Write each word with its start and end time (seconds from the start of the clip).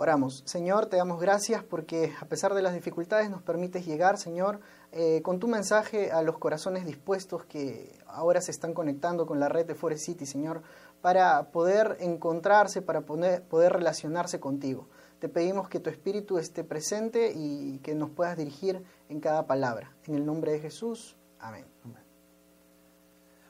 Oramos. 0.00 0.44
Señor, 0.46 0.86
te 0.86 0.96
damos 0.96 1.20
gracias 1.20 1.64
porque 1.64 2.12
a 2.20 2.26
pesar 2.26 2.54
de 2.54 2.62
las 2.62 2.72
dificultades 2.72 3.30
nos 3.30 3.42
permites 3.42 3.84
llegar, 3.84 4.16
Señor, 4.16 4.60
eh, 4.92 5.22
con 5.22 5.40
tu 5.40 5.48
mensaje 5.48 6.12
a 6.12 6.22
los 6.22 6.38
corazones 6.38 6.86
dispuestos 6.86 7.44
que 7.44 7.98
ahora 8.06 8.40
se 8.40 8.52
están 8.52 8.74
conectando 8.74 9.26
con 9.26 9.40
la 9.40 9.48
red 9.48 9.66
de 9.66 9.74
Forest 9.74 10.04
City, 10.04 10.24
Señor, 10.24 10.62
para 11.00 11.50
poder 11.50 11.96
encontrarse, 11.98 12.80
para 12.80 13.00
poder, 13.00 13.42
poder 13.42 13.72
relacionarse 13.72 14.38
contigo. 14.38 14.86
Te 15.18 15.28
pedimos 15.28 15.68
que 15.68 15.80
tu 15.80 15.90
Espíritu 15.90 16.38
esté 16.38 16.62
presente 16.62 17.32
y 17.34 17.78
que 17.78 17.96
nos 17.96 18.10
puedas 18.10 18.36
dirigir 18.36 18.84
en 19.08 19.18
cada 19.18 19.48
palabra. 19.48 19.96
En 20.06 20.14
el 20.14 20.24
nombre 20.24 20.52
de 20.52 20.60
Jesús. 20.60 21.16
Amén. 21.40 21.64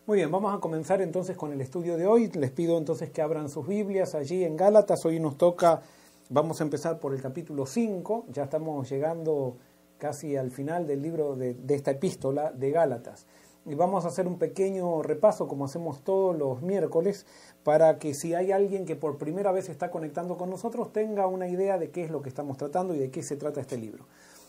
Muy 0.06 0.16
bien, 0.16 0.30
vamos 0.30 0.56
a 0.56 0.60
comenzar 0.60 1.02
entonces 1.02 1.36
con 1.36 1.52
el 1.52 1.60
estudio 1.60 1.98
de 1.98 2.06
hoy. 2.06 2.28
Les 2.28 2.52
pido 2.52 2.78
entonces 2.78 3.10
que 3.10 3.20
abran 3.20 3.50
sus 3.50 3.68
Biblias 3.68 4.14
allí 4.14 4.44
en 4.44 4.56
Gálatas. 4.56 5.04
Hoy 5.04 5.20
nos 5.20 5.36
toca 5.36 5.82
Vamos 6.30 6.60
a 6.60 6.64
empezar 6.64 7.00
por 7.00 7.14
el 7.14 7.22
capítulo 7.22 7.64
5, 7.64 8.26
ya 8.28 8.44
estamos 8.44 8.86
llegando 8.90 9.56
casi 9.96 10.36
al 10.36 10.50
final 10.50 10.86
del 10.86 11.00
libro 11.00 11.36
de, 11.36 11.56
esta 11.70 11.92
epístola 11.92 12.52
de 12.52 12.70
Gálatas. 12.70 13.24
Y 13.64 13.74
vamos 13.74 14.04
a 14.04 14.08
hacer 14.08 14.26
un 14.26 14.38
pequeño 14.38 15.02
repaso, 15.02 15.48
como 15.48 15.64
hacemos 15.64 16.04
todos 16.04 16.36
los 16.36 16.60
miércoles, 16.60 17.24
para 17.64 17.98
que 17.98 18.12
si 18.12 18.34
hay 18.34 18.52
alguien 18.52 18.84
que 18.84 18.94
por 18.94 19.16
primera 19.16 19.52
vez 19.52 19.70
está 19.70 19.90
conectando 19.90 20.36
con 20.36 20.50
nosotros, 20.50 20.92
tenga 20.92 21.26
una 21.26 21.48
idea 21.48 21.78
de 21.78 21.88
qué 21.88 22.04
es 22.04 22.10
lo 22.10 22.20
que 22.20 22.28
estamos 22.28 22.58
tratando 22.58 22.94
y 22.94 22.98
de 22.98 23.10
qué 23.10 23.22
se 23.22 23.36
trata 23.36 23.62
este 23.62 23.78
libro. 23.78 24.04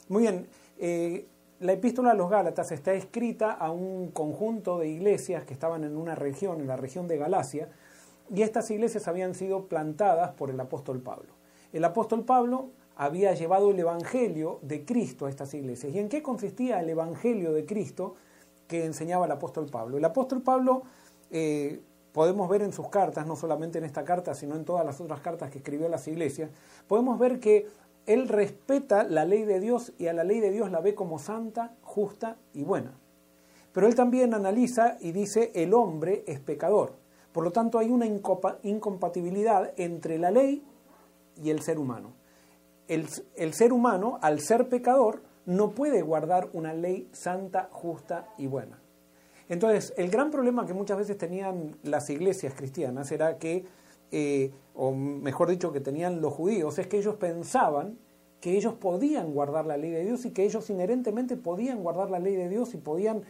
Muy 0.09 0.23
bien, 0.23 0.48
eh, 0.79 1.27
la 1.61 1.71
epístola 1.71 2.11
a 2.11 2.13
los 2.13 2.29
Gálatas 2.29 2.73
está 2.73 2.91
escrita 2.91 3.53
a 3.53 3.71
un 3.71 4.11
conjunto 4.11 4.79
de 4.79 4.89
iglesias 4.89 5.45
que 5.45 5.53
estaban 5.53 5.85
en 5.85 5.95
una 5.95 6.15
región, 6.15 6.59
en 6.59 6.67
la 6.67 6.75
región 6.75 7.07
de 7.07 7.17
Galacia, 7.17 7.70
y 8.29 8.41
estas 8.41 8.70
iglesias 8.70 9.07
habían 9.07 9.34
sido 9.34 9.67
plantadas 9.67 10.31
por 10.31 10.49
el 10.49 10.59
apóstol 10.59 10.99
Pablo 10.99 11.38
el 11.73 11.83
apóstol 11.83 12.25
Pablo 12.25 12.69
había 12.95 13.33
llevado 13.33 13.71
el 13.71 13.79
Evangelio 13.79 14.59
de 14.61 14.83
Cristo 14.83 15.25
a 15.25 15.29
estas 15.29 15.53
iglesias. 15.53 15.93
¿Y 15.93 15.99
en 15.99 16.09
qué 16.09 16.21
consistía 16.21 16.81
el 16.81 16.89
Evangelio 16.89 17.53
de 17.53 17.65
Cristo 17.65 18.15
que 18.67 18.85
enseñaba 18.85 19.26
el 19.26 19.31
apóstol 19.31 19.67
Pablo? 19.67 19.98
El 19.98 20.05
apóstol 20.05 20.41
Pablo, 20.41 20.84
eh, 21.31 21.79
podemos 22.11 22.49
ver 22.49 22.61
en 22.61 22.73
sus 22.73 22.89
cartas, 22.89 23.26
no 23.26 23.35
solamente 23.35 23.77
en 23.77 23.85
esta 23.85 24.03
carta, 24.03 24.34
sino 24.34 24.55
en 24.55 24.65
todas 24.65 24.85
las 24.85 24.99
otras 24.99 25.21
cartas 25.21 25.49
que 25.49 25.59
escribió 25.59 25.87
a 25.87 25.89
las 25.89 26.07
iglesias, 26.07 26.49
podemos 26.87 27.17
ver 27.17 27.39
que 27.39 27.67
él 28.05 28.27
respeta 28.27 29.04
la 29.04 29.23
ley 29.23 29.43
de 29.43 29.59
Dios 29.59 29.93
y 29.98 30.07
a 30.07 30.13
la 30.13 30.23
ley 30.23 30.39
de 30.39 30.51
Dios 30.51 30.71
la 30.71 30.81
ve 30.81 30.95
como 30.95 31.20
santa, 31.20 31.76
justa 31.83 32.37
y 32.54 32.63
buena. 32.63 32.93
Pero 33.71 33.87
él 33.87 33.95
también 33.95 34.33
analiza 34.33 34.98
y 34.99 35.11
dice 35.11 35.51
el 35.55 35.73
hombre 35.73 36.23
es 36.27 36.39
pecador. 36.39 36.93
Por 37.31 37.43
lo 37.43 37.51
tanto, 37.51 37.77
hay 37.77 37.91
una 37.91 38.07
incompatibilidad 38.07 39.71
entre 39.77 40.17
la 40.17 40.31
ley 40.31 40.63
y 41.41 41.49
el 41.49 41.62
ser 41.62 41.79
humano. 41.79 42.13
El, 42.87 43.07
ser 43.54 43.71
humano, 43.71 44.18
al 44.21 44.40
ser 44.40 44.68
pecador, 44.68 45.21
no 45.45 45.71
puede 45.71 46.01
guardar 46.01 46.49
una 46.54 46.73
ley 46.73 47.07
santa, 47.12 47.70
justa 47.71 48.34
y 48.37 48.48
buena. 48.48 48.82
Entonces, 49.48 49.93
el 49.98 50.10
gran 50.10 50.32
problema 50.32 50.65
que 50.65 50.73
muchas 50.73 50.98
veces 50.98 51.17
tenían 51.17 51.77
las 51.84 52.10
iglesias 52.10 52.54
cristianas 52.55 53.12
era 53.12 53.37
que, 53.37 53.65
eh, 54.12 54.51
o 54.73 54.91
mejor 54.91 55.49
dicho, 55.49 55.71
que 55.71 55.82
tenían 55.82 56.21
los 56.21 56.34
judíos, 56.34 56.79
es 56.79 56.87
que 56.87 56.98
ellos 56.98 57.15
pensaban 57.15 57.98
que 58.41 58.55
ellos 58.55 58.73
podían 58.76 59.34
guardar 59.34 59.65
la 59.65 59.77
ley 59.77 59.91
de 59.91 60.05
Dios 60.05 60.26
y 60.26 60.32
que 60.32 60.43
ellos 60.43 60.70
inherentemente 60.70 61.35
podían 61.35 61.84
guardar 61.84 62.10
la 62.10 62.20
ley 62.20 62.35
de 62.35 62.49
Dios 62.49 62.73
y 62.73 62.77
podían, 62.77 63.23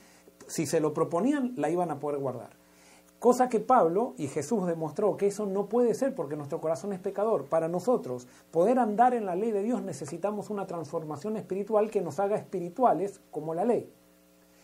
si 0.47 0.65
se 0.65 0.79
lo 0.79 0.93
proponían, 0.93 1.53
la 1.57 1.69
iban 1.69 1.91
a 1.91 1.99
poder 1.99 2.19
guardar. 2.19 2.58
Cosa 3.19 3.49
que 3.49 3.59
Pablo 3.59 4.13
y 4.17 4.27
Jesús 4.27 4.65
demostró 4.65 5.17
que 5.17 5.27
eso 5.27 5.45
no 5.45 5.65
puede 5.67 5.93
ser 5.93 6.15
porque 6.15 6.37
nuestro 6.37 6.61
corazón 6.61 6.93
es 6.93 6.99
pecador. 6.99 7.45
Para 7.45 7.67
nosotros 7.67 8.27
poder 8.49 8.79
andar 8.79 9.13
en 9.13 9.25
la 9.25 9.35
ley 9.35 9.51
de 9.51 9.61
Dios 9.61 9.81
necesitamos 9.81 10.49
una 10.49 10.65
transformación 10.65 11.35
espiritual 11.35 11.89
que 11.91 11.99
nos 12.01 12.19
haga 12.19 12.37
espirituales 12.37 13.19
como 13.29 13.53
la 13.53 13.65
ley. 13.65 13.91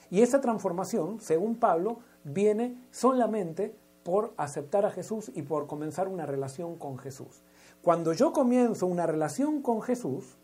Y 0.10 0.22
esa 0.22 0.40
transformación, 0.40 1.20
según 1.20 1.56
Pablo, 1.56 2.00
viene 2.24 2.78
solamente 2.92 3.76
por 4.04 4.34
aceptar 4.38 4.86
a 4.86 4.92
Jesús 4.92 5.32
y 5.36 5.42
por 5.42 5.68
comenzar 5.68 6.08
una 6.08 6.26
relación 6.26 6.78
con 6.78 6.98
Jesús. 6.98 7.42
Cuando 7.82 8.14
yo 8.14 8.32
comienzo 8.32 8.88
una 8.88 9.06
relación 9.06 9.62
con 9.62 9.82
Jesús, 9.82 10.38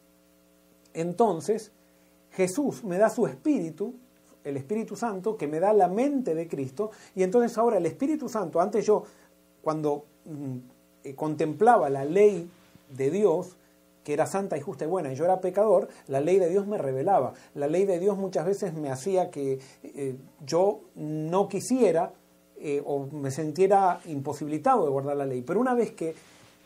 entonces 0.94 1.71
Jesús 2.31 2.83
me 2.83 2.97
da 2.97 3.09
su 3.09 3.25
espíritu 3.25 3.94
el 4.44 4.57
Espíritu 4.57 4.96
Santo 4.96 5.38
que 5.38 5.47
me 5.47 5.59
da 5.59 5.74
la 5.74 5.88
mente 5.88 6.35
de 6.35 6.47
Cristo 6.47 6.91
y 7.16 7.24
entonces 7.24 7.57
ahora 7.57 7.78
el 7.78 7.85
Espíritu 7.85 8.29
Santo, 8.29 8.59
antes 8.59 8.85
yo 8.85 9.03
cuando 9.62 10.06
mm, 10.25 10.57
eh, 11.03 11.16
contemplaba 11.16 11.90
la 11.90 12.06
ley 12.06 12.50
de 12.90 13.12
Dios, 13.12 13.57
que 14.03 14.13
era 14.13 14.25
santa 14.25 14.57
y 14.57 14.62
justa 14.62 14.85
y 14.85 14.88
buena, 14.88 15.12
y 15.12 15.16
yo 15.16 15.25
era 15.25 15.41
pecador, 15.41 15.88
la 16.07 16.19
ley 16.19 16.40
de 16.40 16.50
Dios 16.50 16.68
me 16.68 16.78
revelaba. 16.78 17.34
La 17.53 17.68
ley 17.68 17.85
de 17.85 18.00
Dios 18.00 18.18
muchas 18.18 18.46
veces 18.46 18.74
me 18.74 18.90
hacía 18.90 19.30
que 19.30 19.59
eh, 19.84 20.16
yo 20.46 20.81
no 20.96 21.47
quisiera 21.47 22.12
eh, 22.57 22.81
o 22.85 23.07
me 23.07 23.31
sintiera 23.31 24.00
imposibilitado 24.06 24.85
de 24.85 24.91
guardar 24.91 25.18
la 25.18 25.25
ley. 25.25 25.41
Pero 25.41 25.59
una 25.59 25.74
vez 25.74 25.91
que 25.91 26.13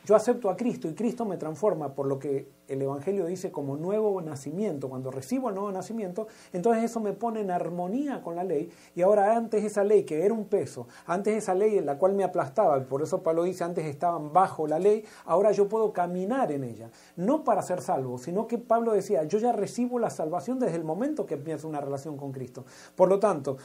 yo 0.05 0.15
acepto 0.15 0.49
a 0.49 0.55
Cristo 0.55 0.87
y 0.87 0.93
Cristo 0.93 1.25
me 1.25 1.37
transforma 1.37 1.95
por 1.95 2.05
lo 2.05 2.19
que 2.19 2.47
el 2.67 2.81
Evangelio 2.81 3.25
dice 3.25 3.51
como 3.51 3.75
nuevo 3.75 4.21
nacimiento. 4.21 4.89
Cuando 4.89 5.11
recibo 5.11 5.49
el 5.49 5.55
nuevo 5.55 5.71
nacimiento, 5.71 6.27
entonces 6.53 6.83
eso 6.83 6.99
me 6.99 7.13
pone 7.13 7.41
en 7.41 7.51
armonía 7.51 8.21
con 8.21 8.35
la 8.35 8.43
ley. 8.43 8.69
Y 8.95 9.01
ahora 9.01 9.35
antes 9.35 9.63
esa 9.63 9.83
ley 9.83 10.03
que 10.03 10.23
era 10.23 10.33
un 10.33 10.45
peso, 10.45 10.87
antes 11.05 11.35
esa 11.35 11.55
ley 11.55 11.77
en 11.77 11.85
la 11.85 11.97
cual 11.97 12.13
me 12.13 12.23
aplastaba, 12.23 12.79
por 12.83 13.01
eso 13.01 13.23
Pablo 13.23 13.43
dice 13.43 13.63
antes 13.63 13.85
estaban 13.85 14.31
bajo 14.31 14.67
la 14.67 14.79
ley, 14.79 15.03
ahora 15.25 15.51
yo 15.51 15.67
puedo 15.67 15.91
caminar 15.91 16.51
en 16.51 16.63
ella. 16.63 16.89
No 17.15 17.43
para 17.43 17.61
ser 17.61 17.81
salvo, 17.81 18.17
sino 18.17 18.47
que 18.47 18.57
Pablo 18.57 18.93
decía, 18.93 19.23
yo 19.23 19.39
ya 19.39 19.51
recibo 19.51 19.99
la 19.99 20.09
salvación 20.09 20.59
desde 20.59 20.75
el 20.75 20.83
momento 20.83 21.25
que 21.25 21.35
empiezo 21.35 21.67
una 21.67 21.81
relación 21.81 22.17
con 22.17 22.31
Cristo. 22.31 22.65
Por 22.95 23.09
lo 23.09 23.19
tanto, 23.19 23.57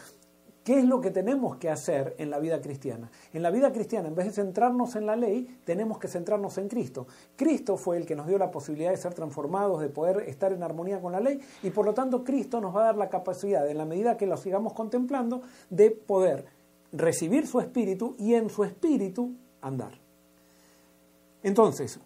¿Qué 0.70 0.78
es 0.78 0.84
lo 0.84 1.00
que 1.00 1.10
tenemos 1.10 1.56
que 1.56 1.68
hacer 1.68 2.14
en 2.18 2.30
la 2.30 2.38
vida 2.38 2.60
cristiana? 2.60 3.10
En 3.32 3.42
la 3.42 3.50
vida 3.50 3.72
cristiana, 3.72 4.06
en 4.06 4.14
vez 4.14 4.26
de 4.26 4.32
centrarnos 4.34 4.94
en 4.94 5.04
la 5.04 5.16
ley, 5.16 5.58
tenemos 5.64 5.98
que 5.98 6.06
centrarnos 6.06 6.58
en 6.58 6.68
Cristo. 6.68 7.08
Cristo 7.34 7.76
fue 7.76 7.96
el 7.96 8.06
que 8.06 8.14
nos 8.14 8.28
dio 8.28 8.38
la 8.38 8.52
posibilidad 8.52 8.92
de 8.92 8.96
ser 8.96 9.12
transformados, 9.12 9.80
de 9.80 9.88
poder 9.88 10.28
estar 10.28 10.52
en 10.52 10.62
armonía 10.62 11.00
con 11.00 11.10
la 11.10 11.18
ley, 11.18 11.40
y 11.64 11.70
por 11.70 11.84
lo 11.84 11.92
tanto 11.92 12.22
Cristo 12.22 12.60
nos 12.60 12.72
va 12.72 12.82
a 12.82 12.84
dar 12.84 12.96
la 12.98 13.08
capacidad, 13.08 13.68
en 13.68 13.78
la 13.78 13.84
medida 13.84 14.16
que 14.16 14.28
lo 14.28 14.36
sigamos 14.36 14.72
contemplando, 14.72 15.42
de 15.70 15.90
poder 15.90 16.44
recibir 16.92 17.48
su 17.48 17.58
espíritu 17.58 18.14
y 18.16 18.34
en 18.34 18.48
su 18.48 18.62
espíritu 18.62 19.32
andar. 19.62 19.98
Entonces, 21.42 21.98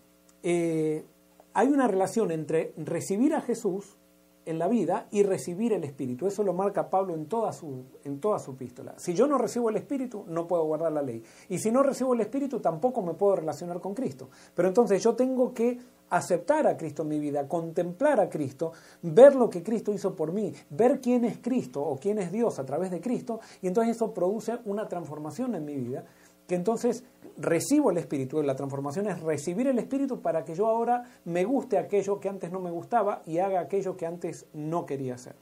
eh, 0.42 1.04
hay 1.52 1.68
una 1.68 1.86
relación 1.86 2.30
entre 2.30 2.72
recibir 2.78 3.34
a 3.34 3.42
Jesús 3.42 3.98
en 4.46 4.58
la 4.58 4.68
vida 4.68 5.06
y 5.10 5.22
recibir 5.22 5.72
el 5.72 5.84
Espíritu. 5.84 6.26
Eso 6.26 6.42
lo 6.42 6.52
marca 6.52 6.90
Pablo 6.90 7.14
en 7.14 7.26
toda, 7.26 7.52
su, 7.52 7.84
en 8.04 8.20
toda 8.20 8.38
su 8.38 8.52
epístola. 8.52 8.94
Si 8.96 9.14
yo 9.14 9.26
no 9.26 9.38
recibo 9.38 9.70
el 9.70 9.76
Espíritu, 9.76 10.24
no 10.28 10.46
puedo 10.46 10.64
guardar 10.64 10.92
la 10.92 11.02
ley. 11.02 11.22
Y 11.48 11.58
si 11.58 11.70
no 11.70 11.82
recibo 11.82 12.14
el 12.14 12.20
Espíritu, 12.20 12.60
tampoco 12.60 13.02
me 13.02 13.14
puedo 13.14 13.36
relacionar 13.36 13.80
con 13.80 13.94
Cristo. 13.94 14.28
Pero 14.54 14.68
entonces 14.68 15.02
yo 15.02 15.14
tengo 15.14 15.52
que 15.52 15.78
aceptar 16.10 16.66
a 16.66 16.76
Cristo 16.76 17.02
en 17.02 17.08
mi 17.08 17.18
vida, 17.18 17.48
contemplar 17.48 18.20
a 18.20 18.28
Cristo, 18.28 18.72
ver 19.02 19.34
lo 19.34 19.50
que 19.50 19.62
Cristo 19.62 19.92
hizo 19.92 20.14
por 20.14 20.32
mí, 20.32 20.52
ver 20.70 21.00
quién 21.00 21.24
es 21.24 21.38
Cristo 21.38 21.82
o 21.82 21.98
quién 21.98 22.18
es 22.18 22.30
Dios 22.30 22.58
a 22.58 22.64
través 22.64 22.90
de 22.90 23.00
Cristo, 23.00 23.40
y 23.62 23.66
entonces 23.66 23.96
eso 23.96 24.12
produce 24.12 24.58
una 24.64 24.86
transformación 24.86 25.54
en 25.54 25.64
mi 25.64 25.74
vida, 25.74 26.04
que 26.46 26.54
entonces 26.54 27.04
recibo 27.36 27.90
el 27.90 27.98
Espíritu. 27.98 28.42
La 28.42 28.56
transformación 28.56 29.08
es 29.08 29.20
recibir 29.20 29.66
el 29.66 29.78
Espíritu 29.78 30.20
para 30.20 30.44
que 30.44 30.54
yo 30.54 30.66
ahora 30.66 31.04
me 31.24 31.44
guste 31.44 31.78
aquello 31.78 32.20
que 32.20 32.28
antes 32.28 32.52
no 32.52 32.60
me 32.60 32.70
gustaba 32.70 33.22
y 33.26 33.38
haga 33.38 33.60
aquello 33.60 33.96
que 33.96 34.06
antes 34.06 34.46
no 34.52 34.86
quería 34.86 35.14
hacer. 35.14 35.36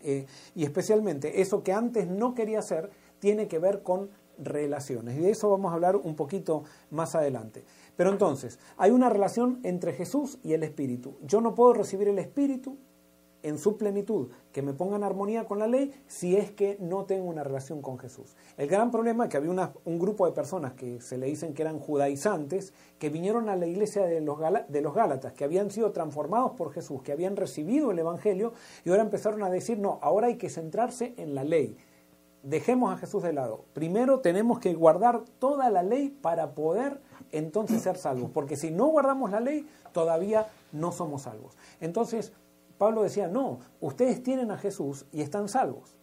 Eh, 0.00 0.26
y 0.54 0.64
especialmente 0.64 1.40
eso 1.40 1.62
que 1.62 1.72
antes 1.72 2.06
no 2.06 2.34
quería 2.34 2.60
hacer 2.60 2.90
tiene 3.18 3.48
que 3.48 3.58
ver 3.58 3.82
con 3.82 4.10
relaciones. 4.38 5.16
Y 5.16 5.20
de 5.20 5.30
eso 5.30 5.50
vamos 5.50 5.72
a 5.72 5.74
hablar 5.74 5.96
un 5.96 6.14
poquito 6.14 6.64
más 6.90 7.14
adelante. 7.14 7.64
Pero 7.96 8.10
entonces, 8.10 8.58
hay 8.76 8.92
una 8.92 9.08
relación 9.08 9.58
entre 9.64 9.92
Jesús 9.92 10.38
y 10.42 10.52
el 10.52 10.62
Espíritu. 10.62 11.16
Yo 11.22 11.40
no 11.40 11.54
puedo 11.54 11.72
recibir 11.72 12.08
el 12.08 12.18
Espíritu 12.18 12.76
en 13.42 13.58
su 13.58 13.76
plenitud, 13.76 14.28
que 14.52 14.62
me 14.62 14.72
ponga 14.72 14.96
en 14.96 15.04
armonía 15.04 15.44
con 15.44 15.58
la 15.58 15.66
ley, 15.66 15.92
si 16.06 16.36
es 16.36 16.50
que 16.50 16.76
no 16.80 17.04
tengo 17.04 17.28
una 17.28 17.44
relación 17.44 17.82
con 17.82 17.98
Jesús. 17.98 18.36
El 18.56 18.68
gran 18.68 18.90
problema 18.90 19.24
es 19.24 19.30
que 19.30 19.36
había 19.36 19.72
un 19.84 19.98
grupo 19.98 20.26
de 20.26 20.32
personas 20.32 20.72
que 20.72 21.00
se 21.00 21.18
le 21.18 21.26
dicen 21.26 21.54
que 21.54 21.62
eran 21.62 21.78
judaizantes, 21.78 22.72
que 22.98 23.10
vinieron 23.10 23.48
a 23.48 23.56
la 23.56 23.66
iglesia 23.66 24.04
de 24.04 24.20
los, 24.20 24.38
de 24.68 24.80
los 24.80 24.94
Gálatas, 24.94 25.32
que 25.32 25.44
habían 25.44 25.70
sido 25.70 25.92
transformados 25.92 26.52
por 26.52 26.72
Jesús, 26.72 27.02
que 27.02 27.12
habían 27.12 27.36
recibido 27.36 27.90
el 27.90 27.98
Evangelio, 27.98 28.52
y 28.84 28.90
ahora 28.90 29.02
empezaron 29.02 29.42
a 29.42 29.50
decir, 29.50 29.78
no, 29.78 29.98
ahora 30.02 30.26
hay 30.26 30.36
que 30.36 30.50
centrarse 30.50 31.14
en 31.16 31.34
la 31.34 31.44
ley. 31.44 31.76
Dejemos 32.42 32.94
a 32.94 32.98
Jesús 32.98 33.22
de 33.22 33.32
lado. 33.32 33.64
Primero 33.72 34.20
tenemos 34.20 34.60
que 34.60 34.72
guardar 34.74 35.22
toda 35.38 35.70
la 35.70 35.82
ley 35.82 36.08
para 36.08 36.54
poder 36.54 37.00
entonces 37.32 37.82
ser 37.82 37.96
salvos, 37.96 38.30
porque 38.32 38.56
si 38.56 38.70
no 38.70 38.86
guardamos 38.86 39.30
la 39.30 39.40
ley, 39.40 39.66
todavía 39.92 40.48
no 40.72 40.92
somos 40.92 41.22
salvos. 41.22 41.56
Entonces, 41.80 42.32
Pablo 42.78 43.02
decía, 43.02 43.28
no, 43.28 43.58
ustedes 43.80 44.22
tienen 44.22 44.50
a 44.50 44.56
Jesús 44.56 45.04
y 45.12 45.20
están 45.20 45.48
salvos. 45.48 45.96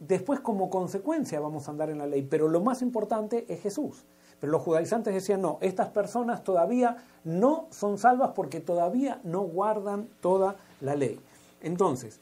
Después 0.00 0.40
como 0.40 0.68
consecuencia 0.68 1.40
vamos 1.40 1.66
a 1.66 1.70
andar 1.70 1.88
en 1.88 1.98
la 1.98 2.06
ley, 2.06 2.22
pero 2.22 2.48
lo 2.48 2.60
más 2.60 2.82
importante 2.82 3.46
es 3.48 3.60
Jesús. 3.60 4.04
Pero 4.40 4.52
los 4.52 4.62
judaizantes 4.62 5.14
decían, 5.14 5.40
no, 5.40 5.58
estas 5.60 5.88
personas 5.88 6.42
todavía 6.42 6.96
no 7.22 7.68
son 7.70 7.96
salvas 7.96 8.32
porque 8.34 8.60
todavía 8.60 9.20
no 9.22 9.42
guardan 9.42 10.08
toda 10.20 10.56
la 10.80 10.96
ley. 10.96 11.20
Entonces, 11.62 12.20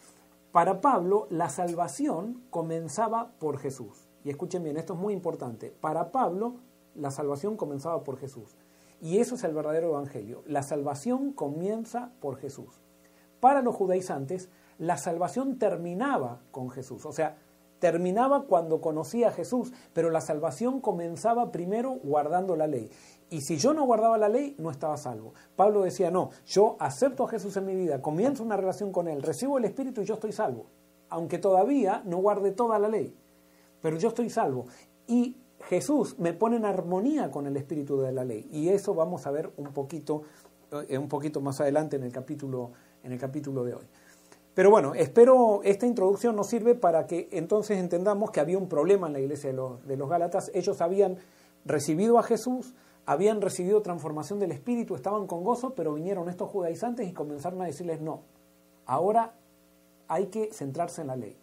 para 0.52 0.82
Pablo, 0.82 1.26
la 1.30 1.48
salvación 1.48 2.42
comenzaba 2.50 3.30
por 3.38 3.58
Jesús. 3.58 4.06
Y 4.22 4.30
escuchen 4.30 4.62
bien, 4.62 4.76
esto 4.76 4.92
es 4.92 5.00
muy 5.00 5.14
importante. 5.14 5.74
Para 5.80 6.12
Pablo, 6.12 6.56
la 6.94 7.10
salvación 7.10 7.56
comenzaba 7.56 8.04
por 8.04 8.18
Jesús. 8.18 8.54
Y 9.02 9.18
eso 9.18 9.34
es 9.34 9.42
el 9.42 9.52
verdadero 9.52 9.88
evangelio. 9.88 10.44
La 10.46 10.62
salvación 10.62 11.32
comienza 11.32 12.12
por 12.20 12.36
Jesús. 12.36 12.80
Para 13.40 13.60
los 13.60 13.74
judaizantes, 13.74 14.48
la 14.78 14.96
salvación 14.96 15.58
terminaba 15.58 16.40
con 16.52 16.70
Jesús. 16.70 17.04
O 17.04 17.10
sea, 17.10 17.36
terminaba 17.80 18.44
cuando 18.46 18.80
conocía 18.80 19.28
a 19.28 19.32
Jesús, 19.32 19.72
pero 19.92 20.10
la 20.10 20.20
salvación 20.20 20.80
comenzaba 20.80 21.50
primero 21.50 21.94
guardando 22.04 22.54
la 22.54 22.68
ley. 22.68 22.92
Y 23.28 23.40
si 23.40 23.56
yo 23.56 23.74
no 23.74 23.84
guardaba 23.86 24.18
la 24.18 24.28
ley, 24.28 24.54
no 24.60 24.70
estaba 24.70 24.96
salvo. 24.96 25.34
Pablo 25.56 25.82
decía, 25.82 26.12
no, 26.12 26.30
yo 26.46 26.76
acepto 26.78 27.24
a 27.24 27.28
Jesús 27.28 27.56
en 27.56 27.66
mi 27.66 27.74
vida, 27.74 28.00
comienzo 28.00 28.44
una 28.44 28.56
relación 28.56 28.92
con 28.92 29.08
Él, 29.08 29.20
recibo 29.20 29.58
el 29.58 29.64
Espíritu 29.64 30.02
y 30.02 30.04
yo 30.04 30.14
estoy 30.14 30.30
salvo. 30.30 30.66
Aunque 31.08 31.38
todavía 31.38 32.02
no 32.04 32.18
guarde 32.18 32.52
toda 32.52 32.78
la 32.78 32.88
ley, 32.88 33.16
pero 33.80 33.96
yo 33.96 34.10
estoy 34.10 34.30
salvo. 34.30 34.66
Y 35.08 35.41
Jesús 35.68 36.18
me 36.18 36.32
pone 36.32 36.56
en 36.56 36.64
armonía 36.64 37.30
con 37.30 37.46
el 37.46 37.56
Espíritu 37.56 38.00
de 38.00 38.12
la 38.12 38.24
ley. 38.24 38.48
Y 38.50 38.68
eso 38.68 38.94
vamos 38.94 39.26
a 39.26 39.30
ver 39.30 39.50
un 39.56 39.72
poquito, 39.72 40.22
eh, 40.88 40.98
un 40.98 41.08
poquito 41.08 41.40
más 41.40 41.60
adelante 41.60 41.96
en 41.96 42.04
el 42.04 42.12
capítulo, 42.12 42.72
en 43.02 43.12
el 43.12 43.18
capítulo 43.18 43.64
de 43.64 43.74
hoy. 43.74 43.84
Pero 44.54 44.70
bueno, 44.70 44.94
espero 44.94 45.62
esta 45.64 45.86
introducción 45.86 46.36
nos 46.36 46.48
sirve 46.48 46.74
para 46.74 47.06
que 47.06 47.28
entonces 47.32 47.78
entendamos 47.78 48.30
que 48.30 48.40
había 48.40 48.58
un 48.58 48.68
problema 48.68 49.06
en 49.06 49.14
la 49.14 49.20
iglesia 49.20 49.50
de 49.50 49.56
los, 49.56 49.86
de 49.86 49.96
los 49.96 50.10
Gálatas. 50.10 50.50
Ellos 50.52 50.80
habían 50.82 51.16
recibido 51.64 52.18
a 52.18 52.22
Jesús, 52.22 52.74
habían 53.06 53.40
recibido 53.40 53.80
transformación 53.80 54.38
del 54.38 54.52
Espíritu, 54.52 54.94
estaban 54.94 55.26
con 55.26 55.42
gozo, 55.42 55.74
pero 55.74 55.94
vinieron 55.94 56.28
estos 56.28 56.50
judaizantes 56.50 57.08
y 57.08 57.12
comenzaron 57.12 57.62
a 57.62 57.64
decirles 57.64 58.02
no. 58.02 58.22
Ahora 58.84 59.32
hay 60.08 60.26
que 60.26 60.52
centrarse 60.52 61.00
en 61.00 61.06
la 61.06 61.16
ley. 61.16 61.36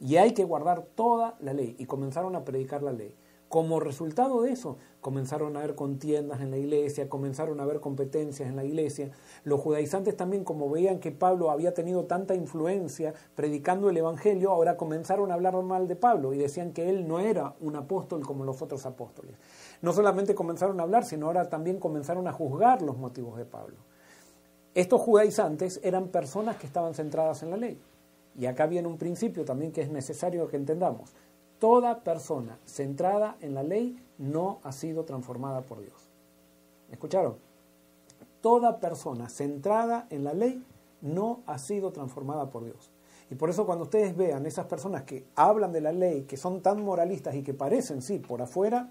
Y 0.00 0.16
hay 0.16 0.32
que 0.32 0.44
guardar 0.44 0.84
toda 0.94 1.36
la 1.40 1.52
ley. 1.52 1.74
Y 1.78 1.86
comenzaron 1.86 2.36
a 2.36 2.44
predicar 2.44 2.84
la 2.84 2.92
ley. 2.92 3.16
Como 3.48 3.80
resultado 3.80 4.42
de 4.42 4.52
eso, 4.52 4.76
comenzaron 5.00 5.56
a 5.56 5.60
haber 5.60 5.74
contiendas 5.74 6.42
en 6.42 6.50
la 6.50 6.58
iglesia, 6.58 7.08
comenzaron 7.08 7.60
a 7.60 7.62
haber 7.62 7.80
competencias 7.80 8.46
en 8.46 8.56
la 8.56 8.64
iglesia. 8.64 9.10
Los 9.44 9.60
judaizantes 9.60 10.14
también, 10.18 10.44
como 10.44 10.68
veían 10.68 10.98
que 11.00 11.12
Pablo 11.12 11.50
había 11.50 11.72
tenido 11.72 12.04
tanta 12.04 12.34
influencia 12.34 13.14
predicando 13.34 13.88
el 13.88 13.96
Evangelio, 13.96 14.50
ahora 14.50 14.76
comenzaron 14.76 15.30
a 15.30 15.34
hablar 15.34 15.56
mal 15.62 15.88
de 15.88 15.96
Pablo 15.96 16.34
y 16.34 16.38
decían 16.38 16.74
que 16.74 16.90
él 16.90 17.08
no 17.08 17.20
era 17.20 17.54
un 17.60 17.76
apóstol 17.76 18.20
como 18.26 18.44
los 18.44 18.60
otros 18.60 18.84
apóstoles. 18.84 19.34
No 19.80 19.94
solamente 19.94 20.34
comenzaron 20.34 20.78
a 20.78 20.82
hablar, 20.82 21.06
sino 21.06 21.26
ahora 21.26 21.48
también 21.48 21.80
comenzaron 21.80 22.28
a 22.28 22.32
juzgar 22.32 22.82
los 22.82 22.98
motivos 22.98 23.38
de 23.38 23.46
Pablo. 23.46 23.76
Estos 24.74 25.00
judaizantes 25.00 25.80
eran 25.82 26.08
personas 26.08 26.56
que 26.56 26.66
estaban 26.66 26.92
centradas 26.92 27.42
en 27.42 27.50
la 27.50 27.56
ley. 27.56 27.80
Y 28.38 28.46
acá 28.46 28.66
viene 28.66 28.86
un 28.86 28.98
principio 28.98 29.44
también 29.44 29.72
que 29.72 29.80
es 29.80 29.90
necesario 29.90 30.46
que 30.48 30.56
entendamos. 30.56 31.14
Toda 31.58 32.04
persona 32.04 32.58
centrada 32.64 33.36
en 33.40 33.54
la 33.54 33.62
ley 33.62 33.98
no 34.18 34.60
ha 34.62 34.72
sido 34.72 35.04
transformada 35.04 35.62
por 35.62 35.80
Dios. 35.80 36.08
¿Me 36.88 36.94
escucharon? 36.94 37.36
Toda 38.40 38.78
persona 38.78 39.28
centrada 39.28 40.06
en 40.10 40.24
la 40.24 40.34
ley 40.34 40.64
no 41.00 41.40
ha 41.46 41.58
sido 41.58 41.90
transformada 41.90 42.50
por 42.50 42.64
Dios. 42.64 42.90
Y 43.30 43.34
por 43.34 43.50
eso 43.50 43.66
cuando 43.66 43.84
ustedes 43.84 44.16
vean 44.16 44.46
esas 44.46 44.66
personas 44.66 45.02
que 45.02 45.26
hablan 45.34 45.72
de 45.72 45.80
la 45.80 45.92
ley, 45.92 46.22
que 46.22 46.36
son 46.36 46.62
tan 46.62 46.82
moralistas 46.82 47.34
y 47.34 47.42
que 47.42 47.54
parecen, 47.54 48.02
sí, 48.02 48.18
por 48.18 48.40
afuera, 48.40 48.90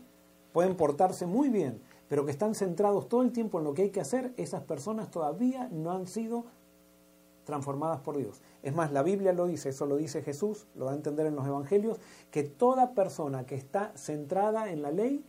pueden 0.51 0.75
portarse 0.75 1.25
muy 1.25 1.49
bien, 1.49 1.81
pero 2.07 2.25
que 2.25 2.31
están 2.31 2.53
centrados 2.53 3.07
todo 3.07 3.21
el 3.21 3.31
tiempo 3.31 3.57
en 3.57 3.63
lo 3.63 3.73
que 3.73 3.83
hay 3.83 3.89
que 3.89 4.01
hacer, 4.01 4.33
esas 4.37 4.61
personas 4.61 5.09
todavía 5.09 5.69
no 5.71 5.91
han 5.91 6.05
sido 6.05 6.45
transformadas 7.47 8.01
por 8.01 8.17
Dios. 8.17 8.41
Es 8.61 8.75
más, 8.75 8.91
la 8.91 9.01
Biblia 9.01 9.31
lo 9.31 9.47
dice, 9.47 9.69
eso 9.69 9.85
lo 9.85 9.95
dice 9.95 10.21
Jesús, 10.21 10.67
lo 10.75 10.85
da 10.85 10.91
a 10.91 10.95
entender 10.95 11.25
en 11.25 11.35
los 11.35 11.47
Evangelios, 11.47 11.97
que 12.29 12.43
toda 12.43 12.93
persona 12.93 13.45
que 13.45 13.55
está 13.55 13.93
centrada 13.95 14.69
en 14.69 14.81
la 14.81 14.91
ley 14.91 15.25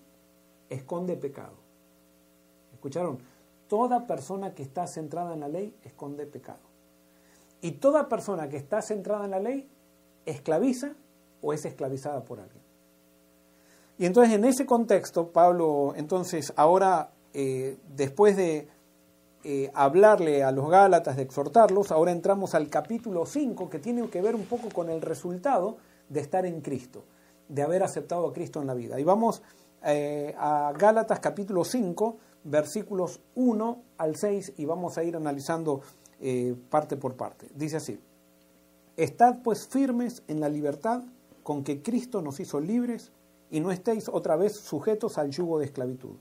esconde 0.68 1.16
pecado. 1.16 1.54
¿Escucharon? 2.74 3.20
Toda 3.68 4.06
persona 4.06 4.52
que 4.54 4.64
está 4.64 4.88
centrada 4.88 5.32
en 5.32 5.40
la 5.40 5.48
ley 5.48 5.74
esconde 5.84 6.26
pecado. 6.26 6.58
Y 7.60 7.72
toda 7.72 8.08
persona 8.08 8.48
que 8.48 8.56
está 8.56 8.82
centrada 8.82 9.24
en 9.24 9.30
la 9.30 9.40
ley 9.40 9.68
esclaviza 10.26 10.94
o 11.40 11.52
es 11.52 11.64
esclavizada 11.64 12.24
por 12.24 12.40
alguien. 12.40 12.62
Y 13.96 14.06
entonces 14.06 14.34
en 14.34 14.44
ese 14.44 14.66
contexto, 14.66 15.30
Pablo, 15.30 15.92
entonces 15.96 16.52
ahora, 16.56 17.12
eh, 17.32 17.78
después 17.94 18.36
de 18.36 18.68
eh, 19.50 19.70
hablarle 19.72 20.44
a 20.44 20.52
los 20.52 20.68
Gálatas, 20.68 21.16
de 21.16 21.22
exhortarlos, 21.22 21.90
ahora 21.90 22.12
entramos 22.12 22.54
al 22.54 22.68
capítulo 22.68 23.24
5, 23.24 23.70
que 23.70 23.78
tiene 23.78 24.06
que 24.10 24.20
ver 24.20 24.34
un 24.34 24.44
poco 24.44 24.68
con 24.68 24.90
el 24.90 25.00
resultado 25.00 25.78
de 26.10 26.20
estar 26.20 26.44
en 26.44 26.60
Cristo, 26.60 27.04
de 27.48 27.62
haber 27.62 27.82
aceptado 27.82 28.26
a 28.26 28.34
Cristo 28.34 28.60
en 28.60 28.66
la 28.66 28.74
vida. 28.74 29.00
Y 29.00 29.04
vamos 29.04 29.40
eh, 29.86 30.34
a 30.36 30.74
Gálatas 30.76 31.20
capítulo 31.20 31.64
5, 31.64 32.18
versículos 32.44 33.22
1 33.36 33.82
al 33.96 34.16
6, 34.16 34.52
y 34.58 34.66
vamos 34.66 34.98
a 34.98 35.04
ir 35.04 35.16
analizando 35.16 35.80
eh, 36.20 36.54
parte 36.68 36.98
por 36.98 37.14
parte. 37.14 37.48
Dice 37.54 37.78
así, 37.78 37.98
Estad 38.98 39.38
pues 39.42 39.66
firmes 39.66 40.22
en 40.28 40.40
la 40.40 40.50
libertad 40.50 41.04
con 41.42 41.64
que 41.64 41.80
Cristo 41.80 42.20
nos 42.20 42.38
hizo 42.38 42.60
libres, 42.60 43.12
y 43.50 43.60
no 43.60 43.70
estéis 43.70 44.10
otra 44.10 44.36
vez 44.36 44.56
sujetos 44.56 45.16
al 45.16 45.30
yugo 45.30 45.58
de 45.58 45.64
esclavitud. 45.64 46.16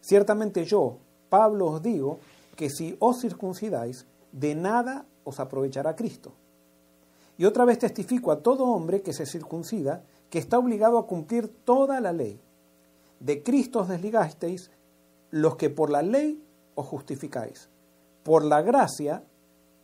Ciertamente 0.00 0.64
yo, 0.64 0.96
Pablo 1.30 1.68
os 1.68 1.82
digo 1.82 2.18
que 2.56 2.68
si 2.68 2.96
os 2.98 3.20
circuncidáis, 3.20 4.04
de 4.32 4.54
nada 4.54 5.06
os 5.24 5.40
aprovechará 5.40 5.96
Cristo. 5.96 6.32
Y 7.38 7.46
otra 7.46 7.64
vez 7.64 7.78
testifico 7.78 8.32
a 8.32 8.42
todo 8.42 8.66
hombre 8.66 9.00
que 9.00 9.14
se 9.14 9.24
circuncida 9.24 10.02
que 10.28 10.38
está 10.38 10.58
obligado 10.58 10.98
a 10.98 11.06
cumplir 11.06 11.48
toda 11.64 12.00
la 12.00 12.12
ley. 12.12 12.38
De 13.18 13.42
Cristo 13.42 13.80
os 13.80 13.88
desligasteis 13.88 14.70
los 15.30 15.56
que 15.56 15.70
por 15.70 15.88
la 15.90 16.02
ley 16.02 16.42
os 16.74 16.86
justificáis. 16.86 17.68
Por 18.22 18.44
la 18.44 18.60
gracia, 18.60 19.22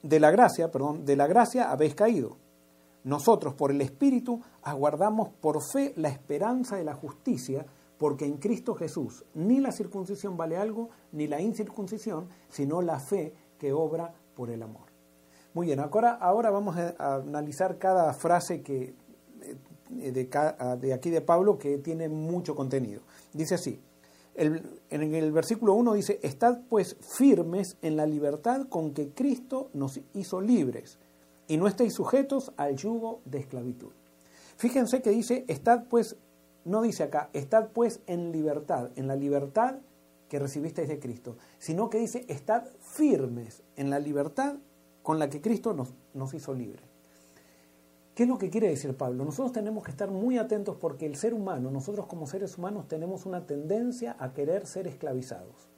de 0.02 0.20
la 0.20 0.30
gracia, 0.30 0.70
perdón, 0.70 1.04
de 1.06 1.16
la 1.16 1.26
gracia 1.26 1.70
habéis 1.70 1.94
caído. 1.94 2.36
Nosotros 3.04 3.54
por 3.54 3.70
el 3.70 3.80
Espíritu 3.80 4.42
aguardamos 4.62 5.28
por 5.40 5.62
fe 5.62 5.92
la 5.96 6.08
esperanza 6.08 6.76
de 6.76 6.84
la 6.84 6.94
justicia 6.94 7.64
porque 7.98 8.24
en 8.24 8.36
Cristo 8.36 8.74
Jesús 8.74 9.24
ni 9.34 9.60
la 9.60 9.72
circuncisión 9.72 10.36
vale 10.36 10.56
algo, 10.56 10.90
ni 11.12 11.26
la 11.26 11.40
incircuncisión, 11.40 12.28
sino 12.48 12.82
la 12.82 12.98
fe 13.00 13.34
que 13.58 13.72
obra 13.72 14.12
por 14.34 14.50
el 14.50 14.62
amor. 14.62 14.86
Muy 15.54 15.66
bien, 15.66 15.80
ahora, 15.80 16.12
ahora 16.12 16.50
vamos 16.50 16.76
a 16.76 17.14
analizar 17.14 17.78
cada 17.78 18.12
frase 18.12 18.62
que, 18.62 18.94
eh, 19.90 20.12
de, 20.12 20.92
aquí 20.92 21.10
de 21.10 21.20
Pablo 21.22 21.58
que 21.58 21.78
tiene 21.78 22.08
mucho 22.08 22.54
contenido. 22.54 23.00
Dice 23.32 23.54
así, 23.54 23.80
en 24.34 25.14
el 25.14 25.32
versículo 25.32 25.72
1 25.72 25.94
dice, 25.94 26.20
estad 26.22 26.60
pues 26.68 26.96
firmes 27.00 27.78
en 27.80 27.96
la 27.96 28.04
libertad 28.04 28.66
con 28.68 28.92
que 28.92 29.10
Cristo 29.10 29.70
nos 29.72 29.98
hizo 30.12 30.42
libres 30.42 30.98
y 31.48 31.56
no 31.56 31.68
estéis 31.68 31.94
sujetos 31.94 32.52
al 32.58 32.76
yugo 32.76 33.20
de 33.24 33.38
esclavitud. 33.38 33.92
Fíjense 34.56 35.00
que 35.00 35.10
dice, 35.10 35.44
estad 35.48 35.84
pues 35.88 36.16
no 36.66 36.82
dice 36.82 37.04
acá, 37.04 37.30
estad 37.32 37.68
pues 37.68 38.00
en 38.06 38.32
libertad, 38.32 38.90
en 38.96 39.06
la 39.06 39.14
libertad 39.14 39.76
que 40.28 40.40
recibisteis 40.40 40.88
de 40.88 40.98
Cristo, 40.98 41.36
sino 41.58 41.88
que 41.88 41.98
dice, 41.98 42.24
estad 42.28 42.64
firmes 42.80 43.62
en 43.76 43.88
la 43.88 44.00
libertad 44.00 44.56
con 45.02 45.20
la 45.20 45.30
que 45.30 45.40
Cristo 45.40 45.72
nos, 45.72 45.94
nos 46.12 46.34
hizo 46.34 46.52
libres. 46.52 46.84
¿Qué 48.16 48.24
es 48.24 48.28
lo 48.28 48.38
que 48.38 48.50
quiere 48.50 48.68
decir 48.68 48.96
Pablo? 48.96 49.24
Nosotros 49.24 49.52
tenemos 49.52 49.84
que 49.84 49.92
estar 49.92 50.10
muy 50.10 50.38
atentos 50.38 50.76
porque 50.80 51.06
el 51.06 51.14
ser 51.16 51.34
humano, 51.34 51.70
nosotros 51.70 52.06
como 52.06 52.26
seres 52.26 52.58
humanos 52.58 52.88
tenemos 52.88 53.26
una 53.26 53.46
tendencia 53.46 54.16
a 54.18 54.32
querer 54.32 54.66
ser 54.66 54.88
esclavizados. 54.88 55.68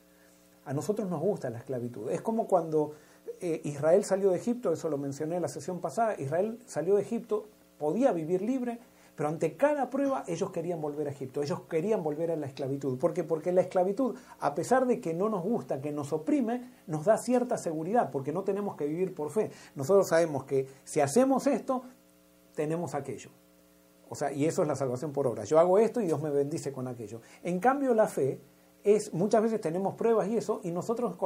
A 0.64 0.72
nosotros 0.72 1.10
nos 1.10 1.20
gusta 1.20 1.50
la 1.50 1.58
esclavitud. 1.58 2.10
Es 2.10 2.22
como 2.22 2.46
cuando 2.46 2.92
eh, 3.40 3.60
Israel 3.64 4.04
salió 4.04 4.30
de 4.30 4.38
Egipto, 4.38 4.72
eso 4.72 4.88
lo 4.88 4.96
mencioné 4.96 5.36
en 5.36 5.42
la 5.42 5.48
sesión 5.48 5.80
pasada, 5.80 6.14
Israel 6.18 6.58
salió 6.64 6.94
de 6.94 7.02
Egipto, 7.02 7.48
podía 7.78 8.12
vivir 8.12 8.40
libre, 8.40 8.78
pero 9.18 9.30
ante 9.30 9.56
cada 9.56 9.90
prueba 9.90 10.22
ellos 10.28 10.52
querían 10.52 10.80
volver 10.80 11.08
a 11.08 11.10
Egipto, 11.10 11.42
ellos 11.42 11.62
querían 11.62 12.04
volver 12.04 12.30
a 12.30 12.36
la 12.36 12.46
esclavitud. 12.46 12.96
¿Por 13.00 13.12
qué? 13.12 13.24
Porque 13.24 13.50
la 13.50 13.62
esclavitud, 13.62 14.14
a 14.38 14.54
pesar 14.54 14.86
de 14.86 15.00
que 15.00 15.12
no 15.12 15.28
nos 15.28 15.42
gusta, 15.42 15.80
que 15.80 15.90
nos 15.90 16.12
oprime, 16.12 16.70
nos 16.86 17.04
da 17.04 17.18
cierta 17.18 17.58
seguridad, 17.58 18.12
porque 18.12 18.32
no 18.32 18.44
tenemos 18.44 18.76
que 18.76 18.86
vivir 18.86 19.16
por 19.16 19.30
fe. 19.30 19.50
Nosotros 19.74 20.06
sabemos 20.06 20.44
que 20.44 20.68
si 20.84 21.00
hacemos 21.00 21.48
esto, 21.48 21.82
tenemos 22.54 22.94
aquello. 22.94 23.30
O 24.08 24.14
sea, 24.14 24.30
y 24.30 24.44
eso 24.44 24.62
es 24.62 24.68
la 24.68 24.76
salvación 24.76 25.12
por 25.12 25.26
obra. 25.26 25.42
Yo 25.42 25.58
hago 25.58 25.80
esto 25.80 26.00
y 26.00 26.04
Dios 26.06 26.22
me 26.22 26.30
bendice 26.30 26.70
con 26.70 26.86
aquello. 26.86 27.20
En 27.42 27.58
cambio, 27.58 27.94
la 27.94 28.06
fe 28.06 28.40
es, 28.84 29.12
muchas 29.12 29.42
veces 29.42 29.60
tenemos 29.60 29.96
pruebas 29.96 30.28
y 30.28 30.36
eso, 30.36 30.60
y 30.62 30.70
nosotros 30.70 31.16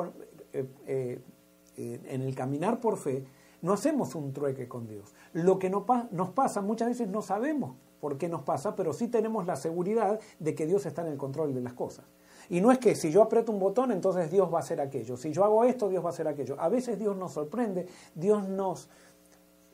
eh, 0.54 0.64
eh, 0.86 1.20
eh, 1.76 2.00
en 2.06 2.22
el 2.22 2.34
caminar 2.34 2.80
por 2.80 2.96
fe, 2.96 3.26
no 3.62 3.72
hacemos 3.72 4.14
un 4.14 4.32
trueque 4.32 4.68
con 4.68 4.86
Dios. 4.86 5.14
Lo 5.32 5.58
que 5.58 5.70
nos 5.70 6.30
pasa 6.34 6.60
muchas 6.60 6.88
veces 6.88 7.08
no 7.08 7.22
sabemos 7.22 7.76
por 8.00 8.18
qué 8.18 8.28
nos 8.28 8.42
pasa, 8.42 8.74
pero 8.74 8.92
sí 8.92 9.06
tenemos 9.06 9.46
la 9.46 9.54
seguridad 9.54 10.18
de 10.40 10.54
que 10.54 10.66
Dios 10.66 10.84
está 10.86 11.02
en 11.02 11.08
el 11.12 11.16
control 11.16 11.54
de 11.54 11.60
las 11.60 11.72
cosas. 11.72 12.04
Y 12.48 12.60
no 12.60 12.72
es 12.72 12.78
que 12.78 12.96
si 12.96 13.12
yo 13.12 13.22
aprieto 13.22 13.52
un 13.52 13.60
botón, 13.60 13.92
entonces 13.92 14.28
Dios 14.28 14.52
va 14.52 14.58
a 14.58 14.60
hacer 14.62 14.80
aquello. 14.80 15.16
Si 15.16 15.32
yo 15.32 15.44
hago 15.44 15.64
esto, 15.64 15.88
Dios 15.88 16.04
va 16.04 16.08
a 16.08 16.12
hacer 16.12 16.26
aquello. 16.26 16.56
A 16.58 16.68
veces 16.68 16.98
Dios 16.98 17.16
nos 17.16 17.32
sorprende, 17.32 17.86
Dios 18.16 18.48
nos, 18.48 18.88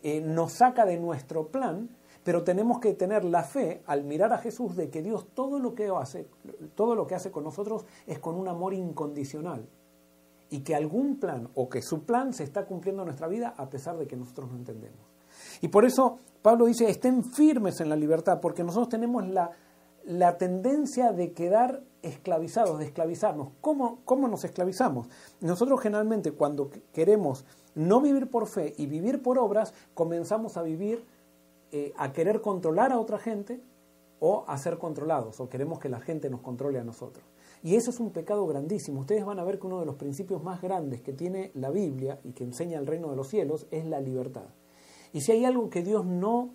eh, 0.02 0.20
nos 0.20 0.52
saca 0.52 0.84
de 0.84 0.98
nuestro 0.98 1.48
plan, 1.48 1.88
pero 2.22 2.44
tenemos 2.44 2.80
que 2.80 2.92
tener 2.92 3.24
la 3.24 3.42
fe 3.42 3.82
al 3.86 4.04
mirar 4.04 4.34
a 4.34 4.38
Jesús 4.38 4.76
de 4.76 4.90
que 4.90 5.00
Dios 5.00 5.26
todo 5.32 5.58
lo 5.58 5.74
que 5.74 5.88
hace, 5.88 6.28
todo 6.74 6.94
lo 6.94 7.06
que 7.06 7.14
hace 7.14 7.30
con 7.30 7.44
nosotros 7.44 7.86
es 8.06 8.18
con 8.18 8.34
un 8.34 8.48
amor 8.48 8.74
incondicional. 8.74 9.66
Y 10.50 10.60
que 10.60 10.74
algún 10.74 11.18
plan 11.18 11.48
o 11.54 11.68
que 11.68 11.82
su 11.82 12.04
plan 12.04 12.32
se 12.32 12.44
está 12.44 12.66
cumpliendo 12.66 13.02
en 13.02 13.06
nuestra 13.06 13.28
vida 13.28 13.54
a 13.56 13.68
pesar 13.68 13.98
de 13.98 14.06
que 14.06 14.16
nosotros 14.16 14.50
no 14.50 14.56
entendemos. 14.56 15.00
Y 15.60 15.68
por 15.68 15.84
eso 15.84 16.18
Pablo 16.42 16.66
dice, 16.66 16.88
estén 16.88 17.24
firmes 17.24 17.80
en 17.80 17.88
la 17.88 17.96
libertad, 17.96 18.40
porque 18.40 18.64
nosotros 18.64 18.88
tenemos 18.88 19.26
la, 19.26 19.50
la 20.04 20.38
tendencia 20.38 21.12
de 21.12 21.32
quedar 21.32 21.82
esclavizados, 22.02 22.78
de 22.78 22.86
esclavizarnos. 22.86 23.50
¿Cómo, 23.60 24.00
¿Cómo 24.04 24.28
nos 24.28 24.44
esclavizamos? 24.44 25.08
Nosotros 25.40 25.80
generalmente 25.80 26.32
cuando 26.32 26.70
queremos 26.92 27.44
no 27.74 28.00
vivir 28.00 28.30
por 28.30 28.46
fe 28.46 28.74
y 28.76 28.86
vivir 28.86 29.22
por 29.22 29.38
obras, 29.38 29.74
comenzamos 29.94 30.56
a 30.56 30.62
vivir, 30.62 31.04
eh, 31.72 31.92
a 31.96 32.12
querer 32.12 32.40
controlar 32.40 32.92
a 32.92 32.98
otra 32.98 33.18
gente 33.18 33.60
o 34.20 34.44
a 34.46 34.58
ser 34.58 34.78
controlados, 34.78 35.40
o 35.40 35.48
queremos 35.48 35.78
que 35.78 35.88
la 35.88 36.00
gente 36.00 36.30
nos 36.30 36.40
controle 36.40 36.78
a 36.78 36.84
nosotros. 36.84 37.24
Y 37.62 37.74
eso 37.74 37.90
es 37.90 38.00
un 38.00 38.10
pecado 38.10 38.46
grandísimo. 38.46 39.00
Ustedes 39.00 39.24
van 39.24 39.38
a 39.38 39.44
ver 39.44 39.58
que 39.58 39.66
uno 39.66 39.80
de 39.80 39.86
los 39.86 39.96
principios 39.96 40.42
más 40.42 40.62
grandes 40.62 41.02
que 41.02 41.12
tiene 41.12 41.50
la 41.54 41.70
Biblia 41.70 42.20
y 42.24 42.32
que 42.32 42.44
enseña 42.44 42.78
el 42.78 42.86
reino 42.86 43.10
de 43.10 43.16
los 43.16 43.28
cielos 43.28 43.66
es 43.70 43.84
la 43.84 44.00
libertad. 44.00 44.46
Y 45.12 45.20
si 45.22 45.32
hay 45.32 45.44
algo 45.44 45.68
que 45.68 45.82
Dios 45.82 46.04
no, 46.04 46.50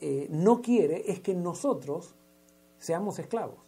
eh, 0.00 0.28
no 0.30 0.62
quiere 0.62 1.10
es 1.10 1.20
que 1.20 1.34
nosotros 1.34 2.14
seamos 2.78 3.18
esclavos. 3.18 3.58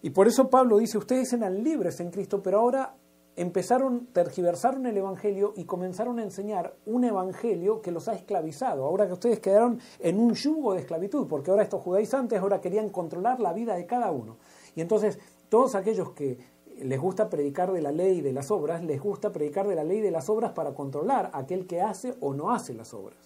Y 0.00 0.10
por 0.10 0.28
eso 0.28 0.48
Pablo 0.48 0.78
dice, 0.78 0.96
ustedes 0.96 1.32
eran 1.32 1.62
libres 1.62 2.00
en 2.00 2.10
Cristo, 2.10 2.42
pero 2.42 2.60
ahora 2.60 2.94
empezaron, 3.38 4.06
tergiversaron 4.12 4.84
el 4.86 4.96
Evangelio 4.96 5.54
y 5.56 5.64
comenzaron 5.64 6.18
a 6.18 6.24
enseñar 6.24 6.74
un 6.86 7.04
Evangelio 7.04 7.80
que 7.80 7.92
los 7.92 8.08
ha 8.08 8.14
esclavizado. 8.14 8.84
Ahora 8.84 9.06
que 9.06 9.12
ustedes 9.12 9.38
quedaron 9.38 9.78
en 10.00 10.18
un 10.18 10.34
yugo 10.34 10.74
de 10.74 10.80
esclavitud, 10.80 11.26
porque 11.28 11.50
ahora 11.50 11.62
estos 11.62 11.80
judaizantes 11.80 12.40
ahora 12.40 12.60
querían 12.60 12.90
controlar 12.90 13.40
la 13.40 13.52
vida 13.52 13.76
de 13.76 13.86
cada 13.86 14.10
uno. 14.10 14.36
Y 14.74 14.80
entonces 14.80 15.18
todos 15.48 15.76
aquellos 15.76 16.10
que 16.10 16.38
les 16.82 17.00
gusta 17.00 17.30
predicar 17.30 17.72
de 17.72 17.80
la 17.80 17.92
ley 17.92 18.18
y 18.18 18.20
de 18.20 18.32
las 18.32 18.50
obras, 18.50 18.82
les 18.82 19.00
gusta 19.00 19.32
predicar 19.32 19.68
de 19.68 19.76
la 19.76 19.84
ley 19.84 19.98
y 19.98 20.02
de 20.02 20.10
las 20.10 20.28
obras 20.28 20.52
para 20.52 20.74
controlar 20.74 21.30
a 21.32 21.38
aquel 21.38 21.66
que 21.66 21.80
hace 21.80 22.14
o 22.20 22.34
no 22.34 22.50
hace 22.50 22.74
las 22.74 22.92
obras. 22.92 23.18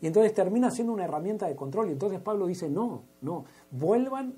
Y 0.00 0.06
entonces 0.06 0.32
termina 0.32 0.70
siendo 0.70 0.94
una 0.94 1.04
herramienta 1.04 1.46
de 1.46 1.54
control. 1.54 1.88
Y 1.88 1.92
entonces 1.92 2.20
Pablo 2.20 2.46
dice, 2.46 2.70
no, 2.70 3.02
no, 3.20 3.44
vuelvan 3.70 4.34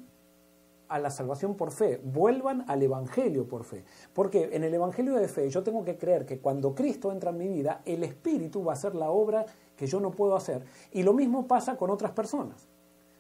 a 0.93 0.99
la 0.99 1.11
salvación 1.11 1.57
por 1.57 1.71
fe, 1.71 2.01
vuelvan 2.05 2.65
al 2.69 2.83
Evangelio 2.83 3.49
por 3.49 3.65
fe. 3.65 3.85
Porque 4.13 4.51
en 4.53 4.63
el 4.63 4.75
Evangelio 4.75 5.15
de 5.15 5.27
fe 5.27 5.49
yo 5.49 5.63
tengo 5.63 5.85
que 5.85 5.97
creer 5.97 6.27
que 6.27 6.39
cuando 6.39 6.75
Cristo 6.75 7.11
entra 7.11 7.31
en 7.31 7.39
mi 7.39 7.49
vida, 7.49 7.81
el 7.87 8.05
Espíritu 8.05 8.63
va 8.63 8.73
a 8.73 8.75
hacer 8.75 8.95
la 8.95 9.11
obra 9.11 9.47
que 9.75 9.87
yo 9.87 10.01
no 10.01 10.11
puedo 10.11 10.37
hacer. 10.37 10.65
Y 10.93 11.03
lo 11.03 11.15
mismo 11.15 11.49
pasa 11.49 11.77
con 11.77 11.91
otras 11.91 12.13
personas. 12.13 12.69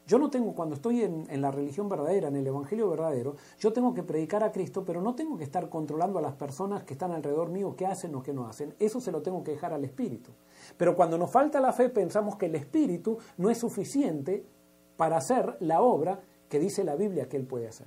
Yo 0.06 0.18
no 0.18 0.30
tengo, 0.30 0.54
cuando 0.54 0.74
estoy 0.74 1.02
en, 1.02 1.40
la 1.40 1.50
religión 1.50 1.88
verdadera, 1.88 2.28
en 2.28 2.36
el 2.36 2.46
Evangelio 2.46 2.90
verdadero, 2.90 3.36
yo 3.58 3.72
tengo 3.72 3.94
que 3.94 4.02
predicar 4.02 4.42
a 4.42 4.52
Cristo, 4.52 4.84
pero 4.84 5.00
no 5.00 5.14
tengo 5.14 5.38
que 5.38 5.44
estar 5.44 5.68
controlando 5.68 6.18
a 6.18 6.22
las 6.22 6.34
personas 6.34 6.82
que 6.82 6.92
están 6.92 7.12
alrededor 7.12 7.50
mío, 7.50 7.74
qué 7.76 7.86
hacen 7.86 8.14
o 8.14 8.22
qué 8.22 8.32
no 8.32 8.46
hacen. 8.46 8.74
Eso 8.78 9.00
se 9.00 9.12
lo 9.12 9.22
tengo 9.22 9.42
que 9.44 9.52
dejar 9.52 9.72
al 9.72 9.84
Espíritu. 9.84 10.30
Pero 10.76 10.96
cuando 10.96 11.16
nos 11.16 11.30
falta 11.30 11.60
la 11.60 11.72
fe, 11.72 11.88
pensamos 11.88 12.36
que 12.36 12.46
el 12.46 12.56
Espíritu 12.56 13.16
no 13.38 13.48
es 13.48 13.58
suficiente 13.58 14.44
para 14.96 15.16
hacer 15.16 15.56
la 15.60 15.82
obra 15.82 16.20
que 16.52 16.60
dice 16.60 16.84
la 16.84 16.96
Biblia 16.96 17.30
que 17.30 17.38
Él 17.38 17.46
puede 17.46 17.66
hacer. 17.66 17.86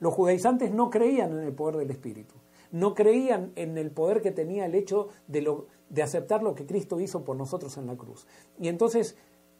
Los 0.00 0.14
judaizantes 0.14 0.72
no 0.72 0.88
creían 0.88 1.30
en 1.32 1.40
el 1.40 1.52
poder 1.52 1.76
del 1.76 1.90
Espíritu, 1.90 2.36
no 2.72 2.94
creían 2.94 3.52
en 3.54 3.76
el 3.76 3.90
poder 3.90 4.22
que 4.22 4.30
tenía 4.30 4.64
el 4.64 4.74
hecho 4.74 5.08
de, 5.26 5.42
lo, 5.42 5.66
de 5.90 6.02
aceptar 6.02 6.42
lo 6.42 6.54
que 6.54 6.64
Cristo 6.64 7.00
hizo 7.00 7.22
por 7.22 7.36
nosotros 7.36 7.76
en 7.76 7.86
la 7.86 7.96
cruz. 7.96 8.26
Y 8.58 8.68
entonces 8.68 9.14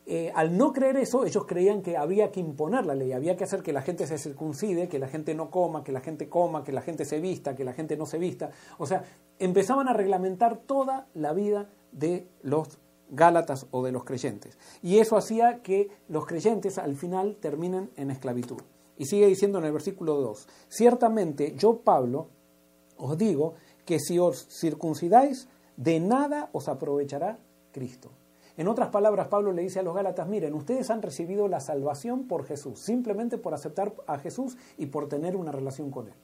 eh, 0.07 0.33
al 0.35 0.57
no 0.57 0.73
creer 0.73 0.97
eso, 0.97 1.26
ellos 1.26 1.45
creían 1.45 1.83
que 1.83 1.99
había 1.99 2.33
que 2.33 2.40
imponer 2.40 2.87
la 2.87 2.95
ley, 2.95 3.12
había 3.12 3.37
que 3.37 3.45
hacer 3.45 3.62
que 3.62 3.75
la 3.75 3.83
gente 3.83 4.07
se 4.07 4.17
circuncide, 4.17 4.88
que 4.88 4.99
la 4.99 5.09
gente 5.09 5.35
no 5.35 5.50
coma, 5.50 5.85
que 5.85 5.93
la 5.93 6.00
gente 6.00 6.31
coma, 6.31 6.64
que 6.64 6.73
la 6.73 6.81
gente 6.81 7.05
se 7.05 7.21
vista, 7.21 7.55
que 7.55 7.64
la 7.64 7.75
gente 7.75 7.99
no 7.99 8.07
se 8.07 8.17
vista. 8.17 8.50
O 8.78 8.87
sea, 8.87 9.05
empezaban 9.38 9.88
a 9.88 9.93
reglamentar 9.93 10.57
toda 10.57 11.07
la 11.12 11.35
vida 11.35 11.69
de 11.93 12.26
los 12.40 12.78
Gálatas 13.11 13.67
o 13.71 13.85
de 13.85 13.93
los 13.93 14.05
creyentes. 14.05 14.59
Y 14.83 14.99
eso 14.99 15.17
hacía 15.17 15.62
que 15.62 15.91
los 16.09 16.27
creyentes 16.27 16.79
al 16.79 16.97
final 16.97 17.37
terminen 17.41 17.91
en 17.97 18.11
esclavitud. 18.11 18.61
Y 18.97 19.07
sigue 19.07 19.27
diciendo 19.27 19.59
en 19.59 19.65
el 19.65 19.73
versículo 19.73 20.17
2, 20.17 20.49
ciertamente 20.69 21.55
yo, 21.57 21.81
Pablo, 21.81 22.29
os 22.97 23.17
digo 23.17 23.55
que 23.85 23.99
si 24.00 24.19
os 24.19 24.47
circuncidáis, 24.50 25.49
de 25.77 26.00
nada 26.00 26.50
os 26.53 26.69
aprovechará 26.69 27.38
Cristo. 27.73 28.11
En 28.57 28.67
otras 28.67 28.88
palabras, 28.88 29.29
Pablo 29.29 29.53
le 29.53 29.62
dice 29.62 29.79
a 29.79 29.85
los 29.85 29.95
Gálatas, 29.95 30.29
miren, 30.29 30.53
ustedes 30.53 30.91
han 30.91 31.00
recibido 31.00 31.47
la 31.47 31.61
salvación 31.61 32.27
por 32.27 32.45
Jesús, 32.45 32.81
simplemente 32.81 33.38
por 33.38 33.55
aceptar 33.55 33.95
a 34.09 34.19
Jesús 34.19 34.57
y 34.77 34.87
por 34.87 35.09
tener 35.09 35.37
una 35.37 35.53
relación 35.53 35.93
con 35.93 36.09
Él. 36.09 36.15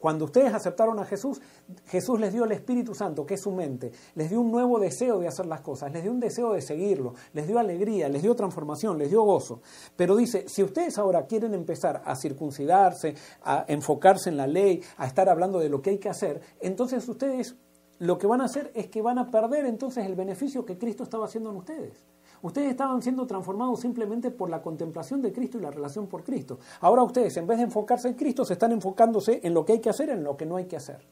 Cuando 0.00 0.24
ustedes 0.24 0.54
aceptaron 0.54 0.98
a 0.98 1.04
Jesús, 1.04 1.40
Jesús 1.86 2.18
les 2.18 2.32
dio 2.32 2.44
el 2.44 2.52
Espíritu 2.52 2.94
Santo, 2.94 3.26
que 3.26 3.34
es 3.34 3.42
su 3.42 3.52
mente, 3.52 3.92
les 4.14 4.30
dio 4.30 4.40
un 4.40 4.50
nuevo 4.50 4.80
deseo 4.80 5.20
de 5.20 5.28
hacer 5.28 5.44
las 5.44 5.60
cosas, 5.60 5.92
les 5.92 6.02
dio 6.02 6.10
un 6.10 6.18
deseo 6.20 6.54
de 6.54 6.62
seguirlo, 6.62 7.14
les 7.34 7.46
dio 7.46 7.58
alegría, 7.58 8.08
les 8.08 8.22
dio 8.22 8.34
transformación, 8.34 8.96
les 8.96 9.10
dio 9.10 9.22
gozo. 9.22 9.60
Pero 9.96 10.16
dice, 10.16 10.48
si 10.48 10.62
ustedes 10.62 10.96
ahora 10.96 11.26
quieren 11.26 11.52
empezar 11.52 12.02
a 12.04 12.16
circuncidarse, 12.16 13.14
a 13.42 13.66
enfocarse 13.68 14.30
en 14.30 14.38
la 14.38 14.46
ley, 14.46 14.82
a 14.96 15.06
estar 15.06 15.28
hablando 15.28 15.58
de 15.58 15.68
lo 15.68 15.82
que 15.82 15.90
hay 15.90 15.98
que 15.98 16.08
hacer, 16.08 16.40
entonces 16.60 17.06
ustedes 17.06 17.56
lo 17.98 18.16
que 18.16 18.26
van 18.26 18.40
a 18.40 18.46
hacer 18.46 18.72
es 18.74 18.88
que 18.88 19.02
van 19.02 19.18
a 19.18 19.30
perder 19.30 19.66
entonces 19.66 20.06
el 20.06 20.14
beneficio 20.14 20.64
que 20.64 20.78
Cristo 20.78 21.02
estaba 21.02 21.26
haciendo 21.26 21.50
en 21.50 21.56
ustedes. 21.56 22.09
Ustedes 22.42 22.70
estaban 22.70 23.02
siendo 23.02 23.26
transformados 23.26 23.80
simplemente 23.80 24.30
por 24.30 24.48
la 24.48 24.62
contemplación 24.62 25.20
de 25.20 25.32
Cristo 25.32 25.58
y 25.58 25.62
la 25.62 25.70
relación 25.70 26.06
por 26.06 26.24
Cristo. 26.24 26.58
Ahora 26.80 27.02
ustedes, 27.02 27.36
en 27.36 27.46
vez 27.46 27.58
de 27.58 27.64
enfocarse 27.64 28.08
en 28.08 28.14
Cristo, 28.14 28.44
se 28.44 28.54
están 28.54 28.72
enfocándose 28.72 29.40
en 29.42 29.54
lo 29.54 29.64
que 29.64 29.74
hay 29.74 29.80
que 29.80 29.90
hacer, 29.90 30.10
en 30.10 30.24
lo 30.24 30.36
que 30.36 30.46
no 30.46 30.56
hay 30.56 30.66
que 30.66 30.76
hacer. 30.76 31.06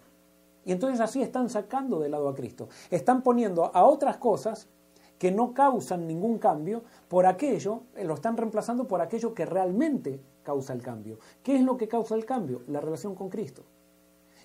Y 0.64 0.73
entonces 0.73 1.00
así 1.00 1.23
están 1.23 1.49
sacando 1.50 1.99
de 1.99 2.08
lado 2.08 2.28
a 2.28 2.35
Cristo. 2.35 2.68
Están 2.90 3.23
poniendo 3.23 3.70
a 3.75 3.85
otras 3.85 4.16
cosas 4.18 4.68
que 5.18 5.32
no 5.32 5.52
causan 5.52 6.06
ningún 6.06 6.38
cambio 6.38 6.82
por 7.08 7.26
aquello, 7.26 7.82
eh, 7.97 8.04
lo 8.04 8.14
están 8.14 8.37
reemplazando 8.37 8.87
por 8.87 9.00
aquello 9.00 9.35
que 9.35 9.44
realmente 9.44 10.20
causa 10.42 10.73
el 10.73 10.82
cambio. 10.82 11.18
¿Qué 11.42 11.56
es 11.56 11.62
lo 11.62 11.76
que 11.76 11.88
causa 11.88 12.14
el 12.14 12.25
cambio? 12.25 12.62
La 12.68 12.80
relación 12.80 13.14
con 13.14 13.28
Cristo. 13.28 13.64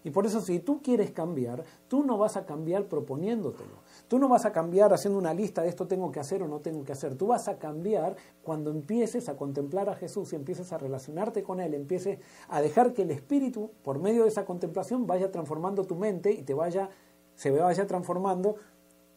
Y 0.04 0.10
por 0.10 0.26
eso 0.26 0.42
si 0.42 0.60
tú 0.60 0.82
quieres 0.82 1.12
cambiar, 1.12 1.64
tú 1.88 2.04
no 2.04 2.18
vas 2.18 2.36
a 2.36 2.46
cambiar 2.46 2.86
proponiéndotelo. 2.88 3.84
Tú 4.08 4.20
no 4.20 4.28
vas 4.28 4.46
a 4.46 4.52
cambiar 4.52 4.94
haciendo 4.94 5.18
una 5.18 5.34
lista 5.34 5.62
de 5.62 5.70
esto 5.70 5.88
tengo 5.88 6.12
que 6.12 6.20
hacer 6.20 6.44
o 6.44 6.48
no 6.48 6.60
tengo 6.60 6.84
que 6.84 6.92
hacer. 6.92 7.16
Tú 7.16 7.28
vas 7.28 7.48
a 7.48 7.58
cambiar 7.58 8.18
cuando 8.44 8.70
empieces 8.70 9.30
a 9.30 9.38
contemplar 9.38 9.90
a 9.90 9.96
Jesús 9.96 10.34
y 10.34 10.36
empieces 10.36 10.74
a 10.74 10.78
relacionarte 10.78 11.42
con 11.42 11.62
Él, 11.62 11.74
empieces 11.74 12.20
a 12.50 12.62
dejar 12.62 12.94
que 12.94 13.04
el 13.04 13.12
Espíritu, 13.12 13.72
por 13.84 14.00
medio 14.00 14.24
de 14.24 14.30
esa 14.30 14.46
contemplación, 14.46 15.08
vaya 15.08 15.32
transformando 15.32 15.86
tu 15.86 15.96
mente 15.96 16.32
y 16.32 16.42
te 16.42 16.54
vaya, 16.54 16.90
se 17.36 17.52
vaya 17.52 17.88
transformando 17.88 18.56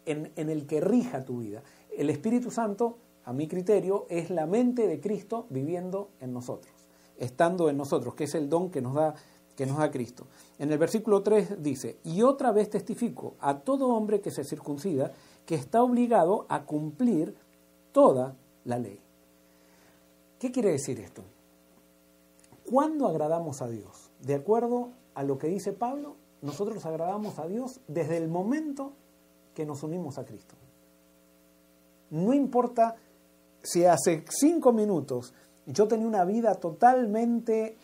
en, 0.04 0.32
en 0.36 0.50
el 0.50 0.66
que 0.66 0.80
rija 0.80 1.24
tu 1.24 1.38
vida. 1.38 1.64
El 1.96 2.10
Espíritu 2.10 2.52
Santo, 2.52 2.98
a 3.24 3.32
mi 3.32 3.48
criterio, 3.48 4.06
es 4.08 4.30
la 4.30 4.46
mente 4.46 4.86
de 4.86 5.00
Cristo 5.00 5.46
viviendo 5.50 6.10
en 6.20 6.32
nosotros, 6.32 6.72
estando 7.18 7.68
en 7.70 7.76
nosotros, 7.76 8.14
que 8.14 8.24
es 8.24 8.36
el 8.36 8.48
don 8.48 8.70
que 8.70 8.80
nos 8.80 8.94
da 8.94 9.16
que 9.56 9.66
nos 9.66 9.78
da 9.78 9.90
Cristo. 9.90 10.26
En 10.58 10.70
el 10.70 10.78
versículo 10.78 11.22
3 11.22 11.62
dice, 11.62 11.98
y 12.04 12.22
otra 12.22 12.52
vez 12.52 12.70
testifico 12.70 13.34
a 13.40 13.60
todo 13.60 13.88
hombre 13.88 14.20
que 14.20 14.30
se 14.30 14.44
circuncida 14.44 15.12
que 15.46 15.54
está 15.54 15.82
obligado 15.82 16.46
a 16.48 16.64
cumplir 16.64 17.34
toda 17.92 18.36
la 18.64 18.78
ley. 18.78 19.00
¿Qué 20.38 20.52
quiere 20.52 20.72
decir 20.72 21.00
esto? 21.00 21.22
¿Cuándo 22.70 23.06
agradamos 23.06 23.62
a 23.62 23.68
Dios? 23.68 24.10
De 24.20 24.34
acuerdo 24.34 24.90
a 25.14 25.22
lo 25.22 25.38
que 25.38 25.46
dice 25.46 25.72
Pablo, 25.72 26.16
nosotros 26.42 26.84
agradamos 26.84 27.38
a 27.38 27.46
Dios 27.46 27.80
desde 27.88 28.18
el 28.18 28.28
momento 28.28 28.92
que 29.54 29.64
nos 29.64 29.82
unimos 29.82 30.18
a 30.18 30.26
Cristo. 30.26 30.54
No 32.10 32.34
importa 32.34 32.96
si 33.62 33.84
hace 33.84 34.24
cinco 34.28 34.72
minutos 34.72 35.32
yo 35.66 35.88
tenía 35.88 36.06
una 36.06 36.24
vida 36.24 36.54
totalmente 36.54 37.76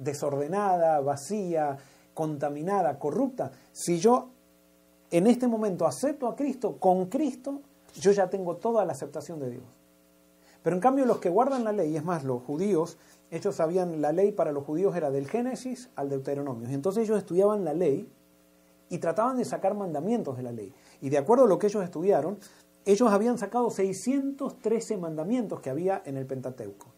desordenada, 0.00 1.00
vacía, 1.00 1.76
contaminada, 2.14 2.98
corrupta, 2.98 3.52
si 3.72 3.98
yo 3.98 4.30
en 5.10 5.26
este 5.26 5.46
momento 5.46 5.86
acepto 5.86 6.26
a 6.26 6.36
Cristo, 6.36 6.76
con 6.78 7.06
Cristo, 7.06 7.60
yo 7.94 8.12
ya 8.12 8.28
tengo 8.28 8.56
toda 8.56 8.84
la 8.84 8.92
aceptación 8.92 9.38
de 9.40 9.50
Dios. 9.50 9.64
Pero 10.62 10.76
en 10.76 10.80
cambio 10.80 11.06
los 11.06 11.18
que 11.18 11.30
guardan 11.30 11.64
la 11.64 11.72
ley, 11.72 11.96
es 11.96 12.04
más, 12.04 12.24
los 12.24 12.42
judíos, 12.42 12.98
ellos 13.30 13.56
sabían, 13.56 14.00
la 14.00 14.12
ley 14.12 14.32
para 14.32 14.52
los 14.52 14.64
judíos 14.64 14.94
era 14.94 15.10
del 15.10 15.28
Génesis 15.28 15.90
al 15.96 16.08
Deuteronomio. 16.08 16.68
Y 16.68 16.74
entonces 16.74 17.04
ellos 17.04 17.18
estudiaban 17.18 17.64
la 17.64 17.74
ley 17.74 18.10
y 18.88 18.98
trataban 18.98 19.36
de 19.36 19.44
sacar 19.44 19.74
mandamientos 19.74 20.36
de 20.36 20.42
la 20.42 20.52
ley. 20.52 20.72
Y 21.00 21.08
de 21.08 21.18
acuerdo 21.18 21.44
a 21.44 21.48
lo 21.48 21.58
que 21.58 21.68
ellos 21.68 21.82
estudiaron, 21.82 22.38
ellos 22.84 23.10
habían 23.10 23.38
sacado 23.38 23.70
613 23.70 24.96
mandamientos 24.96 25.60
que 25.60 25.70
había 25.70 26.02
en 26.04 26.16
el 26.16 26.26
Pentateuco. 26.26 26.88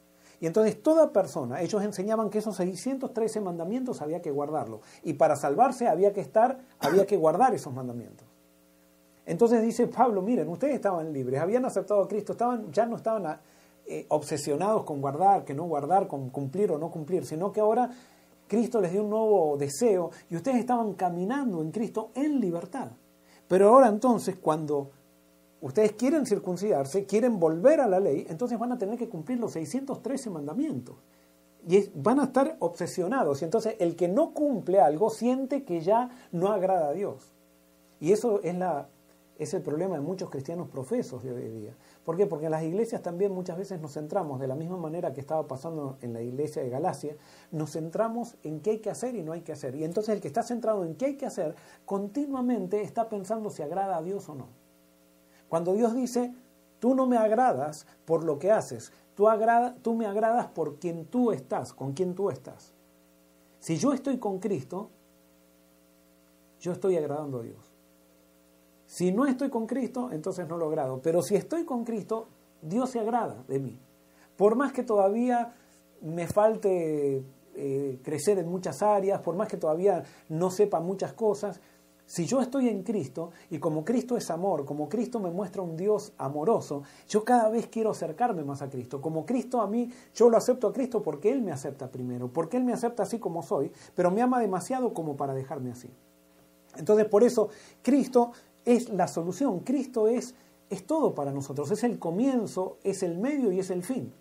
Y 0.42 0.46
entonces 0.46 0.82
toda 0.82 1.12
persona, 1.12 1.62
ellos 1.62 1.84
enseñaban 1.84 2.28
que 2.28 2.38
esos 2.38 2.56
613 2.56 3.40
mandamientos 3.40 4.02
había 4.02 4.20
que 4.20 4.32
guardarlo. 4.32 4.80
Y 5.04 5.12
para 5.12 5.36
salvarse 5.36 5.86
había 5.86 6.12
que 6.12 6.20
estar, 6.20 6.58
había 6.80 7.06
que 7.06 7.16
guardar 7.16 7.54
esos 7.54 7.72
mandamientos. 7.72 8.26
Entonces 9.24 9.62
dice 9.62 9.86
Pablo, 9.86 10.20
miren, 10.20 10.48
ustedes 10.48 10.74
estaban 10.74 11.12
libres, 11.12 11.40
habían 11.40 11.64
aceptado 11.64 12.02
a 12.02 12.08
Cristo, 12.08 12.32
estaban, 12.32 12.72
ya 12.72 12.86
no 12.86 12.96
estaban 12.96 13.38
eh, 13.86 14.04
obsesionados 14.08 14.82
con 14.82 15.00
guardar, 15.00 15.44
que 15.44 15.54
no 15.54 15.62
guardar, 15.62 16.08
con 16.08 16.28
cumplir 16.30 16.72
o 16.72 16.78
no 16.78 16.90
cumplir, 16.90 17.24
sino 17.24 17.52
que 17.52 17.60
ahora 17.60 17.88
Cristo 18.48 18.80
les 18.80 18.90
dio 18.90 19.04
un 19.04 19.10
nuevo 19.10 19.56
deseo 19.56 20.10
y 20.28 20.34
ustedes 20.34 20.56
estaban 20.56 20.94
caminando 20.94 21.62
en 21.62 21.70
Cristo 21.70 22.10
en 22.16 22.40
libertad. 22.40 22.88
Pero 23.46 23.68
ahora 23.68 23.86
entonces, 23.86 24.34
cuando 24.42 24.90
ustedes 25.62 25.92
quieren 25.92 26.26
circuncidarse, 26.26 27.06
quieren 27.06 27.40
volver 27.40 27.80
a 27.80 27.86
la 27.86 28.00
ley, 28.00 28.26
entonces 28.28 28.58
van 28.58 28.72
a 28.72 28.78
tener 28.78 28.98
que 28.98 29.08
cumplir 29.08 29.38
los 29.38 29.52
613 29.52 30.28
mandamientos. 30.28 30.96
Y 31.66 31.88
van 31.94 32.18
a 32.18 32.24
estar 32.24 32.56
obsesionados. 32.58 33.40
Y 33.40 33.44
entonces 33.44 33.76
el 33.78 33.94
que 33.94 34.08
no 34.08 34.34
cumple 34.34 34.80
algo 34.80 35.10
siente 35.10 35.64
que 35.64 35.80
ya 35.80 36.10
no 36.32 36.48
agrada 36.48 36.88
a 36.88 36.92
Dios. 36.92 37.32
Y 38.00 38.10
eso 38.10 38.40
es, 38.42 38.56
la, 38.56 38.88
es 39.38 39.54
el 39.54 39.62
problema 39.62 39.94
de 39.94 40.00
muchos 40.00 40.28
cristianos 40.28 40.68
profesos 40.68 41.22
de 41.22 41.32
hoy 41.32 41.44
en 41.44 41.60
día. 41.60 41.76
¿Por 42.04 42.16
qué? 42.16 42.26
Porque 42.26 42.46
en 42.46 42.50
las 42.50 42.64
iglesias 42.64 43.00
también 43.00 43.30
muchas 43.30 43.56
veces 43.56 43.80
nos 43.80 43.92
centramos, 43.92 44.40
de 44.40 44.48
la 44.48 44.56
misma 44.56 44.76
manera 44.76 45.12
que 45.12 45.20
estaba 45.20 45.46
pasando 45.46 45.98
en 46.00 46.12
la 46.12 46.20
iglesia 46.20 46.64
de 46.64 46.70
Galacia, 46.70 47.14
nos 47.52 47.70
centramos 47.70 48.34
en 48.42 48.58
qué 48.58 48.70
hay 48.70 48.78
que 48.78 48.90
hacer 48.90 49.14
y 49.14 49.22
no 49.22 49.30
hay 49.30 49.42
que 49.42 49.52
hacer. 49.52 49.76
Y 49.76 49.84
entonces 49.84 50.16
el 50.16 50.20
que 50.20 50.26
está 50.26 50.42
centrado 50.42 50.84
en 50.84 50.96
qué 50.96 51.06
hay 51.06 51.16
que 51.16 51.26
hacer, 51.26 51.54
continuamente 51.84 52.82
está 52.82 53.08
pensando 53.08 53.48
si 53.50 53.62
agrada 53.62 53.98
a 53.98 54.02
Dios 54.02 54.28
o 54.28 54.34
no. 54.34 54.61
Cuando 55.52 55.74
Dios 55.74 55.94
dice, 55.94 56.32
tú 56.78 56.94
no 56.94 57.06
me 57.06 57.18
agradas 57.18 57.86
por 58.06 58.24
lo 58.24 58.38
que 58.38 58.50
haces, 58.50 58.90
tú, 59.14 59.26
me 59.94 60.06
agradas 60.06 60.46
por 60.46 60.78
quien 60.78 61.04
tú 61.04 61.30
estás, 61.30 61.74
con 61.74 61.92
quien 61.92 62.14
tú 62.14 62.30
estás. 62.30 62.72
Si 63.58 63.76
yo 63.76 63.92
estoy 63.92 64.16
con 64.16 64.38
Cristo, 64.38 64.88
yo 66.58 66.72
estoy 66.72 66.96
agradando 66.96 67.40
a 67.40 67.42
Dios. 67.42 67.70
Si 68.86 69.12
no 69.12 69.26
estoy 69.26 69.50
con 69.50 69.66
Cristo, 69.66 70.08
entonces 70.10 70.48
no 70.48 70.56
lo 70.56 70.68
agrado. 70.68 71.02
Pero 71.02 71.20
si 71.20 71.34
estoy 71.34 71.66
con 71.66 71.84
Cristo, 71.84 72.28
Dios 72.62 72.88
se 72.88 73.00
agrada 73.00 73.44
de 73.46 73.58
mí. 73.58 73.78
Por 74.38 74.56
más 74.56 74.72
que 74.72 74.84
todavía 74.84 75.52
me 76.00 76.28
falte 76.28 77.26
eh, 77.54 78.00
crecer 78.02 78.38
en 78.38 78.48
muchas 78.48 78.80
áreas, 78.80 79.20
por 79.20 79.36
más 79.36 79.48
que 79.48 79.58
todavía 79.58 80.02
no 80.30 80.50
sepa 80.50 80.80
muchas 80.80 81.12
cosas, 81.12 81.60
si 82.06 82.26
yo 82.26 82.40
estoy 82.40 82.68
en 82.68 82.82
Cristo 82.82 83.30
y 83.50 83.58
como 83.58 83.84
Cristo 83.84 84.16
es 84.16 84.30
amor, 84.30 84.64
como 84.64 84.88
Cristo 84.88 85.18
me 85.18 85.30
muestra 85.30 85.62
un 85.62 85.76
Dios 85.76 86.12
amoroso, 86.18 86.82
yo 87.08 87.24
cada 87.24 87.48
vez 87.48 87.68
quiero 87.68 87.90
acercarme 87.90 88.44
más 88.44 88.60
a 88.62 88.68
Cristo. 88.68 89.00
Como 89.00 89.24
Cristo 89.24 89.60
a 89.60 89.66
mí, 89.66 89.90
yo 90.14 90.28
lo 90.28 90.36
acepto 90.36 90.68
a 90.68 90.72
Cristo 90.72 91.02
porque 91.02 91.30
Él 91.30 91.42
me 91.42 91.52
acepta 91.52 91.90
primero, 91.90 92.28
porque 92.28 92.56
Él 92.56 92.64
me 92.64 92.72
acepta 92.72 93.04
así 93.04 93.18
como 93.18 93.42
soy, 93.42 93.72
pero 93.94 94.10
me 94.10 94.22
ama 94.22 94.40
demasiado 94.40 94.92
como 94.92 95.16
para 95.16 95.34
dejarme 95.34 95.70
así. 95.70 95.88
Entonces 96.76 97.06
por 97.06 97.24
eso 97.24 97.48
Cristo 97.82 98.32
es 98.64 98.88
la 98.90 99.08
solución, 99.08 99.60
Cristo 99.60 100.08
es, 100.08 100.34
es 100.70 100.86
todo 100.86 101.14
para 101.14 101.32
nosotros, 101.32 101.70
es 101.70 101.84
el 101.84 101.98
comienzo, 101.98 102.78
es 102.84 103.02
el 103.02 103.18
medio 103.18 103.52
y 103.52 103.58
es 103.58 103.70
el 103.70 103.82
fin. 103.82 104.12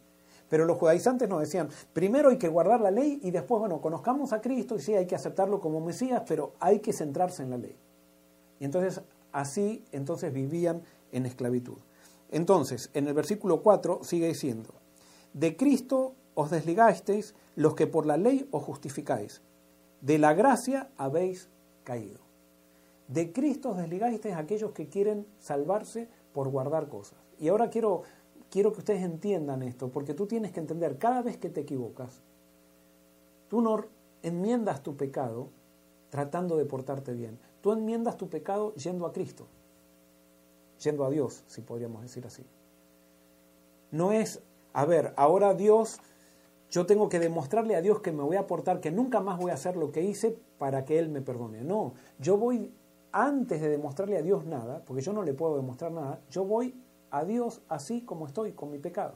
Pero 0.51 0.65
los 0.65 0.77
judaizantes 0.77 1.29
nos 1.29 1.39
decían, 1.39 1.69
primero 1.93 2.29
hay 2.29 2.37
que 2.37 2.49
guardar 2.49 2.81
la 2.81 2.91
ley 2.91 3.21
y 3.23 3.31
después, 3.31 3.61
bueno, 3.61 3.79
conozcamos 3.79 4.33
a 4.33 4.41
Cristo 4.41 4.75
y 4.75 4.81
sí, 4.81 4.93
hay 4.93 5.07
que 5.07 5.15
aceptarlo 5.15 5.61
como 5.61 5.79
Mesías, 5.79 6.23
pero 6.27 6.51
hay 6.59 6.79
que 6.79 6.91
centrarse 6.91 7.41
en 7.41 7.51
la 7.51 7.57
ley. 7.57 7.77
Y 8.59 8.65
entonces, 8.65 9.01
así, 9.31 9.85
entonces 9.93 10.33
vivían 10.33 10.81
en 11.13 11.25
esclavitud. 11.25 11.77
Entonces, 12.31 12.89
en 12.93 13.07
el 13.07 13.13
versículo 13.13 13.61
4 13.61 14.01
sigue 14.03 14.27
diciendo, 14.27 14.73
de 15.31 15.55
Cristo 15.55 16.15
os 16.33 16.51
desligasteis 16.51 17.33
los 17.55 17.73
que 17.73 17.87
por 17.87 18.05
la 18.05 18.17
ley 18.17 18.45
os 18.51 18.61
justificáis, 18.61 19.41
de 20.01 20.17
la 20.17 20.33
gracia 20.33 20.89
habéis 20.97 21.47
caído. 21.85 22.19
De 23.07 23.31
Cristo 23.31 23.69
os 23.69 23.77
desligasteis 23.77 24.35
aquellos 24.35 24.73
que 24.73 24.89
quieren 24.89 25.25
salvarse 25.39 26.09
por 26.33 26.49
guardar 26.49 26.89
cosas. 26.89 27.19
Y 27.39 27.47
ahora 27.47 27.69
quiero 27.69 28.03
quiero 28.51 28.73
que 28.73 28.79
ustedes 28.79 29.01
entiendan 29.01 29.63
esto, 29.63 29.89
porque 29.89 30.13
tú 30.13 30.27
tienes 30.27 30.51
que 30.51 30.59
entender, 30.59 30.99
cada 30.99 31.23
vez 31.23 31.37
que 31.37 31.49
te 31.49 31.61
equivocas, 31.61 32.21
tú 33.47 33.61
no 33.61 33.85
enmiendas 34.21 34.83
tu 34.83 34.95
pecado 34.95 35.49
tratando 36.11 36.57
de 36.57 36.65
portarte 36.65 37.13
bien, 37.13 37.39
tú 37.61 37.71
enmiendas 37.71 38.17
tu 38.17 38.29
pecado 38.29 38.75
yendo 38.75 39.07
a 39.07 39.13
Cristo, 39.13 39.47
yendo 40.83 41.05
a 41.05 41.09
Dios, 41.09 41.43
si 41.47 41.61
podríamos 41.61 42.03
decir 42.03 42.27
así. 42.27 42.45
No 43.89 44.11
es, 44.11 44.41
a 44.73 44.85
ver, 44.85 45.13
ahora 45.15 45.53
Dios, 45.53 45.99
yo 46.69 46.85
tengo 46.85 47.07
que 47.07 47.19
demostrarle 47.19 47.75
a 47.75 47.81
Dios 47.81 48.01
que 48.01 48.11
me 48.11 48.23
voy 48.23 48.35
a 48.35 48.47
portar, 48.47 48.81
que 48.81 48.91
nunca 48.91 49.21
más 49.21 49.39
voy 49.39 49.51
a 49.51 49.55
hacer 49.55 49.77
lo 49.77 49.91
que 49.91 50.01
hice 50.01 50.37
para 50.57 50.83
que 50.83 50.99
Él 50.99 51.09
me 51.09 51.21
perdone. 51.21 51.61
No, 51.61 51.93
yo 52.19 52.37
voy, 52.37 52.73
antes 53.13 53.61
de 53.61 53.69
demostrarle 53.69 54.17
a 54.17 54.21
Dios 54.21 54.45
nada, 54.45 54.83
porque 54.85 55.01
yo 55.01 55.13
no 55.13 55.23
le 55.23 55.33
puedo 55.33 55.55
demostrar 55.55 55.93
nada, 55.93 56.19
yo 56.29 56.43
voy 56.43 56.75
a 57.11 57.25
Dios 57.25 57.61
así 57.69 58.01
como 58.01 58.25
estoy 58.25 58.53
con 58.53 58.71
mi 58.71 58.79
pecado. 58.79 59.15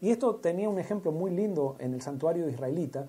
Y 0.00 0.10
esto 0.10 0.36
tenía 0.36 0.68
un 0.68 0.78
ejemplo 0.78 1.12
muy 1.12 1.30
lindo 1.30 1.76
en 1.78 1.94
el 1.94 2.02
santuario 2.02 2.48
israelita. 2.48 3.06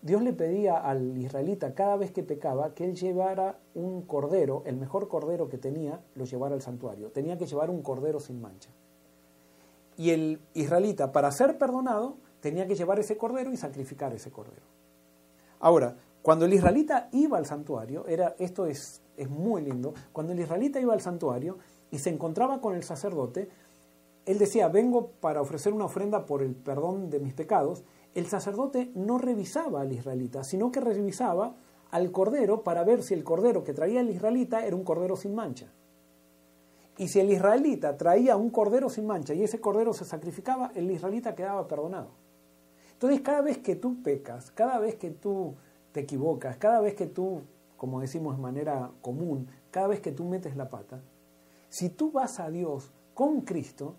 Dios 0.00 0.22
le 0.22 0.32
pedía 0.32 0.76
al 0.76 1.18
israelita 1.18 1.74
cada 1.74 1.96
vez 1.96 2.12
que 2.12 2.22
pecaba 2.22 2.72
que 2.72 2.84
él 2.84 2.94
llevara 2.94 3.58
un 3.74 4.02
cordero, 4.02 4.62
el 4.64 4.76
mejor 4.76 5.08
cordero 5.08 5.48
que 5.48 5.58
tenía, 5.58 6.00
lo 6.14 6.24
llevara 6.24 6.54
al 6.54 6.62
santuario. 6.62 7.10
Tenía 7.10 7.36
que 7.36 7.46
llevar 7.46 7.68
un 7.68 7.82
cordero 7.82 8.20
sin 8.20 8.40
mancha. 8.40 8.70
Y 9.96 10.10
el 10.10 10.40
israelita, 10.54 11.10
para 11.10 11.32
ser 11.32 11.58
perdonado, 11.58 12.18
tenía 12.40 12.66
que 12.68 12.76
llevar 12.76 13.00
ese 13.00 13.16
cordero 13.16 13.52
y 13.52 13.56
sacrificar 13.56 14.12
ese 14.12 14.30
cordero. 14.30 14.62
Ahora, 15.58 15.96
cuando 16.22 16.44
el 16.44 16.52
israelita 16.52 17.08
iba 17.12 17.38
al 17.38 17.46
santuario, 17.46 18.06
era, 18.06 18.36
esto 18.38 18.66
es, 18.66 19.02
es 19.16 19.28
muy 19.28 19.62
lindo, 19.62 19.94
cuando 20.12 20.32
el 20.32 20.38
israelita 20.40 20.78
iba 20.78 20.92
al 20.92 21.00
santuario, 21.00 21.58
y 21.96 21.98
se 21.98 22.10
encontraba 22.10 22.60
con 22.60 22.74
el 22.74 22.82
sacerdote, 22.82 23.48
él 24.26 24.36
decía, 24.36 24.68
vengo 24.68 25.12
para 25.20 25.40
ofrecer 25.40 25.72
una 25.72 25.86
ofrenda 25.86 26.26
por 26.26 26.42
el 26.42 26.54
perdón 26.54 27.08
de 27.08 27.20
mis 27.20 27.32
pecados, 27.32 27.84
el 28.14 28.26
sacerdote 28.26 28.90
no 28.94 29.16
revisaba 29.16 29.80
al 29.80 29.92
israelita, 29.92 30.44
sino 30.44 30.70
que 30.70 30.80
revisaba 30.80 31.54
al 31.90 32.12
cordero 32.12 32.62
para 32.62 32.84
ver 32.84 33.02
si 33.02 33.14
el 33.14 33.24
cordero 33.24 33.64
que 33.64 33.72
traía 33.72 34.00
el 34.00 34.10
israelita 34.10 34.66
era 34.66 34.76
un 34.76 34.84
cordero 34.84 35.16
sin 35.16 35.34
mancha. 35.34 35.72
Y 36.98 37.08
si 37.08 37.18
el 37.18 37.30
israelita 37.30 37.96
traía 37.96 38.36
un 38.36 38.50
cordero 38.50 38.90
sin 38.90 39.06
mancha 39.06 39.32
y 39.32 39.42
ese 39.42 39.58
cordero 39.58 39.94
se 39.94 40.04
sacrificaba, 40.04 40.72
el 40.74 40.90
israelita 40.90 41.34
quedaba 41.34 41.66
perdonado. 41.66 42.10
Entonces 42.92 43.22
cada 43.22 43.40
vez 43.40 43.56
que 43.56 43.74
tú 43.74 44.02
pecas, 44.02 44.50
cada 44.50 44.78
vez 44.80 44.96
que 44.96 45.12
tú 45.12 45.54
te 45.92 46.00
equivocas, 46.00 46.58
cada 46.58 46.82
vez 46.82 46.92
que 46.92 47.06
tú, 47.06 47.40
como 47.78 48.02
decimos 48.02 48.36
de 48.36 48.42
manera 48.42 48.90
común, 49.00 49.48
cada 49.70 49.86
vez 49.86 50.00
que 50.00 50.12
tú 50.12 50.24
metes 50.24 50.56
la 50.56 50.68
pata, 50.68 51.00
si 51.68 51.88
tú 51.88 52.12
vas 52.12 52.40
a 52.40 52.50
Dios 52.50 52.90
con 53.14 53.42
Cristo, 53.42 53.94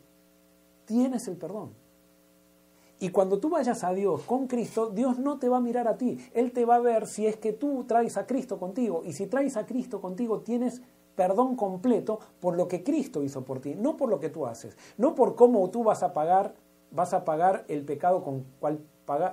tienes 0.86 1.28
el 1.28 1.38
perdón. 1.38 1.72
Y 3.00 3.10
cuando 3.10 3.40
tú 3.40 3.50
vayas 3.50 3.84
a 3.84 3.94
Dios 3.94 4.24
con 4.24 4.48
Cristo, 4.48 4.90
Dios 4.90 5.20
no 5.20 5.38
te 5.38 5.50
va 5.50 5.58
a 5.58 5.62
mirar 5.62 5.88
a 5.88 5.98
ti. 5.98 6.18
Él 6.34 6.52
te 6.52 6.66
va 6.66 6.76
a 6.76 6.80
ver 6.80 7.06
si 7.06 7.28
es 7.28 7.38
que 7.38 7.54
tú 7.54 7.84
traes 7.88 8.18
a 8.18 8.26
Cristo 8.26 8.58
contigo. 8.58 9.04
Y 9.06 9.14
si 9.14 9.28
traes 9.28 9.56
a 9.56 9.68
Cristo 9.68 10.02
contigo, 10.02 10.40
tienes 10.40 10.82
perdón 11.16 11.56
completo 11.56 12.20
por 12.40 12.56
lo 12.56 12.68
que 12.68 12.84
Cristo 12.84 13.24
hizo 13.24 13.44
por 13.44 13.60
ti, 13.60 13.76
no 13.76 13.98
por 13.98 14.10
lo 14.10 14.20
que 14.20 14.30
tú 14.30 14.46
haces, 14.46 14.78
no 14.98 15.16
por 15.16 15.36
cómo 15.36 15.70
tú 15.72 15.84
vas 15.84 16.04
a 16.04 16.14
pagar, 16.14 16.54
vas 16.92 17.14
a 17.14 17.26
pagar 17.26 17.66
el 17.68 17.84
pecado 17.84 18.24
con 18.24 18.46
cual 18.60 18.80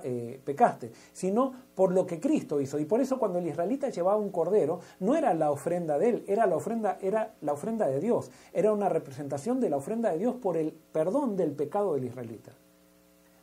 eh, 0.03 0.39
pecaste, 0.43 0.91
sino 1.11 1.53
por 1.73 1.91
lo 1.91 2.05
que 2.05 2.19
Cristo 2.19 2.61
hizo. 2.61 2.79
Y 2.79 2.85
por 2.85 3.01
eso 3.01 3.19
cuando 3.19 3.39
el 3.39 3.47
israelita 3.47 3.89
llevaba 3.89 4.17
un 4.17 4.29
cordero, 4.29 4.79
no 4.99 5.15
era 5.15 5.33
la 5.33 5.51
ofrenda 5.51 5.97
de 5.97 6.09
él, 6.09 6.23
era 6.27 6.45
la 6.45 6.55
ofrenda, 6.55 6.97
era 7.01 7.33
la 7.41 7.53
ofrenda 7.53 7.87
de 7.87 7.99
Dios. 7.99 8.31
Era 8.53 8.71
una 8.71 8.89
representación 8.89 9.59
de 9.59 9.69
la 9.69 9.77
ofrenda 9.77 10.11
de 10.11 10.19
Dios 10.19 10.35
por 10.35 10.57
el 10.57 10.71
perdón 10.71 11.35
del 11.35 11.51
pecado 11.51 11.93
del 11.93 12.05
israelita. 12.05 12.51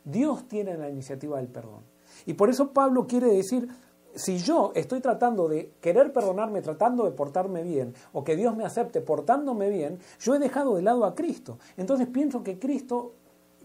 Dios 0.03 0.47
tiene 0.47 0.77
la 0.77 0.89
iniciativa 0.89 1.37
del 1.37 1.47
perdón. 1.47 1.81
Y 2.25 2.33
por 2.33 2.49
eso 2.49 2.71
Pablo 2.71 3.07
quiere 3.07 3.27
decir, 3.27 3.67
si 4.15 4.37
yo 4.37 4.71
estoy 4.75 4.99
tratando 4.99 5.47
de 5.47 5.73
querer 5.81 6.13
perdonarme, 6.13 6.61
tratando 6.61 7.05
de 7.05 7.11
portarme 7.11 7.63
bien, 7.63 7.93
o 8.11 8.23
que 8.23 8.35
Dios 8.35 8.55
me 8.55 8.65
acepte 8.65 9.01
portándome 9.01 9.69
bien, 9.69 9.99
yo 10.19 10.35
he 10.35 10.39
dejado 10.39 10.75
de 10.75 10.81
lado 10.81 11.05
a 11.05 11.15
Cristo. 11.15 11.57
Entonces 11.77 12.07
pienso 12.07 12.43
que 12.43 12.59
Cristo 12.59 13.13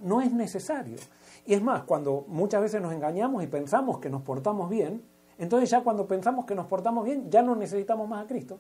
no 0.01 0.21
es 0.21 0.33
necesario. 0.33 0.97
Y 1.49 1.55
es 1.55 1.63
más, 1.63 1.85
cuando 1.85 2.27
muchas 2.29 2.61
veces 2.61 2.83
nos 2.83 2.93
engañamos 2.93 3.43
y 3.43 3.47
pensamos 3.47 4.01
que 4.01 4.11
nos 4.11 4.21
portamos 4.21 4.69
bien, 4.69 5.03
entonces 5.39 5.71
ya 5.71 5.83
cuando 5.83 6.07
pensamos 6.07 6.45
que 6.45 6.55
nos 6.55 6.67
portamos 6.67 7.07
bien, 7.07 7.31
ya 7.31 7.41
no 7.41 7.57
necesitamos 7.57 8.07
más 8.07 8.23
a 8.23 8.27
Cristo. 8.27 8.59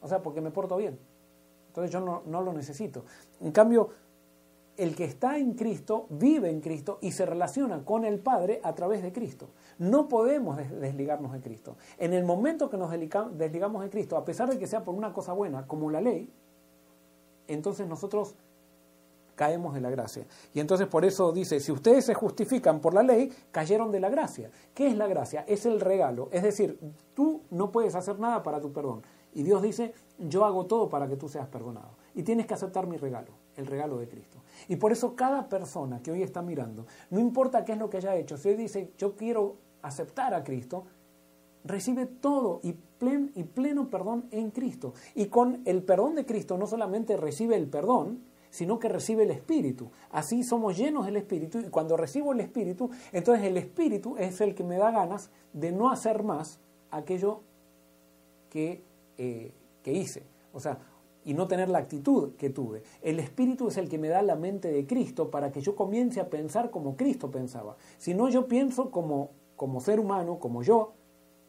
O 0.00 0.08
sea, 0.08 0.22
porque 0.22 0.40
me 0.40 0.50
porto 0.50 0.78
bien. 0.78 0.98
Entonces 1.66 1.92
yo 1.92 2.00
no, 2.00 2.22
no 2.24 2.40
lo 2.40 2.54
necesito. 2.54 3.04
En 3.42 3.52
cambio, 3.52 3.90
el 4.78 4.96
que 4.96 5.04
está 5.04 5.36
en 5.36 5.52
Cristo 5.52 6.06
vive 6.08 6.48
en 6.48 6.62
Cristo 6.62 6.96
y 7.02 7.12
se 7.12 7.26
relaciona 7.26 7.84
con 7.84 8.06
el 8.06 8.18
Padre 8.18 8.62
a 8.64 8.74
través 8.74 9.02
de 9.02 9.12
Cristo. 9.12 9.50
No 9.78 10.08
podemos 10.08 10.56
desligarnos 10.56 11.34
de 11.34 11.42
Cristo. 11.42 11.76
En 11.98 12.14
el 12.14 12.24
momento 12.24 12.70
que 12.70 12.78
nos 12.78 12.90
desligamos 12.90 13.82
de 13.82 13.90
Cristo, 13.90 14.16
a 14.16 14.24
pesar 14.24 14.48
de 14.48 14.58
que 14.58 14.66
sea 14.66 14.84
por 14.84 14.94
una 14.94 15.12
cosa 15.12 15.34
buena, 15.34 15.66
como 15.66 15.90
la 15.90 16.00
ley, 16.00 16.32
entonces 17.46 17.86
nosotros 17.86 18.36
caemos 19.40 19.72
de 19.72 19.80
la 19.80 19.88
gracia. 19.88 20.26
Y 20.52 20.60
entonces 20.60 20.86
por 20.86 21.02
eso 21.06 21.32
dice, 21.32 21.60
si 21.60 21.72
ustedes 21.72 22.04
se 22.04 22.12
justifican 22.12 22.78
por 22.78 22.92
la 22.92 23.02
ley, 23.02 23.32
cayeron 23.50 23.90
de 23.90 23.98
la 23.98 24.10
gracia. 24.10 24.50
¿Qué 24.74 24.86
es 24.86 24.98
la 24.98 25.06
gracia? 25.06 25.46
Es 25.48 25.64
el 25.64 25.80
regalo. 25.80 26.28
Es 26.30 26.42
decir, 26.42 26.78
tú 27.14 27.40
no 27.48 27.72
puedes 27.72 27.94
hacer 27.94 28.18
nada 28.18 28.42
para 28.42 28.60
tu 28.60 28.70
perdón. 28.70 29.00
Y 29.32 29.42
Dios 29.42 29.62
dice, 29.62 29.94
yo 30.18 30.44
hago 30.44 30.66
todo 30.66 30.90
para 30.90 31.08
que 31.08 31.16
tú 31.16 31.26
seas 31.26 31.48
perdonado. 31.48 31.88
Y 32.14 32.22
tienes 32.22 32.44
que 32.44 32.52
aceptar 32.52 32.86
mi 32.86 32.98
regalo, 32.98 33.30
el 33.56 33.66
regalo 33.66 33.96
de 33.96 34.08
Cristo. 34.08 34.42
Y 34.68 34.76
por 34.76 34.92
eso 34.92 35.16
cada 35.16 35.48
persona 35.48 36.02
que 36.02 36.12
hoy 36.12 36.22
está 36.22 36.42
mirando, 36.42 36.84
no 37.08 37.18
importa 37.18 37.64
qué 37.64 37.72
es 37.72 37.78
lo 37.78 37.88
que 37.88 37.96
haya 37.96 38.16
hecho, 38.16 38.36
si 38.36 38.50
él 38.50 38.58
dice, 38.58 38.92
yo 38.98 39.16
quiero 39.16 39.56
aceptar 39.80 40.34
a 40.34 40.44
Cristo, 40.44 40.84
recibe 41.64 42.04
todo 42.04 42.60
y, 42.62 42.76
y 43.34 43.44
pleno 43.44 43.88
perdón 43.88 44.26
en 44.32 44.50
Cristo. 44.50 44.92
Y 45.14 45.28
con 45.28 45.62
el 45.64 45.82
perdón 45.82 46.16
de 46.16 46.26
Cristo 46.26 46.58
no 46.58 46.66
solamente 46.66 47.16
recibe 47.16 47.56
el 47.56 47.68
perdón, 47.68 48.28
sino 48.50 48.78
que 48.78 48.88
recibe 48.88 49.22
el 49.22 49.30
Espíritu. 49.30 49.90
Así 50.10 50.42
somos 50.42 50.76
llenos 50.76 51.06
del 51.06 51.16
Espíritu 51.16 51.60
y 51.60 51.70
cuando 51.70 51.96
recibo 51.96 52.32
el 52.32 52.40
Espíritu, 52.40 52.90
entonces 53.12 53.46
el 53.46 53.56
Espíritu 53.56 54.16
es 54.18 54.40
el 54.40 54.54
que 54.54 54.64
me 54.64 54.76
da 54.76 54.90
ganas 54.90 55.30
de 55.52 55.72
no 55.72 55.90
hacer 55.90 56.22
más 56.22 56.60
aquello 56.90 57.40
que, 58.50 58.82
eh, 59.16 59.52
que 59.82 59.92
hice. 59.92 60.24
O 60.52 60.60
sea, 60.60 60.78
y 61.24 61.34
no 61.34 61.46
tener 61.46 61.68
la 61.68 61.78
actitud 61.78 62.34
que 62.36 62.50
tuve. 62.50 62.82
El 63.02 63.20
Espíritu 63.20 63.68
es 63.68 63.76
el 63.76 63.88
que 63.88 63.98
me 63.98 64.08
da 64.08 64.22
la 64.22 64.36
mente 64.36 64.70
de 64.70 64.86
Cristo 64.86 65.30
para 65.30 65.52
que 65.52 65.60
yo 65.60 65.76
comience 65.76 66.20
a 66.20 66.30
pensar 66.30 66.70
como 66.70 66.96
Cristo 66.96 67.30
pensaba. 67.30 67.76
Si 67.98 68.14
no, 68.14 68.28
yo 68.28 68.48
pienso 68.48 68.90
como, 68.90 69.30
como 69.56 69.80
ser 69.80 70.00
humano, 70.00 70.38
como 70.38 70.62
yo, 70.62 70.94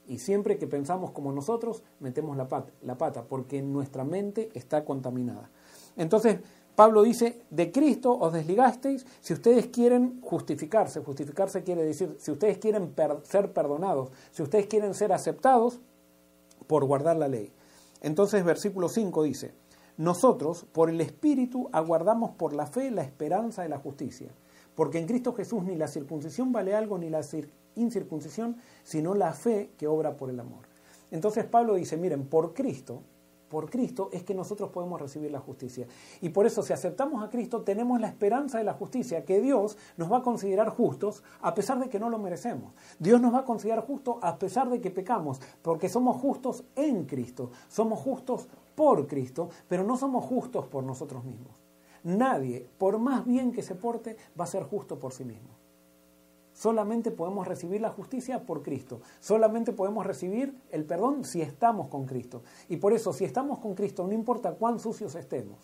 y 0.08 0.20
siempre 0.20 0.58
que 0.58 0.68
pensamos 0.68 1.12
como 1.12 1.32
nosotros, 1.32 1.84
metemos 2.00 2.36
la 2.36 2.48
pata, 2.48 2.72
la 2.82 2.98
pata, 2.98 3.24
porque 3.24 3.62
nuestra 3.62 4.04
mente 4.04 4.50
está 4.54 4.84
contaminada. 4.84 5.50
Entonces, 5.96 6.40
Pablo 6.82 7.04
dice, 7.04 7.44
de 7.52 7.72
Cristo 7.72 8.18
os 8.18 8.34
desligasteis 8.34 9.06
si 9.20 9.34
ustedes 9.34 9.68
quieren 9.68 10.20
justificarse. 10.20 11.02
Justificarse 11.02 11.62
quiere 11.62 11.84
decir, 11.84 12.16
si 12.18 12.32
ustedes 12.32 12.58
quieren 12.58 12.96
ser 13.22 13.54
perdonados, 13.54 14.10
si 14.32 14.42
ustedes 14.42 14.66
quieren 14.66 14.96
ser 14.96 15.14
aceptados 15.14 15.80
por 16.66 16.84
guardar 16.86 17.18
la 17.18 17.28
ley. 17.28 17.54
Entonces, 18.02 18.44
versículo 18.44 18.90
5 18.90 19.22
dice, 19.22 19.54
nosotros, 19.98 20.66
por 20.72 20.90
el 20.90 21.02
Espíritu, 21.02 21.70
aguardamos 21.72 22.32
por 22.32 22.52
la 22.54 22.66
fe 22.66 22.90
la 22.90 23.04
esperanza 23.04 23.62
de 23.62 23.70
la 23.70 23.78
justicia. 23.78 24.32
Porque 24.74 24.98
en 24.98 25.06
Cristo 25.06 25.34
Jesús 25.34 25.64
ni 25.64 25.76
la 25.76 25.88
circuncisión 25.88 26.52
vale 26.52 26.74
algo, 26.74 26.98
ni 26.98 27.12
la 27.12 27.22
incircuncisión, 27.76 28.58
sino 28.82 29.14
la 29.14 29.34
fe 29.34 29.70
que 29.78 29.86
obra 29.86 30.18
por 30.18 30.32
el 30.32 30.40
amor. 30.40 30.66
Entonces 31.12 31.46
Pablo 31.46 31.76
dice, 31.76 31.96
miren, 31.96 32.26
por 32.26 32.56
Cristo, 32.56 33.04
por 33.52 33.70
Cristo 33.70 34.10
es 34.14 34.24
que 34.24 34.34
nosotros 34.34 34.70
podemos 34.70 35.00
recibir 35.00 35.30
la 35.30 35.42
justicia. 35.42 35.86
Y 36.22 36.30
por 36.30 36.46
eso 36.46 36.64
si 36.64 36.72
aceptamos 36.72 37.22
a 37.22 37.30
Cristo 37.30 37.64
tenemos 37.64 38.00
la 38.00 38.08
esperanza 38.08 38.58
de 38.58 38.64
la 38.64 38.74
justicia, 38.74 39.26
que 39.26 39.42
Dios 39.42 39.78
nos 39.98 40.10
va 40.10 40.20
a 40.20 40.22
considerar 40.24 40.70
justos 40.70 41.22
a 41.42 41.54
pesar 41.54 41.78
de 41.80 41.90
que 41.90 42.00
no 42.00 42.10
lo 42.10 42.18
merecemos. 42.18 42.74
Dios 42.98 43.20
nos 43.20 43.34
va 43.34 43.40
a 43.40 43.46
considerar 43.46 43.86
justos 43.86 44.16
a 44.22 44.40
pesar 44.40 44.70
de 44.70 44.80
que 44.80 44.90
pecamos, 44.90 45.42
porque 45.62 45.90
somos 45.90 46.16
justos 46.16 46.64
en 46.76 47.06
Cristo, 47.06 47.52
somos 47.68 48.00
justos 48.00 48.48
por 48.74 49.06
Cristo, 49.06 49.50
pero 49.68 49.84
no 49.84 49.98
somos 49.98 50.24
justos 50.24 50.68
por 50.68 50.86
nosotros 50.86 51.26
mismos. 51.26 51.52
Nadie, 52.04 52.68
por 52.78 53.00
más 53.00 53.26
bien 53.26 53.52
que 53.52 53.64
se 53.64 53.76
porte, 53.76 54.16
va 54.40 54.46
a 54.46 54.48
ser 54.48 54.64
justo 54.64 54.98
por 54.98 55.12
sí 55.12 55.26
mismo. 55.26 55.61
Solamente 56.62 57.10
podemos 57.10 57.48
recibir 57.48 57.82
la 57.82 57.90
justicia 57.90 58.46
por 58.46 58.62
Cristo. 58.62 59.02
Solamente 59.20 59.74
podemos 59.74 60.06
recibir 60.06 60.54
el 60.70 60.86
perdón 60.86 61.26
si 61.26 61.42
estamos 61.42 61.88
con 61.88 62.06
Cristo. 62.06 62.44
Y 62.70 62.78
por 62.78 62.94
eso, 62.94 63.14
si 63.14 63.26
estamos 63.26 63.58
con 63.58 63.74
Cristo, 63.74 64.06
no 64.06 64.14
importa 64.14 64.54
cuán 64.54 64.80
sucios 64.80 65.16
estemos, 65.16 65.58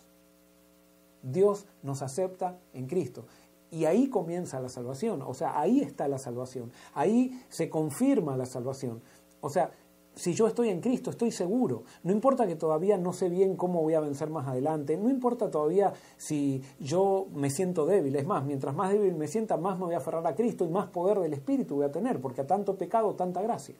Dios 1.22 1.66
nos 1.84 2.02
acepta 2.02 2.58
en 2.72 2.88
Cristo. 2.88 3.26
Y 3.70 3.84
ahí 3.84 4.08
comienza 4.08 4.58
la 4.58 4.68
salvación. 4.68 5.22
O 5.22 5.34
sea, 5.34 5.60
ahí 5.60 5.82
está 5.82 6.08
la 6.08 6.18
salvación. 6.18 6.72
Ahí 6.94 7.44
se 7.48 7.70
confirma 7.70 8.36
la 8.36 8.46
salvación. 8.46 9.00
O 9.40 9.50
sea, 9.50 9.70
si 10.18 10.34
yo 10.34 10.48
estoy 10.48 10.70
en 10.70 10.80
Cristo, 10.80 11.10
estoy 11.10 11.30
seguro. 11.30 11.84
No 12.02 12.10
importa 12.10 12.44
que 12.44 12.56
todavía 12.56 12.98
no 12.98 13.12
sé 13.12 13.28
bien 13.28 13.54
cómo 13.54 13.82
voy 13.82 13.94
a 13.94 14.00
vencer 14.00 14.30
más 14.30 14.48
adelante. 14.48 14.96
No 14.96 15.08
importa 15.08 15.48
todavía 15.48 15.92
si 16.16 16.60
yo 16.80 17.28
me 17.32 17.50
siento 17.50 17.86
débil. 17.86 18.16
Es 18.16 18.26
más, 18.26 18.44
mientras 18.44 18.74
más 18.74 18.90
débil 18.90 19.14
me 19.14 19.28
sienta, 19.28 19.56
más 19.56 19.78
me 19.78 19.84
voy 19.84 19.94
a 19.94 19.98
aferrar 19.98 20.26
a 20.26 20.34
Cristo 20.34 20.64
y 20.64 20.70
más 20.70 20.88
poder 20.88 21.20
del 21.20 21.34
Espíritu 21.34 21.76
voy 21.76 21.84
a 21.84 21.92
tener, 21.92 22.20
porque 22.20 22.40
a 22.40 22.46
tanto 22.48 22.76
pecado, 22.76 23.14
tanta 23.14 23.40
gracia. 23.42 23.76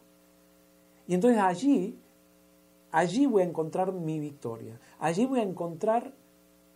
Y 1.09 1.15
entonces 1.15 1.41
allí, 1.41 1.99
allí 2.93 3.27
voy 3.27 3.43
a 3.43 3.47
encontrar 3.47 3.93
mi 3.93 4.21
victoria. 4.21 4.79
Allí 5.01 5.27
voy 5.27 5.41
a 5.41 5.43
encontrar 5.43 6.13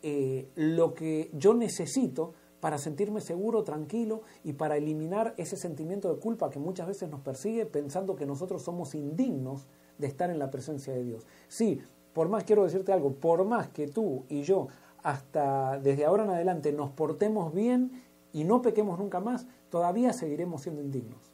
eh, 0.03 0.49
lo 0.57 0.93
que 0.93 1.31
yo 1.35 1.55
necesito 1.55 2.35
para 2.63 2.79
sentirme 2.79 3.21
seguro, 3.21 3.65
tranquilo 3.65 4.23
y 4.45 4.53
para 4.53 4.77
eliminar 4.77 5.35
ese 5.37 5.57
sentimiento 5.57 6.15
de 6.15 6.21
culpa 6.21 6.49
que 6.49 6.61
muchas 6.61 6.87
veces 6.87 7.11
nos 7.11 7.21
persigue 7.21 7.67
pensando 7.67 8.15
que 8.15 8.25
nosotros 8.25 8.63
somos 8.63 8.95
indignos 8.95 9.67
de 9.99 10.07
estar 10.07 10.31
en 10.31 10.39
la 10.39 10.49
presencia 10.53 10.93
de 10.93 11.03
Dios. 11.03 11.27
Sí, 11.49 11.83
por 12.13 12.29
más 12.29 12.45
quiero 12.45 12.63
decirte 12.63 12.93
algo, 12.93 13.15
por 13.15 13.45
más 13.45 13.67
que 13.67 13.89
tú 13.89 14.27
y 14.29 14.43
yo 14.43 14.69
hasta 15.03 15.81
desde 15.81 16.05
ahora 16.05 16.23
en 16.23 16.31
adelante 16.31 16.73
nos 16.73 16.91
portemos 16.91 17.53
bien 17.53 18.05
y 18.33 18.45
no 18.45 18.63
pequemos 18.63 18.97
nunca 18.97 19.19
más, 19.19 19.45
todavía 19.69 20.13
seguiremos 20.13 20.63
siendo 20.63 20.83
indignos. 20.83 21.33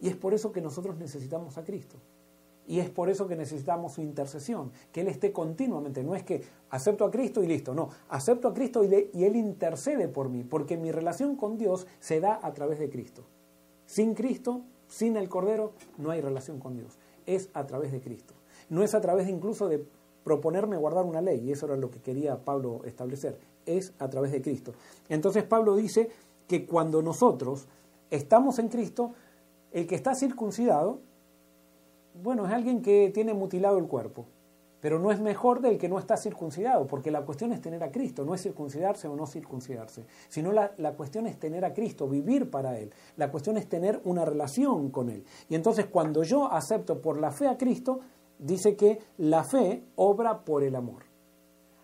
Y 0.00 0.08
es 0.08 0.16
por 0.16 0.32
eso 0.32 0.50
que 0.50 0.62
nosotros 0.62 0.96
necesitamos 0.96 1.58
a 1.58 1.64
Cristo. 1.64 1.98
Y 2.66 2.78
es 2.78 2.88
por 2.88 3.10
eso 3.10 3.26
que 3.26 3.36
necesitamos 3.36 3.94
su 3.94 4.02
intercesión, 4.02 4.70
que 4.92 5.00
Él 5.00 5.08
esté 5.08 5.32
continuamente. 5.32 6.04
No 6.04 6.14
es 6.14 6.22
que 6.22 6.42
acepto 6.70 7.04
a 7.04 7.10
Cristo 7.10 7.42
y 7.42 7.46
listo, 7.46 7.74
no, 7.74 7.88
acepto 8.08 8.48
a 8.48 8.54
Cristo 8.54 8.84
y, 8.84 9.24
Él 9.24 9.36
intercede 9.36 10.08
por 10.08 10.28
mí, 10.28 10.44
porque 10.44 10.76
mi 10.76 10.92
relación 10.92 11.36
con 11.36 11.58
Dios 11.58 11.86
se 11.98 12.20
da 12.20 12.38
a 12.42 12.52
través 12.52 12.78
de 12.78 12.88
Cristo. 12.88 13.24
Sin 13.86 14.14
Cristo, 14.14 14.62
sin 14.86 15.16
el 15.16 15.28
Cordero, 15.28 15.72
no 15.98 16.10
hay 16.10 16.20
relación 16.20 16.60
con 16.60 16.76
Dios. 16.76 16.98
Es 17.26 17.50
a 17.54 17.66
través 17.66 17.90
de 17.90 18.00
Cristo. 18.00 18.34
No 18.68 18.84
es 18.84 18.94
a 18.94 19.00
través 19.00 19.28
incluso 19.28 19.68
de 19.68 19.84
proponerme 20.22 20.76
guardar 20.76 21.04
una 21.04 21.20
ley, 21.20 21.40
y 21.40 21.52
eso 21.52 21.66
era 21.66 21.76
lo 21.76 21.90
que 21.90 22.00
quería 22.00 22.44
Pablo 22.44 22.82
establecer, 22.84 23.38
es 23.66 23.92
a 23.98 24.08
través 24.08 24.32
de 24.32 24.42
Cristo. 24.42 24.74
Entonces 25.08 25.42
Pablo 25.44 25.74
dice 25.76 26.10
que 26.46 26.66
cuando 26.66 27.02
nosotros 27.02 27.66
estamos 28.10 28.58
en 28.58 28.68
Cristo, 28.68 29.12
el 29.72 29.86
que 29.86 29.94
está 29.94 30.14
circuncidado 30.14 31.00
bueno, 32.22 32.46
es 32.46 32.52
alguien 32.52 32.82
que 32.82 33.10
tiene 33.12 33.34
mutilado 33.34 33.78
el 33.78 33.86
cuerpo, 33.86 34.26
pero 34.80 34.98
no 34.98 35.10
es 35.10 35.20
mejor 35.20 35.60
del 35.60 35.78
que 35.78 35.88
no 35.88 35.98
está 35.98 36.16
circuncidado, 36.16 36.86
porque 36.86 37.10
la 37.10 37.22
cuestión 37.22 37.52
es 37.52 37.60
tener 37.60 37.82
a 37.82 37.90
Cristo, 37.90 38.24
no 38.24 38.34
es 38.34 38.42
circuncidarse 38.42 39.08
o 39.08 39.16
no 39.16 39.26
circuncidarse, 39.26 40.06
sino 40.28 40.52
la, 40.52 40.72
la, 40.78 40.92
cuestión 40.92 41.26
es 41.26 41.38
tener 41.38 41.64
a 41.64 41.74
Cristo, 41.74 42.08
vivir 42.08 42.50
para 42.50 42.78
Él, 42.78 42.92
la 43.16 43.30
cuestión 43.30 43.56
es 43.56 43.68
tener 43.68 44.00
una 44.04 44.24
relación 44.24 44.90
con 44.90 45.10
Él. 45.10 45.24
Y 45.48 45.54
entonces 45.54 45.86
cuando 45.86 46.22
yo 46.22 46.50
acepto 46.50 47.00
por 47.00 47.20
la 47.20 47.30
fe 47.30 47.48
a 47.48 47.58
Cristo, 47.58 48.00
dice 48.38 48.76
que 48.76 49.00
la 49.18 49.44
fe 49.44 49.84
obra 49.96 50.44
por 50.44 50.62
el 50.62 50.74
amor. 50.74 51.04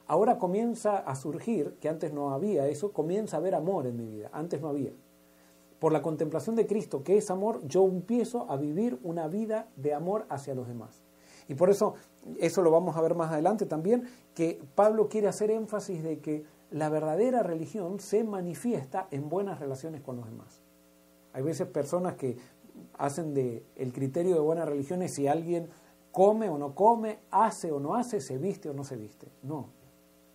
Ahora 0.06 0.38
comienza 0.38 0.98
a 0.98 1.16
surgir, 1.16 1.76
que 1.80 1.88
antes 1.88 2.12
no 2.12 2.30
había 2.30 2.66
eso, 2.68 2.92
comienza 2.92 3.36
a 3.36 3.40
haber 3.40 3.54
amor 3.54 3.86
en 3.86 3.96
mi 3.96 4.06
vida, 4.06 4.30
antes 4.32 4.60
no 4.60 4.68
había 4.68 4.92
por 5.78 5.92
la 5.92 6.02
contemplación 6.02 6.56
de 6.56 6.66
Cristo, 6.66 7.02
que 7.02 7.16
es 7.16 7.30
amor, 7.30 7.60
yo 7.66 7.86
empiezo 7.86 8.50
a 8.50 8.56
vivir 8.56 8.98
una 9.02 9.28
vida 9.28 9.68
de 9.76 9.94
amor 9.94 10.26
hacia 10.28 10.54
los 10.54 10.68
demás. 10.68 11.02
Y 11.48 11.54
por 11.54 11.70
eso, 11.70 11.94
eso 12.38 12.62
lo 12.62 12.70
vamos 12.70 12.96
a 12.96 13.02
ver 13.02 13.14
más 13.14 13.30
adelante 13.30 13.66
también, 13.66 14.04
que 14.34 14.60
Pablo 14.74 15.08
quiere 15.08 15.28
hacer 15.28 15.50
énfasis 15.50 16.02
de 16.02 16.18
que 16.18 16.44
la 16.70 16.88
verdadera 16.88 17.42
religión 17.42 18.00
se 18.00 18.24
manifiesta 18.24 19.06
en 19.10 19.28
buenas 19.28 19.60
relaciones 19.60 20.00
con 20.00 20.16
los 20.16 20.26
demás. 20.26 20.60
Hay 21.32 21.42
veces 21.42 21.68
personas 21.68 22.14
que 22.14 22.36
hacen 22.94 23.34
de 23.34 23.62
el 23.76 23.92
criterio 23.92 24.34
de 24.34 24.40
buenas 24.40 24.68
religiones 24.68 25.14
si 25.14 25.28
alguien 25.28 25.68
come 26.10 26.48
o 26.48 26.58
no 26.58 26.74
come, 26.74 27.18
hace 27.30 27.70
o 27.70 27.78
no 27.78 27.94
hace, 27.94 28.20
se 28.20 28.38
viste 28.38 28.70
o 28.70 28.72
no 28.72 28.84
se 28.84 28.96
viste. 28.96 29.28
No. 29.42 29.68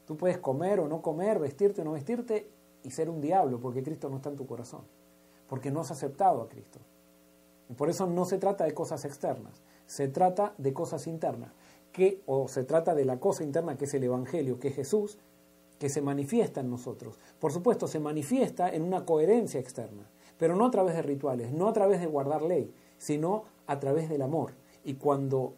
Tú 0.05 0.15
puedes 0.15 0.37
comer 0.37 0.79
o 0.79 0.87
no 0.87 1.01
comer, 1.01 1.39
vestirte 1.39 1.81
o 1.81 1.83
no 1.83 1.93
vestirte 1.93 2.47
y 2.83 2.91
ser 2.91 3.09
un 3.09 3.19
diablo 3.19 3.59
porque 3.59 3.83
Cristo 3.83 4.09
no 4.09 4.17
está 4.17 4.29
en 4.29 4.35
tu 4.35 4.45
corazón 4.45 4.81
porque 5.51 5.69
no 5.69 5.81
has 5.81 5.91
aceptado 5.91 6.41
a 6.41 6.47
Cristo. 6.47 6.79
Y 7.69 7.73
por 7.73 7.89
eso 7.89 8.07
no 8.07 8.23
se 8.23 8.37
trata 8.37 8.63
de 8.63 8.73
cosas 8.73 9.03
externas, 9.03 9.61
se 9.85 10.07
trata 10.07 10.53
de 10.57 10.71
cosas 10.71 11.07
internas, 11.07 11.51
que, 11.91 12.21
o 12.25 12.47
se 12.47 12.63
trata 12.63 12.95
de 12.95 13.03
la 13.03 13.19
cosa 13.19 13.43
interna 13.43 13.75
que 13.75 13.83
es 13.83 13.93
el 13.93 14.05
Evangelio, 14.05 14.61
que 14.61 14.69
es 14.69 14.75
Jesús, 14.75 15.17
que 15.77 15.89
se 15.89 16.01
manifiesta 16.01 16.61
en 16.61 16.69
nosotros. 16.69 17.19
Por 17.37 17.51
supuesto, 17.51 17.89
se 17.89 17.99
manifiesta 17.99 18.69
en 18.69 18.83
una 18.83 19.05
coherencia 19.05 19.59
externa, 19.59 20.09
pero 20.37 20.55
no 20.55 20.67
a 20.67 20.71
través 20.71 20.95
de 20.95 21.01
rituales, 21.01 21.51
no 21.51 21.67
a 21.67 21.73
través 21.73 21.99
de 21.99 22.07
guardar 22.07 22.43
ley, 22.43 22.73
sino 22.97 23.43
a 23.67 23.77
través 23.77 24.07
del 24.07 24.21
amor. 24.21 24.53
Y 24.85 24.93
cuando 24.93 25.51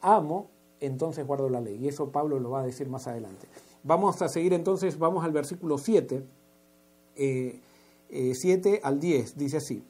amo, 0.00 0.48
entonces 0.80 1.24
guardo 1.24 1.48
la 1.48 1.60
ley. 1.60 1.76
Y 1.76 1.86
eso 1.86 2.10
Pablo 2.10 2.40
lo 2.40 2.50
va 2.50 2.62
a 2.62 2.66
decir 2.66 2.88
más 2.88 3.06
adelante. 3.06 3.46
Vamos 3.84 4.20
a 4.22 4.28
seguir 4.28 4.54
entonces, 4.54 4.98
vamos 4.98 5.24
al 5.24 5.30
versículo 5.30 5.78
7. 5.78 6.24
7 7.14 7.73
eh, 8.14 8.80
al 8.82 9.00
10, 9.00 9.36
dice 9.36 9.56
así, 9.58 9.84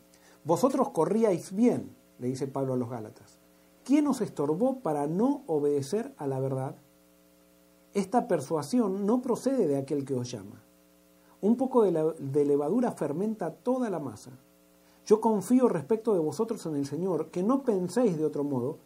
Vosotros 0.44 0.90
corríais 0.90 1.54
bien, 1.54 1.94
le 2.18 2.28
dice 2.28 2.46
Pablo 2.46 2.74
a 2.74 2.76
los 2.76 2.90
Gálatas. 2.90 3.38
¿Quién 3.84 4.06
os 4.06 4.20
estorbó 4.20 4.80
para 4.80 5.06
no 5.06 5.42
obedecer 5.46 6.14
a 6.16 6.26
la 6.26 6.40
verdad? 6.40 6.76
Esta 7.92 8.28
persuasión 8.28 9.06
no 9.06 9.22
procede 9.22 9.66
de 9.66 9.76
aquel 9.76 10.04
que 10.04 10.14
os 10.14 10.30
llama. 10.30 10.62
Un 11.40 11.56
poco 11.56 11.82
de, 11.82 12.14
de 12.18 12.44
levadura 12.44 12.92
fermenta 12.92 13.52
toda 13.52 13.90
la 13.90 14.00
masa. 14.00 14.32
Yo 15.06 15.20
confío 15.20 15.68
respecto 15.68 16.14
de 16.14 16.20
vosotros 16.20 16.64
en 16.66 16.76
el 16.76 16.86
Señor, 16.86 17.30
que 17.30 17.42
no 17.42 17.62
penséis 17.62 18.16
de 18.16 18.24
otro 18.24 18.42
modo, 18.42 18.78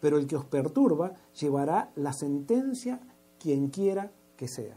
pero 0.00 0.18
el 0.18 0.26
que 0.26 0.36
os 0.36 0.44
perturba 0.44 1.14
llevará 1.38 1.90
la 1.96 2.12
sentencia 2.12 3.00
quien 3.38 3.68
quiera 3.68 4.12
que 4.36 4.48
sea. 4.48 4.76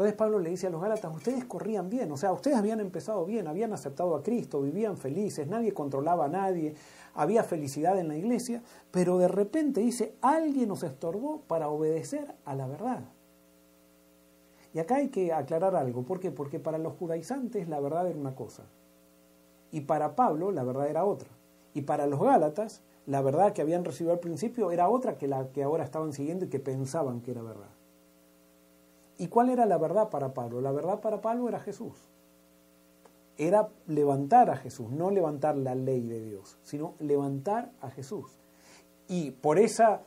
Entonces 0.00 0.16
Pablo 0.16 0.38
le 0.38 0.48
dice 0.48 0.66
a 0.66 0.70
los 0.70 0.80
Gálatas, 0.80 1.14
ustedes 1.14 1.44
corrían 1.44 1.90
bien, 1.90 2.10
o 2.10 2.16
sea, 2.16 2.32
ustedes 2.32 2.56
habían 2.56 2.80
empezado 2.80 3.26
bien, 3.26 3.46
habían 3.46 3.74
aceptado 3.74 4.16
a 4.16 4.22
Cristo, 4.22 4.62
vivían 4.62 4.96
felices, 4.96 5.46
nadie 5.46 5.74
controlaba 5.74 6.24
a 6.24 6.28
nadie, 6.28 6.74
había 7.12 7.44
felicidad 7.44 7.98
en 7.98 8.08
la 8.08 8.16
iglesia, 8.16 8.62
pero 8.90 9.18
de 9.18 9.28
repente 9.28 9.82
dice, 9.82 10.14
alguien 10.22 10.68
nos 10.68 10.84
estorbó 10.84 11.42
para 11.42 11.68
obedecer 11.68 12.34
a 12.46 12.54
la 12.54 12.66
verdad. 12.66 13.00
Y 14.72 14.78
acá 14.78 14.96
hay 14.96 15.10
que 15.10 15.34
aclarar 15.34 15.76
algo, 15.76 16.02
¿por 16.02 16.18
qué? 16.18 16.30
Porque 16.30 16.58
para 16.58 16.78
los 16.78 16.94
judaizantes 16.94 17.68
la 17.68 17.78
verdad 17.78 18.08
era 18.08 18.18
una 18.18 18.34
cosa, 18.34 18.62
y 19.70 19.82
para 19.82 20.16
Pablo 20.16 20.50
la 20.50 20.64
verdad 20.64 20.88
era 20.88 21.04
otra, 21.04 21.28
y 21.74 21.82
para 21.82 22.06
los 22.06 22.20
Gálatas 22.20 22.80
la 23.04 23.20
verdad 23.20 23.52
que 23.52 23.60
habían 23.60 23.84
recibido 23.84 24.14
al 24.14 24.20
principio 24.20 24.70
era 24.70 24.88
otra 24.88 25.18
que 25.18 25.28
la 25.28 25.48
que 25.48 25.62
ahora 25.62 25.84
estaban 25.84 26.14
siguiendo 26.14 26.46
y 26.46 26.48
que 26.48 26.58
pensaban 26.58 27.20
que 27.20 27.32
era 27.32 27.42
verdad. 27.42 27.79
¿Y 29.20 29.28
cuál 29.28 29.50
era 29.50 29.66
la 29.66 29.76
verdad 29.76 30.08
para 30.08 30.32
Pablo? 30.32 30.62
La 30.62 30.72
verdad 30.72 31.00
para 31.00 31.20
Pablo 31.20 31.46
era 31.46 31.60
Jesús. 31.60 31.92
Era 33.36 33.68
levantar 33.86 34.48
a 34.48 34.56
Jesús, 34.56 34.90
no 34.90 35.10
levantar 35.10 35.58
la 35.58 35.74
ley 35.74 36.08
de 36.08 36.22
Dios, 36.22 36.56
sino 36.62 36.94
levantar 37.00 37.70
a 37.82 37.90
Jesús. 37.90 38.38
Y 39.08 39.32
por 39.32 39.58
esa, 39.58 40.00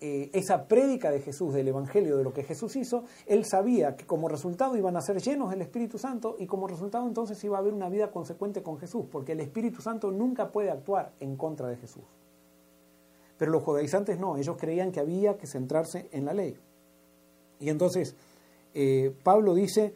eh, 0.00 0.30
esa 0.32 0.68
prédica 0.68 1.10
de 1.10 1.20
Jesús, 1.20 1.52
del 1.52 1.68
Evangelio, 1.68 2.16
de 2.16 2.24
lo 2.24 2.32
que 2.32 2.44
Jesús 2.44 2.76
hizo, 2.76 3.04
él 3.26 3.44
sabía 3.44 3.94
que 3.94 4.06
como 4.06 4.26
resultado 4.26 4.74
iban 4.74 4.96
a 4.96 5.02
ser 5.02 5.20
llenos 5.20 5.50
del 5.50 5.60
Espíritu 5.60 5.98
Santo 5.98 6.36
y 6.38 6.46
como 6.46 6.66
resultado 6.66 7.06
entonces 7.06 7.44
iba 7.44 7.58
a 7.58 7.60
haber 7.60 7.74
una 7.74 7.90
vida 7.90 8.10
consecuente 8.10 8.62
con 8.62 8.78
Jesús, 8.78 9.04
porque 9.12 9.32
el 9.32 9.40
Espíritu 9.40 9.82
Santo 9.82 10.10
nunca 10.10 10.50
puede 10.50 10.70
actuar 10.70 11.12
en 11.20 11.36
contra 11.36 11.68
de 11.68 11.76
Jesús. 11.76 12.04
Pero 13.36 13.52
los 13.52 13.62
judaizantes 13.62 14.18
no, 14.18 14.38
ellos 14.38 14.56
creían 14.58 14.92
que 14.92 15.00
había 15.00 15.36
que 15.36 15.46
centrarse 15.46 16.08
en 16.10 16.24
la 16.24 16.32
ley. 16.32 16.56
Y 17.58 17.70
entonces 17.70 18.16
eh, 18.78 19.10
Pablo 19.22 19.54
dice, 19.54 19.94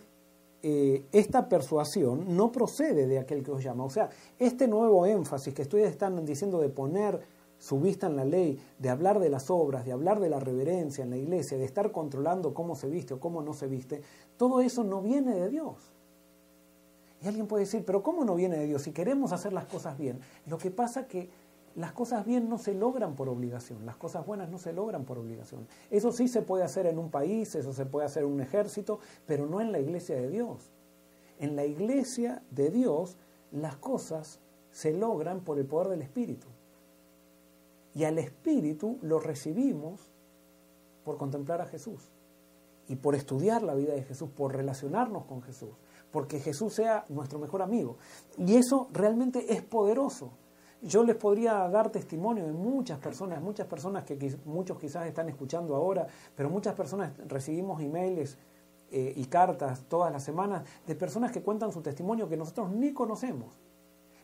eh, 0.63 1.05
esta 1.13 1.51
persuasión 1.51 2.35
no 2.35 2.51
procede 2.51 3.07
de 3.07 3.19
aquel 3.19 3.43
que 3.43 3.51
os 3.51 3.63
llama. 3.63 3.85
O 3.85 3.91
sea, 3.91 4.09
este 4.39 4.67
nuevo 4.67 5.05
énfasis 5.05 5.53
que 5.53 5.63
ustedes 5.63 5.91
están 5.91 6.25
diciendo 6.25 6.59
de 6.59 6.71
poner 6.71 7.21
su 7.59 7.79
vista 7.79 8.07
en 8.07 8.17
la 8.17 8.25
ley, 8.25 8.59
de 8.79 8.89
hablar 8.89 9.21
de 9.21 9.29
las 9.29 9.51
obras, 9.51 9.85
de 9.85 9.93
hablar 9.93 10.19
de 10.19 10.31
la 10.31 10.41
reverencia 10.41 11.05
en 11.05 11.11
la 11.11 11.19
iglesia, 11.19 11.59
de 11.59 11.67
estar 11.67 11.93
controlando 11.93 12.55
cómo 12.55 12.75
se 12.75 12.89
viste 12.89 13.13
o 13.13 13.21
cómo 13.21 13.43
no 13.43 13.53
se 13.53 13.67
viste, 13.67 14.01
todo 14.39 14.63
eso 14.63 14.83
no 14.83 15.03
viene 15.03 15.35
de 15.35 15.51
Dios. 15.51 15.77
Y 17.23 17.29
alguien 17.29 17.47
puede 17.47 17.65
decir, 17.65 17.85
pero 17.85 18.03
¿cómo 18.03 18.25
no 18.25 18.35
viene 18.35 18.57
de 18.57 18.67
Dios? 18.67 18.81
Si 18.81 18.93
queremos 18.93 19.33
hacer 19.33 19.53
las 19.53 19.67
cosas 19.67 19.99
bien. 19.99 20.21
Lo 20.47 20.57
que 20.57 20.71
pasa 20.71 21.07
que 21.07 21.29
las 21.81 21.93
cosas 21.93 22.27
bien 22.27 22.49
no 22.49 22.59
se 22.59 22.75
logran 22.75 23.15
por 23.15 23.29
obligación, 23.29 23.87
las 23.87 23.97
cosas 23.97 24.27
buenas 24.27 24.51
no 24.51 24.59
se 24.59 24.73
logran 24.73 25.05
por 25.05 25.19
obligación. 25.19 25.67
Eso 25.91 26.13
sí 26.13 26.29
se 26.29 26.43
puede 26.43 26.65
hacer 26.65 26.87
en 26.87 26.99
un 26.99 27.11
país, 27.11 27.55
eso 27.55 27.73
se 27.73 27.87
puede 27.87 28.07
hacer 28.07 28.25
en 28.25 28.31
un 28.31 28.41
ejército, 28.41 29.01
pero 29.27 29.47
no 29.47 29.61
en 29.61 29.73
la 29.73 29.79
iglesia 29.79 30.17
de 30.17 30.29
Dios. 30.29 30.73
En 31.39 31.57
la 31.57 31.65
iglesia 31.65 32.43
de 32.51 32.71
Dios 32.71 33.17
las 33.51 33.77
cosas 33.77 34.41
se 34.71 34.93
logran 34.93 35.41
por 35.41 35.59
el 35.59 35.67
poder 35.67 35.89
del 35.89 36.03
Espíritu. 36.03 36.47
Y 37.95 38.05
al 38.05 38.19
Espíritu 38.19 38.99
lo 39.03 39.19
recibimos 39.19 40.11
por 41.05 41.17
contemplar 41.17 41.61
a 41.61 41.67
Jesús 41.67 42.11
y 42.89 42.97
por 42.97 43.15
estudiar 43.15 43.63
la 43.63 43.75
vida 43.75 43.95
de 43.95 44.03
Jesús, 44.03 44.31
por 44.31 44.55
relacionarnos 44.55 45.25
con 45.25 45.43
Jesús, 45.43 45.71
porque 46.11 46.41
Jesús 46.41 46.75
sea 46.75 47.05
nuestro 47.09 47.39
mejor 47.39 47.63
amigo. 47.63 47.97
Y 48.37 48.57
eso 48.57 48.89
realmente 48.93 49.53
es 49.53 49.63
poderoso. 49.63 50.33
Yo 50.83 51.05
les 51.05 51.17
podría 51.17 51.69
dar 51.69 51.91
testimonio 51.91 52.47
de 52.47 52.53
muchas 52.53 52.99
personas, 52.99 53.43
muchas 53.43 53.67
personas 53.67 54.05
que 54.05 54.35
muchos 54.47 54.79
quizás 54.79 55.07
están 55.07 55.29
escuchando 55.29 55.77
ahora, 55.77 56.07
pero 56.35 56.49
muchas 56.49 56.75
personas 56.75 57.13
recibimos 57.29 57.83
emails 57.83 58.39
eh, 58.91 59.13
y 59.15 59.27
cartas 59.27 59.85
todas 59.89 60.11
las 60.11 60.25
semanas 60.25 60.67
de 60.87 60.95
personas 60.95 61.33
que 61.33 61.43
cuentan 61.43 61.71
su 61.71 61.83
testimonio 61.83 62.31
que 62.31 62.39
nosotros 62.39 62.71
ni 62.71 62.95
conocemos, 62.95 63.61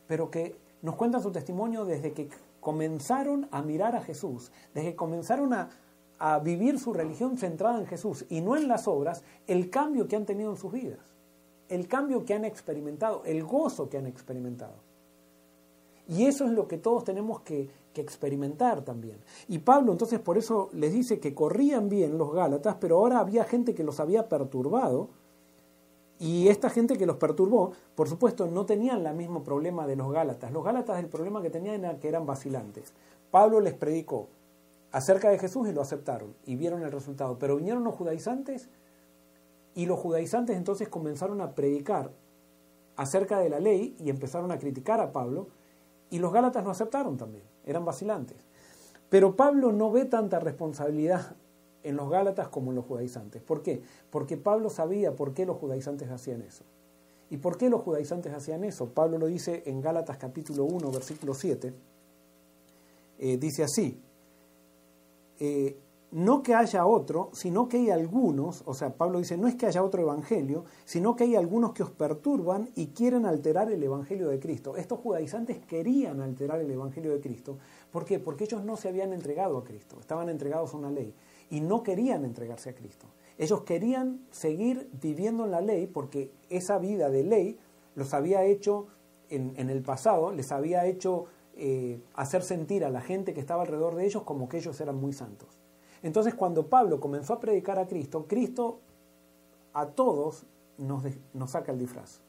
pero 0.07 0.31
que 0.31 0.55
nos 0.81 0.95
cuentan 0.95 1.21
su 1.21 1.31
testimonio 1.31 1.85
desde 1.85 2.13
que 2.13 2.27
comenzaron 2.59 3.47
a 3.51 3.61
mirar 3.61 3.95
a 3.95 4.01
Jesús, 4.01 4.51
desde 4.73 4.89
que 4.89 4.95
comenzaron 4.95 5.53
a, 5.53 5.69
a 6.17 6.39
vivir 6.39 6.79
su 6.79 6.91
religión 6.91 7.37
centrada 7.37 7.77
en 7.77 7.85
Jesús 7.85 8.25
y 8.29 8.41
no 8.41 8.55
en 8.55 8.67
las 8.67 8.87
obras, 8.87 9.23
el 9.45 9.69
cambio 9.69 10.07
que 10.07 10.15
han 10.15 10.25
tenido 10.25 10.49
en 10.49 10.57
sus 10.57 10.71
vidas, 10.71 11.15
el 11.69 11.87
cambio 11.87 12.25
que 12.25 12.33
han 12.33 12.45
experimentado, 12.45 13.21
el 13.25 13.43
gozo 13.43 13.89
que 13.89 13.99
han 13.99 14.07
experimentado. 14.07 14.86
Y 16.07 16.25
eso 16.25 16.45
es 16.45 16.51
lo 16.51 16.67
que 16.67 16.77
todos 16.77 17.03
tenemos 17.03 17.41
que, 17.41 17.69
experimentar 17.97 18.83
también. 18.83 19.17
Y 19.47 19.57
Pablo 19.57 19.91
entonces 19.91 20.19
por 20.19 20.37
eso 20.37 20.69
les 20.71 20.93
dice 20.93 21.19
que 21.19 21.33
corrían 21.33 21.89
bien 21.89 22.19
los 22.19 22.31
Gálatas, 22.31 22.75
pero 22.79 22.97
ahora 22.97 23.17
había 23.17 23.43
gente 23.43 23.73
que 23.73 23.83
los 23.83 23.99
había 23.99 24.29
perturbado. 24.29 25.09
Y 26.19 26.49
esta 26.49 26.69
gente 26.69 26.95
que 26.95 27.07
los 27.07 27.17
perturbó, 27.17 27.71
por 27.95 28.07
supuesto, 28.07 28.45
no 28.45 28.67
tenían 28.67 29.03
el 29.03 29.15
mismo 29.15 29.43
problema 29.43 29.87
de 29.87 29.95
los 29.95 30.11
Gálatas. 30.11 30.51
Los 30.51 30.63
Gálatas 30.63 30.99
el 30.99 31.07
problema 31.07 31.41
que 31.41 31.49
tenían 31.49 31.83
era 31.83 31.99
que 31.99 32.07
eran 32.07 32.27
vacilantes. 32.27 32.93
Pablo 33.31 33.61
les 33.61 33.73
predicó 33.73 34.27
acerca 34.91 35.31
de 35.31 35.39
Jesús 35.39 35.67
y 35.67 35.73
lo 35.73 35.81
aceptaron 35.81 36.35
y 36.45 36.55
vieron 36.55 36.83
el 36.83 36.91
resultado. 36.91 37.39
Pero 37.39 37.55
vinieron 37.55 37.83
los 37.83 37.95
judaizantes 37.95 38.69
y 39.73 39.87
los 39.87 39.97
judaizantes 39.97 40.55
entonces 40.55 40.87
comenzaron 40.87 41.41
a 41.41 41.55
predicar 41.55 42.11
acerca 42.95 43.39
de 43.39 43.49
la 43.49 43.59
ley 43.59 43.95
y 43.99 44.11
empezaron 44.11 44.51
a 44.51 44.59
criticar 44.59 44.99
a 45.01 45.11
Pablo 45.11 45.47
y 46.09 46.19
los 46.19 46.31
Gálatas 46.31 46.63
lo 46.63 46.71
aceptaron 46.71 47.17
también, 47.17 47.43
eran 47.65 47.85
vacilantes. 47.85 48.37
Pero 49.09 49.35
Pablo 49.35 49.71
no 49.71 49.91
ve 49.91 50.05
tanta 50.05 50.39
responsabilidad 50.39 51.35
en 51.83 51.95
los 51.95 52.09
Gálatas 52.09 52.49
como 52.49 52.71
en 52.71 52.75
los 52.75 52.85
judaizantes. 52.85 53.41
¿Por 53.41 53.61
qué? 53.61 53.81
Porque 54.09 54.35
Pablo 54.37 54.69
sabía 54.69 55.15
por 55.15 55.33
qué 55.33 55.45
los 55.45 55.57
judaizantes 55.57 56.09
hacían 56.09 56.41
eso. 56.41 56.63
¿Y 57.29 57.37
por 57.37 57.57
qué 57.57 57.69
los 57.69 57.81
judaizantes 57.81 58.33
hacían 58.33 58.63
eso? 58.63 58.89
Pablo 58.89 59.17
lo 59.17 59.27
dice 59.27 59.63
en 59.65 59.81
Gálatas 59.81 60.17
capítulo 60.17 60.65
1, 60.65 60.91
versículo 60.91 61.33
7. 61.33 61.73
Eh, 63.19 63.37
dice 63.37 63.63
así, 63.63 63.99
eh, 65.39 65.77
no 66.11 66.41
que 66.41 66.55
haya 66.55 66.85
otro, 66.85 67.29
sino 67.33 67.67
que 67.67 67.77
hay 67.77 67.89
algunos, 67.89 68.63
o 68.65 68.73
sea, 68.73 68.95
Pablo 68.95 69.19
dice, 69.19 69.37
no 69.37 69.47
es 69.47 69.55
que 69.55 69.65
haya 69.65 69.83
otro 69.83 70.01
evangelio, 70.01 70.63
sino 70.85 71.15
que 71.15 71.25
hay 71.25 71.35
algunos 71.35 71.73
que 71.73 71.83
os 71.83 71.91
perturban 71.91 72.69
y 72.75 72.87
quieren 72.87 73.25
alterar 73.25 73.71
el 73.71 73.83
evangelio 73.83 74.29
de 74.29 74.39
Cristo. 74.39 74.77
Estos 74.77 74.99
judaizantes 74.99 75.59
querían 75.59 76.21
alterar 76.21 76.61
el 76.61 76.71
evangelio 76.71 77.11
de 77.11 77.19
Cristo. 77.19 77.57
¿Por 77.91 78.05
qué? 78.05 78.19
Porque 78.19 78.45
ellos 78.45 78.63
no 78.63 78.77
se 78.77 78.87
habían 78.87 79.11
entregado 79.11 79.57
a 79.57 79.63
Cristo, 79.63 79.99
estaban 79.99 80.29
entregados 80.29 80.73
a 80.73 80.77
una 80.77 80.91
ley 80.91 81.13
y 81.49 81.59
no 81.59 81.83
querían 81.83 82.23
entregarse 82.23 82.69
a 82.69 82.75
Cristo. 82.75 83.07
Ellos 83.37 83.61
querían 83.61 84.25
seguir 84.31 84.89
viviendo 85.01 85.45
en 85.45 85.51
la 85.51 85.61
ley 85.61 85.87
porque 85.87 86.31
esa 86.49 86.79
vida 86.79 87.09
de 87.09 87.23
ley 87.23 87.59
los 87.95 88.13
había 88.13 88.43
hecho 88.43 88.87
en, 89.29 89.69
el 89.69 89.81
pasado, 89.81 90.31
les 90.31 90.51
había 90.53 90.85
hecho 90.85 91.25
eh, 91.55 92.01
hacer 92.13 92.43
sentir 92.43 92.85
a 92.85 92.89
la 92.89 93.01
gente 93.01 93.33
que 93.33 93.41
estaba 93.41 93.63
alrededor 93.63 93.95
de 93.95 94.05
ellos 94.05 94.23
como 94.23 94.47
que 94.47 94.57
ellos 94.57 94.79
eran 94.79 94.95
muy 94.95 95.11
santos. 95.11 95.56
Entonces 96.07 96.33
cuando 96.35 96.67
Pablo 96.67 97.01
comenzó 97.01 97.33
a 97.33 97.39
predicar 97.41 97.77
a 97.79 97.85
Cristo, 97.85 98.25
Cristo 98.27 98.79
a 99.73 99.87
todos 99.87 100.45
nos, 100.77 101.03
nos 101.33 101.51
saca 101.51 101.73
el 101.73 101.79
disfraz. 101.79 102.21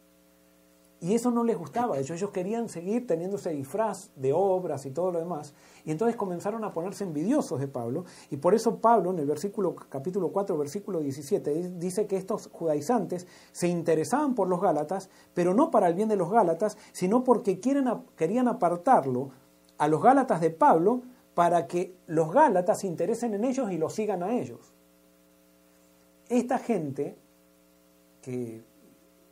Y 1.01 1.15
eso 1.15 1.31
no 1.31 1.45
les 1.45 1.57
gustaba, 1.57 1.97
ellos, 1.97 2.11
ellos 2.11 2.33
querían 2.33 2.69
seguir 2.69 3.07
teniendo 3.07 3.37
ese 3.37 3.51
disfraz 3.51 4.11
de 4.17 4.33
obras 4.33 4.85
y 4.85 4.91
todo 4.91 5.13
lo 5.13 5.21
demás. 5.21 5.55
Y 5.85 5.93
entonces 5.93 6.17
comenzaron 6.17 6.65
a 6.65 6.73
ponerse 6.73 7.05
envidiosos 7.05 7.61
de 7.61 7.69
Pablo. 7.69 8.05
Y 8.33 8.39
por 8.39 8.53
eso 8.53 8.79
Pablo, 8.79 9.13
en 9.13 9.21
el 9.21 9.27
versículo, 9.27 9.77
capítulo 9.77 10.31
4, 10.33 10.59
versículo 10.59 10.99
17, 10.99 11.75
dice 11.79 12.09
que 12.09 12.17
estos 12.17 12.49
judaizantes 12.53 13.29
se 13.53 13.69
interesaban 13.69 14.35
por 14.35 14.49
los 14.49 14.61
Gálatas, 14.61 15.09
pero 15.35 15.55
no 15.55 15.71
para 15.71 15.87
el 15.87 15.95
bien 15.95 16.09
de 16.09 16.17
los 16.17 16.33
Gálatas, 16.33 16.77
sino 16.91 17.23
porque 17.23 17.61
quieren, 17.61 17.87
querían 18.17 18.49
apartarlo 18.49 19.31
a 19.79 19.87
los 19.87 20.03
Gálatas 20.03 20.41
de 20.41 20.51
Pablo 20.51 21.03
para 21.39 21.69
que 21.69 21.95
los 22.09 22.33
Gálatas 22.33 22.81
se 22.81 22.89
interesen 22.89 23.33
en 23.33 23.45
ellos 23.45 23.71
y 23.71 23.79
los 23.79 23.95
sigan 23.95 24.25
a 24.25 24.37
ellos. 24.37 24.59
Esta 26.29 26.59
gente, 26.59 27.17
que 28.21 28.65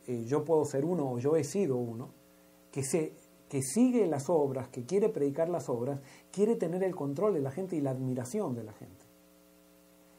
eh, 0.07 0.23
yo 0.23 0.45
puedo 0.45 0.63
ser 0.63 0.85
uno 0.85 1.11
o 1.11 1.19
yo 1.19 1.35
he 1.35 1.43
sido 1.43 1.75
uno, 1.75 2.11
que, 2.71 2.83
se, 2.83 3.11
que 3.49 3.61
sigue 3.61 4.07
las 4.07 4.29
obras, 4.29 4.69
que 4.69 4.85
quiere 4.85 5.09
predicar 5.09 5.49
las 5.49 5.67
obras, 5.67 5.99
quiere 6.31 6.55
tener 6.55 6.81
el 6.81 6.95
control 6.95 7.33
de 7.33 7.41
la 7.41 7.51
gente 7.51 7.75
y 7.75 7.81
la 7.81 7.91
admiración 7.91 8.55
de 8.55 8.63
la 8.63 8.71
gente. 8.71 9.03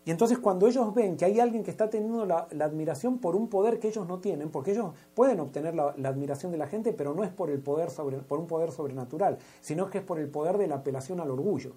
Y 0.08 0.10
entonces 0.10 0.38
cuando 0.38 0.66
ellos 0.66 0.94
ven 0.94 1.18
que 1.18 1.26
hay 1.26 1.38
alguien 1.38 1.62
que 1.62 1.70
está 1.70 1.90
teniendo 1.90 2.24
la, 2.24 2.48
admiración 2.60 3.18
por 3.18 3.36
un 3.36 3.48
poder 3.48 3.78
que 3.78 3.88
ellos 3.88 4.08
no 4.08 4.20
tienen, 4.20 4.48
porque 4.48 4.70
ellos 4.70 4.94
pueden 5.12 5.38
obtener 5.38 5.74
la, 5.74 5.88
admiración 6.08 6.50
de 6.50 6.56
la 6.56 6.66
gente, 6.66 6.94
pero 6.94 7.12
no 7.12 7.24
es 7.24 7.30
por, 7.30 7.50
el 7.50 7.60
poder 7.60 7.90
por 8.26 8.38
un 8.38 8.46
poder 8.46 8.72
sobrenatural, 8.72 9.36
sino 9.60 9.90
que 9.90 9.98
es 9.98 10.04
por 10.04 10.18
el 10.18 10.30
poder 10.30 10.56
de 10.56 10.66
la 10.66 10.76
apelación 10.76 11.20
al 11.20 11.30
orgullo. 11.30 11.74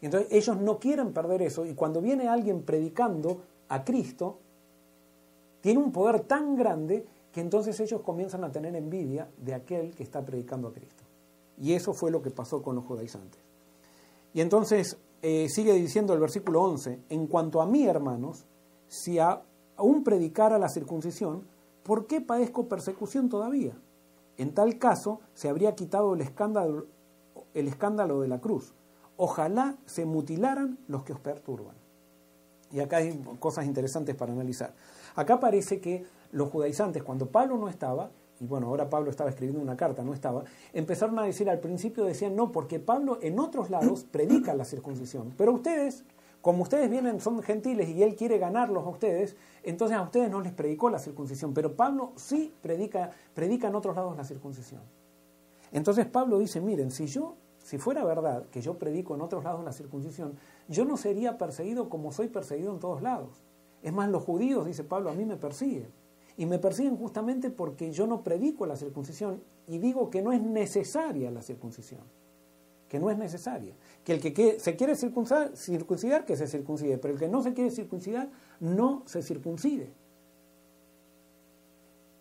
Y 0.00 0.06
entonces 0.06 0.32
ellos 0.32 0.56
no 0.56 0.78
quieren 0.78 1.12
perder 1.12 1.42
eso 1.42 1.66
y 1.66 1.74
cuando 1.74 2.00
viene 2.00 2.28
alguien 2.28 2.62
predicando 2.62 3.42
a 3.68 3.84
Cristo, 3.84 4.38
tiene 5.60 5.80
un 5.80 5.92
poder 5.92 6.20
tan 6.20 6.56
grande 6.56 7.04
que 7.30 7.42
entonces 7.42 7.78
ellos 7.78 8.00
comienzan 8.00 8.42
a 8.42 8.50
tener 8.50 8.74
envidia 8.74 9.28
de 9.36 9.52
aquel 9.52 9.94
que 9.94 10.02
está 10.02 10.24
predicando 10.24 10.68
a 10.68 10.72
Cristo. 10.72 11.04
Y 11.58 11.74
eso 11.74 11.92
fue 11.92 12.10
lo 12.10 12.22
que 12.22 12.30
pasó 12.30 12.62
con 12.62 12.74
los 12.74 12.86
judaizantes. 12.86 13.42
Y 14.32 14.40
entonces 14.40 14.96
eh, 15.22 15.48
sigue 15.48 15.74
diciendo 15.74 16.14
el 16.14 16.20
versículo 16.20 16.62
11, 16.62 17.00
en 17.08 17.26
cuanto 17.26 17.60
a 17.60 17.66
mí, 17.66 17.86
hermanos, 17.86 18.46
si 18.88 19.18
aún 19.18 20.02
predicara 20.02 20.58
la 20.58 20.68
circuncisión, 20.68 21.46
¿por 21.82 22.06
qué 22.06 22.20
padezco 22.20 22.68
persecución 22.68 23.28
todavía? 23.28 23.74
En 24.38 24.54
tal 24.54 24.78
caso, 24.78 25.20
se 25.34 25.48
habría 25.48 25.74
quitado 25.74 26.14
el 26.14 26.22
escándalo, 26.22 26.86
el 27.52 27.68
escándalo 27.68 28.20
de 28.20 28.28
la 28.28 28.40
cruz. 28.40 28.72
Ojalá 29.16 29.76
se 29.84 30.06
mutilaran 30.06 30.78
los 30.88 31.04
que 31.04 31.12
os 31.12 31.20
perturban. 31.20 31.76
Y 32.72 32.80
acá 32.80 32.98
hay 32.98 33.22
cosas 33.38 33.66
interesantes 33.66 34.14
para 34.14 34.32
analizar. 34.32 34.74
Acá 35.14 35.40
parece 35.40 35.80
que 35.80 36.06
los 36.32 36.48
judaizantes, 36.48 37.02
cuando 37.02 37.26
Pablo 37.26 37.58
no 37.58 37.68
estaba, 37.68 38.10
y 38.40 38.46
bueno, 38.46 38.68
ahora 38.68 38.88
Pablo 38.88 39.10
estaba 39.10 39.28
escribiendo 39.28 39.60
una 39.60 39.76
carta, 39.76 40.02
no 40.02 40.14
estaba, 40.14 40.44
empezaron 40.72 41.18
a 41.18 41.24
decir 41.24 41.50
al 41.50 41.60
principio, 41.60 42.04
decían, 42.04 42.34
no, 42.34 42.50
porque 42.50 42.80
Pablo 42.80 43.18
en 43.20 43.38
otros 43.38 43.68
lados 43.68 44.04
predica 44.10 44.54
la 44.54 44.64
circuncisión, 44.64 45.34
pero 45.36 45.52
ustedes, 45.52 46.04
como 46.40 46.62
ustedes 46.62 46.90
vienen, 46.90 47.20
son 47.20 47.42
gentiles 47.42 47.90
y 47.90 48.02
él 48.02 48.16
quiere 48.16 48.38
ganarlos 48.38 48.86
a 48.86 48.88
ustedes, 48.88 49.36
entonces 49.62 49.98
a 49.98 50.02
ustedes 50.02 50.30
no 50.30 50.40
les 50.40 50.52
predicó 50.52 50.88
la 50.88 50.98
circuncisión, 50.98 51.52
pero 51.52 51.76
Pablo 51.76 52.12
sí 52.16 52.54
predica, 52.62 53.10
predica 53.34 53.68
en 53.68 53.74
otros 53.74 53.94
lados 53.94 54.16
la 54.16 54.24
circuncisión. 54.24 54.80
Entonces 55.70 56.06
Pablo 56.06 56.38
dice, 56.38 56.62
miren, 56.62 56.90
si 56.90 57.06
yo, 57.06 57.36
si 57.62 57.76
fuera 57.76 58.04
verdad 58.04 58.46
que 58.50 58.62
yo 58.62 58.78
predico 58.78 59.14
en 59.14 59.20
otros 59.20 59.44
lados 59.44 59.62
la 59.62 59.72
circuncisión, 59.72 60.38
yo 60.66 60.86
no 60.86 60.96
sería 60.96 61.36
perseguido 61.36 61.90
como 61.90 62.10
soy 62.10 62.28
perseguido 62.28 62.72
en 62.72 62.80
todos 62.80 63.02
lados. 63.02 63.42
Es 63.82 63.92
más, 63.92 64.08
los 64.08 64.24
judíos, 64.24 64.64
dice 64.64 64.82
Pablo, 64.82 65.10
a 65.10 65.14
mí 65.14 65.26
me 65.26 65.36
persiguen. 65.36 65.99
Y 66.40 66.46
me 66.46 66.58
persiguen 66.58 66.96
justamente 66.96 67.50
porque 67.50 67.92
yo 67.92 68.06
no 68.06 68.22
predico 68.22 68.64
la 68.64 68.74
circuncisión 68.74 69.42
y 69.66 69.76
digo 69.76 70.08
que 70.08 70.22
no 70.22 70.32
es 70.32 70.40
necesaria 70.40 71.30
la 71.30 71.42
circuncisión. 71.42 72.00
Que 72.88 72.98
no 72.98 73.10
es 73.10 73.18
necesaria. 73.18 73.74
Que 74.02 74.14
el 74.14 74.20
que 74.22 74.58
se 74.58 74.74
quiere 74.74 74.96
circuncidar, 74.96 76.24
que 76.24 76.36
se 76.38 76.46
circuncide. 76.46 76.96
Pero 76.96 77.12
el 77.12 77.20
que 77.20 77.28
no 77.28 77.42
se 77.42 77.52
quiere 77.52 77.70
circuncidar, 77.70 78.30
no 78.58 79.02
se 79.04 79.20
circuncide. 79.20 79.90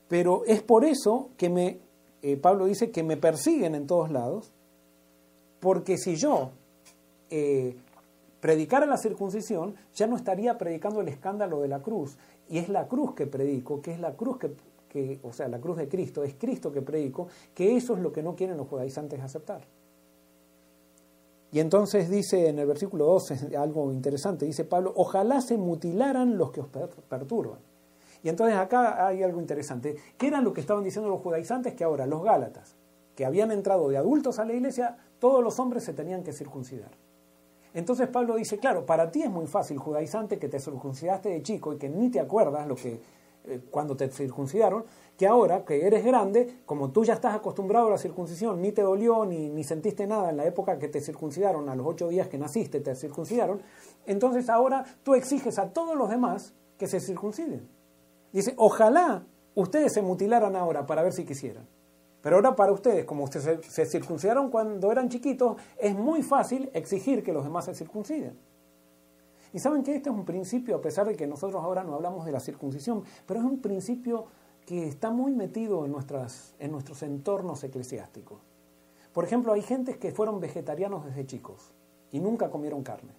Pero 0.10 0.44
es 0.46 0.62
por 0.64 0.84
eso 0.84 1.30
que 1.38 1.50
me, 1.50 1.80
eh, 2.22 2.36
Pablo 2.36 2.66
dice 2.66 2.92
que 2.92 3.04
me 3.04 3.16
persiguen 3.16 3.74
en 3.74 3.88
todos 3.88 4.12
lados, 4.12 4.52
porque 5.62 5.98
si 5.98 6.18
yo 6.18 6.52
eh, 7.30 7.78
predicara 8.42 8.86
la 8.86 8.98
circuncisión, 8.98 9.76
ya 9.94 10.08
no 10.08 10.18
estaría 10.18 10.58
predicando 10.58 11.00
el 11.00 11.08
escándalo 11.08 11.62
de 11.62 11.70
la 11.70 11.80
cruz. 11.80 12.18
Y 12.50 12.58
es 12.58 12.70
la 12.70 12.88
cruz 12.88 13.14
que 13.14 13.28
predico, 13.28 13.82
que 13.82 13.94
es 13.94 14.00
la 14.00 14.16
cruz 14.16 14.38
que, 14.90 15.20
o 15.24 15.32
sea, 15.32 15.48
la 15.48 15.60
cruz 15.60 15.78
de 15.78 15.88
Cristo, 15.88 16.24
es 16.24 16.34
Cristo 16.36 16.72
que 16.72 16.82
predico, 16.82 17.28
que 17.54 17.78
eso 17.78 17.96
es 17.96 18.02
lo 18.02 18.12
que 18.12 18.24
no 18.24 18.36
quieren 18.36 18.58
los 18.58 18.68
judaizantes 18.68 19.22
aceptar. 19.22 19.62
Y 21.52 21.60
entonces 21.60 22.10
dice 22.10 22.50
en 22.50 22.60
el 22.60 22.68
versículo 22.68 23.06
12 23.06 23.56
algo 23.58 23.92
interesante, 23.92 24.46
dice 24.46 24.66
Pablo, 24.66 24.94
ojalá 24.96 25.42
se 25.42 25.58
mutilaran 25.58 26.38
los 26.38 26.52
que 26.52 26.62
os 26.62 26.68
perturban. 26.68 27.60
Y 28.24 28.30
entonces 28.30 28.58
acá 28.58 29.08
hay 29.08 29.24
algo 29.24 29.40
interesante. 29.40 29.96
¿Qué 30.18 30.28
era 30.28 30.42
lo 30.42 30.54
que 30.54 30.62
estaban 30.62 30.84
diciendo 30.84 31.10
los 31.10 31.22
judaizantes? 31.22 31.74
Que 31.74 31.84
ahora 31.84 32.06
los 32.06 32.24
gálatas, 32.24 32.76
que 33.16 33.26
habían 33.26 33.52
entrado 33.52 33.88
de 33.90 33.98
adultos 33.98 34.40
a 34.40 34.46
la 34.46 34.54
iglesia, 34.54 34.98
todos 35.20 35.44
los 35.44 35.60
hombres 35.60 35.84
se 35.84 35.94
tenían 35.94 36.24
que 36.24 36.34
circuncidar. 36.34 36.92
Entonces 37.74 38.08
Pablo 38.08 38.36
dice, 38.36 38.58
claro, 38.58 38.86
para 38.86 39.12
ti 39.12 39.22
es 39.22 39.30
muy 39.30 39.48
fácil, 39.48 39.78
judaizante, 39.78 40.40
que 40.40 40.50
te 40.50 40.60
circuncidaste 40.60 41.30
de 41.30 41.44
chico 41.44 41.74
y 41.74 41.78
que 41.78 41.90
ni 41.90 42.10
te 42.10 42.20
acuerdas 42.20 42.68
lo 42.68 42.76
que 42.76 43.00
eh, 43.46 43.62
cuando 43.72 43.96
te 43.96 44.10
circuncidaron, 44.10 44.86
que 45.18 45.28
ahora 45.28 45.64
que 45.64 45.86
eres 45.86 46.04
grande, 46.04 46.62
como 46.66 46.92
tú 46.92 47.04
ya 47.04 47.14
estás 47.14 47.36
acostumbrado 47.36 47.88
a 47.88 47.92
la 47.92 47.98
circuncisión, 47.98 48.62
ni 48.62 48.72
te 48.72 48.82
dolió, 48.82 49.26
ni, 49.26 49.50
ni 49.50 49.64
sentiste 49.64 50.08
nada 50.08 50.30
en 50.30 50.38
la 50.38 50.46
época 50.46 50.78
que 50.78 50.88
te 50.88 51.00
circuncidaron, 51.00 51.70
a 51.70 51.76
los 51.76 51.86
ocho 51.88 52.10
días 52.10 52.28
que 52.28 52.38
naciste 52.38 52.80
te 52.82 52.96
circuncidaron, 52.96 53.62
entonces 54.06 54.50
ahora 54.50 54.84
tú 55.04 55.16
exiges 55.16 55.58
a 55.60 55.72
todos 55.72 55.96
los 55.96 56.10
demás 56.10 56.54
que 56.78 56.88
se 56.88 57.00
circunciden. 57.00 57.68
Dice, 58.32 58.54
ojalá 58.58 59.26
ustedes 59.56 59.94
se 59.94 60.02
mutilaran 60.02 60.56
ahora 60.56 60.86
para 60.86 61.04
ver 61.04 61.14
si 61.14 61.26
quisieran. 61.26 61.68
Pero 62.22 62.36
ahora 62.36 62.56
para 62.56 62.72
ustedes, 62.72 63.06
como 63.06 63.24
ustedes 63.24 63.66
se, 63.66 63.86
circuncidaron 63.86 64.50
cuando 64.50 64.92
eran 64.92 65.10
chiquitos, 65.10 65.58
es 65.78 65.96
muy 65.96 66.22
fácil 66.22 66.70
exigir 66.74 67.24
que 67.24 67.32
los 67.32 67.44
demás 67.44 67.66
se 67.66 67.74
circunciden. 67.74 68.38
Y 69.54 69.60
saben 69.60 69.84
que 69.84 69.96
este 69.96 70.10
es 70.10 70.16
un 70.16 70.26
principio, 70.26 70.76
a 70.76 70.82
pesar 70.82 71.08
de 71.08 71.16
que 71.16 71.26
nosotros 71.26 71.64
ahora 71.64 71.84
no 71.84 71.96
hablamos 71.96 72.26
de 72.26 72.32
la 72.32 72.40
circuncisión, 72.40 73.04
pero 73.26 73.40
es 73.40 73.46
un 73.46 73.62
principio 73.62 74.26
que 74.66 74.88
está 74.88 75.10
muy 75.10 75.32
metido 75.32 75.86
en, 75.86 75.92
nuestras, 75.92 76.54
en 76.60 76.72
nuestros 76.72 77.02
entornos 77.02 77.64
eclesiásticos. 77.64 78.40
Por 79.14 79.24
ejemplo, 79.24 79.54
hay 79.54 79.62
gentes 79.62 79.98
que 79.98 80.12
fueron 80.12 80.40
vegetarianos 80.40 81.06
desde 81.06 81.26
chicos 81.26 81.74
y 82.12 82.20
nunca 82.20 82.52
comieron 82.52 82.84
carne. 82.84 83.14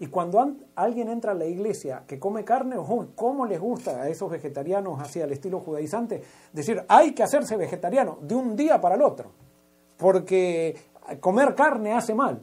Y 0.00 0.06
cuando 0.06 0.56
alguien 0.76 1.08
entra 1.08 1.32
a 1.32 1.34
la 1.34 1.44
iglesia 1.44 2.04
que 2.06 2.20
come 2.20 2.44
carne, 2.44 2.76
¿cómo 3.16 3.46
les 3.46 3.60
gusta 3.60 4.02
a 4.02 4.08
esos 4.08 4.30
vegetarianos 4.30 5.00
así 5.00 5.20
al 5.20 5.32
estilo 5.32 5.60
judaizante? 5.60 6.22
Decir, 6.52 6.84
hay 6.88 7.12
que 7.12 7.24
hacerse 7.24 7.56
vegetariano 7.56 8.18
de 8.22 8.34
un 8.36 8.54
día 8.54 8.80
para 8.80 8.94
el 8.94 9.02
otro, 9.02 9.32
porque 9.96 10.76
comer 11.20 11.54
carne 11.56 11.94
hace 11.94 12.14
mal. 12.14 12.40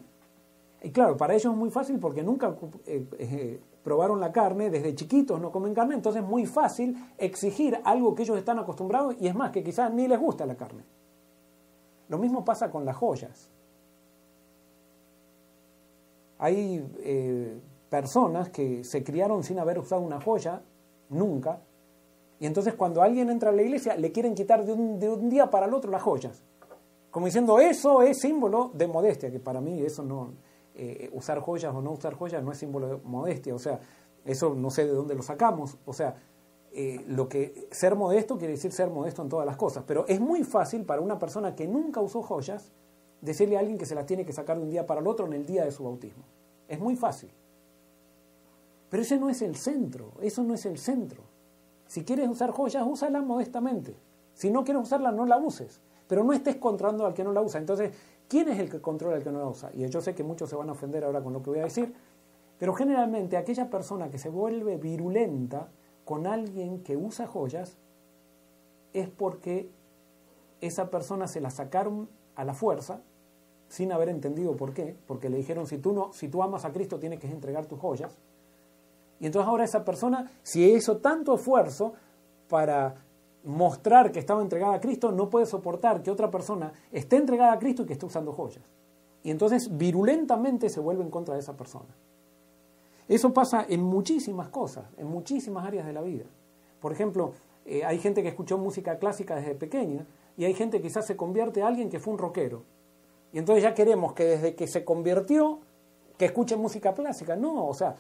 Y 0.84 0.92
claro, 0.92 1.16
para 1.16 1.34
ellos 1.34 1.54
es 1.54 1.58
muy 1.58 1.72
fácil 1.72 1.98
porque 1.98 2.24
nunca 2.24 2.56
eh, 2.86 3.08
eh, 3.18 3.62
probaron 3.84 4.20
la 4.20 4.32
carne, 4.32 4.70
desde 4.70 4.94
chiquitos 4.94 5.40
no 5.40 5.52
comen 5.52 5.74
carne, 5.74 5.96
entonces 5.96 6.22
es 6.22 6.28
muy 6.28 6.46
fácil 6.46 6.96
exigir 7.18 7.80
algo 7.86 8.14
que 8.14 8.24
ellos 8.24 8.38
están 8.38 8.60
acostumbrados 8.60 9.16
y 9.20 9.28
es 9.28 9.36
más, 9.36 9.52
que 9.52 9.64
quizás 9.64 9.94
ni 9.94 10.08
les 10.08 10.20
gusta 10.20 10.46
la 10.46 10.56
carne. 10.56 10.84
Lo 12.10 12.18
mismo 12.18 12.44
pasa 12.44 12.70
con 12.70 12.84
las 12.84 12.98
joyas. 12.98 13.50
Hay 16.38 16.86
eh, 17.00 17.60
personas 17.90 18.50
que 18.50 18.84
se 18.84 19.04
criaron 19.04 19.44
sin 19.44 19.60
haber 19.60 19.80
usado 19.80 20.02
una 20.02 20.20
joya, 20.20 20.62
nunca, 21.10 21.62
y 22.40 22.46
entonces 22.46 22.74
cuando 22.74 23.02
alguien 23.02 23.30
entra 23.30 23.50
a 23.50 23.54
la 23.54 23.62
iglesia 23.62 23.96
le 23.96 24.12
quieren 24.12 24.36
quitar 24.36 24.66
de 24.66 24.74
un, 24.74 25.30
día 25.30 25.50
para 25.50 25.66
el 25.68 25.74
otro 25.74 25.90
las 25.92 26.02
joyas, 26.02 26.44
como 27.12 27.28
diciendo 27.28 27.60
eso 27.60 28.02
es 28.02 28.20
símbolo 28.20 28.72
de 28.74 28.88
modestia, 28.88 29.32
que 29.32 29.40
para 29.40 29.62
mí 29.62 29.82
eso 29.82 30.04
no, 30.04 30.34
eh, 30.76 31.10
usar 31.14 31.40
joyas 31.40 31.74
o 31.74 31.82
no 31.82 31.92
usar 31.92 32.14
joyas 32.14 32.44
no 32.44 32.52
es 32.52 32.58
símbolo 32.58 32.88
de 32.88 32.98
modestia, 33.04 33.56
o 33.56 33.60
sea, 33.60 33.80
eso 34.26 34.54
no 34.54 34.70
sé 34.70 34.86
de 34.86 34.92
dónde 34.92 35.16
lo 35.16 35.24
sacamos, 35.24 35.78
o 35.86 35.94
sea, 35.94 36.16
eh, 36.74 37.06
lo 37.08 37.30
que 37.30 37.70
ser 37.72 37.96
modesto 37.96 38.38
quiere 38.38 38.56
decir 38.56 38.74
ser 38.74 38.90
modesto 38.90 39.22
en 39.22 39.30
todas 39.30 39.46
las 39.46 39.56
cosas, 39.56 39.86
pero 39.88 40.06
es 40.08 40.20
muy 40.20 40.44
fácil 40.44 40.84
para 40.84 41.00
una 41.00 41.18
persona 41.18 41.56
que 41.56 41.68
nunca 41.68 42.02
usó 42.02 42.22
joyas 42.22 42.74
decirle 43.26 43.58
a 43.58 43.60
alguien 43.60 43.78
que 43.78 43.86
se 43.86 43.96
las 43.96 44.06
tiene 44.06 44.26
que 44.26 44.34
sacar 44.34 44.58
de 44.58 44.64
un 44.64 44.70
día 44.70 44.86
para 44.86 45.02
el 45.02 45.08
otro 45.08 45.26
en 45.26 45.34
el 45.34 45.46
día 45.46 45.66
de 45.66 45.72
su 45.72 45.84
bautismo. 45.84 46.24
Es 46.68 46.80
muy 46.80 46.96
fácil. 46.96 47.32
Pero 48.90 49.04
ese 49.04 49.20
no 49.20 49.30
es 49.30 49.42
el 49.42 49.56
centro, 49.56 50.12
eso 50.22 50.44
no 50.44 50.54
es 50.54 50.66
el 50.66 50.78
centro. 50.78 51.24
Si 51.88 52.04
quieres 52.04 52.30
usar 52.30 52.52
joyas, 52.52 52.84
úsala 52.88 53.22
modestamente. 53.22 53.96
Si 54.34 54.50
no 54.50 54.64
quieres 54.64 54.84
usarla, 54.84 55.12
no 55.12 55.26
la 55.26 55.38
uses. 55.38 55.82
Pero 56.08 56.24
no 56.24 56.34
estés 56.34 56.58
controlando 56.58 57.06
al 57.06 57.14
que 57.14 57.24
no 57.24 57.34
la 57.34 57.42
usa. 57.42 57.60
Entonces, 57.60 57.92
¿quién 58.28 58.48
es 58.50 58.60
el 58.60 58.70
que 58.70 58.80
controla 58.80 59.18
al 59.18 59.24
que 59.24 59.32
no 59.32 59.40
la 59.40 59.48
usa? 59.48 59.72
Y 59.74 59.88
yo 59.88 60.02
sé 60.02 60.14
que 60.14 60.24
muchos 60.24 60.50
se 60.50 60.56
van 60.56 60.70
a 60.70 60.74
ofender 60.74 61.04
ahora 61.04 61.22
con 61.22 61.34
lo 61.34 61.42
que 61.42 61.50
voy 61.50 61.60
a 61.60 61.64
decir, 61.64 61.94
pero 62.60 62.74
generalmente 62.74 63.38
aquella 63.38 63.70
persona 63.70 64.10
que 64.10 64.18
se 64.18 64.30
vuelve 64.30 64.78
virulenta 64.78 65.70
con 66.06 66.28
alguien 66.28 66.84
que 66.84 66.96
usa 66.96 67.28
joyas 67.28 67.78
es 68.94 69.10
porque 69.10 69.70
esa 70.62 70.90
persona 70.90 71.28
se 71.28 71.42
la 71.42 71.50
sacaron 71.50 72.08
a 72.36 72.46
la 72.46 72.54
fuerza 72.54 73.02
sin 73.68 73.92
haber 73.92 74.10
entendido 74.10 74.56
por 74.56 74.74
qué, 74.74 74.96
porque 75.08 75.30
le 75.30 75.38
dijeron, 75.38 75.68
si 75.68 75.78
tú, 75.78 75.94
no, 75.94 76.14
si 76.14 76.28
tú 76.28 76.44
amas 76.44 76.66
a 76.66 76.72
Cristo 76.72 77.00
tienes 77.00 77.20
que 77.20 77.28
entregar 77.28 77.66
tus 77.66 77.80
joyas. 77.80 78.18
Y 79.20 79.26
entonces 79.26 79.48
ahora 79.48 79.64
esa 79.64 79.84
persona, 79.84 80.32
si 80.44 80.66
hizo 80.66 80.98
tanto 80.98 81.36
esfuerzo 81.36 81.94
para 82.48 82.96
mostrar 83.44 84.12
que 84.12 84.20
estaba 84.20 84.42
entregada 84.42 84.76
a 84.76 84.80
Cristo, 84.80 85.12
no 85.12 85.30
puede 85.30 85.46
soportar 85.46 86.02
que 86.02 86.12
otra 86.12 86.30
persona 86.30 86.74
esté 86.92 87.18
entregada 87.18 87.54
a 87.54 87.60
Cristo 87.60 87.84
y 87.84 87.86
que 87.86 87.94
esté 87.94 88.06
usando 88.06 88.34
joyas. 88.34 88.64
Y 89.24 89.32
entonces 89.32 89.76
virulentamente 89.76 90.70
se 90.70 90.80
vuelve 90.80 91.04
en 91.04 91.10
contra 91.10 91.34
de 91.34 91.40
esa 91.40 91.56
persona. 91.56 91.96
Eso 93.08 93.34
pasa 93.34 93.66
en 93.68 93.84
muchísimas 93.84 94.50
cosas, 94.50 94.86
en 94.98 95.08
muchísimas 95.08 95.66
áreas 95.66 95.86
de 95.86 95.94
la 95.94 96.02
vida. 96.02 96.26
Por 96.80 96.92
ejemplo, 96.92 97.34
eh, 97.66 97.84
hay 97.86 98.00
gente 98.00 98.22
que 98.22 98.30
escuchó 98.30 98.58
música 98.58 98.98
clásica 98.98 99.36
desde 99.36 99.56
pequeña 99.56 100.06
y 100.38 100.46
hay 100.46 100.54
gente 100.54 100.78
que 100.78 100.88
quizás 100.88 101.06
se 101.06 101.16
convierte 101.16 101.62
a 101.62 101.68
alguien 101.68 101.90
que 101.90 102.00
fue 102.00 102.14
un 102.14 102.20
rockero 102.20 102.64
y 103.36 103.40
entonces 103.40 103.64
ya 103.64 103.74
queremos 103.74 104.14
que 104.14 104.24
desde 104.24 104.56
que 104.56 104.66
se 104.66 104.86
convirtió, 104.86 105.60
que 106.18 106.24
escuche 106.24 106.56
música 106.56 106.94
clásica. 106.94 107.36
No, 107.36 107.68
o 107.68 107.74
sea, 107.74 107.98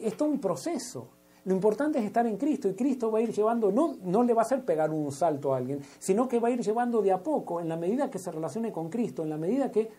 es 0.00 0.16
todo 0.16 0.28
un 0.28 0.38
proceso. 0.38 1.08
Lo 1.44 1.54
importante 1.54 1.98
es 1.98 2.04
estar 2.04 2.24
en 2.24 2.36
Cristo 2.36 2.68
y 2.68 2.74
Cristo 2.74 3.10
va 3.10 3.18
a 3.18 3.22
ir 3.22 3.32
llevando, 3.32 3.72
no, 3.72 3.96
no 4.04 4.22
le 4.22 4.32
va 4.32 4.42
a 4.42 4.44
hacer 4.44 4.64
pegar 4.64 4.92
un 4.92 5.10
salto 5.10 5.52
a 5.52 5.56
alguien, 5.56 5.80
sino 5.98 6.28
que 6.28 6.38
va 6.38 6.48
a 6.48 6.50
ir 6.52 6.60
llevando 6.60 7.02
de 7.02 7.10
a 7.10 7.20
poco, 7.20 7.60
en 7.60 7.68
la 7.68 7.76
medida 7.76 8.12
que 8.12 8.20
se 8.20 8.30
relacione 8.30 8.70
con 8.70 8.88
Cristo, 8.88 9.24
en 9.24 9.30
la 9.30 9.36
medida 9.36 9.72
que, 9.72 9.90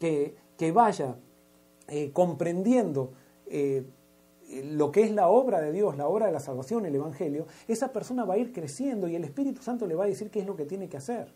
que, 0.00 0.72
vaya 0.72 1.14
eh, 1.86 2.10
comprendiendo 2.12 3.12
eh, 3.46 3.86
lo 4.64 4.90
que 4.90 5.04
es 5.04 5.12
la 5.12 5.28
obra 5.28 5.60
de 5.60 5.70
Dios, 5.70 5.96
la 5.96 6.08
obra 6.08 6.26
de 6.26 6.32
la 6.32 6.40
salvación, 6.40 6.84
el 6.84 6.96
Evangelio, 6.96 7.46
esa 7.68 7.92
persona 7.92 8.24
va 8.24 8.34
a 8.34 8.38
ir 8.38 8.52
creciendo 8.52 9.06
y 9.06 9.14
el 9.14 9.22
Espíritu 9.22 9.62
Santo 9.62 9.86
le 9.86 9.94
va 9.94 10.02
a 10.02 10.08
decir 10.08 10.30
qué 10.30 10.40
es 10.40 10.46
lo 10.46 10.56
que 10.56 10.64
tiene 10.64 10.88
que 10.88 10.96
hacer. 10.96 11.32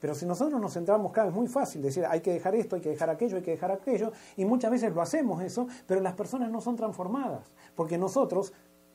Pero 0.00 0.14
si 0.14 0.26
nosotros 0.26 0.60
nos 0.60 0.72
centramos 0.72 1.12
cada 1.12 1.26
vez 1.26 1.36
muy 1.36 1.46
fácil, 1.46 1.82
decir 1.82 2.04
hay 2.06 2.20
que 2.20 2.32
dejar 2.32 2.54
esto, 2.54 2.76
hay 2.76 2.82
que 2.82 2.88
dejar 2.88 3.10
aquello, 3.10 3.36
hay 3.36 3.42
que 3.42 3.50
dejar 3.50 3.70
aquello, 3.70 4.12
y 4.36 4.44
muchas 4.44 4.70
veces 4.70 4.94
lo 4.94 5.02
hacemos 5.02 5.42
eso, 5.42 5.68
pero 5.86 6.00
las 6.00 6.14
personas 6.14 6.50
no 6.50 6.60
son 6.60 6.76
transformadas, 6.76 7.52
porque 7.74 7.98
nosotros, 7.98 8.52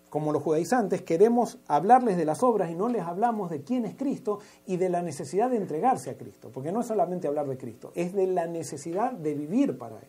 como 0.10 0.34
los 0.34 0.42
judaizantes, 0.42 1.04
queremos 1.04 1.60
hablarles 1.68 2.18
de 2.18 2.26
las 2.26 2.42
obras 2.42 2.72
y 2.72 2.76
no 2.76 2.90
les 2.90 3.04
hablamos 3.04 3.52
de 3.52 3.62
quién 3.62 3.86
es 3.86 3.96
Cristo 3.96 4.40
y 4.66 4.78
de 4.78 4.90
la 4.90 5.02
necesidad 5.02 5.50
de 5.52 5.58
entregarse 5.58 6.10
a 6.10 6.18
Cristo, 6.18 6.50
porque 6.52 6.72
no 6.72 6.82
es 6.82 6.88
solamente 6.88 7.28
hablar 7.28 7.48
de 7.48 7.58
Cristo, 7.58 7.92
es 7.94 8.14
de 8.14 8.26
la 8.28 8.48
necesidad 8.48 9.12
de 9.12 9.36
vivir 9.36 9.78
para 9.78 9.98
Él. 9.98 10.08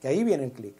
Que 0.00 0.08
ahí 0.08 0.24
viene 0.24 0.44
el 0.44 0.52
clic. 0.52 0.74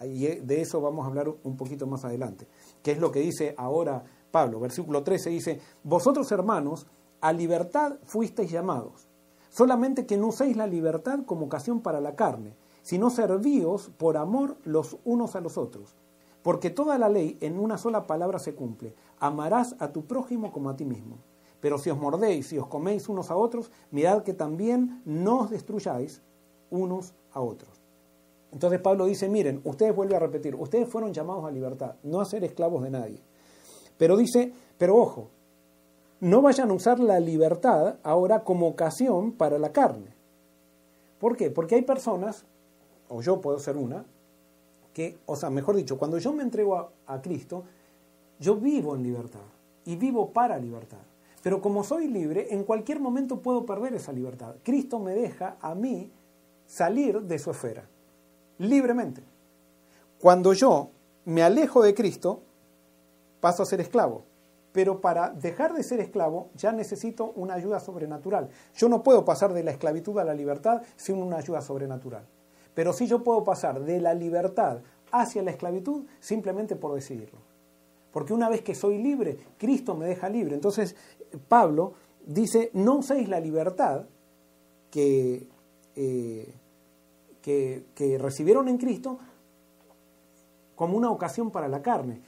De 0.00 0.60
eso 0.62 0.80
vamos 0.80 1.04
a 1.04 1.08
hablar 1.08 1.28
un 1.42 1.56
poquito 1.56 1.86
más 1.86 2.04
adelante, 2.04 2.46
que 2.82 2.92
es 2.92 2.98
lo 2.98 3.10
que 3.10 3.20
dice 3.20 3.54
ahora 3.58 4.02
Pablo. 4.30 4.60
Versículo 4.60 5.02
13 5.02 5.28
dice, 5.28 5.60
vosotros 5.82 6.30
hermanos, 6.32 6.86
a 7.20 7.32
libertad 7.32 7.96
fuisteis 8.04 8.50
llamados, 8.50 9.08
solamente 9.50 10.06
que 10.06 10.16
no 10.16 10.28
uséis 10.28 10.56
la 10.56 10.66
libertad 10.66 11.20
como 11.26 11.46
ocasión 11.46 11.80
para 11.80 12.00
la 12.00 12.16
carne, 12.16 12.54
sino 12.82 13.10
servíos 13.10 13.90
por 13.96 14.16
amor 14.16 14.56
los 14.64 14.96
unos 15.04 15.36
a 15.36 15.40
los 15.40 15.58
otros. 15.58 15.96
Porque 16.42 16.70
toda 16.70 16.96
la 16.98 17.08
ley 17.08 17.36
en 17.40 17.58
una 17.58 17.76
sola 17.76 18.06
palabra 18.06 18.38
se 18.38 18.54
cumple, 18.54 18.94
amarás 19.18 19.76
a 19.78 19.92
tu 19.92 20.06
prójimo 20.06 20.52
como 20.52 20.70
a 20.70 20.76
ti 20.76 20.84
mismo. 20.84 21.18
Pero 21.60 21.76
si 21.76 21.90
os 21.90 21.98
mordéis 21.98 22.52
y 22.52 22.58
os 22.58 22.66
coméis 22.66 23.08
unos 23.08 23.30
a 23.30 23.36
otros, 23.36 23.70
mirad 23.90 24.22
que 24.22 24.32
también 24.32 25.02
no 25.04 25.40
os 25.40 25.50
destruyáis 25.50 26.22
unos 26.70 27.12
a 27.32 27.40
otros. 27.40 27.82
Entonces 28.52 28.80
Pablo 28.80 29.04
dice, 29.06 29.28
miren, 29.28 29.60
ustedes 29.64 29.94
vuelve 29.94 30.16
a 30.16 30.18
repetir, 30.18 30.54
ustedes 30.54 30.88
fueron 30.88 31.12
llamados 31.12 31.44
a 31.44 31.50
libertad, 31.50 31.96
no 32.02 32.20
a 32.20 32.24
ser 32.24 32.42
esclavos 32.44 32.82
de 32.82 32.90
nadie. 32.90 33.22
Pero 33.96 34.16
dice, 34.16 34.52
pero 34.78 34.96
ojo, 34.96 35.28
no 36.20 36.42
vayan 36.42 36.70
a 36.70 36.74
usar 36.74 37.00
la 37.00 37.18
libertad 37.18 37.96
ahora 38.02 38.44
como 38.44 38.68
ocasión 38.68 39.32
para 39.32 39.58
la 39.58 39.72
carne. 39.72 40.14
¿Por 41.18 41.36
qué? 41.36 41.50
Porque 41.50 41.74
hay 41.74 41.82
personas, 41.82 42.44
o 43.08 43.22
yo 43.22 43.40
puedo 43.40 43.58
ser 43.58 43.76
una, 43.76 44.04
que, 44.92 45.18
o 45.26 45.36
sea, 45.36 45.50
mejor 45.50 45.76
dicho, 45.76 45.98
cuando 45.98 46.18
yo 46.18 46.32
me 46.32 46.42
entrego 46.42 46.90
a, 47.06 47.22
Cristo, 47.22 47.64
yo 48.38 48.56
vivo 48.56 48.94
en 48.94 49.02
libertad 49.02 49.40
y 49.84 49.96
vivo 49.96 50.30
para 50.30 50.58
libertad. 50.58 50.98
Pero 51.42 51.62
como 51.62 51.84
soy 51.84 52.08
libre, 52.08 52.48
en 52.50 52.64
cualquier 52.64 53.00
momento 53.00 53.40
puedo 53.40 53.64
perder 53.64 53.94
esa 53.94 54.12
libertad. 54.12 54.56
Cristo 54.62 54.98
me 54.98 55.14
deja 55.14 55.56
a 55.60 55.74
mí 55.74 56.10
salir 56.66 57.22
de 57.22 57.38
su 57.38 57.50
esfera, 57.50 57.88
libremente. 58.58 59.22
Cuando 60.20 60.52
yo 60.52 60.90
me 61.24 61.42
alejo 61.42 61.82
de 61.82 61.94
Cristo, 61.94 62.42
paso 63.40 63.62
a 63.62 63.66
ser 63.66 63.80
esclavo 63.80 64.29
pero 64.72 65.00
para 65.00 65.30
dejar 65.30 65.74
de 65.74 65.82
ser 65.82 66.00
esclavo 66.00 66.50
ya 66.54 66.72
necesito 66.72 67.32
una 67.36 67.54
ayuda 67.54 67.80
sobrenatural. 67.80 68.50
Yo 68.74 68.88
no 68.88 69.02
puedo 69.02 69.24
pasar 69.24 69.52
de 69.52 69.64
la 69.64 69.72
esclavitud 69.72 70.18
a 70.18 70.24
la 70.24 70.34
libertad 70.34 70.82
sin 70.96 71.16
una 71.16 71.38
ayuda 71.38 71.60
sobrenatural. 71.60 72.24
Pero 72.74 72.92
sí 72.92 73.06
yo 73.06 73.24
puedo 73.24 73.42
pasar 73.42 73.80
de 73.80 74.00
la 74.00 74.14
libertad 74.14 74.78
hacia 75.10 75.42
la 75.42 75.50
esclavitud 75.50 76.04
simplemente 76.20 76.76
por 76.76 76.94
decidirlo. 76.94 77.38
Porque 78.12 78.32
una 78.32 78.48
vez 78.48 78.62
que 78.62 78.74
soy 78.74 78.98
libre, 78.98 79.38
Cristo 79.58 79.94
me 79.94 80.06
deja 80.06 80.28
libre. 80.28 80.54
Entonces 80.54 80.96
Pablo 81.48 81.94
dice, 82.24 82.70
no 82.74 82.96
uséis 82.96 83.28
la 83.28 83.40
libertad 83.40 84.04
que, 84.90 85.48
eh, 85.96 86.54
que, 87.42 87.84
que 87.94 88.18
recibieron 88.18 88.68
en 88.68 88.78
Cristo 88.78 89.18
como 90.74 90.96
una 90.96 91.10
ocasión 91.10 91.50
para 91.50 91.68
la 91.68 91.82
carne, 91.82 92.22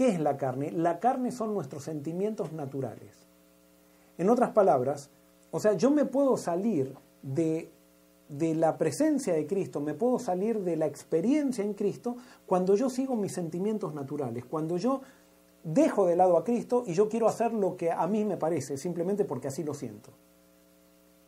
¿Qué 0.00 0.08
es 0.08 0.18
la 0.18 0.38
carne? 0.38 0.72
La 0.72 0.98
carne 0.98 1.30
son 1.30 1.52
nuestros 1.52 1.84
sentimientos 1.84 2.54
naturales. 2.54 3.10
En 4.16 4.30
otras 4.30 4.48
palabras, 4.52 5.10
o 5.50 5.60
sea, 5.60 5.74
yo 5.74 5.90
me 5.90 6.06
puedo 6.06 6.38
salir 6.38 6.94
de, 7.20 7.70
de 8.30 8.54
la 8.54 8.78
presencia 8.78 9.34
de 9.34 9.46
Cristo, 9.46 9.82
me 9.82 9.92
puedo 9.92 10.18
salir 10.18 10.60
de 10.60 10.76
la 10.76 10.86
experiencia 10.86 11.62
en 11.62 11.74
Cristo 11.74 12.16
cuando 12.46 12.76
yo 12.76 12.88
sigo 12.88 13.14
mis 13.14 13.32
sentimientos 13.32 13.92
naturales, 13.92 14.46
cuando 14.46 14.78
yo 14.78 15.02
dejo 15.64 16.06
de 16.06 16.16
lado 16.16 16.38
a 16.38 16.44
Cristo 16.44 16.82
y 16.86 16.94
yo 16.94 17.10
quiero 17.10 17.28
hacer 17.28 17.52
lo 17.52 17.76
que 17.76 17.92
a 17.92 18.06
mí 18.06 18.24
me 18.24 18.38
parece, 18.38 18.78
simplemente 18.78 19.26
porque 19.26 19.48
así 19.48 19.62
lo 19.62 19.74
siento. 19.74 20.12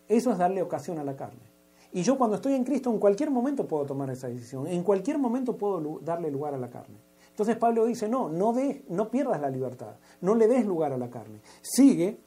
Eso 0.09 0.33
es 0.33 0.39
darle 0.39 0.63
ocasión 0.63 0.99
a 0.99 1.05
la 1.05 1.15
carne. 1.15 1.45
Y 1.93 2.05
yo 2.05 2.17
cuando 2.17 2.37
estoy 2.37 2.55
en 2.55 2.65
Cristo 2.65 2.89
en 2.89 2.99
cualquier 2.99 3.31
momento 3.31 3.69
puedo 3.69 3.85
tomar 3.85 4.09
esa 4.09 4.29
decisión, 4.29 4.67
en 4.67 4.83
cualquier 4.83 5.19
momento 5.19 5.59
puedo 5.59 6.01
darle 6.03 6.31
lugar 6.31 6.55
a 6.55 6.59
la 6.59 6.71
carne. 6.71 7.12
Entonces 7.33 7.57
Pablo 7.57 7.87
dice, 7.87 8.09
no, 8.09 8.29
no, 8.29 8.55
no 8.89 9.11
pierdas 9.11 9.41
la 9.41 9.49
libertad, 9.49 9.97
no 10.21 10.35
le 10.35 10.47
des 10.49 10.67
lugar 10.67 10.93
a 10.93 10.99
la 10.99 11.09
carne, 11.09 11.41
sigue 11.63 12.19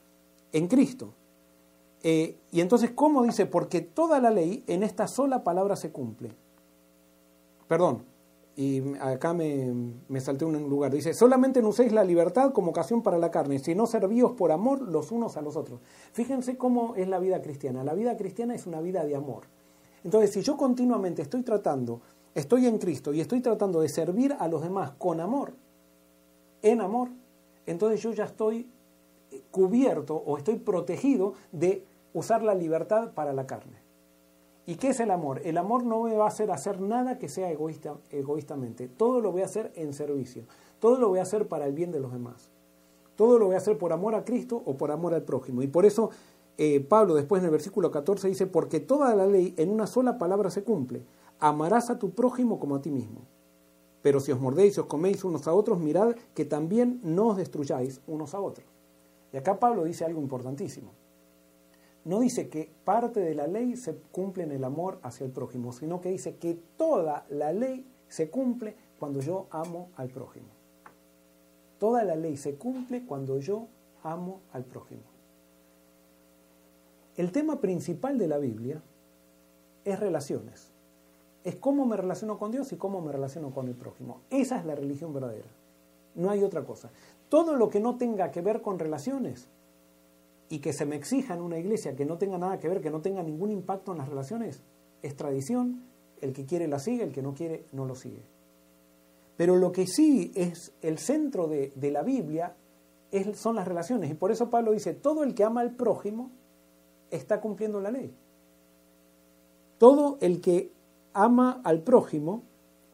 en 0.52 0.68
Cristo. 0.68 1.14
Eh, 2.02 2.38
y 2.52 2.62
entonces, 2.62 2.92
¿cómo 2.92 3.24
dice? 3.24 3.46
Porque 3.46 3.82
toda 3.82 4.20
la 4.20 4.32
ley 4.32 4.64
en 4.68 4.84
esta 4.84 5.08
sola 5.08 5.44
palabra 5.44 5.76
se 5.76 5.92
cumple. 5.92 6.32
Perdón, 7.68 8.04
y 8.56 8.98
acá 9.00 9.34
me, 9.34 9.74
me, 10.08 10.22
salté 10.22 10.46
un 10.46 10.70
lugar. 10.70 10.92
Dice, 10.92 11.14
solamente 11.14 11.62
no 11.62 11.70
uséis 11.70 11.92
la 11.92 12.04
libertad 12.04 12.52
como 12.52 12.72
ocasión 12.72 13.02
para 13.02 13.18
la 13.18 13.30
carne, 13.30 13.60
sino 13.60 13.86
servíos 13.86 14.32
por 14.32 14.52
amor 14.52 14.82
los 14.82 15.12
unos 15.12 15.36
a 15.38 15.42
los 15.42 15.56
otros. 15.56 15.82
Fíjense 16.14 16.58
cómo 16.58 16.96
es 16.96 17.08
la 17.08 17.20
vida 17.20 17.42
cristiana. 17.42 17.84
La 17.84 17.94
vida 17.94 18.18
cristiana 18.18 18.56
es 18.56 18.66
una 18.66 18.82
vida 18.82 19.04
de 19.06 19.16
amor. 19.16 19.44
Entonces, 20.04 20.32
si 20.32 20.42
yo 20.42 20.56
continuamente 20.56 21.22
estoy 21.22 21.42
tratando 21.42 22.02
estoy 22.36 22.68
en 22.68 22.78
Cristo 22.78 23.14
y 23.14 23.22
estoy 23.22 23.42
tratando 23.42 23.82
de 23.82 23.90
servir 23.90 24.36
a 24.38 24.48
los 24.48 24.62
demás 24.62 24.92
con 24.98 25.20
amor, 25.20 25.54
en 26.62 26.82
amor, 26.82 27.10
entonces 27.66 28.02
yo 28.02 28.12
ya 28.12 28.26
estoy 28.26 28.70
cubierto 29.52 30.16
o 30.16 30.38
estoy 30.38 30.58
protegido 30.58 31.34
de 31.52 31.84
usar 32.14 32.44
la 32.44 32.54
libertad 32.54 33.12
para 33.14 33.34
la 33.34 33.48
carne. 33.48 33.84
¿Y 34.68 34.76
qué 34.76 34.90
es 34.90 35.00
el 35.00 35.12
amor? 35.12 35.42
El 35.44 35.58
amor 35.58 35.84
no 35.84 36.04
me 36.04 36.16
va 36.16 36.26
a 36.26 36.30
hacer 36.30 36.50
hacer 36.52 36.82
nada 36.82 37.20
que 37.20 37.30
sea 37.30 37.52
egoísta, 37.52 37.96
egoístamente. 38.10 38.88
Todo 38.88 39.22
lo 39.22 39.32
voy 39.32 39.44
a 39.44 39.46
hacer 39.46 39.72
en 39.76 39.94
servicio. 39.94 40.44
Todo 40.80 40.98
lo 40.98 41.10
voy 41.10 41.20
a 41.20 41.24
hacer 41.24 41.48
para 41.48 41.68
el 41.68 41.74
bien 41.74 41.92
de 41.92 42.00
los 42.00 42.12
demás. 42.12 42.50
Todo 43.16 43.38
lo 43.38 43.46
voy 43.46 43.56
a 43.56 43.60
hacer 43.60 43.78
por 43.78 43.94
amor 43.94 44.16
a 44.16 44.26
Cristo 44.26 44.62
o 44.66 44.76
por 44.76 44.92
amor 44.92 45.14
al 45.14 45.22
prójimo. 45.22 45.62
Y 45.62 45.68
por 45.68 45.86
eso 45.86 46.10
eh, 46.58 46.80
Pablo 46.80 47.14
después 47.14 47.42
en 47.42 47.46
el 47.46 47.52
versículo 47.52 47.92
14 47.92 48.28
dice, 48.28 48.48
porque 48.48 48.80
toda 48.80 49.14
la 49.14 49.28
ley 49.28 49.54
en 49.58 49.70
una 49.70 49.86
sola 49.86 50.18
palabra 50.18 50.50
se 50.50 50.64
cumple 50.64 51.04
amarás 51.40 51.90
a 51.90 52.00
tu 52.00 52.12
prójimo 52.12 52.60
como 52.60 52.76
a 52.76 52.82
ti 52.82 52.92
mismo. 52.92 53.22
Pero 54.02 54.20
si 54.20 54.32
os 54.32 54.40
mordéis 54.40 54.78
y 54.78 54.80
os 54.80 54.86
coméis 54.86 55.24
unos 55.24 55.48
a 55.48 55.54
otros, 55.54 55.80
mirad 55.80 56.16
que 56.34 56.46
también 56.46 57.00
no 57.04 57.30
os 57.30 57.38
destruyáis 57.38 58.02
unos 58.06 58.36
a 58.36 58.40
otros. 58.40 58.68
Y 59.34 59.38
acá 59.38 59.60
Pablo 59.60 59.84
dice 59.84 60.06
algo 60.06 60.22
importantísimo. 60.22 60.92
No 62.04 62.20
dice 62.20 62.48
que 62.50 62.72
parte 62.84 63.20
de 63.20 63.34
la 63.34 63.48
ley 63.48 63.76
se 63.76 63.96
cumple 63.96 64.44
en 64.44 64.52
el 64.52 64.64
amor 64.64 65.00
hacia 65.02 65.26
el 65.26 65.32
prójimo, 65.32 65.74
sino 65.74 66.02
que 66.02 66.10
dice 66.10 66.36
que 66.36 66.54
toda 66.78 67.26
la 67.30 67.52
ley 67.52 67.88
se 68.08 68.30
cumple 68.30 68.76
cuando 69.00 69.22
yo 69.22 69.48
amo 69.50 69.90
al 69.96 70.10
prójimo. 70.10 70.50
Toda 71.80 72.04
la 72.04 72.16
ley 72.16 72.38
se 72.38 72.56
cumple 72.56 73.06
cuando 73.06 73.40
yo 73.40 73.68
amo 74.04 74.42
al 74.54 74.66
prójimo. 74.66 75.02
El 77.18 77.32
tema 77.32 77.60
principal 77.60 78.20
de 78.20 78.28
la 78.28 78.38
Biblia 78.38 78.84
es 79.84 80.00
relaciones 80.00 80.75
es 81.46 81.56
cómo 81.58 81.86
me 81.86 81.96
relaciono 81.96 82.40
con 82.40 82.52
Dios 82.52 82.74
y 82.74 82.76
cómo 82.76 83.02
me 83.02 83.12
relaciono 83.12 83.54
con 83.54 83.68
el 83.68 83.76
prójimo. 83.76 84.22
Esa 84.32 84.58
es 84.58 84.66
la 84.66 84.74
religión 84.74 85.14
verdadera. 85.14 85.48
No 86.16 86.32
hay 86.32 86.44
otra 86.44 86.66
cosa. 86.66 86.90
Todo 87.30 87.56
lo 87.56 87.70
que 87.70 87.80
no 87.80 87.98
tenga 87.98 88.32
que 88.32 88.42
ver 88.42 88.64
con 88.64 88.80
relaciones 88.80 89.48
y 90.50 90.60
que 90.60 90.74
se 90.74 90.86
me 90.86 90.96
exija 90.96 91.36
en 91.36 91.42
una 91.42 91.60
iglesia 91.60 91.96
que 91.96 92.04
no 92.04 92.18
tenga 92.18 92.40
nada 92.40 92.60
que 92.60 92.68
ver, 92.68 92.82
que 92.82 92.90
no 92.90 93.02
tenga 93.02 93.22
ningún 93.22 93.52
impacto 93.52 93.92
en 93.92 94.00
las 94.00 94.10
relaciones, 94.10 94.64
es 95.04 95.16
tradición. 95.16 95.84
El 96.20 96.34
que 96.34 96.46
quiere 96.46 96.68
la 96.68 96.80
sigue, 96.80 97.04
el 97.04 97.12
que 97.12 97.22
no 97.22 97.36
quiere 97.36 97.66
no 97.72 97.86
lo 97.86 97.94
sigue. 97.94 98.24
Pero 99.38 99.56
lo 99.56 99.72
que 99.72 99.86
sí 99.86 100.32
es 100.34 100.74
el 100.82 100.98
centro 100.98 101.48
de, 101.48 101.72
la 101.92 102.02
Biblia 102.02 102.56
es, 103.12 103.38
son 103.38 103.56
las 103.56 103.68
relaciones. 103.68 104.10
Y 104.10 104.16
por 104.16 104.32
eso 104.32 104.50
Pablo 104.50 104.72
dice, 104.72 104.94
todo 104.94 105.24
el 105.24 105.36
que 105.36 105.44
ama 105.44 105.62
al 105.62 105.76
prójimo 105.76 106.32
está 107.12 107.40
cumpliendo 107.40 107.80
la 107.82 107.92
ley. 107.92 108.16
Todo 109.78 110.18
el 110.22 110.42
que 110.42 110.72
ama 111.16 111.62
al 111.64 111.82
prójimo, 111.82 112.44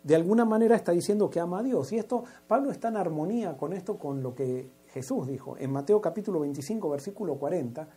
de 0.03 0.15
alguna 0.15 0.45
manera 0.45 0.75
está 0.75 0.91
diciendo 0.93 1.29
que 1.29 1.39
ama 1.39 1.59
a 1.59 1.63
Dios. 1.63 1.91
Y 1.91 1.97
esto, 1.97 2.23
Pablo 2.47 2.71
está 2.71 2.87
en 2.87 2.97
armonía 2.97 3.57
con 3.57 3.73
esto, 3.73 3.97
con 3.97 4.23
lo 4.23 4.33
que 4.33 4.69
Jesús 4.87 5.27
dijo. 5.27 5.57
En 5.57 5.71
Mateo 5.71 5.99
capítulo 5.99 6.39
25, 6.39 6.89
versículo 6.89 7.35
40, 7.35 7.87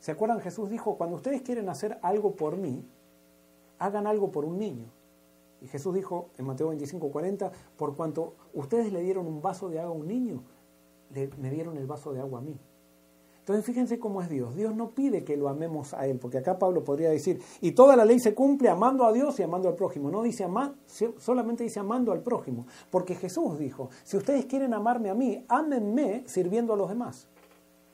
¿se 0.00 0.12
acuerdan? 0.12 0.40
Jesús 0.40 0.68
dijo, 0.68 0.96
cuando 0.96 1.16
ustedes 1.16 1.42
quieren 1.42 1.68
hacer 1.68 1.98
algo 2.02 2.34
por 2.34 2.56
mí, 2.56 2.84
hagan 3.78 4.06
algo 4.06 4.30
por 4.32 4.44
un 4.44 4.58
niño. 4.58 4.86
Y 5.60 5.68
Jesús 5.68 5.94
dijo 5.94 6.30
en 6.38 6.46
Mateo 6.46 6.68
25, 6.68 7.10
40, 7.10 7.52
por 7.76 7.96
cuanto 7.96 8.34
ustedes 8.54 8.92
le 8.92 9.00
dieron 9.00 9.26
un 9.26 9.40
vaso 9.40 9.68
de 9.68 9.78
agua 9.78 9.94
a 9.94 9.98
un 9.98 10.08
niño, 10.08 10.42
le, 11.14 11.30
me 11.38 11.50
dieron 11.50 11.76
el 11.76 11.86
vaso 11.86 12.12
de 12.12 12.20
agua 12.20 12.40
a 12.40 12.42
mí. 12.42 12.58
Entonces 13.48 13.64
fíjense 13.64 13.98
cómo 13.98 14.20
es 14.20 14.28
Dios. 14.28 14.54
Dios 14.54 14.76
no 14.76 14.90
pide 14.90 15.24
que 15.24 15.34
lo 15.34 15.48
amemos 15.48 15.94
a 15.94 16.06
Él, 16.06 16.18
porque 16.18 16.36
acá 16.36 16.58
Pablo 16.58 16.84
podría 16.84 17.08
decir, 17.08 17.40
y 17.62 17.72
toda 17.72 17.96
la 17.96 18.04
ley 18.04 18.20
se 18.20 18.34
cumple 18.34 18.68
amando 18.68 19.06
a 19.06 19.12
Dios 19.12 19.40
y 19.40 19.42
amando 19.42 19.70
al 19.70 19.74
prójimo. 19.74 20.10
No 20.10 20.22
dice 20.22 20.44
amar, 20.44 20.74
solamente 21.16 21.64
dice 21.64 21.80
amando 21.80 22.12
al 22.12 22.20
prójimo, 22.20 22.66
porque 22.90 23.14
Jesús 23.14 23.58
dijo, 23.58 23.88
si 24.04 24.18
ustedes 24.18 24.44
quieren 24.44 24.74
amarme 24.74 25.08
a 25.08 25.14
mí, 25.14 25.46
ámenme 25.48 26.24
sirviendo 26.26 26.74
a 26.74 26.76
los 26.76 26.90
demás. 26.90 27.26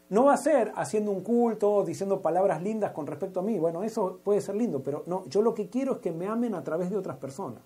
No 0.09 0.25
va 0.25 0.35
a 0.35 0.39
ser 0.39 0.73
haciendo 0.75 1.13
un 1.13 1.21
culto, 1.21 1.85
diciendo 1.85 2.21
palabras 2.21 2.61
lindas 2.61 2.91
con 2.91 3.07
respecto 3.07 3.39
a 3.39 3.45
mí. 3.45 3.57
Bueno, 3.61 3.85
eso 3.85 4.19
puede 4.25 4.41
ser 4.41 4.57
lindo, 4.57 4.83
pero 4.83 5.05
no, 5.07 5.25
yo 5.29 5.41
lo 5.41 5.55
que 5.55 5.69
quiero 5.69 5.93
es 5.93 5.99
que 5.99 6.11
me 6.11 6.27
amen 6.27 6.57
a 6.57 6.65
través 6.65 6.91
de 6.91 6.97
otras 6.97 7.19
personas. 7.19 7.63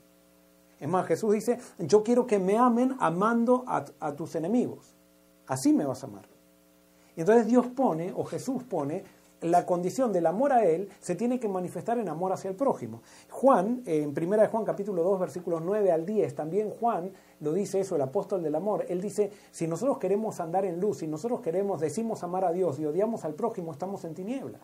Es 0.78 0.88
más, 0.90 1.06
Jesús 1.06 1.32
dice, 1.32 1.58
yo 1.78 2.02
quiero 2.02 2.26
que 2.26 2.38
me 2.38 2.58
amen 2.58 2.96
amando 3.00 3.64
a, 3.66 3.86
a 3.98 4.14
tus 4.14 4.34
enemigos. 4.34 4.94
Así 5.46 5.72
me 5.72 5.86
vas 5.86 6.04
a 6.04 6.06
amar. 6.06 6.37
Y 7.18 7.22
entonces 7.22 7.48
Dios 7.48 7.66
pone, 7.66 8.12
o 8.14 8.22
Jesús 8.22 8.62
pone, 8.62 9.02
la 9.40 9.66
condición 9.66 10.12
del 10.12 10.24
amor 10.24 10.52
a 10.52 10.64
Él 10.64 10.88
se 11.00 11.16
tiene 11.16 11.40
que 11.40 11.48
manifestar 11.48 11.98
en 11.98 12.08
amor 12.08 12.32
hacia 12.32 12.48
el 12.48 12.54
prójimo. 12.54 13.02
Juan, 13.28 13.82
en 13.86 14.10
1 14.10 14.48
Juan 14.48 14.64
capítulo 14.64 15.02
2, 15.02 15.18
versículos 15.18 15.60
9 15.64 15.90
al 15.90 16.06
10, 16.06 16.36
también 16.36 16.70
Juan 16.70 17.10
lo 17.40 17.52
dice 17.52 17.80
eso, 17.80 17.96
el 17.96 18.02
apóstol 18.02 18.40
del 18.44 18.54
amor. 18.54 18.86
Él 18.88 19.00
dice, 19.00 19.32
si 19.50 19.66
nosotros 19.66 19.98
queremos 19.98 20.38
andar 20.38 20.64
en 20.64 20.78
luz, 20.78 20.98
si 20.98 21.08
nosotros 21.08 21.40
queremos, 21.40 21.80
decimos 21.80 22.22
amar 22.22 22.44
a 22.44 22.52
Dios 22.52 22.78
y 22.78 22.86
odiamos 22.86 23.24
al 23.24 23.34
prójimo, 23.34 23.72
estamos 23.72 24.04
en 24.04 24.14
tinieblas. 24.14 24.62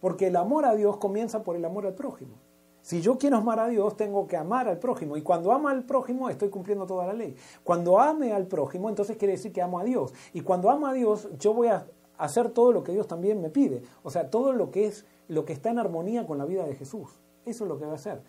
Porque 0.00 0.28
el 0.28 0.36
amor 0.36 0.64
a 0.64 0.76
Dios 0.76 0.96
comienza 0.98 1.42
por 1.42 1.56
el 1.56 1.64
amor 1.64 1.86
al 1.86 1.94
prójimo. 1.94 2.36
Si 2.82 3.00
yo 3.00 3.16
quiero 3.16 3.36
amar 3.36 3.60
a 3.60 3.68
Dios, 3.68 3.96
tengo 3.96 4.26
que 4.26 4.36
amar 4.36 4.68
al 4.68 4.78
prójimo. 4.78 5.16
Y 5.16 5.22
cuando 5.22 5.52
amo 5.52 5.68
al 5.68 5.84
prójimo, 5.84 6.28
estoy 6.28 6.50
cumpliendo 6.50 6.84
toda 6.84 7.06
la 7.06 7.12
ley. 7.12 7.36
Cuando 7.62 8.00
ame 8.00 8.32
al 8.32 8.46
prójimo, 8.46 8.88
entonces 8.88 9.16
quiere 9.16 9.34
decir 9.34 9.52
que 9.52 9.62
amo 9.62 9.78
a 9.78 9.84
Dios. 9.84 10.12
Y 10.32 10.40
cuando 10.40 10.68
amo 10.68 10.88
a 10.88 10.92
Dios, 10.92 11.28
yo 11.38 11.54
voy 11.54 11.68
a 11.68 11.86
hacer 12.18 12.50
todo 12.50 12.72
lo 12.72 12.82
que 12.82 12.92
Dios 12.92 13.06
también 13.06 13.40
me 13.40 13.50
pide. 13.50 13.82
O 14.02 14.10
sea, 14.10 14.30
todo 14.30 14.52
lo 14.52 14.70
que 14.72 14.86
es 14.86 15.06
lo 15.28 15.44
que 15.44 15.52
está 15.52 15.70
en 15.70 15.78
armonía 15.78 16.26
con 16.26 16.38
la 16.38 16.44
vida 16.44 16.66
de 16.66 16.74
Jesús. 16.74 17.08
Eso 17.46 17.64
es 17.64 17.68
lo 17.68 17.78
que 17.78 17.86
va 17.86 17.92
a 17.92 17.96
hacer. 17.96 18.20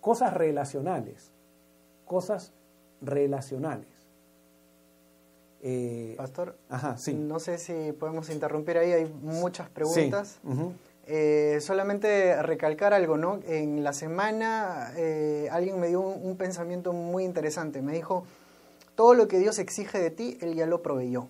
Cosas 0.00 0.34
relacionales. 0.34 1.30
Cosas 2.04 2.52
relacionales. 3.00 3.86
Eh, 5.60 6.14
Pastor, 6.16 6.56
Ajá, 6.68 6.96
sí. 6.98 7.14
no 7.14 7.40
sé 7.40 7.58
si 7.58 7.92
podemos 7.92 8.30
interrumpir 8.30 8.78
ahí, 8.78 8.92
hay 8.92 9.12
muchas 9.22 9.68
preguntas. 9.68 10.38
Eh, 11.10 11.60
solamente 11.62 12.42
recalcar 12.42 12.92
algo, 12.92 13.16
¿no? 13.16 13.40
En 13.46 13.82
la 13.82 13.94
semana 13.94 14.92
eh, 14.94 15.48
alguien 15.50 15.80
me 15.80 15.88
dio 15.88 16.00
un, 16.02 16.36
pensamiento 16.36 16.92
muy 16.92 17.24
interesante. 17.24 17.80
Me 17.80 17.94
dijo, 17.94 18.26
todo 18.94 19.14
lo 19.14 19.26
que 19.26 19.38
Dios 19.38 19.58
exige 19.58 19.98
de 19.98 20.10
ti, 20.10 20.36
Él 20.42 20.54
ya 20.54 20.66
lo 20.66 20.82
proveyó. 20.82 21.28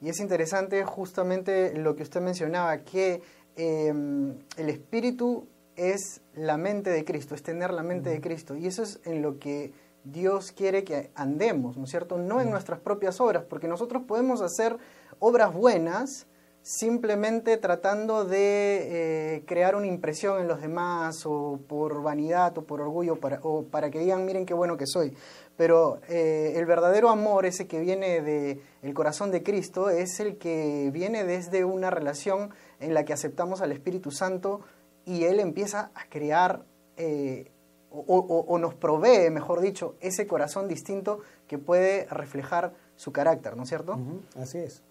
Y 0.00 0.08
es 0.08 0.20
interesante 0.20 0.82
justamente 0.86 1.74
lo 1.76 1.96
que 1.96 2.02
usted 2.02 2.22
mencionaba, 2.22 2.78
que 2.78 3.20
em, 3.56 4.38
el 4.56 4.70
espíritu 4.70 5.46
es 5.76 6.22
la 6.34 6.56
mente 6.56 6.88
de 6.88 7.04
Cristo, 7.04 7.34
es 7.34 7.42
tener 7.42 7.74
la 7.74 7.82
mente 7.82 8.08
de 8.08 8.22
Cristo. 8.22 8.56
Y 8.56 8.68
eso 8.68 8.82
es 8.82 9.00
en 9.04 9.20
lo 9.20 9.38
que 9.38 9.74
Dios 10.04 10.50
quiere 10.52 10.82
que 10.82 11.10
andemos, 11.14 11.76
¿no 11.76 11.84
es 11.84 11.90
cierto? 11.90 12.16
No 12.16 12.40
en 12.40 12.48
nuestras 12.48 12.80
propias 12.80 13.20
obras, 13.20 13.44
porque 13.44 13.68
nosotros 13.68 14.02
podemos 14.08 14.40
hacer 14.40 14.78
obras 15.18 15.52
buenas, 15.52 16.26
simplemente 16.62 17.56
tratando 17.56 18.24
de 18.24 19.36
eh, 19.36 19.44
crear 19.46 19.74
una 19.74 19.86
impresión 19.86 20.40
en 20.40 20.48
los 20.48 20.60
demás 20.60 21.24
o 21.24 21.58
por 21.66 22.02
vanidad 22.02 22.56
o 22.58 22.64
por 22.64 22.80
orgullo 22.80 23.18
para, 23.18 23.40
o 23.42 23.64
para 23.64 23.90
que 23.90 23.98
digan 23.98 24.24
miren 24.24 24.46
qué 24.46 24.54
bueno 24.54 24.76
que 24.76 24.86
soy. 24.86 25.16
Pero 25.56 26.00
eh, 26.08 26.54
el 26.56 26.66
verdadero 26.66 27.10
amor, 27.10 27.44
ese 27.46 27.66
que 27.66 27.80
viene 27.80 28.20
del 28.22 28.62
el 28.82 28.94
corazón 28.94 29.30
de 29.30 29.42
Cristo, 29.42 29.90
es 29.90 30.20
el 30.20 30.38
que 30.38 30.90
viene 30.92 31.24
desde 31.24 31.64
una 31.64 31.90
relación 31.90 32.50
en 32.78 32.94
la 32.94 33.04
que 33.04 33.12
aceptamos 33.12 33.60
al 33.60 33.72
Espíritu 33.72 34.10
Santo 34.10 34.60
y 35.04 35.24
Él 35.24 35.40
empieza 35.40 35.90
a 35.94 36.08
crear 36.08 36.64
eh, 36.96 37.50
o, 37.92 38.58
nos 38.58 38.74
provee, 38.74 39.30
mejor 39.30 39.60
dicho, 39.60 39.96
ese 40.00 40.26
corazón 40.26 40.68
distinto 40.68 41.20
que 41.48 41.58
puede 41.58 42.06
reflejar 42.06 42.72
su 42.94 43.12
carácter, 43.12 43.56
¿no 43.56 43.64
es 43.64 43.68
cierto? 43.68 43.98
Así 44.36 44.58
es. 44.58 44.84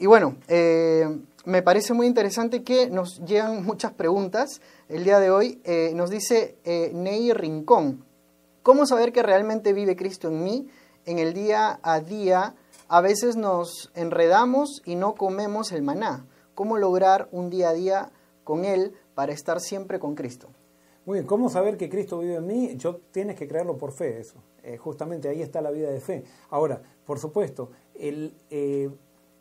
Y 0.00 0.06
bueno, 0.06 0.36
eh, 0.48 1.06
me 1.44 1.60
parece 1.62 1.92
muy 1.92 2.06
interesante 2.06 2.62
que 2.64 2.88
nos 2.88 3.22
llegan 3.22 3.62
muchas 3.66 3.92
preguntas. 3.92 4.62
El 4.88 5.04
día 5.04 5.20
de 5.20 5.30
hoy 5.30 5.60
eh, 5.62 5.92
nos 5.94 6.08
dice 6.08 6.56
eh, 6.64 6.90
Ney 6.94 7.34
Rincón, 7.34 8.02
¿cómo 8.62 8.86
saber 8.86 9.12
que 9.12 9.22
realmente 9.22 9.74
vive 9.74 9.96
Cristo 9.96 10.28
en 10.28 10.42
mí? 10.42 10.68
En 11.04 11.18
el 11.18 11.34
día 11.34 11.80
a 11.82 12.00
día 12.00 12.54
a 12.88 13.02
veces 13.02 13.36
nos 13.36 13.92
enredamos 13.94 14.80
y 14.86 14.94
no 14.94 15.14
comemos 15.14 15.70
el 15.70 15.82
maná. 15.82 16.26
¿Cómo 16.54 16.78
lograr 16.78 17.28
un 17.30 17.50
día 17.50 17.68
a 17.68 17.74
día 17.74 18.10
con 18.42 18.64
Él 18.64 18.94
para 19.14 19.34
estar 19.34 19.60
siempre 19.60 19.98
con 19.98 20.14
Cristo? 20.14 20.48
Muy 21.04 21.16
bien, 21.18 21.26
¿cómo 21.26 21.50
saber 21.50 21.76
que 21.76 21.90
Cristo 21.90 22.20
vive 22.20 22.36
en 22.36 22.46
mí? 22.46 22.74
Yo 22.76 23.00
tienes 23.10 23.36
que 23.36 23.46
creerlo 23.46 23.76
por 23.76 23.92
fe, 23.92 24.18
eso. 24.18 24.42
justamente 24.78 25.28
ahí 25.28 25.42
está 25.42 25.60
la 25.60 25.70
vida 25.70 25.90
de 25.90 26.00
fe. 26.00 26.24
Ahora, 26.48 26.80
por 27.04 27.18
supuesto, 27.18 27.70
el 27.94 28.34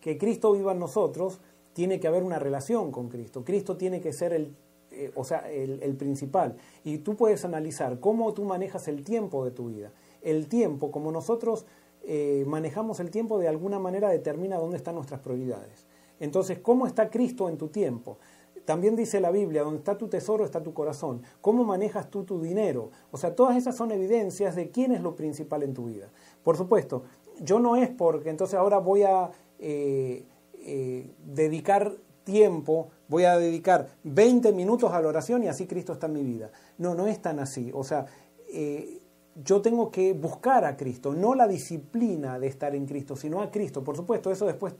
que 0.02 0.18
Cristo 0.18 0.54
viva 0.54 0.72
en 0.72 0.80
nosotros, 0.80 1.40
tiene 1.74 2.00
que 2.00 2.08
haber 2.08 2.24
una 2.24 2.40
relación 2.40 2.92
con 2.92 3.10
Cristo. 3.10 3.44
Cristo 3.44 3.78
tiene 3.78 4.02
que 4.02 4.14
ser 4.14 4.34
el, 4.34 4.56
eh, 4.92 5.12
o 5.16 5.24
sea, 5.24 5.50
el, 5.52 5.96
principal. 5.96 6.56
Y 6.84 7.00
tú 7.00 7.16
puedes 7.16 7.46
analizar 7.46 8.00
cómo 8.00 8.34
tú 8.34 8.44
manejas 8.44 8.88
el 8.88 9.04
tiempo 9.04 9.46
de 9.46 9.52
tu 9.52 9.70
vida. 9.70 9.92
El 10.22 10.48
tiempo, 10.48 10.92
como 10.92 11.12
nosotros 11.12 11.66
eh, 12.04 12.44
manejamos 12.48 13.00
el 13.00 13.12
tiempo, 13.12 13.40
de 13.40 13.48
alguna 13.48 13.80
manera 13.80 14.10
determina 14.10 14.58
dónde 14.58 14.78
están 14.78 14.96
nuestras 14.96 15.22
prioridades. 15.22 15.86
Entonces, 16.20 16.60
¿cómo 16.60 16.86
está 16.86 17.10
Cristo 17.10 17.50
en 17.50 17.58
tu 17.58 17.68
tiempo? 17.68 18.18
También 18.66 18.96
dice 18.96 19.20
la 19.20 19.32
Biblia, 19.32 19.64
donde 19.64 19.80
está 19.80 19.98
tu 19.98 20.08
tesoro 20.08 20.44
está 20.44 20.62
tu 20.62 20.74
corazón. 20.74 21.24
¿Cómo 21.42 21.64
manejas 21.64 22.10
tú 22.10 22.24
tu 22.24 22.42
dinero? 22.42 22.92
O 23.12 23.18
sea, 23.18 23.36
todas 23.36 23.58
esas 23.58 23.76
son 23.76 23.92
evidencias 23.92 24.56
de 24.56 24.70
quién 24.70 24.92
es 24.92 25.02
lo 25.02 25.16
principal 25.16 25.64
en 25.64 25.74
tu 25.74 25.86
vida. 25.86 26.10
Por 26.44 26.58
supuesto, 26.58 27.04
yo 27.42 27.60
no 27.60 27.76
es 27.76 27.90
porque 27.90 28.30
entonces 28.30 28.56
ahora 28.56 28.80
voy 28.80 29.04
a 29.04 29.32
eh, 29.60 30.26
eh, 30.54 31.14
dedicar 31.26 31.94
tiempo, 32.24 32.90
voy 33.08 33.26
a 33.26 33.38
dedicar 33.38 33.88
20 34.04 34.54
minutos 34.54 34.92
a 34.92 35.02
la 35.02 35.08
oración 35.08 35.44
y 35.44 35.48
así 35.48 35.68
Cristo 35.68 35.94
está 35.94 36.08
en 36.08 36.14
mi 36.14 36.24
vida. 36.24 36.52
No, 36.78 36.96
no 36.96 37.08
es 37.08 37.22
tan 37.22 37.40
así. 37.40 37.72
O 37.74 37.84
sea, 37.84 38.06
eh, 38.54 39.00
yo 39.44 39.62
tengo 39.62 39.92
que 39.92 40.14
buscar 40.14 40.66
a 40.66 40.76
Cristo, 40.76 41.14
no 41.14 41.34
la 41.34 41.48
disciplina 41.48 42.40
de 42.40 42.48
estar 42.48 42.76
en 42.76 42.86
Cristo, 42.86 43.16
sino 43.16 43.42
a 43.42 43.52
Cristo. 43.52 43.84
Por 43.84 43.96
supuesto, 43.96 44.32
eso 44.32 44.46
después 44.46 44.76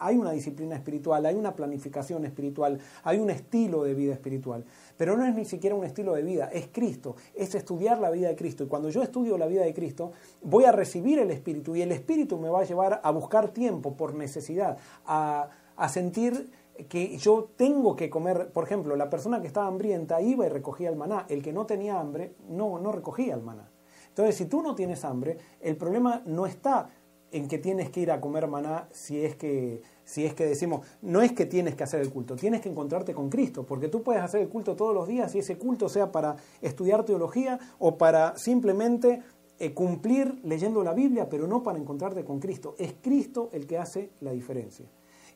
hay 0.00 0.16
una 0.16 0.32
disciplina 0.32 0.74
espiritual, 0.74 1.24
hay 1.26 1.36
una 1.36 1.54
planificación 1.54 2.24
espiritual, 2.24 2.80
hay 3.04 3.18
un 3.18 3.30
estilo 3.30 3.84
de 3.84 3.94
vida 3.94 4.14
espiritual. 4.14 4.64
Pero 4.96 5.16
no 5.16 5.24
es 5.24 5.34
ni 5.34 5.44
siquiera 5.44 5.76
un 5.76 5.84
estilo 5.84 6.14
de 6.14 6.22
vida, 6.22 6.50
es 6.52 6.68
Cristo, 6.72 7.16
es 7.34 7.54
estudiar 7.54 7.98
la 7.98 8.10
vida 8.10 8.28
de 8.28 8.36
Cristo. 8.36 8.64
Y 8.64 8.66
cuando 8.66 8.88
yo 8.88 9.02
estudio 9.02 9.38
la 9.38 9.46
vida 9.46 9.62
de 9.62 9.74
Cristo, 9.74 10.12
voy 10.42 10.64
a 10.64 10.72
recibir 10.72 11.18
el 11.18 11.30
Espíritu 11.30 11.76
y 11.76 11.82
el 11.82 11.92
Espíritu 11.92 12.38
me 12.38 12.48
va 12.48 12.60
a 12.60 12.64
llevar 12.64 13.00
a 13.04 13.10
buscar 13.10 13.50
tiempo 13.50 13.94
por 13.94 14.14
necesidad, 14.14 14.78
a, 15.06 15.50
sentir 15.88 16.50
que 16.88 17.16
yo 17.18 17.50
tengo 17.56 17.96
que 17.96 18.08
comer, 18.08 18.50
por 18.52 18.64
ejemplo, 18.64 18.96
la 18.96 19.10
persona 19.10 19.40
que 19.40 19.46
estaba 19.46 19.66
hambrienta 19.66 20.20
iba 20.20 20.46
y 20.46 20.48
recogía 20.48 20.88
el 20.88 20.96
maná, 20.96 21.26
el 21.28 21.42
que 21.42 21.52
no 21.52 21.66
tenía 21.66 21.98
hambre 21.98 22.34
no, 22.48 22.78
no 22.78 22.92
recogía 22.92 23.34
el 23.34 23.42
maná. 23.42 23.68
Entonces, 24.08 24.36
si 24.36 24.46
tú 24.46 24.62
no 24.62 24.74
tienes 24.74 25.04
hambre, 25.04 25.38
el 25.60 25.76
problema 25.76 26.22
no 26.26 26.46
está 26.46 26.90
en 27.32 27.48
que 27.48 27.58
tienes 27.58 27.90
que 27.90 28.00
ir 28.00 28.10
a 28.10 28.20
comer 28.20 28.46
maná 28.46 28.88
si 28.92 29.24
es 29.24 29.36
que 29.36 29.82
si 30.04 30.26
es 30.26 30.34
que 30.34 30.44
decimos, 30.44 30.84
no 31.02 31.22
es 31.22 31.32
que 31.32 31.46
tienes 31.46 31.76
que 31.76 31.84
hacer 31.84 32.00
el 32.00 32.10
culto, 32.10 32.34
tienes 32.34 32.60
que 32.60 32.68
encontrarte 32.68 33.14
con 33.14 33.30
Cristo, 33.30 33.64
porque 33.64 33.86
tú 33.86 34.02
puedes 34.02 34.20
hacer 34.20 34.40
el 34.40 34.48
culto 34.48 34.74
todos 34.74 34.92
los 34.92 35.06
días 35.06 35.32
y 35.36 35.38
ese 35.38 35.56
culto 35.56 35.88
sea 35.88 36.10
para 36.10 36.34
estudiar 36.60 37.04
teología 37.04 37.60
o 37.78 37.96
para 37.96 38.36
simplemente 38.36 39.22
eh, 39.60 39.72
cumplir 39.72 40.40
leyendo 40.42 40.82
la 40.82 40.94
Biblia, 40.94 41.28
pero 41.28 41.46
no 41.46 41.62
para 41.62 41.78
encontrarte 41.78 42.24
con 42.24 42.40
Cristo. 42.40 42.74
Es 42.78 42.94
Cristo 43.00 43.50
el 43.52 43.66
que 43.66 43.78
hace 43.78 44.10
la 44.20 44.32
diferencia. 44.32 44.86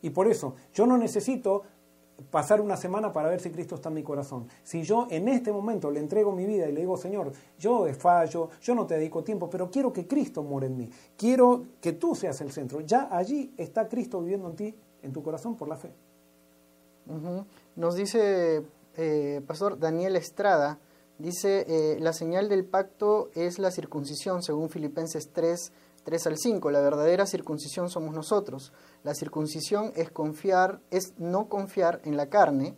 Y 0.02 0.10
por 0.10 0.28
eso 0.28 0.54
yo 0.74 0.86
no 0.86 0.98
necesito 0.98 1.62
pasar 2.30 2.60
una 2.60 2.76
semana 2.76 3.12
para 3.12 3.28
ver 3.28 3.40
si 3.40 3.50
Cristo 3.50 3.74
está 3.74 3.88
en 3.88 3.96
mi 3.96 4.02
corazón. 4.02 4.48
Si 4.62 4.82
yo 4.82 5.06
en 5.10 5.28
este 5.28 5.52
momento 5.52 5.90
le 5.90 6.00
entrego 6.00 6.32
mi 6.32 6.46
vida 6.46 6.68
y 6.68 6.72
le 6.72 6.80
digo, 6.80 6.96
Señor, 6.96 7.32
yo 7.58 7.86
fallo, 7.94 8.50
yo 8.60 8.74
no 8.74 8.86
te 8.86 8.94
dedico 8.94 9.22
tiempo, 9.22 9.50
pero 9.50 9.70
quiero 9.70 9.92
que 9.92 10.06
Cristo 10.06 10.42
more 10.42 10.66
en 10.66 10.76
mí, 10.76 10.90
quiero 11.16 11.64
que 11.80 11.92
tú 11.92 12.14
seas 12.14 12.40
el 12.40 12.52
centro, 12.52 12.80
ya 12.80 13.08
allí 13.10 13.52
está 13.56 13.88
Cristo 13.88 14.20
viviendo 14.20 14.48
en 14.48 14.56
ti, 14.56 14.74
en 15.02 15.12
tu 15.12 15.22
corazón, 15.22 15.56
por 15.56 15.68
la 15.68 15.76
fe. 15.76 15.92
Nos 17.76 17.94
dice, 17.96 18.64
eh, 18.96 19.42
Pastor 19.46 19.78
Daniel 19.78 20.16
Estrada, 20.16 20.78
dice, 21.18 21.66
eh, 21.68 21.98
la 22.00 22.12
señal 22.12 22.48
del 22.48 22.64
pacto 22.64 23.28
es 23.34 23.58
la 23.58 23.70
circuncisión, 23.70 24.42
según 24.42 24.70
Filipenses 24.70 25.30
3, 25.32 25.72
3 26.04 26.26
al 26.26 26.38
5. 26.38 26.70
La 26.70 26.80
verdadera 26.80 27.26
circuncisión 27.26 27.90
somos 27.90 28.14
nosotros. 28.14 28.72
La 29.04 29.14
circuncisión 29.14 29.92
es 29.96 30.10
confiar, 30.10 30.80
es 30.90 31.12
no 31.18 31.48
confiar 31.48 32.00
en 32.04 32.16
la 32.16 32.30
carne, 32.30 32.74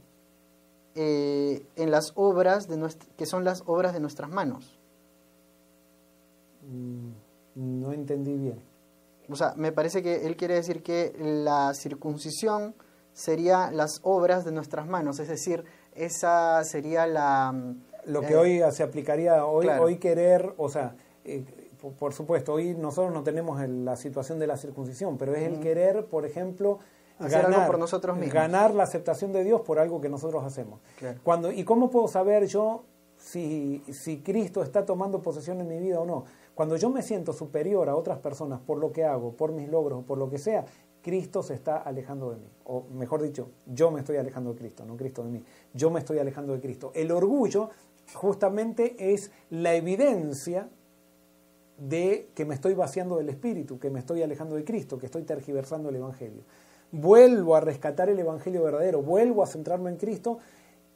eh, 0.96 1.64
en 1.76 1.90
las 1.90 2.12
obras 2.16 2.66
de 2.68 2.84
que 3.16 3.26
son 3.26 3.44
las 3.44 3.62
obras 3.66 3.92
de 3.94 4.00
nuestras 4.00 4.28
manos. 4.28 4.78
Mm, 6.62 7.10
no 7.54 7.92
entendí 7.92 8.36
bien. 8.36 8.60
o 9.30 9.36
sea, 9.36 9.54
me 9.56 9.70
parece 9.72 10.02
que 10.02 10.26
él 10.26 10.36
quiere 10.36 10.54
decir 10.54 10.82
que 10.82 11.14
la 11.18 11.72
circuncisión 11.74 12.74
sería 13.12 13.70
las 13.70 14.00
obras 14.02 14.44
de 14.44 14.52
nuestras 14.52 14.86
manos, 14.86 15.20
es 15.20 15.28
decir, 15.28 15.64
esa 15.94 16.62
sería 16.64 17.06
la... 17.06 17.54
Lo 18.04 18.20
que 18.20 18.34
eh, 18.34 18.36
hoy 18.36 18.62
se 18.72 18.82
aplicaría, 18.82 19.44
hoy, 19.46 19.68
hoy 19.68 19.98
querer, 19.98 20.54
o 20.58 20.68
sea, 20.68 20.96
eh, 21.24 21.44
por, 21.98 22.12
supuesto, 22.12 22.54
hoy 22.54 22.74
nosotros 22.74 23.12
no 23.12 23.22
tenemos 23.22 23.60
la 23.68 23.96
situación 23.96 24.38
de 24.38 24.46
la 24.46 24.56
circuncisión, 24.56 25.18
pero 25.18 25.34
es 25.34 25.42
el 25.42 25.60
querer, 25.60 26.06
por 26.06 26.26
ejemplo, 26.26 26.78
ganar, 27.18 27.66
por 27.66 27.78
nosotros 27.78 28.16
mismos. 28.16 28.34
ganar 28.34 28.74
la 28.74 28.84
aceptación 28.84 29.32
de 29.32 29.44
Dios 29.44 29.60
por 29.62 29.78
algo 29.78 30.00
que 30.00 30.08
nosotros 30.08 30.44
hacemos. 30.44 30.80
Cuando, 31.22 31.52
¿Y 31.52 31.64
cómo 31.64 31.90
puedo 31.90 32.08
saber 32.08 32.46
yo 32.46 32.84
si, 33.16 33.82
si 33.92 34.20
Cristo 34.20 34.62
está 34.62 34.84
tomando 34.84 35.22
posesión 35.22 35.60
en 35.60 35.68
mi 35.68 35.78
vida 35.78 36.00
o 36.00 36.06
no? 36.06 36.24
Cuando 36.54 36.76
yo 36.76 36.88
me 36.90 37.02
siento 37.02 37.32
superior 37.32 37.88
a 37.88 37.96
otras 37.96 38.18
personas 38.18 38.60
por 38.60 38.78
lo 38.78 38.92
que 38.92 39.04
hago, 39.04 39.32
por 39.32 39.52
mis 39.52 39.68
logros, 39.68 40.04
por 40.04 40.18
lo 40.18 40.30
que 40.30 40.38
sea, 40.38 40.64
Cristo 41.02 41.42
se 41.42 41.54
está 41.54 41.76
alejando 41.76 42.30
de 42.30 42.36
mí. 42.38 42.50
O 42.64 42.84
mejor 42.90 43.22
dicho, 43.22 43.50
yo 43.66 43.92
me 43.92 44.00
estoy 44.00 44.16
alejando 44.16 44.52
de 44.52 44.58
Cristo, 44.58 44.84
no 44.84 44.96
Cristo 44.96 45.22
de 45.22 45.30
mí. 45.30 45.44
Yo 45.72 45.90
me 45.90 46.00
estoy 46.00 46.18
alejando 46.18 46.52
de 46.52 46.60
Cristo. 46.60 46.90
El 46.94 47.12
orgullo 47.12 47.70
justamente 48.14 48.96
es 48.98 49.30
la 49.50 49.74
evidencia 49.74 50.68
de 51.78 52.28
que 52.34 52.44
me 52.44 52.54
estoy 52.54 52.74
vaciando 52.74 53.16
del 53.16 53.28
Espíritu, 53.28 53.78
que 53.78 53.90
me 53.90 53.98
estoy 53.98 54.22
alejando 54.22 54.56
de 54.56 54.64
Cristo, 54.64 54.98
que 54.98 55.06
estoy 55.06 55.22
tergiversando 55.22 55.90
el 55.90 55.96
Evangelio. 55.96 56.42
Vuelvo 56.92 57.56
a 57.56 57.60
rescatar 57.60 58.08
el 58.08 58.18
Evangelio 58.18 58.62
verdadero, 58.62 59.02
vuelvo 59.02 59.42
a 59.42 59.46
centrarme 59.46 59.90
en 59.90 59.96
Cristo 59.96 60.38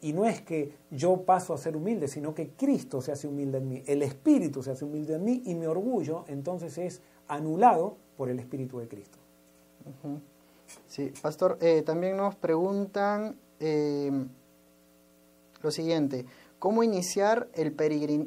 y 0.00 0.12
no 0.12 0.24
es 0.24 0.40
que 0.40 0.72
yo 0.90 1.22
paso 1.22 1.52
a 1.52 1.58
ser 1.58 1.76
humilde, 1.76 2.08
sino 2.08 2.34
que 2.34 2.50
Cristo 2.50 3.02
se 3.02 3.12
hace 3.12 3.28
humilde 3.28 3.58
en 3.58 3.68
mí, 3.68 3.82
el 3.86 4.02
Espíritu 4.02 4.62
se 4.62 4.70
hace 4.70 4.84
humilde 4.84 5.14
en 5.14 5.24
mí 5.24 5.42
y 5.44 5.54
mi 5.54 5.66
orgullo 5.66 6.24
entonces 6.28 6.78
es 6.78 7.02
anulado 7.28 7.96
por 8.16 8.30
el 8.30 8.38
Espíritu 8.38 8.78
de 8.78 8.88
Cristo. 8.88 9.18
Sí, 10.86 11.12
pastor, 11.20 11.58
eh, 11.60 11.82
también 11.82 12.16
nos 12.16 12.36
preguntan 12.36 13.36
eh, 13.58 14.10
lo 15.62 15.70
siguiente, 15.70 16.24
¿cómo 16.60 16.84
iniciar 16.84 17.48
el, 17.54 17.74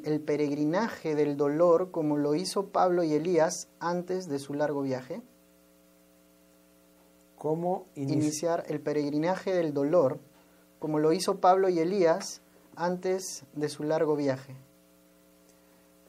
el 0.04 0.20
peregrinaje 0.20 1.16
del 1.16 1.38
dolor 1.38 1.92
como 1.92 2.18
lo 2.18 2.36
hizo 2.36 2.68
Pablo 2.68 3.04
y 3.04 3.14
Elías 3.14 3.70
antes 3.80 4.28
de 4.28 4.40
su 4.40 4.54
largo 4.56 4.82
viaje? 4.82 5.22
¿Cómo 7.38 7.86
iniciar 7.96 8.66
el 8.68 8.82
peregrinaje 8.82 9.54
del 9.54 9.74
dolor 9.74 10.20
como 10.80 11.00
lo 11.00 11.14
hizo 11.14 11.40
Pablo 11.40 11.70
y 11.70 11.80
Elías 11.80 12.42
antes 12.76 13.46
de 13.54 13.70
su 13.70 13.84
largo 13.84 14.16
viaje? 14.16 14.56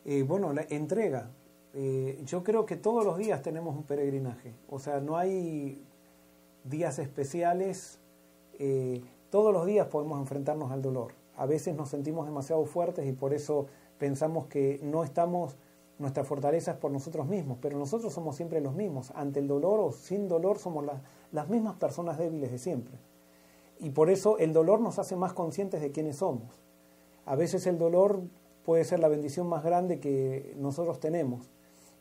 Eh, 0.05 0.22
bueno, 0.22 0.53
la 0.53 0.62
entrega. 0.68 1.31
Eh, 1.75 2.22
yo 2.25 2.43
creo 2.43 2.64
que 2.66 2.77
todos 2.77 3.05
los 3.05 3.18
días 3.18 3.43
tenemos 3.43 3.77
un 3.77 3.83
peregrinaje. 3.83 4.55
O 4.68 4.79
sea, 4.79 5.01
no 5.01 5.16
hay 5.16 5.83
días 6.64 6.99
especiales. 6.99 7.99
Eh, 8.59 9.03
todos 9.31 9.53
los 9.53 9.66
días 9.66 9.89
podemos 9.89 10.20
enfrentarnos 10.20 10.70
al 10.70 10.81
dolor. 10.81 11.24
A 11.37 11.47
veces 11.47 11.74
nos 11.74 11.89
sentimos 11.89 12.26
demasiado 12.26 12.64
fuertes 12.64 13.07
y 13.07 13.12
por 13.12 13.35
eso 13.35 13.66
pensamos 13.99 14.47
que 14.47 14.80
no 14.82 15.05
estamos 15.05 15.57
nuestra 15.99 16.24
fortaleza 16.24 16.72
es 16.72 16.76
por 16.76 16.91
nosotros 16.91 17.26
mismos, 17.26 17.59
pero 17.61 17.78
nosotros 17.78 18.12
somos 18.12 18.37
siempre 18.37 18.61
los 18.61 18.74
mismos. 18.74 19.12
Ante 19.14 19.41
el 19.41 19.47
dolor 19.47 19.80
o 19.80 19.93
sin 19.93 20.28
dolor 20.28 20.59
somos 20.59 20.85
las 21.30 21.49
mismas 21.49 21.76
personas 21.76 22.18
débiles 22.18 22.51
de 22.51 22.59
siempre. 22.59 22.99
Y 23.78 23.91
por 23.91 24.11
eso 24.11 24.39
el 24.39 24.53
dolor 24.53 24.80
nos 24.80 24.99
hace 24.99 25.16
más 25.16 25.32
conscientes 25.32 25.80
de 25.80 25.93
quiénes 25.93 26.16
somos. 26.16 26.61
A 27.26 27.37
veces 27.37 27.66
el 27.66 27.78
dolor 27.78 28.22
puede 28.64 28.85
ser 28.85 29.01
la 29.01 29.09
bendición 29.09 29.47
más 29.47 29.62
grande 29.62 30.01
que 30.01 30.55
nosotros 30.59 30.99
tenemos. 31.01 31.51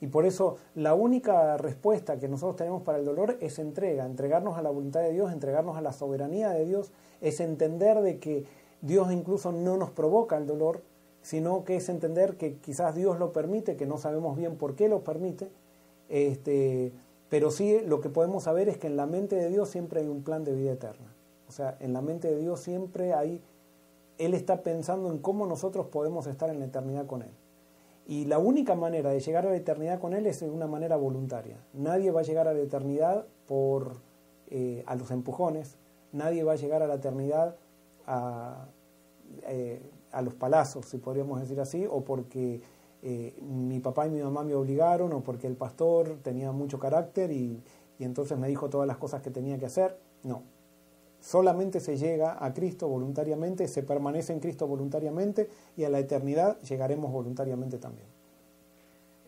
Y 0.01 0.07
por 0.07 0.25
eso 0.25 0.57
la 0.75 0.95
única 0.95 1.55
respuesta 1.57 2.19
que 2.19 2.27
nosotros 2.27 2.57
tenemos 2.57 2.81
para 2.81 2.97
el 2.97 3.05
dolor 3.05 3.37
es 3.39 3.57
entrega, 3.59 4.05
entregarnos 4.05 4.57
a 4.57 4.61
la 4.61 4.69
voluntad 4.69 5.01
de 5.01 5.13
Dios, 5.13 5.31
entregarnos 5.31 5.77
a 5.77 5.81
la 5.81 5.93
soberanía 5.93 6.49
de 6.49 6.65
Dios, 6.65 6.91
es 7.21 7.39
entender 7.39 8.01
de 8.01 8.19
que 8.19 8.45
Dios 8.83 9.13
incluso 9.13 9.53
no 9.53 9.77
nos 9.77 9.91
provoca 9.91 10.37
el 10.37 10.45
dolor, 10.45 10.81
sino 11.21 11.63
que 11.63 11.77
es 11.77 11.87
entender 11.87 12.35
que 12.35 12.57
quizás 12.57 12.93
Dios 12.93 13.17
lo 13.17 13.31
permite, 13.31 13.77
que 13.77 13.85
no 13.85 13.97
sabemos 13.97 14.35
bien 14.37 14.57
por 14.57 14.75
qué 14.75 14.89
lo 14.89 15.05
permite, 15.05 15.49
este, 16.09 16.91
pero 17.29 17.49
sí 17.49 17.79
lo 17.79 18.01
que 18.01 18.09
podemos 18.09 18.43
saber 18.43 18.67
es 18.67 18.77
que 18.77 18.87
en 18.87 18.97
la 18.97 19.05
mente 19.05 19.37
de 19.37 19.49
Dios 19.49 19.69
siempre 19.69 20.01
hay 20.01 20.09
un 20.09 20.21
plan 20.21 20.43
de 20.43 20.53
vida 20.53 20.73
eterna. 20.73 21.15
O 21.47 21.51
sea, 21.53 21.77
en 21.79 21.93
la 21.93 22.01
mente 22.01 22.27
de 22.29 22.37
Dios 22.37 22.59
siempre 22.59 23.13
hay, 23.13 23.41
Él 24.17 24.33
está 24.33 24.63
pensando 24.63 25.09
en 25.09 25.19
cómo 25.19 25.47
nosotros 25.47 25.87
podemos 25.87 26.27
estar 26.27 26.49
en 26.49 26.59
la 26.59 26.65
eternidad 26.65 27.05
con 27.05 27.21
Él. 27.21 27.31
Y 28.05 28.25
la 28.25 28.37
única 28.37 28.75
manera 28.75 29.11
de 29.11 29.21
llegar 29.21 29.47
a 29.47 29.49
la 29.49 29.55
eternidad 29.55 30.01
con 30.01 30.13
Él 30.13 30.27
es 30.27 30.41
de 30.41 30.49
una 30.49 30.67
manera 30.67 30.97
voluntaria. 30.97 31.55
Nadie 31.71 32.11
va 32.11 32.19
a 32.19 32.23
llegar 32.23 32.49
a 32.49 32.53
la 32.53 32.59
eternidad 32.59 33.25
por, 33.47 33.93
eh, 34.49 34.83
a 34.87 34.95
los 34.95 35.09
empujones, 35.09 35.77
nadie 36.11 36.43
va 36.43 36.51
a 36.51 36.57
llegar 36.57 36.83
a 36.83 36.87
la 36.87 36.95
eternidad 36.95 37.55
a, 38.05 38.67
eh, 39.47 39.81
a 40.11 40.21
los 40.21 40.33
palazos, 40.33 40.85
si 40.85 40.97
podríamos 40.97 41.39
decir 41.39 41.59
así, 41.59 41.85
o 41.89 42.01
porque 42.01 42.61
eh, 43.01 43.35
mi 43.41 43.79
papá 43.79 44.07
y 44.07 44.09
mi 44.09 44.21
mamá 44.21 44.43
me 44.43 44.55
obligaron, 44.55 45.11
o 45.13 45.21
porque 45.21 45.47
el 45.47 45.55
pastor 45.55 46.19
tenía 46.23 46.51
mucho 46.51 46.79
carácter 46.79 47.31
y, 47.31 47.61
entonces 47.99 48.37
me 48.37 48.49
dijo 48.49 48.69
todas 48.69 48.85
las 48.85 48.97
cosas 48.97 49.21
que 49.21 49.31
tenía 49.31 49.57
que 49.57 49.65
hacer. 49.65 49.97
No, 50.23 50.43
solamente 51.21 51.79
se 51.79 51.97
llega 51.97 52.37
a 52.43 52.53
Cristo 52.53 52.89
voluntariamente, 52.89 53.67
se 53.69 53.81
permanece 53.81 54.33
en 54.33 54.41
Cristo 54.41 54.67
voluntariamente 54.67 55.49
y 55.77 55.85
a 55.85 55.89
la 55.89 55.99
eternidad 55.99 56.59
llegaremos 56.61 57.11
voluntariamente 57.13 57.77
también. 57.77 58.07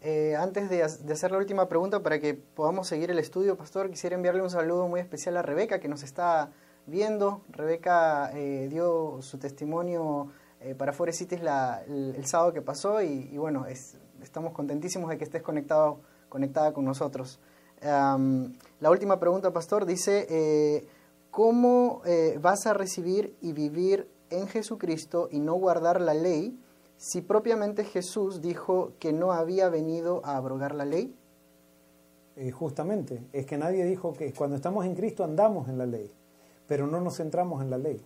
Eh, 0.01 0.35
antes 0.35 0.69
de, 0.69 0.83
hacer 0.83 1.31
la 1.31 1.37
última 1.39 1.67
pregunta, 1.67 2.03
para 2.03 2.19
que 2.19 2.35
podamos 2.35 2.87
seguir 2.87 3.09
el 3.09 3.17
estudio, 3.17 3.57
Pastor, 3.57 3.89
quisiera 3.89 4.15
enviarle 4.15 4.43
un 4.43 4.51
saludo 4.51 4.87
muy 4.87 4.99
especial 4.99 5.35
a 5.35 5.41
Rebeca, 5.41 5.79
que 5.79 5.87
nos 5.87 6.03
está 6.03 6.51
viendo. 6.87 7.41
Rebeca 7.49 8.31
eh, 8.33 8.67
dio 8.69 9.21
su 9.21 9.37
testimonio 9.37 10.29
eh, 10.59 10.75
para 10.75 10.93
Forest 10.93 11.19
Cities 11.19 11.41
el, 11.87 12.25
sábado 12.25 12.53
que 12.53 12.61
pasó 12.61 13.01
y, 13.01 13.37
bueno, 13.37 13.65
estamos 14.21 14.53
contentísimos 14.53 15.09
de 15.09 15.17
que 15.17 15.23
estés 15.23 15.41
conectado, 15.41 15.99
conectada 16.29 16.73
con 16.73 16.85
nosotros. 16.85 17.39
la 17.81 18.89
última 18.89 19.19
pregunta, 19.19 19.51
pastor, 19.51 19.85
dice, 19.85 20.25
eh, 20.29 20.87
¿cómo 21.31 22.01
vas 22.39 22.65
a 22.65 22.73
recibir 22.73 23.35
y 23.41 23.53
vivir 23.53 24.09
en 24.29 24.47
Jesucristo 24.47 25.27
y 25.31 25.39
no 25.39 25.55
guardar 25.55 26.01
la 26.01 26.13
ley 26.13 26.59
si 26.97 27.21
propiamente 27.21 27.83
Jesús 27.83 28.41
dijo 28.41 28.93
que 28.99 29.11
no 29.11 29.33
había 29.33 29.69
venido 29.69 30.21
a 30.25 30.37
abrogar 30.37 30.73
la 30.73 30.85
ley? 30.85 31.15
justamente, 32.53 33.23
es 33.31 33.45
que 33.45 33.57
nadie 33.57 33.85
dijo 33.85 34.11
que 34.11 34.33
cuando 34.33 34.57
estamos 34.57 34.85
en 34.85 34.93
Cristo 34.93 35.23
andamos 35.23 35.69
en 35.69 35.77
la 35.77 35.85
ley, 35.85 36.11
pero 36.67 36.87
no 36.87 37.01
nos 37.01 37.17
centramos 37.17 37.61
en 37.61 37.69
la 37.69 37.77
ley. 37.77 38.01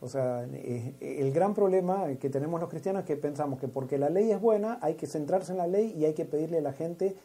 O 0.00 0.08
sea, 0.08 0.46
eh, 0.52 0.94
el 1.00 1.32
gran 1.32 1.54
problema 1.54 2.06
que 2.20 2.30
tenemos 2.30 2.60
los 2.60 2.68
cristianos 2.68 3.00
es 3.00 3.06
que 3.06 3.16
pensamos 3.16 3.58
que 3.58 3.66
porque 3.66 3.98
la 3.98 4.10
ley 4.10 4.30
es 4.30 4.40
buena 4.40 4.78
hay 4.80 4.94
que 4.94 5.06
centrarse 5.06 5.52
en 5.52 5.58
la 5.58 5.66
ley 5.66 5.92
y 5.96 6.04
hay 6.04 6.14
que 6.14 6.24
pedirle 6.24 6.58
a 6.58 6.62
la 6.62 6.72
gente 6.72 7.16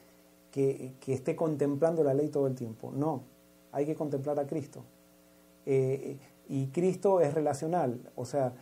que, 0.50 0.94
esté 1.08 1.36
contemplando 1.36 2.04
la 2.04 2.14
ley 2.14 2.30
todo 2.30 2.48
el 2.48 2.56
tiempo. 2.56 2.92
No, 2.92 3.24
hay 3.72 3.86
que 3.86 3.96
contemplar 3.96 4.40
a 4.40 4.48
Cristo. 4.48 4.84
Eh, 5.66 6.18
y 6.48 6.68
Cristo 6.68 7.22
es 7.22 7.34
relacional. 7.34 8.00
O 8.16 8.26
sea, 8.26 8.54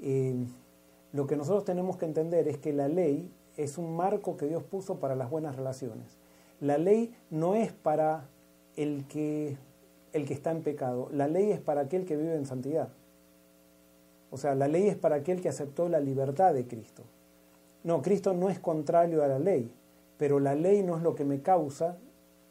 eh, 0.00 0.34
lo 1.12 1.26
que 1.26 1.36
nosotros 1.36 1.64
tenemos 1.64 1.96
que 1.96 2.04
entender 2.04 2.48
es 2.48 2.58
que 2.58 2.72
la 2.72 2.88
ley 2.88 3.30
es 3.56 3.78
un 3.78 3.96
marco 3.96 4.36
que 4.36 4.46
Dios 4.46 4.62
puso 4.62 4.98
para 4.98 5.14
las 5.14 5.30
buenas 5.30 5.56
relaciones. 5.56 6.18
La 6.60 6.78
ley 6.78 7.14
no 7.30 7.54
es 7.54 7.72
para 7.72 8.28
el 8.76 9.06
que, 9.06 9.56
el 10.16 10.26
que 10.26 10.34
está 10.34 10.50
en 10.50 10.62
pecado, 10.62 11.08
la 11.12 11.28
ley 11.28 11.52
es 11.52 11.60
para 11.60 11.82
aquel 11.82 12.04
que 12.04 12.16
vive 12.16 12.34
en 12.34 12.46
santidad. 12.46 12.88
O 14.30 14.36
sea, 14.36 14.54
la 14.54 14.68
ley 14.68 14.88
es 14.88 14.96
para 14.96 15.16
aquel 15.16 15.40
que 15.40 15.48
aceptó 15.48 15.88
la 15.88 16.00
libertad 16.00 16.52
de 16.52 16.66
Cristo. 16.66 17.04
No, 17.84 18.02
Cristo 18.02 18.32
no 18.34 18.50
es 18.50 18.58
contrario 18.58 19.22
a 19.22 19.28
la 19.28 19.38
ley, 19.38 19.72
pero 20.18 20.40
la 20.40 20.54
ley 20.54 20.82
no 20.82 20.96
es 20.96 21.02
lo 21.02 21.14
que 21.14 21.24
me 21.24 21.40
causa, 21.40 21.96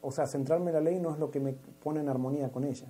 o 0.01 0.11
sea, 0.11 0.27
centrarme 0.27 0.67
en 0.67 0.75
la 0.75 0.81
ley 0.81 0.99
no 0.99 1.11
es 1.11 1.19
lo 1.19 1.31
que 1.31 1.39
me 1.39 1.53
pone 1.83 1.99
en 1.99 2.09
armonía 2.09 2.49
con 2.51 2.63
ella. 2.63 2.87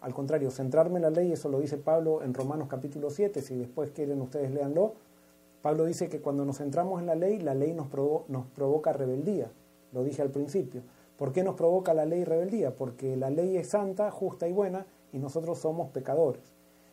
Al 0.00 0.14
contrario, 0.14 0.50
centrarme 0.50 0.96
en 0.96 1.02
la 1.02 1.10
ley, 1.10 1.32
eso 1.32 1.48
lo 1.48 1.58
dice 1.58 1.76
Pablo 1.76 2.22
en 2.22 2.34
Romanos 2.34 2.68
capítulo 2.68 3.10
7, 3.10 3.42
si 3.42 3.56
después 3.56 3.90
quieren 3.90 4.20
ustedes 4.20 4.52
léanlo, 4.52 4.94
Pablo 5.62 5.86
dice 5.86 6.08
que 6.08 6.20
cuando 6.20 6.44
nos 6.44 6.58
centramos 6.58 7.00
en 7.00 7.06
la 7.06 7.16
ley, 7.16 7.40
la 7.40 7.54
ley 7.54 7.72
nos, 7.72 7.88
nos 8.28 8.46
provoca 8.54 8.92
rebeldía, 8.92 9.50
lo 9.92 10.04
dije 10.04 10.22
al 10.22 10.30
principio. 10.30 10.82
¿Por 11.18 11.32
qué 11.32 11.42
nos 11.42 11.56
provoca 11.56 11.92
la 11.94 12.06
ley 12.06 12.24
rebeldía? 12.24 12.74
Porque 12.76 13.16
la 13.16 13.28
ley 13.28 13.56
es 13.56 13.70
santa, 13.70 14.10
justa 14.10 14.46
y 14.48 14.52
buena 14.52 14.86
y 15.12 15.18
nosotros 15.18 15.58
somos 15.58 15.90
pecadores. 15.90 16.42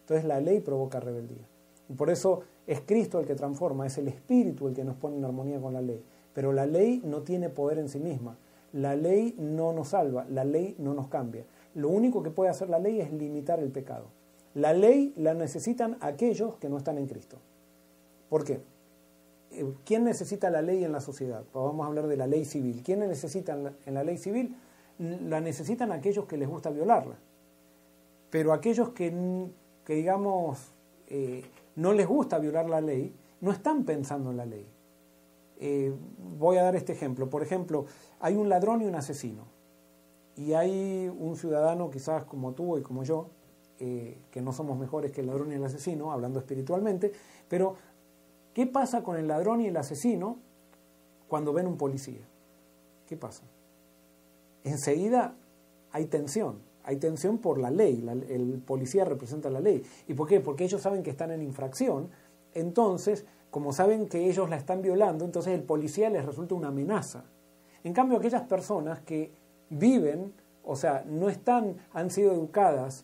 Entonces 0.02 0.26
la 0.26 0.42
ley 0.42 0.62
provoca 0.62 1.00
rebeldía. 1.00 1.48
Y 1.88 1.94
por 1.94 2.10
eso 2.10 2.42
es 2.66 2.82
Cristo 2.82 3.20
el 3.20 3.28
que 3.28 3.36
transforma, 3.36 3.86
es 3.86 4.00
el 4.00 4.08
Espíritu 4.08 4.68
el 4.68 4.74
que 4.74 4.84
nos 4.84 4.96
pone 4.96 5.18
en 5.18 5.26
armonía 5.26 5.62
con 5.62 5.74
la 5.74 5.82
ley. 5.82 6.04
Pero 6.34 6.52
la 6.52 6.66
ley 6.66 7.02
no 7.06 7.22
tiene 7.22 7.50
poder 7.50 7.78
en 7.78 7.88
sí 7.88 8.00
misma. 8.00 8.36
La 8.74 8.96
ley 8.96 9.36
no 9.38 9.72
nos 9.74 9.90
salva, 9.90 10.26
la 10.30 10.44
ley 10.44 10.76
no 10.80 10.96
nos 10.96 11.08
cambia. 11.08 11.46
Lo 11.76 11.90
único 11.90 12.24
que 12.24 12.32
puede 12.32 12.50
hacer 12.50 12.68
la 12.68 12.80
ley 12.80 13.00
es 13.02 13.14
limitar 13.14 13.60
el 13.60 13.70
pecado. 13.70 14.08
La 14.56 14.74
ley 14.74 15.14
la 15.18 15.36
necesitan 15.36 15.98
aquellos 16.02 16.56
que 16.56 16.68
no 16.68 16.78
están 16.78 16.98
en 16.98 17.06
Cristo. 17.06 17.38
¿Por 18.30 18.44
qué? 18.44 18.60
Eh, 19.56 19.74
¿quién 19.86 20.04
necesita 20.04 20.50
la 20.50 20.62
ley 20.62 20.84
en 20.84 20.92
la 20.92 21.00
sociedad? 21.00 21.44
Pues 21.52 21.66
vamos 21.66 21.84
a 21.84 21.88
hablar 21.88 22.08
de 22.08 22.18
la 22.18 22.28
ley 22.28 22.46
civil. 22.46 22.82
¿Quién 22.84 23.00
necesita 23.00 23.58
en 23.86 23.94
la 23.94 24.04
ley 24.04 24.18
civil? 24.18 24.56
La 25.00 25.42
necesitan 25.42 25.92
aquellos 25.92 26.26
que 26.26 26.38
les 26.38 26.48
gusta 26.48 26.70
violarla. 26.70 27.16
Pero 28.30 28.54
aquellos 28.54 28.90
que, 28.90 29.48
que 29.86 29.96
digamos, 29.96 30.74
eh, 31.08 31.44
no 31.76 31.94
les 31.94 32.08
gusta 32.08 32.40
violar 32.40 32.70
la 32.70 32.82
ley, 32.82 33.14
no 33.42 33.52
están 33.52 33.86
pensando 33.86 34.32
en 34.32 34.38
la 34.38 34.46
ley. 34.46 34.68
Eh, 35.60 35.94
voy 36.38 36.58
a 36.58 36.64
dar 36.64 36.76
este 36.76 36.94
ejemplo. 36.94 37.30
Por 37.30 37.42
ejemplo, 37.42 37.86
hay 38.20 38.36
un 38.36 38.50
ladrón 38.50 38.82
y 38.82 38.86
un 38.86 38.96
asesino. 38.96 39.44
Y 40.36 40.54
hay 40.54 41.10
un 41.18 41.38
ciudadano, 41.38 41.90
quizás 41.90 42.26
como 42.26 42.54
tú 42.54 42.78
y 42.78 42.82
como 42.82 43.04
yo, 43.04 43.30
que 43.78 44.42
no 44.42 44.54
somos 44.54 44.78
mejores 44.78 45.12
que 45.12 45.22
el 45.22 45.28
ladrón 45.28 45.52
y 45.52 45.56
el 45.56 45.64
asesino, 45.64 46.12
hablando 46.12 46.40
espiritualmente, 46.40 47.12
pero 47.48 47.76
¿Qué 48.56 48.66
pasa 48.66 49.04
con 49.04 49.18
el 49.18 49.28
ladrón 49.28 49.60
y 49.60 49.68
el 49.68 49.76
asesino 49.76 50.38
cuando 51.28 51.52
ven 51.52 51.68
un 51.68 51.76
policía? 51.76 52.22
¿Qué 53.06 53.18
pasa? 53.18 53.44
Enseguida 54.64 55.36
hay 55.92 56.06
tensión, 56.06 56.60
hay 56.86 56.96
tensión 56.96 57.40
por 57.40 57.60
la 57.60 57.70
ley, 57.70 58.02
el 58.30 58.64
policía 58.66 59.04
representa 59.04 59.50
la 59.50 59.60
ley. 59.60 59.84
¿Y 60.08 60.14
por 60.14 60.30
qué? 60.30 60.40
Porque 60.40 60.64
ellos 60.64 60.82
saben 60.82 61.04
que 61.04 61.10
están 61.10 61.32
en 61.32 61.42
infracción, 61.42 62.10
entonces, 62.54 63.26
como 63.52 63.74
saben 63.74 64.08
que 64.08 64.30
ellos 64.30 64.50
la 64.50 64.56
están 64.56 64.82
violando, 64.82 65.26
entonces 65.26 65.54
el 65.54 65.64
policía 65.64 66.10
les 66.10 66.26
resulta 66.26 66.56
una 66.56 66.70
amenaza. 66.70 67.26
En 67.84 67.92
cambio, 67.92 68.18
aquellas 68.18 68.44
personas 68.44 69.02
que 69.02 69.34
viven, 69.70 70.32
o 70.64 70.78
sea, 70.78 71.04
no 71.06 71.28
están, 71.28 71.76
han 71.92 72.10
sido 72.10 72.32
educadas 72.32 73.04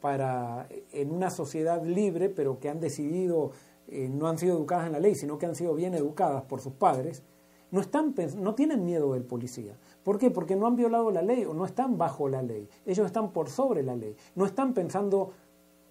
para 0.00 0.68
en 0.92 1.10
una 1.10 1.30
sociedad 1.30 1.84
libre, 1.84 2.28
pero 2.28 2.60
que 2.60 2.68
han 2.68 2.78
decidido 2.78 3.50
eh, 3.88 4.08
no 4.08 4.28
han 4.28 4.38
sido 4.38 4.56
educadas 4.56 4.86
en 4.86 4.92
la 4.92 5.00
ley, 5.00 5.14
sino 5.14 5.38
que 5.38 5.46
han 5.46 5.54
sido 5.54 5.74
bien 5.74 5.94
educadas 5.94 6.42
por 6.44 6.60
sus 6.60 6.72
padres, 6.72 7.22
no, 7.70 7.80
están, 7.80 8.14
no 8.38 8.54
tienen 8.54 8.84
miedo 8.84 9.14
del 9.14 9.24
policía. 9.24 9.76
¿Por 10.02 10.18
qué? 10.18 10.30
Porque 10.30 10.56
no 10.56 10.66
han 10.66 10.76
violado 10.76 11.10
la 11.10 11.22
ley 11.22 11.44
o 11.44 11.54
no 11.54 11.64
están 11.64 11.96
bajo 11.96 12.28
la 12.28 12.42
ley. 12.42 12.68
Ellos 12.84 13.06
están 13.06 13.32
por 13.32 13.48
sobre 13.48 13.82
la 13.82 13.96
ley. 13.96 14.14
No 14.34 14.44
están 14.44 14.74
pensando 14.74 15.32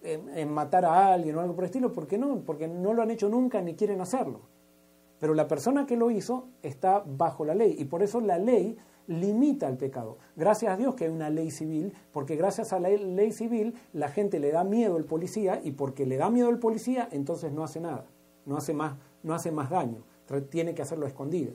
en, 0.02 0.52
matar 0.52 0.84
a 0.84 1.12
alguien 1.12 1.36
o 1.36 1.40
algo 1.40 1.54
por 1.54 1.64
el 1.64 1.66
estilo, 1.66 1.92
porque 1.92 2.18
no, 2.18 2.40
porque 2.40 2.68
no 2.68 2.92
lo 2.92 3.02
han 3.02 3.10
hecho 3.10 3.28
nunca 3.28 3.60
ni 3.60 3.74
quieren 3.74 4.00
hacerlo. 4.00 4.40
Pero 5.18 5.34
la 5.34 5.48
persona 5.48 5.86
que 5.86 5.96
lo 5.96 6.10
hizo 6.10 6.48
está 6.62 7.02
bajo 7.04 7.44
la 7.44 7.54
ley 7.54 7.76
y 7.78 7.84
por 7.84 8.02
eso 8.02 8.20
la 8.20 8.38
ley 8.38 8.76
limita 9.06 9.68
el 9.68 9.76
pecado. 9.76 10.18
Gracias 10.36 10.72
a 10.72 10.76
Dios 10.76 10.94
que 10.94 11.04
hay 11.04 11.10
una 11.10 11.30
ley 11.30 11.50
civil, 11.50 11.92
porque 12.12 12.36
gracias 12.36 12.72
a 12.72 12.80
la 12.80 12.88
ley 12.88 13.32
civil 13.32 13.74
la 13.92 14.08
gente 14.08 14.38
le 14.38 14.52
da 14.52 14.64
miedo 14.64 14.96
al 14.96 15.04
policía 15.04 15.60
y 15.62 15.72
porque 15.72 16.06
le 16.06 16.16
da 16.16 16.30
miedo 16.30 16.48
al 16.48 16.58
policía, 16.58 17.08
entonces 17.12 17.52
no 17.52 17.64
hace 17.64 17.80
nada, 17.80 18.06
no 18.46 18.56
hace 18.56 18.74
más, 18.74 18.96
no 19.22 19.34
hace 19.34 19.50
más 19.50 19.70
daño, 19.70 20.02
tiene 20.50 20.74
que 20.74 20.82
hacerlo 20.82 21.06
escondida. 21.06 21.52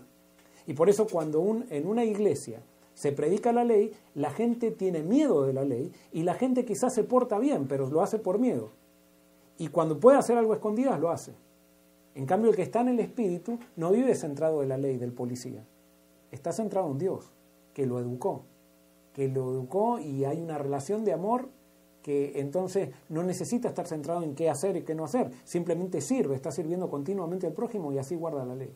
Y 0.66 0.74
por 0.74 0.90
eso 0.90 1.08
cuando 1.08 1.40
un, 1.40 1.66
en 1.70 1.88
una 1.88 2.04
iglesia 2.04 2.62
se 2.94 3.12
predica 3.12 3.54
la 3.54 3.64
ley, 3.64 3.94
la 4.16 4.32
gente 4.32 4.72
tiene 4.72 5.02
miedo 5.04 5.44
de 5.44 5.54
la 5.54 5.64
ley 5.64 5.92
y 6.12 6.24
la 6.24 6.34
gente 6.34 6.66
quizás 6.66 6.94
se 6.94 7.04
porta 7.04 7.40
bien, 7.40 7.68
pero 7.68 7.90
lo 7.90 8.02
hace 8.02 8.20
por 8.20 8.40
miedo. 8.40 8.72
Y 9.58 9.70
cuando 9.70 10.00
puede 10.00 10.18
hacer 10.18 10.38
algo 10.38 10.54
escondidas, 10.54 11.00
lo 11.00 11.10
hace. 11.10 11.34
En 12.16 12.26
cambio, 12.26 12.50
el 12.50 12.56
que 12.56 12.64
está 12.64 12.82
en 12.82 12.90
el 12.90 13.00
espíritu 13.00 13.60
no 13.76 13.92
vive 13.92 14.16
centrado 14.16 14.64
en 14.64 14.70
la 14.70 14.78
ley 14.78 14.98
del 14.98 15.14
policía, 15.14 15.64
está 16.32 16.52
centrado 16.52 16.92
en 16.92 16.98
Dios 16.98 17.32
que 17.78 17.86
lo 17.86 18.00
educó, 18.00 18.42
que 19.14 19.28
lo 19.28 19.52
educó 19.52 20.00
y 20.00 20.26
hay 20.26 20.42
una 20.42 20.58
relación 20.58 21.06
de 21.06 21.14
amor 21.14 21.48
que 22.02 22.40
entonces 22.40 22.90
no 23.08 23.22
necesita 23.22 23.68
estar 23.68 23.86
centrado 23.86 24.24
en 24.24 24.34
qué 24.34 24.50
hacer 24.50 24.78
y 24.78 24.82
qué 24.82 24.96
no 24.96 25.06
hacer, 25.06 25.30
simplemente 25.44 26.02
sirve, 26.02 26.34
está 26.34 26.52
sirviendo 26.52 26.90
continuamente 26.90 27.46
al 27.46 27.54
prójimo 27.54 27.94
y 27.94 28.00
así 28.00 28.16
guarda 28.16 28.44
la 28.46 28.56
ley. 28.56 28.74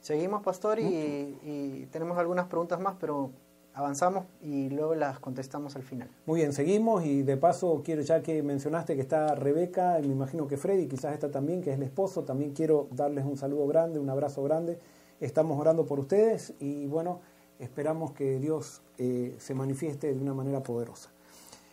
Seguimos, 0.00 0.42
pastor, 0.42 0.80
y, 0.80 1.86
tenemos 1.92 2.18
algunas 2.18 2.48
preguntas 2.48 2.80
más, 2.80 2.96
pero 2.98 3.30
avanzamos 3.72 4.24
y 4.42 4.70
luego 4.70 4.96
las 4.96 5.20
contestamos 5.20 5.76
al 5.76 5.84
final. 5.84 6.08
Muy 6.26 6.40
bien, 6.40 6.52
seguimos 6.52 7.04
y 7.04 7.22
de 7.22 7.36
paso 7.36 7.80
quiero, 7.84 8.02
ya 8.02 8.24
que 8.24 8.42
mencionaste 8.42 8.96
que 8.96 9.02
está 9.02 9.36
Rebeca, 9.36 10.00
me 10.00 10.08
imagino 10.08 10.48
que 10.48 10.56
Freddy 10.56 10.88
quizás 10.88 11.14
está 11.14 11.30
también, 11.30 11.62
que 11.62 11.70
es 11.70 11.76
el 11.76 11.84
esposo, 11.84 12.24
también 12.24 12.54
quiero 12.54 12.88
darles 12.90 13.24
un 13.24 13.36
saludo 13.36 13.68
grande, 13.68 14.00
un 14.00 14.10
abrazo 14.10 14.42
grande 14.42 14.80
Estamos 15.24 15.58
orando 15.58 15.86
por 15.86 15.98
ustedes 16.00 16.52
y 16.60 16.86
bueno, 16.86 17.20
esperamos 17.58 18.12
que 18.12 18.38
Dios 18.38 18.82
eh, 18.98 19.34
se 19.38 19.54
manifieste 19.54 20.12
de 20.12 20.20
una 20.20 20.34
manera 20.34 20.62
poderosa. 20.62 21.10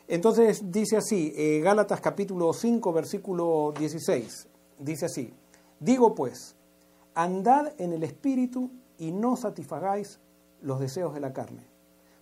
Entonces 0.08 0.72
dice 0.72 0.96
así, 0.96 1.34
eh, 1.36 1.60
Gálatas 1.60 2.00
capítulo 2.00 2.54
5, 2.54 2.94
versículo 2.94 3.74
16, 3.78 4.48
dice 4.80 5.06
así, 5.06 5.34
digo 5.82 6.16
pues, 6.16 6.56
andad 7.14 7.74
en 7.78 7.92
el 7.92 8.04
espíritu 8.04 8.72
y 8.98 9.12
no 9.12 9.36
satisfagáis 9.36 10.22
los 10.62 10.80
deseos 10.80 11.14
de 11.14 11.20
la 11.20 11.34
carne, 11.34 11.66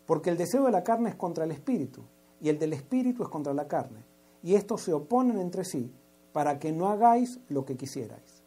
porque 0.08 0.32
el 0.32 0.38
deseo 0.38 0.66
de 0.66 0.72
la 0.72 0.84
carne 0.84 1.10
es 1.10 1.16
contra 1.16 1.44
el 1.44 1.52
espíritu 1.52 2.02
y 2.42 2.50
el 2.50 2.58
del 2.58 2.74
espíritu 2.74 3.22
es 3.22 3.30
contra 3.30 3.54
la 3.54 3.68
carne, 3.68 4.04
y 4.42 4.56
estos 4.56 4.82
se 4.82 4.94
oponen 4.94 5.38
entre 5.38 5.64
sí 5.64 5.94
para 6.34 6.58
que 6.58 6.72
no 6.72 6.90
hagáis 6.90 7.40
lo 7.50 7.66
que 7.66 7.78
quisierais. 7.78 8.42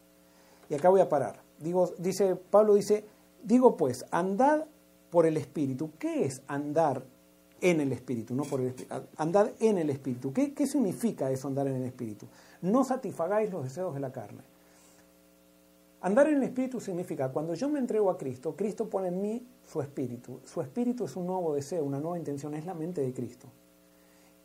Y 0.68 0.74
acá 0.74 0.88
voy 0.88 1.00
a 1.00 1.08
parar. 1.08 1.42
Dice, 1.98 2.36
Pablo 2.36 2.74
dice, 2.74 3.04
digo 3.42 3.76
pues, 3.76 4.04
andad 4.10 4.64
por 5.10 5.26
el 5.26 5.36
Espíritu. 5.36 5.90
¿Qué 5.98 6.24
es 6.24 6.42
andar 6.46 7.04
en 7.60 7.80
el 7.80 7.92
Espíritu? 7.92 8.34
No 8.34 8.42
por 8.44 8.60
el 8.60 8.74
Andad 9.16 9.50
en 9.60 9.78
el 9.78 9.90
Espíritu. 9.90 10.32
¿Qué, 10.32 10.52
¿Qué 10.52 10.66
significa 10.66 11.30
eso, 11.30 11.48
andar 11.48 11.68
en 11.68 11.76
el 11.76 11.84
Espíritu? 11.84 12.26
No 12.60 12.84
satisfagáis 12.84 13.50
los 13.50 13.64
deseos 13.64 13.94
de 13.94 14.00
la 14.00 14.12
carne. 14.12 14.42
Andar 16.00 16.26
en 16.26 16.38
el 16.38 16.42
Espíritu 16.42 16.80
significa, 16.80 17.30
cuando 17.30 17.54
yo 17.54 17.68
me 17.68 17.78
entrego 17.78 18.10
a 18.10 18.18
Cristo, 18.18 18.56
Cristo 18.56 18.90
pone 18.90 19.08
en 19.08 19.22
mí 19.22 19.46
su 19.64 19.80
Espíritu. 19.80 20.40
Su 20.44 20.60
Espíritu 20.60 21.04
es 21.04 21.14
un 21.14 21.26
nuevo 21.26 21.54
deseo, 21.54 21.84
una 21.84 22.00
nueva 22.00 22.18
intención, 22.18 22.54
es 22.54 22.66
la 22.66 22.74
mente 22.74 23.00
de 23.02 23.12
Cristo. 23.12 23.46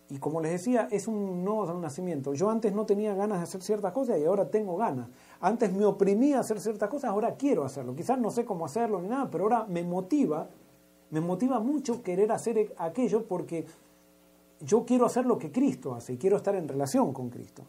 Y 0.09 0.19
como 0.19 0.39
les 0.39 0.53
decía, 0.53 0.87
es 0.89 1.05
un 1.07 1.43
nuevo 1.43 1.73
nacimiento. 1.73 2.33
Yo 2.33 2.49
antes 2.49 2.73
no 2.73 2.85
tenía 2.85 3.13
ganas 3.13 3.39
de 3.39 3.43
hacer 3.43 3.61
ciertas 3.61 3.91
cosas 3.91 4.17
y 4.19 4.23
ahora 4.23 4.49
tengo 4.49 4.77
ganas. 4.77 5.09
Antes 5.41 5.73
me 5.73 5.83
oprimía 5.85 6.39
hacer 6.39 6.61
ciertas 6.61 6.89
cosas, 6.89 7.09
ahora 7.09 7.35
quiero 7.35 7.65
hacerlo. 7.65 7.93
Quizás 7.93 8.17
no 8.17 8.31
sé 8.31 8.45
cómo 8.45 8.65
hacerlo 8.65 9.01
ni 9.01 9.09
nada, 9.09 9.29
pero 9.29 9.43
ahora 9.43 9.65
me 9.67 9.83
motiva, 9.83 10.47
me 11.09 11.19
motiva 11.19 11.59
mucho 11.59 12.01
querer 12.03 12.31
hacer 12.31 12.73
aquello 12.77 13.25
porque 13.25 13.65
yo 14.61 14.85
quiero 14.85 15.05
hacer 15.05 15.25
lo 15.25 15.37
que 15.37 15.51
Cristo 15.51 15.93
hace 15.93 16.13
y 16.13 16.17
quiero 16.17 16.37
estar 16.37 16.55
en 16.55 16.69
relación 16.69 17.11
con 17.11 17.29
Cristo. 17.29 17.63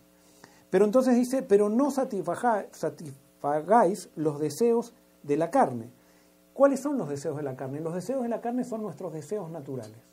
Pero 0.70 0.84
entonces 0.84 1.16
dice, 1.16 1.42
pero 1.42 1.68
no 1.68 1.90
satisfagáis 1.90 4.10
los 4.14 4.38
deseos 4.38 4.94
de 5.24 5.36
la 5.36 5.50
carne. 5.50 5.90
¿Cuáles 6.54 6.78
son 6.78 6.98
los 6.98 7.08
deseos 7.08 7.36
de 7.36 7.42
la 7.42 7.56
carne? 7.56 7.80
Los 7.80 7.94
deseos 7.94 8.22
de 8.22 8.28
la 8.28 8.40
carne 8.40 8.62
son 8.62 8.82
nuestros 8.82 9.12
deseos 9.12 9.50
naturales 9.50 10.07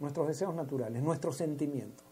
nuestros 0.00 0.26
deseos 0.26 0.54
naturales, 0.54 1.02
nuestros 1.02 1.36
sentimientos. 1.36 2.06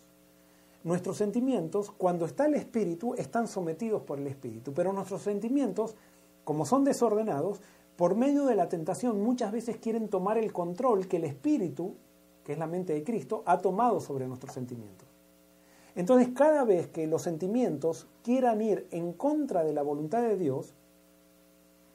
Nuestros 0.85 1.17
sentimientos, 1.17 1.91
cuando 1.91 2.25
está 2.25 2.47
el 2.47 2.55
espíritu, 2.55 3.15
están 3.15 3.49
sometidos 3.49 4.03
por 4.03 4.19
el 4.19 4.27
espíritu, 4.29 4.73
pero 4.73 4.93
nuestros 4.93 5.23
sentimientos, 5.23 5.97
como 6.45 6.65
son 6.65 6.85
desordenados, 6.85 7.61
por 7.97 8.15
medio 8.15 8.47
de 8.47 8.55
la 8.55 8.69
tentación 8.69 9.21
muchas 9.21 9.51
veces 9.51 9.79
quieren 9.79 10.09
tomar 10.09 10.39
el 10.39 10.53
control 10.53 11.09
que 11.09 11.17
el 11.17 11.25
espíritu, 11.25 11.97
que 12.45 12.53
es 12.53 12.59
la 12.59 12.69
mente 12.69 12.93
de 12.93 13.03
Cristo, 13.03 13.43
ha 13.45 13.59
tomado 13.59 14.01
sobre 14.01 14.29
nuestros 14.29 14.55
sentimientos. 14.55 15.09
Entonces, 15.97 16.29
cada 16.33 16.65
vez 16.65 16.87
que 16.87 17.09
los 17.09 17.23
sentimientos 17.23 18.07
quieran 18.23 18.61
ir 18.63 18.87
en 18.93 19.13
contra 19.13 19.65
de 19.65 19.73
la 19.73 19.83
voluntad 19.83 20.23
de 20.23 20.37
Dios, 20.37 20.75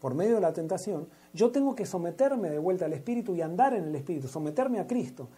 por 0.02 0.14
medio 0.14 0.36
de 0.36 0.42
la 0.42 0.52
tentación, 0.52 1.08
yo 1.34 1.52
tengo 1.52 1.74
que 1.74 1.86
someterme 1.86 2.50
de 2.50 2.60
vuelta 2.60 2.84
al 2.84 2.92
Espíritu 2.92 3.34
y 3.34 3.42
andar 3.42 3.74
en 3.74 3.86
el 3.86 3.96
Espíritu, 3.96 4.28
someterme 4.28 4.80
a 4.80 4.88
Cristo, 4.88 5.30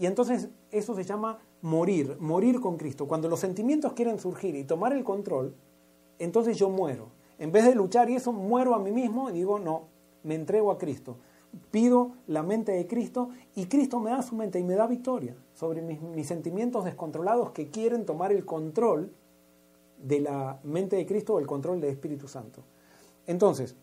y 0.00 0.06
entonces 0.06 0.48
eso 0.70 0.96
se 0.96 1.04
llama 1.04 1.40
morir, 1.60 2.16
morir 2.18 2.58
con 2.58 2.78
Cristo. 2.78 3.06
Cuando 3.06 3.28
los 3.28 3.38
sentimientos 3.38 3.92
quieren 3.92 4.18
surgir 4.18 4.56
y 4.56 4.64
tomar 4.64 4.94
el 4.94 5.04
control, 5.04 5.54
entonces 6.18 6.56
yo 6.56 6.70
muero. 6.70 7.10
En 7.38 7.52
vez 7.52 7.66
de 7.66 7.74
luchar 7.74 8.08
y 8.08 8.16
eso, 8.16 8.32
muero 8.32 8.74
a 8.74 8.78
mí 8.78 8.92
mismo 8.92 9.28
y 9.28 9.34
digo, 9.34 9.58
no, 9.58 9.88
me 10.22 10.36
entrego 10.36 10.70
a 10.70 10.78
Cristo. 10.78 11.18
Pido 11.70 12.12
la 12.26 12.42
mente 12.42 12.72
de 12.72 12.86
Cristo 12.86 13.28
y 13.54 13.66
Cristo 13.66 14.00
me 14.00 14.08
da 14.08 14.22
su 14.22 14.34
mente 14.34 14.58
y 14.58 14.62
me 14.62 14.74
da 14.74 14.86
victoria 14.86 15.36
sobre 15.52 15.82
mis, 15.82 16.00
mis 16.00 16.26
sentimientos 16.26 16.86
descontrolados 16.86 17.50
que 17.50 17.68
quieren 17.68 18.06
tomar 18.06 18.32
el 18.32 18.46
control 18.46 19.12
de 20.02 20.20
la 20.20 20.60
mente 20.62 20.96
de 20.96 21.04
Cristo 21.04 21.34
o 21.34 21.40
el 21.40 21.46
control 21.46 21.78
del 21.78 21.90
Espíritu 21.90 22.26
Santo. 22.26 22.62
Entonces, 23.26 23.76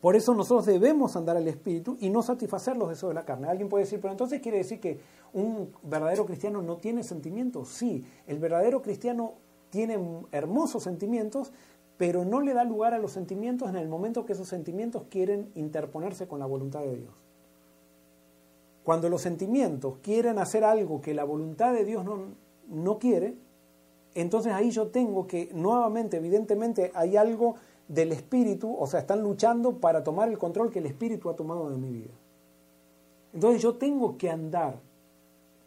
por 0.00 0.14
eso 0.14 0.32
nosotros 0.34 0.66
debemos 0.66 1.16
andar 1.16 1.36
al 1.36 1.48
Espíritu 1.48 1.96
y 2.00 2.10
no 2.10 2.22
satisfacer 2.22 2.76
los 2.76 2.88
deseos 2.88 3.10
de 3.10 3.14
la 3.14 3.24
carne. 3.24 3.48
Alguien 3.48 3.68
puede 3.68 3.84
decir, 3.84 4.00
pero 4.00 4.12
entonces 4.12 4.40
quiere 4.40 4.58
decir 4.58 4.78
que 4.78 5.00
un 5.32 5.72
verdadero 5.82 6.24
cristiano 6.24 6.62
no 6.62 6.76
tiene 6.76 7.02
sentimientos. 7.02 7.68
Sí, 7.68 8.04
el 8.26 8.38
verdadero 8.38 8.80
cristiano 8.80 9.34
tiene 9.70 9.98
hermosos 10.30 10.84
sentimientos, 10.84 11.52
pero 11.96 12.24
no 12.24 12.40
le 12.40 12.54
da 12.54 12.62
lugar 12.62 12.94
a 12.94 12.98
los 12.98 13.10
sentimientos 13.10 13.68
en 13.68 13.76
el 13.76 13.88
momento 13.88 14.24
que 14.24 14.34
esos 14.34 14.48
sentimientos 14.48 15.04
quieren 15.10 15.50
interponerse 15.56 16.28
con 16.28 16.38
la 16.38 16.46
voluntad 16.46 16.80
de 16.80 16.96
Dios. 16.96 17.14
Cuando 18.84 19.08
los 19.08 19.20
sentimientos 19.20 19.96
quieren 20.00 20.38
hacer 20.38 20.62
algo 20.64 21.00
que 21.00 21.12
la 21.12 21.24
voluntad 21.24 21.72
de 21.72 21.84
Dios 21.84 22.04
no, 22.04 22.36
no 22.68 22.98
quiere, 23.00 23.36
entonces 24.14 24.52
ahí 24.52 24.70
yo 24.70 24.88
tengo 24.88 25.26
que, 25.26 25.50
nuevamente, 25.52 26.16
evidentemente, 26.16 26.92
hay 26.94 27.16
algo 27.16 27.56
del 27.88 28.12
espíritu, 28.12 28.76
o 28.78 28.86
sea, 28.86 29.00
están 29.00 29.22
luchando 29.22 29.78
para 29.78 30.04
tomar 30.04 30.28
el 30.28 30.38
control 30.38 30.70
que 30.70 30.78
el 30.78 30.86
espíritu 30.86 31.30
ha 31.30 31.36
tomado 31.36 31.70
de 31.70 31.78
mi 31.78 31.90
vida. 31.90 32.14
Entonces 33.32 33.62
yo 33.62 33.74
tengo 33.76 34.16
que 34.16 34.30
andar 34.30 34.78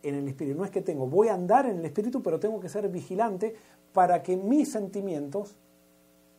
en 0.04 0.16
el 0.16 0.28
espíritu, 0.28 0.58
no 0.58 0.66
es 0.66 0.72
que 0.72 0.82
tengo, 0.82 1.08
voy 1.08 1.28
a 1.28 1.34
andar 1.34 1.66
en 1.66 1.80
el 1.80 1.86
espíritu, 1.86 2.22
pero 2.22 2.40
tengo 2.40 2.60
que 2.60 2.70
ser 2.70 2.88
vigilante 2.90 3.56
para 3.94 4.24
que 4.24 4.38
mis 4.38 4.72
sentimientos 4.72 5.56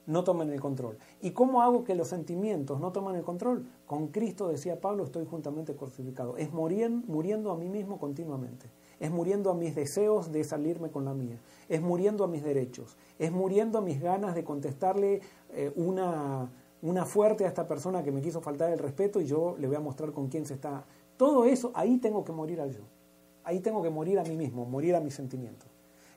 no 0.07 0.24
tomen 0.24 0.51
el 0.51 0.61
control. 0.61 0.99
¿Y 1.20 1.30
cómo 1.30 1.62
hago 1.62 1.85
que 1.85 1.95
los 1.95 2.09
sentimientos 2.09 2.80
no 2.80 2.93
tomen 2.93 3.14
el 3.14 3.22
control? 3.22 3.66
Con 3.87 4.09
Cristo, 4.09 4.49
decía 4.49 4.80
Pablo, 4.80 5.05
estoy 5.05 5.26
juntamente 5.26 5.74
crucificado. 5.76 6.37
Es 6.37 6.53
morir, 6.53 6.91
muriendo 6.91 7.53
a 7.53 7.57
mí 7.57 7.68
mismo 7.68 7.99
continuamente. 7.99 8.66
Es 9.03 9.11
muriendo 9.11 9.50
a 9.50 9.55
mis 9.55 9.74
deseos 9.74 10.30
de 10.30 10.44
salirme 10.44 10.92
con 10.92 11.05
la 11.05 11.12
mía. 11.12 11.40
Es 11.68 11.82
muriendo 11.82 12.22
a 12.22 12.28
mis 12.28 12.44
derechos. 12.44 12.96
Es 13.18 13.32
muriendo 13.32 13.78
a 13.78 13.80
mis 13.80 14.00
ganas 14.00 14.36
de 14.36 14.44
contestarle 14.44 15.20
eh, 15.50 15.72
una, 15.74 16.48
una 16.82 17.05
fuerte 17.05 17.44
a 17.44 17.48
esta 17.48 17.66
persona 17.66 18.05
que 18.05 18.12
me 18.12 18.22
quiso 18.22 18.40
faltar 18.40 18.72
el 18.72 18.78
respeto 18.78 19.20
y 19.20 19.26
yo 19.26 19.57
le 19.59 19.66
voy 19.66 19.74
a 19.74 19.80
mostrar 19.80 20.12
con 20.12 20.28
quién 20.28 20.46
se 20.46 20.55
está. 20.55 20.84
Todo 21.16 21.46
eso, 21.46 21.72
ahí 21.74 21.98
tengo 21.98 22.24
que 22.24 22.30
morir 22.30 22.61
al 22.61 22.70
yo. 22.70 22.82
Ahí 23.42 23.59
tengo 23.59 23.82
que 23.82 23.90
morir 23.90 24.20
a 24.20 24.22
mí 24.22 24.36
mismo, 24.36 24.66
morir 24.66 24.94
a 24.94 25.00
mis 25.00 25.14
sentimientos. 25.14 25.68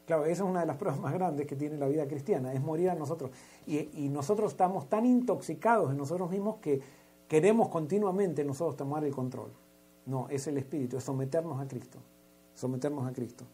Claro, 0.06 0.26
esa 0.26 0.44
es 0.44 0.50
una 0.50 0.60
de 0.60 0.68
las 0.68 0.78
pruebas 0.78 1.00
más 1.00 1.12
grandes 1.12 1.48
que 1.48 1.56
tiene 1.56 1.78
la 1.78 1.88
vida 1.88 2.08
cristiana, 2.08 2.54
es 2.54 2.62
morir 2.62 2.92
a 2.92 2.94
nosotros. 2.94 3.32
Y, 3.66 4.10
nosotros 4.10 4.52
estamos 4.52 4.88
tan 4.90 5.08
intoxicados 5.08 5.90
en 5.90 5.98
nosotros 5.98 6.30
mismos 6.30 6.58
que 6.58 6.82
queremos 7.28 7.70
continuamente 7.70 8.44
nosotros 8.44 8.76
tomar 8.76 9.04
el 9.04 9.12
control. 9.12 9.52
No, 10.06 10.30
es 10.30 10.46
el 10.46 10.60
Espíritu, 10.60 10.98
es 10.98 11.04
someternos 11.04 11.60
a 11.60 11.68
Cristo. 11.68 11.98
Someternos 12.56 13.08
a 13.08 13.14
Cristo. 13.14 13.46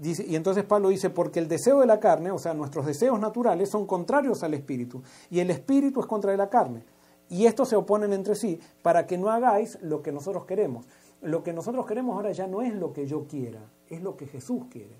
Y 0.00 0.36
entonces 0.36 0.62
Pablo 0.64 0.90
dice, 0.90 1.10
porque 1.10 1.40
el 1.40 1.48
deseo 1.48 1.80
de 1.80 1.86
la 1.86 1.98
carne, 1.98 2.30
o 2.30 2.38
sea, 2.38 2.54
nuestros 2.54 2.86
deseos 2.86 3.18
naturales 3.18 3.68
son 3.68 3.84
contrarios 3.84 4.44
al 4.44 4.54
Espíritu, 4.54 5.02
y 5.28 5.40
el 5.40 5.50
Espíritu 5.50 6.00
es 6.00 6.06
contra 6.06 6.36
la 6.36 6.48
carne. 6.48 6.84
Y 7.28 7.46
estos 7.46 7.68
se 7.68 7.76
oponen 7.76 8.12
entre 8.12 8.36
sí 8.36 8.60
para 8.82 9.06
que 9.06 9.18
no 9.18 9.28
hagáis 9.28 9.76
lo 9.82 10.00
que 10.02 10.12
nosotros 10.12 10.44
queremos. 10.44 10.86
Lo 11.20 11.42
que 11.42 11.52
nosotros 11.52 11.84
queremos 11.84 12.14
ahora 12.14 12.30
ya 12.30 12.46
no 12.46 12.62
es 12.62 12.74
lo 12.74 12.92
que 12.92 13.06
yo 13.06 13.26
quiera, 13.26 13.60
es 13.88 14.00
lo 14.02 14.16
que 14.16 14.26
Jesús 14.26 14.66
quiere. 14.70 14.96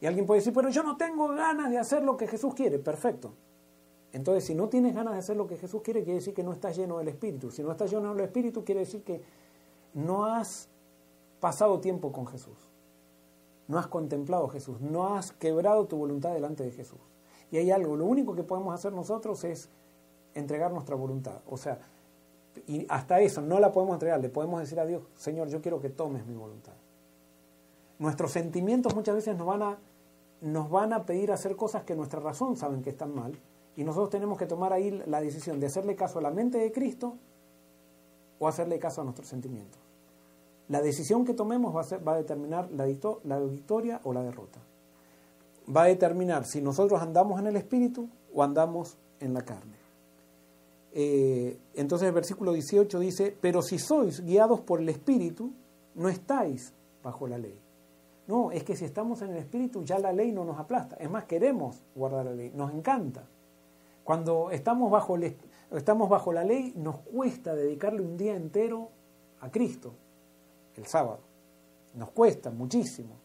Y 0.00 0.06
alguien 0.06 0.24
puede 0.24 0.40
decir, 0.40 0.52
pero 0.52 0.68
yo 0.68 0.82
no 0.84 0.96
tengo 0.96 1.28
ganas 1.28 1.68
de 1.70 1.78
hacer 1.78 2.04
lo 2.04 2.16
que 2.16 2.28
Jesús 2.28 2.54
quiere. 2.54 2.78
Perfecto. 2.78 3.34
Entonces, 4.12 4.44
si 4.44 4.54
no 4.54 4.68
tienes 4.68 4.94
ganas 4.94 5.14
de 5.14 5.18
hacer 5.18 5.36
lo 5.36 5.48
que 5.48 5.56
Jesús 5.56 5.82
quiere, 5.82 6.04
quiere 6.04 6.20
decir 6.20 6.32
que 6.32 6.44
no 6.44 6.52
estás 6.52 6.76
lleno 6.76 6.98
del 6.98 7.08
Espíritu. 7.08 7.50
Si 7.50 7.62
no 7.62 7.72
estás 7.72 7.90
lleno 7.90 8.14
del 8.14 8.24
Espíritu, 8.24 8.64
quiere 8.64 8.82
decir 8.82 9.02
que 9.02 9.20
no 9.94 10.26
has 10.26 10.68
pasado 11.44 11.78
tiempo 11.78 12.10
con 12.10 12.26
Jesús. 12.26 12.56
No 13.68 13.78
has 13.78 13.86
contemplado 13.86 14.48
Jesús. 14.48 14.80
No 14.80 15.14
has 15.14 15.32
quebrado 15.32 15.84
tu 15.86 15.98
voluntad 15.98 16.32
delante 16.32 16.64
de 16.64 16.70
Jesús. 16.70 17.00
Y 17.50 17.58
hay 17.58 17.70
algo, 17.70 17.96
lo 17.96 18.06
único 18.06 18.34
que 18.34 18.42
podemos 18.42 18.74
hacer 18.74 18.94
nosotros 18.94 19.44
es 19.44 19.68
entregar 20.32 20.72
nuestra 20.72 20.96
voluntad. 20.96 21.42
O 21.46 21.58
sea, 21.58 21.80
y 22.66 22.86
hasta 22.88 23.20
eso 23.20 23.42
no 23.42 23.60
la 23.60 23.72
podemos 23.72 23.92
entregar, 23.92 24.20
le 24.20 24.30
podemos 24.30 24.58
decir 24.58 24.80
a 24.80 24.86
Dios, 24.86 25.02
Señor, 25.16 25.48
yo 25.48 25.60
quiero 25.60 25.80
que 25.80 25.90
tomes 25.90 26.24
mi 26.24 26.34
voluntad. 26.34 26.72
Nuestros 27.98 28.32
sentimientos 28.32 28.94
muchas 28.94 29.14
veces 29.14 29.36
nos 29.36 29.46
van 29.46 29.64
a, 29.64 29.78
nos 30.40 30.70
van 30.70 30.94
a 30.94 31.04
pedir 31.04 31.30
hacer 31.30 31.56
cosas 31.56 31.84
que 31.84 31.94
nuestra 31.94 32.20
razón 32.20 32.56
saben 32.56 32.80
que 32.80 32.88
están 32.88 33.14
mal, 33.14 33.38
y 33.76 33.84
nosotros 33.84 34.08
tenemos 34.08 34.38
que 34.38 34.46
tomar 34.46 34.72
ahí 34.72 34.90
la 35.06 35.20
decisión 35.20 35.60
de 35.60 35.66
hacerle 35.66 35.94
caso 35.94 36.20
a 36.20 36.22
la 36.22 36.30
mente 36.30 36.56
de 36.56 36.72
Cristo 36.72 37.18
o 38.38 38.48
hacerle 38.48 38.78
caso 38.78 39.02
a 39.02 39.04
nuestros 39.04 39.28
sentimientos. 39.28 39.84
La 40.68 40.80
decisión 40.80 41.24
que 41.24 41.34
tomemos 41.34 41.74
va 41.74 41.82
a, 41.82 41.98
va 41.98 42.14
a 42.14 42.16
determinar 42.16 42.70
la, 42.72 42.86
victoria 42.86 44.00
o 44.04 44.12
la 44.12 44.22
derrota. 44.22 44.60
Va 45.74 45.84
a 45.84 45.86
determinar 45.86 46.46
si 46.46 46.62
nosotros 46.62 47.00
andamos 47.02 47.38
en 47.40 47.46
el 47.46 47.56
espíritu 47.56 48.08
o 48.32 48.42
andamos 48.42 48.96
en 49.20 49.34
la 49.34 49.42
carne. 49.42 49.84
Eh, 50.96 51.58
entonces 51.74 52.06
el 52.06 52.14
versículo 52.14 52.52
18 52.52 53.00
dice, 53.00 53.36
pero 53.40 53.62
si 53.62 53.80
sois 53.80 54.20
guiados 54.20 54.60
por 54.60 54.80
el 54.80 54.88
Espíritu, 54.88 55.52
no 55.96 56.08
estáis 56.08 56.72
bajo 57.02 57.26
la 57.26 57.36
ley. 57.36 57.58
No, 58.28 58.52
es 58.52 58.62
que 58.62 58.76
si 58.76 58.84
estamos 58.84 59.20
en 59.22 59.30
el 59.30 59.36
Espíritu 59.38 59.82
ya 59.82 59.98
la 59.98 60.12
ley 60.12 60.30
no 60.30 60.44
nos 60.44 60.58
aplasta. 60.58 60.96
Es 60.96 61.10
más, 61.10 61.24
queremos 61.24 61.82
guardar 61.96 62.26
la 62.26 62.32
ley, 62.32 62.52
nos 62.54 62.72
encanta. 62.72 63.26
Cuando 64.04 64.50
estamos 64.50 64.90
bajo, 64.90 65.18
estamos 65.72 66.08
bajo 66.08 66.32
la 66.32 66.44
ley, 66.44 66.72
nos 66.76 66.98
cuesta 66.98 67.54
dedicarle 67.56 68.02
un 68.02 68.16
día 68.16 68.36
entero 68.36 68.90
a 69.40 69.50
Cristo, 69.50 69.94
el 70.76 70.86
sábado. 70.86 71.20
Nos 71.94 72.10
cuesta 72.10 72.50
muchísimo, 72.50 73.16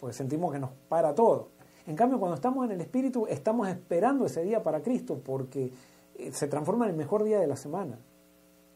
porque 0.00 0.14
sentimos 0.14 0.52
que 0.52 0.58
nos 0.58 0.70
para 0.88 1.14
todo. 1.14 1.48
En 1.86 1.96
cambio, 1.96 2.18
cuando 2.18 2.34
estamos 2.34 2.64
en 2.66 2.72
el 2.72 2.80
Espíritu, 2.80 3.26
estamos 3.28 3.68
esperando 3.68 4.26
ese 4.26 4.42
día 4.42 4.62
para 4.62 4.82
Cristo, 4.82 5.20
porque 5.24 5.72
eh, 6.16 6.32
se 6.32 6.48
transforma 6.48 6.84
en 6.84 6.90
el 6.90 6.96
mejor 6.96 7.24
día 7.24 7.40
de 7.40 7.46
la 7.46 7.56
semana. 7.56 7.98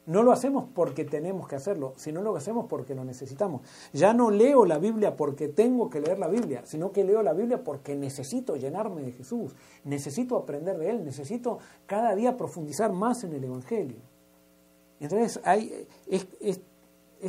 No 0.05 0.25
lo 0.25 0.33
hacemos 0.33 0.65
porque 0.75 1.05
tenemos 1.05 1.47
que 1.47 1.55
hacerlo, 1.55 1.95
sino 1.97 2.23
lo 2.23 2.35
hacemos 2.35 2.67
porque 2.69 2.95
lo 2.95 3.05
necesitamos. 3.05 3.63
Ya 3.93 4.13
no 4.13 4.31
leo 4.31 4.65
la 4.65 4.79
Biblia 4.79 5.17
porque 5.17 5.47
tengo 5.47 5.91
que 5.91 6.01
leer 6.01 6.19
la 6.19 6.27
Biblia, 6.27 6.63
sino 6.65 6.91
que 6.91 7.05
leo 7.05 7.23
la 7.23 7.35
Biblia 7.35 7.63
porque 7.63 7.95
necesito 7.95 8.57
llenarme 8.57 9.03
de 9.03 9.13
Jesús, 9.13 9.55
necesito 9.85 10.37
aprender 10.37 10.77
de 10.79 10.91
Él, 10.91 11.05
necesito 11.05 11.59
cada 11.87 12.17
día 12.17 12.37
profundizar 12.37 12.93
más 12.93 13.23
en 13.23 13.33
el 13.33 13.45
Evangelio. 13.45 13.99
Entonces 14.99 15.41
hay, 15.45 15.87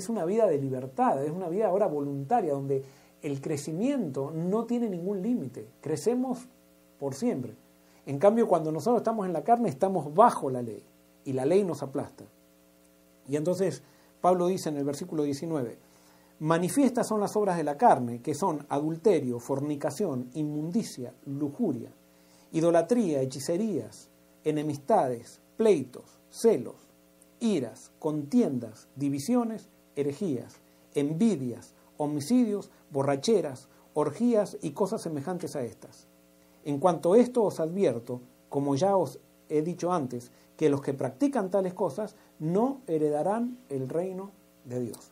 una 0.10 0.26
vida 0.26 0.48
de 0.48 0.58
libertad, 0.58 1.24
es 1.24 1.32
una 1.32 1.50
vida 1.50 1.68
ahora 1.68 1.88
voluntaria, 1.88 2.54
donde 2.54 2.84
el 3.22 3.39
crecimiento 3.41 4.32
no 4.32 4.66
tiene 4.66 4.89
ningún 4.89 5.22
límite, 5.22 5.68
crecemos 5.82 6.48
por 7.00 7.16
siempre. 7.16 7.56
En 8.06 8.20
cambio, 8.20 8.48
cuando 8.48 8.72
nosotros 8.72 9.02
estamos 9.02 9.26
en 9.26 9.34
la 9.34 9.44
carne, 9.44 9.70
estamos 9.70 10.14
bajo 10.14 10.50
la 10.50 10.62
ley 10.62 10.84
y 11.24 11.34
la 11.34 11.46
ley 11.46 11.64
nos 11.64 11.84
aplasta. 11.84 12.26
Y 13.28 13.38
entonces 13.38 13.82
Pablo 14.20 14.48
dice 14.48 14.70
en 14.70 14.78
el 14.78 14.84
versículo 14.84 15.24
19, 15.24 15.78
manifiestas 16.39 17.08
son 17.08 17.22
las 17.22 17.36
obras 17.36 17.56
de 17.56 17.64
la 17.64 17.78
carne, 17.78 18.22
que 18.22 18.34
son 18.34 18.66
adulterio, 18.70 19.39
fornicación, 19.39 20.30
inmundicia, 20.34 21.14
lujuria, 21.26 21.91
idolatría, 22.52 23.22
hechicerías, 23.22 24.10
enemistades, 24.44 25.39
pleitos, 25.56 26.20
celos, 26.30 26.76
iras, 27.39 27.91
contiendas, 28.00 28.88
divisiones, 28.96 29.70
herejías, 29.96 30.56
envidias, 30.94 31.74
homicidios, 31.98 32.70
borracheras, 32.91 33.68
orgías 33.94 34.58
y 34.62 34.72
cosas 34.72 35.02
semejantes 35.02 35.56
a 35.56 35.64
estas 35.64 36.08
en 36.66 36.80
cuanto 36.80 37.14
a 37.14 37.18
esto 37.18 37.44
os 37.44 37.60
advierto, 37.60 38.22
como 38.50 38.76
ya 38.76 38.96
os 38.96 39.20
he 39.50 39.62
dicho 39.62 39.91
antes, 39.91 40.32
que 40.58 40.70
los 40.70 40.82
que 40.82 40.94
practican 40.94 41.50
tales 41.50 41.74
cosas 41.74 42.16
no 42.39 42.82
heredarán 42.88 43.58
el 43.70 43.89
reino 43.89 44.32
de 44.66 44.80
Dios. 44.80 45.12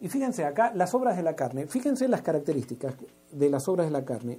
Y 0.00 0.08
fíjense 0.08 0.44
acá, 0.44 0.72
las 0.74 0.94
obras 0.94 1.16
de 1.16 1.22
la 1.22 1.36
carne, 1.36 1.66
fíjense 1.66 2.08
las 2.08 2.22
características 2.22 2.94
de 3.30 3.50
las 3.50 3.68
obras 3.68 3.86
de 3.86 3.92
la 3.92 4.04
carne. 4.04 4.38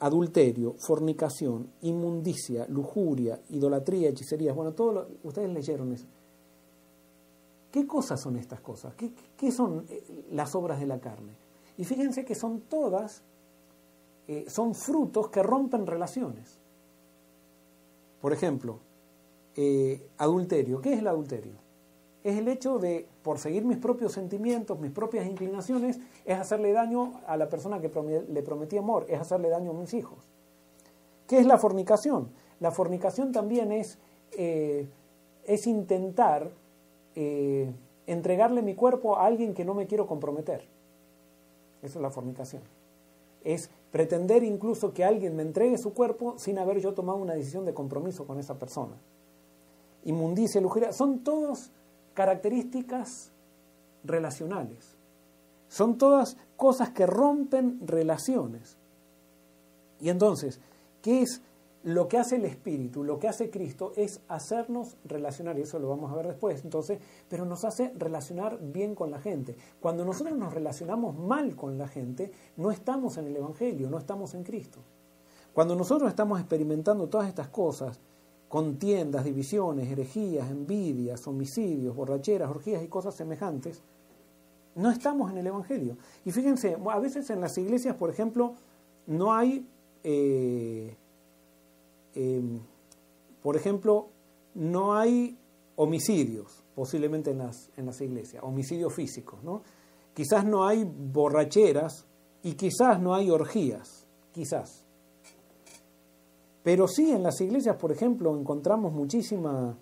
Adulterio, 0.00 0.74
fornicación, 0.78 1.68
inmundicia, 1.82 2.66
lujuria, 2.68 3.40
idolatría, 3.50 4.10
hechicerías. 4.10 4.54
Bueno, 4.54 4.72
todos 4.72 5.06
ustedes 5.22 5.48
leyeron 5.48 5.92
eso. 5.92 6.06
¿Qué 7.72 7.86
cosas 7.86 8.20
son 8.20 8.36
estas 8.36 8.60
cosas? 8.60 8.94
¿Qué 8.94 9.50
son 9.50 9.86
eh, 9.88 10.26
las 10.30 10.54
obras 10.54 10.78
de 10.78 10.86
la 10.86 11.00
carne? 11.00 11.32
Y 11.78 11.84
fíjense 11.84 12.24
que 12.24 12.34
son 12.34 12.60
todas 12.60 13.24
eh, 14.28 14.44
son 14.48 14.74
frutos 14.74 15.28
que 15.30 15.42
rompen 15.42 15.86
relaciones. 15.86 16.58
Por 18.20 18.32
ejemplo, 18.32 18.78
eh, 19.56 20.06
adulterio. 20.18 20.80
¿Qué 20.80 20.92
es 20.92 21.00
el 21.00 21.08
adulterio? 21.08 21.54
Es 22.22 22.38
el 22.38 22.46
hecho 22.46 22.78
de, 22.78 23.08
por 23.22 23.38
seguir 23.38 23.64
mis 23.64 23.78
propios 23.78 24.12
sentimientos, 24.12 24.78
mis 24.78 24.92
propias 24.92 25.26
inclinaciones, 25.26 25.98
es 26.24 26.38
hacerle 26.38 26.72
daño 26.72 27.20
a 27.26 27.36
la 27.36 27.48
persona 27.48 27.80
que 27.80 27.90
le 28.28 28.42
prometí 28.42 28.76
amor, 28.76 29.06
es 29.08 29.18
hacerle 29.18 29.48
daño 29.48 29.70
a 29.70 29.74
mis 29.74 29.92
hijos. 29.92 30.18
¿Qué 31.26 31.38
es 31.38 31.46
la 31.46 31.58
fornicación? 31.58 32.28
La 32.60 32.70
fornicación 32.70 33.32
también 33.32 33.72
es, 33.72 33.98
es 34.30 35.66
intentar 35.66 36.52
entregarle 38.06 38.62
mi 38.62 38.74
cuerpo 38.74 39.16
a 39.16 39.26
alguien 39.26 39.54
que 39.54 39.64
no 39.64 39.74
me 39.74 39.86
quiero 39.86 40.06
comprometer. 40.06 40.62
Eso 41.82 41.98
es 41.98 42.02
la 42.02 42.10
fornicación. 42.10 42.62
Es 43.44 43.70
pretender 43.90 44.44
incluso 44.44 44.92
que 44.92 45.04
alguien 45.04 45.36
me 45.36 45.42
entregue 45.42 45.76
su 45.78 45.92
cuerpo 45.92 46.34
sin 46.38 46.58
haber 46.58 46.80
yo 46.80 46.94
tomado 46.94 47.18
una 47.18 47.34
decisión 47.34 47.64
de 47.64 47.74
compromiso 47.74 48.26
con 48.26 48.38
esa 48.38 48.58
persona. 48.58 48.94
Inmundicia, 50.04 50.60
lujuria, 50.60 50.92
son 50.92 51.20
todas 51.20 51.70
características 52.14 53.32
relacionales. 54.04 54.96
Son 55.68 55.98
todas 55.98 56.36
cosas 56.56 56.90
que 56.90 57.06
rompen 57.06 57.80
relaciones. 57.86 58.76
Y 60.00 60.10
entonces, 60.10 60.60
¿qué 61.00 61.22
es 61.22 61.40
lo 61.84 62.06
que 62.06 62.18
hace 62.18 62.36
el 62.36 62.44
Espíritu, 62.44 63.02
lo 63.02 63.18
que 63.18 63.28
hace 63.28 63.50
Cristo 63.50 63.92
es 63.96 64.20
hacernos 64.28 64.96
relacionar, 65.04 65.58
y 65.58 65.62
eso 65.62 65.78
lo 65.80 65.88
vamos 65.88 66.12
a 66.12 66.14
ver 66.14 66.28
después, 66.28 66.62
entonces, 66.64 67.00
pero 67.28 67.44
nos 67.44 67.64
hace 67.64 67.92
relacionar 67.98 68.58
bien 68.60 68.94
con 68.94 69.10
la 69.10 69.18
gente. 69.18 69.56
Cuando 69.80 70.04
nosotros 70.04 70.36
nos 70.36 70.54
relacionamos 70.54 71.18
mal 71.18 71.56
con 71.56 71.78
la 71.78 71.88
gente, 71.88 72.30
no 72.56 72.70
estamos 72.70 73.16
en 73.18 73.26
el 73.26 73.36
Evangelio, 73.36 73.90
no 73.90 73.98
estamos 73.98 74.34
en 74.34 74.44
Cristo. 74.44 74.78
Cuando 75.52 75.74
nosotros 75.74 76.08
estamos 76.08 76.38
experimentando 76.38 77.08
todas 77.08 77.28
estas 77.28 77.48
cosas, 77.48 77.98
contiendas, 78.48 79.24
divisiones, 79.24 79.90
herejías, 79.90 80.50
envidias, 80.50 81.26
homicidios, 81.26 81.96
borracheras, 81.96 82.50
orgías 82.50 82.82
y 82.84 82.88
cosas 82.88 83.14
semejantes, 83.14 83.82
no 84.76 84.90
estamos 84.90 85.30
en 85.32 85.38
el 85.38 85.46
Evangelio. 85.48 85.96
Y 86.24 86.30
fíjense, 86.30 86.76
a 86.90 86.98
veces 87.00 87.28
en 87.30 87.40
las 87.40 87.58
iglesias, 87.58 87.96
por 87.96 88.08
ejemplo, 88.08 88.54
no 89.06 89.34
hay... 89.34 89.66
Eh, 90.04 90.96
Em, 92.14 92.60
por 93.42 93.56
ejemplo, 93.56 94.08
no 94.54 94.94
hay 94.94 95.38
homicidios 95.76 96.62
posiblemente 96.74 97.30
en 97.30 97.38
las, 97.38 97.70
en 97.76 97.86
las 97.86 98.00
iglesias, 98.00 98.42
homicidios 98.42 98.94
físicos, 98.94 99.42
¿no? 99.42 99.62
Quizás 100.14 100.44
no 100.44 100.66
hay 100.66 100.84
borracheras 100.84 102.06
y 102.42 102.54
quizás 102.54 103.00
no 103.00 103.14
hay 103.14 103.30
orgías, 103.30 104.06
quizás. 104.32 104.84
Pero 106.62 106.86
sí 106.86 107.10
en 107.10 107.22
las 107.22 107.40
iglesias, 107.40 107.76
por 107.76 107.92
ejemplo, 107.92 108.36
encontramos 108.38 108.92
muchísimas 108.92 109.76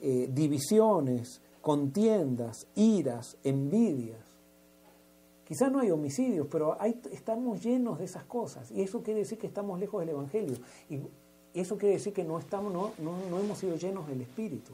eh, 0.00 0.28
divisiones, 0.32 1.40
contiendas, 1.60 2.66
iras, 2.74 3.36
envidias. 3.44 4.24
Quizás 5.44 5.70
no 5.70 5.78
hay 5.78 5.90
homicidios, 5.90 6.48
pero 6.50 6.76
estamos 7.12 7.62
llenos 7.62 7.98
de 7.98 8.04
esas 8.04 8.24
cosas. 8.24 8.70
Y 8.72 8.82
eso 8.82 9.02
quiere 9.02 9.20
decir 9.20 9.38
que 9.38 9.46
estamos 9.46 9.78
lejos 9.78 10.00
del 10.00 10.08
Evangelio. 10.08 10.56
Eso 11.60 11.78
quiere 11.78 11.94
decir 11.94 12.12
que 12.12 12.24
no, 12.24 12.38
estamos, 12.38 12.72
no, 12.72 12.92
no, 12.98 13.38
hemos 13.38 13.58
sido 13.58 13.76
llenos 13.76 14.06
del 14.06 14.20
Espíritu. 14.20 14.72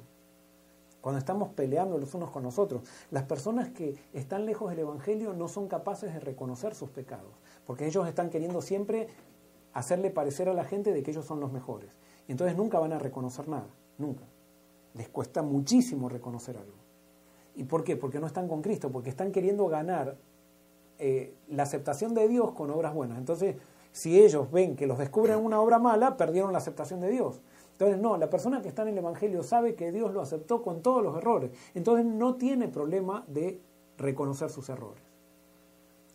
Cuando 1.01 1.19
estamos 1.19 1.51
peleando 1.51 1.99
los 1.99 2.15
unos 2.15 2.31
con 2.31 2.43
los 2.43 2.59
otros, 2.59 2.83
las 3.11 3.25
personas 3.25 3.71
que 3.71 3.97
están 4.13 4.47
lejos 4.47 4.71
del 4.71 4.81
Evangelio 4.81 5.33
no 5.33 5.49
son 5.49 5.69
capaces 5.69 6.15
de 6.15 6.21
reconocer 6.21 6.75
sus 6.75 6.91
pecados, 6.91 7.33
porque 7.67 7.87
ellos 7.87 8.07
están 8.07 8.31
queriendo 8.31 8.63
siempre 8.63 9.09
hacerle 9.73 10.11
parecer 10.11 10.49
a 10.49 10.55
la 10.55 10.65
gente 10.65 10.93
de 10.93 11.03
que 11.03 11.11
ellos 11.11 11.25
son 11.25 11.41
los 11.41 11.53
mejores. 11.53 11.91
Y 12.29 12.33
entonces 12.33 12.57
nunca 12.57 12.79
van 12.79 12.93
a 12.93 12.99
reconocer 12.99 13.49
nada, 13.49 13.69
nunca. 13.99 14.25
Les 14.95 15.09
cuesta 15.09 15.43
muchísimo 15.43 16.09
reconocer 16.09 16.57
algo. 16.57 16.77
¿Y 17.57 17.65
por 17.65 17.85
qué? 17.85 17.97
Porque 17.97 18.21
no 18.21 18.27
están 18.27 18.49
con 18.49 18.63
Cristo, 18.63 18.91
porque 18.91 19.11
están 19.11 19.33
queriendo 19.33 19.67
ganar 19.67 20.17
eh, 20.99 21.35
la 21.49 21.65
aceptación 21.65 22.15
de 22.15 22.29
Dios 22.29 22.53
con 22.53 22.71
obras 22.71 22.95
buenas. 22.95 23.19
Entonces, 23.19 23.57
si 23.93 24.21
ellos 24.21 24.51
ven 24.51 24.75
que 24.75 24.87
los 24.87 24.99
descubren 24.99 25.39
una 25.39 25.61
obra 25.61 25.79
mala, 25.79 26.17
perdieron 26.17 26.53
la 26.53 26.59
aceptación 26.59 27.01
de 27.01 27.11
Dios. 27.11 27.41
Entonces, 27.73 28.01
no, 28.01 28.17
la 28.17 28.31
persona 28.31 28.63
que 28.63 28.69
está 28.69 28.83
en 28.83 28.89
el 28.89 28.99
Evangelio 28.99 29.43
sabe 29.43 29.75
que 29.75 29.93
Dios 29.93 30.13
lo 30.13 30.23
aceptó 30.23 30.63
con 30.63 30.83
todos 30.83 31.03
los 31.03 31.17
errores. 31.17 31.51
Entonces, 31.75 32.07
no 32.07 32.37
tiene 32.37 32.69
problema 32.69 33.25
de 33.29 33.61
reconocer 33.99 34.51
sus 34.51 34.69
errores. 34.71 35.03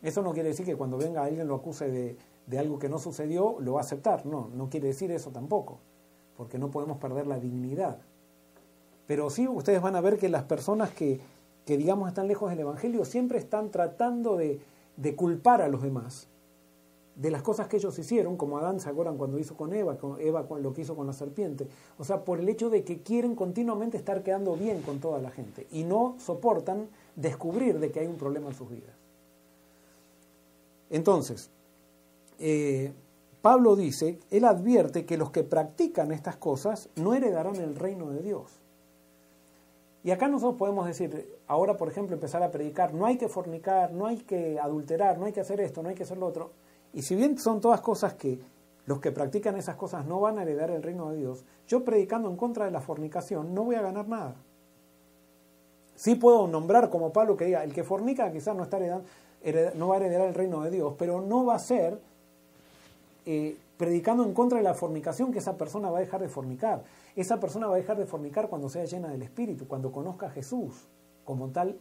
Eso 0.01 0.21
no 0.21 0.33
quiere 0.33 0.49
decir 0.49 0.65
que 0.65 0.75
cuando 0.75 0.97
venga 0.97 1.23
alguien 1.23 1.47
lo 1.47 1.55
acuse 1.55 1.89
de, 1.89 2.17
de 2.47 2.59
algo 2.59 2.79
que 2.79 2.89
no 2.89 2.97
sucedió, 2.97 3.57
lo 3.59 3.73
va 3.73 3.81
a 3.81 3.83
aceptar. 3.83 4.25
No, 4.25 4.49
no 4.53 4.69
quiere 4.69 4.87
decir 4.87 5.11
eso 5.11 5.31
tampoco, 5.31 5.79
porque 6.35 6.57
no 6.57 6.71
podemos 6.71 6.97
perder 6.97 7.27
la 7.27 7.39
dignidad. 7.39 7.99
Pero 9.05 9.29
sí, 9.29 9.47
ustedes 9.47 9.81
van 9.81 9.95
a 9.95 10.01
ver 10.01 10.17
que 10.17 10.29
las 10.29 10.43
personas 10.43 10.91
que, 10.91 11.19
que 11.65 11.77
digamos, 11.77 12.07
están 12.07 12.27
lejos 12.27 12.49
del 12.49 12.59
Evangelio 12.59 13.05
siempre 13.05 13.37
están 13.37 13.69
tratando 13.69 14.35
de, 14.35 14.61
de 14.95 15.15
culpar 15.15 15.61
a 15.61 15.67
los 15.67 15.81
demás 15.81 16.27
de 17.17 17.31
las 17.31 17.41
cosas 17.41 17.67
que 17.67 17.77
ellos 17.77 17.97
hicieron, 17.97 18.37
como 18.37 18.59
Adán 18.59 18.79
se 18.79 18.89
acuerdan 18.89 19.17
cuando 19.17 19.39
hizo 19.39 19.57
con 19.57 19.73
Eva, 19.73 19.97
con 19.97 20.21
Eva 20.21 20.45
lo 20.61 20.73
que 20.73 20.81
hizo 20.81 20.95
con 20.95 21.07
la 21.07 21.13
serpiente, 21.13 21.67
o 21.97 22.03
sea, 22.03 22.23
por 22.23 22.39
el 22.39 22.47
hecho 22.47 22.69
de 22.69 22.83
que 22.83 23.01
quieren 23.01 23.35
continuamente 23.35 23.97
estar 23.97 24.21
quedando 24.21 24.55
bien 24.55 24.81
con 24.83 24.99
toda 24.99 25.19
la 25.19 25.31
gente 25.31 25.65
y 25.71 25.83
no 25.83 26.15
soportan 26.19 26.87
descubrir 27.15 27.79
de 27.79 27.91
que 27.91 28.01
hay 28.01 28.07
un 28.07 28.17
problema 28.17 28.49
en 28.49 28.55
sus 28.55 28.69
vidas. 28.69 28.95
Entonces, 30.91 31.49
eh, 32.39 32.93
Pablo 33.41 33.75
dice, 33.75 34.19
él 34.29 34.45
advierte 34.45 35.05
que 35.05 35.17
los 35.17 35.31
que 35.31 35.43
practican 35.43 36.11
estas 36.11 36.37
cosas 36.37 36.89
no 36.95 37.15
heredarán 37.15 37.55
el 37.55 37.75
reino 37.75 38.11
de 38.11 38.21
Dios. 38.21 38.51
Y 40.03 40.11
acá 40.11 40.27
nosotros 40.27 40.57
podemos 40.59 40.85
decir, 40.85 41.35
ahora 41.47 41.77
por 41.77 41.89
ejemplo 41.89 42.15
empezar 42.15 42.43
a 42.43 42.51
predicar, 42.51 42.93
no 42.93 43.07
hay 43.07 43.17
que 43.17 43.27
fornicar, 43.27 43.91
no 43.91 44.05
hay 44.05 44.17
que 44.17 44.59
adulterar, 44.59 45.17
no 45.17 45.25
hay 45.25 45.33
que 45.33 45.41
hacer 45.41 45.59
esto, 45.59 45.81
no 45.81 45.89
hay 45.89 45.95
que 45.95 46.03
hacer 46.03 46.17
lo 46.17 46.27
otro. 46.27 46.51
Y 46.93 47.01
si 47.01 47.15
bien 47.15 47.37
son 47.37 47.61
todas 47.61 47.81
cosas 47.81 48.13
que 48.13 48.39
los 48.85 48.99
que 48.99 49.11
practican 49.11 49.57
esas 49.57 49.75
cosas 49.75 50.05
no 50.05 50.19
van 50.21 50.39
a 50.39 50.43
heredar 50.43 50.71
el 50.71 50.81
reino 50.81 51.11
de 51.11 51.17
Dios, 51.17 51.43
yo 51.67 51.83
predicando 51.83 52.29
en 52.29 52.37
contra 52.37 52.65
de 52.65 52.71
la 52.71 52.81
fornicación 52.81 53.53
no 53.53 53.65
voy 53.65 53.75
a 53.75 53.81
ganar 53.81 54.07
nada. 54.07 54.35
Sí 55.95 56.15
puedo 56.15 56.47
nombrar 56.47 56.89
como 56.89 57.11
Pablo 57.11 57.35
que 57.35 57.45
diga, 57.45 57.63
el 57.63 57.73
que 57.73 57.83
fornica 57.83 58.31
quizás 58.31 58.55
no, 58.55 58.67
va 58.67 59.95
a 59.95 59.97
heredar 59.97 60.27
el 60.27 60.33
reino 60.33 60.61
de 60.61 60.71
Dios, 60.71 60.93
pero 60.97 61.21
no 61.21 61.45
va 61.45 61.55
a 61.55 61.59
ser 61.59 61.99
eh, 63.25 63.57
predicando 63.77 64.23
en 64.23 64.33
contra 64.33 64.59
de 64.59 64.63
la 64.63 64.73
fornicación 64.73 65.31
que 65.31 65.39
esa 65.39 65.57
persona 65.57 65.89
va 65.89 65.97
a 65.97 66.01
dejar 66.01 66.21
de 66.21 66.29
fornicar. 66.29 66.83
Esa 67.15 67.39
persona 67.39 67.67
va 67.67 67.75
a 67.75 67.77
dejar 67.77 67.97
de 67.97 68.05
fornicar 68.05 68.47
cuando 68.47 68.69
sea 68.69 68.85
llena 68.85 69.09
del 69.09 69.23
Espíritu, 69.23 69.67
cuando 69.67 69.91
conozca 69.91 70.27
a 70.27 70.29
Jesús 70.29 70.87
como 71.25 71.49
tal, 71.49 71.77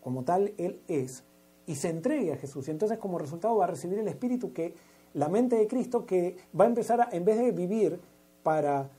como 0.00 0.22
tal 0.22 0.54
Él 0.56 0.80
es 0.88 1.24
y 1.72 1.74
se 1.74 1.88
entregue 1.88 2.34
a 2.34 2.36
Jesús. 2.36 2.68
Y 2.68 2.70
entonces 2.70 2.98
como 2.98 3.18
resultado 3.18 3.56
va 3.56 3.64
a 3.64 3.68
recibir 3.68 3.98
el 3.98 4.06
Espíritu 4.06 4.52
que, 4.52 4.74
la 5.14 5.28
mente 5.28 5.56
de 5.56 5.66
Cristo, 5.66 6.04
que 6.04 6.36
va 6.58 6.66
a 6.66 6.68
empezar 6.68 7.00
a, 7.00 7.08
en 7.12 7.24
vez 7.24 7.38
de 7.38 7.50
vivir 7.50 7.98
para 8.42 8.90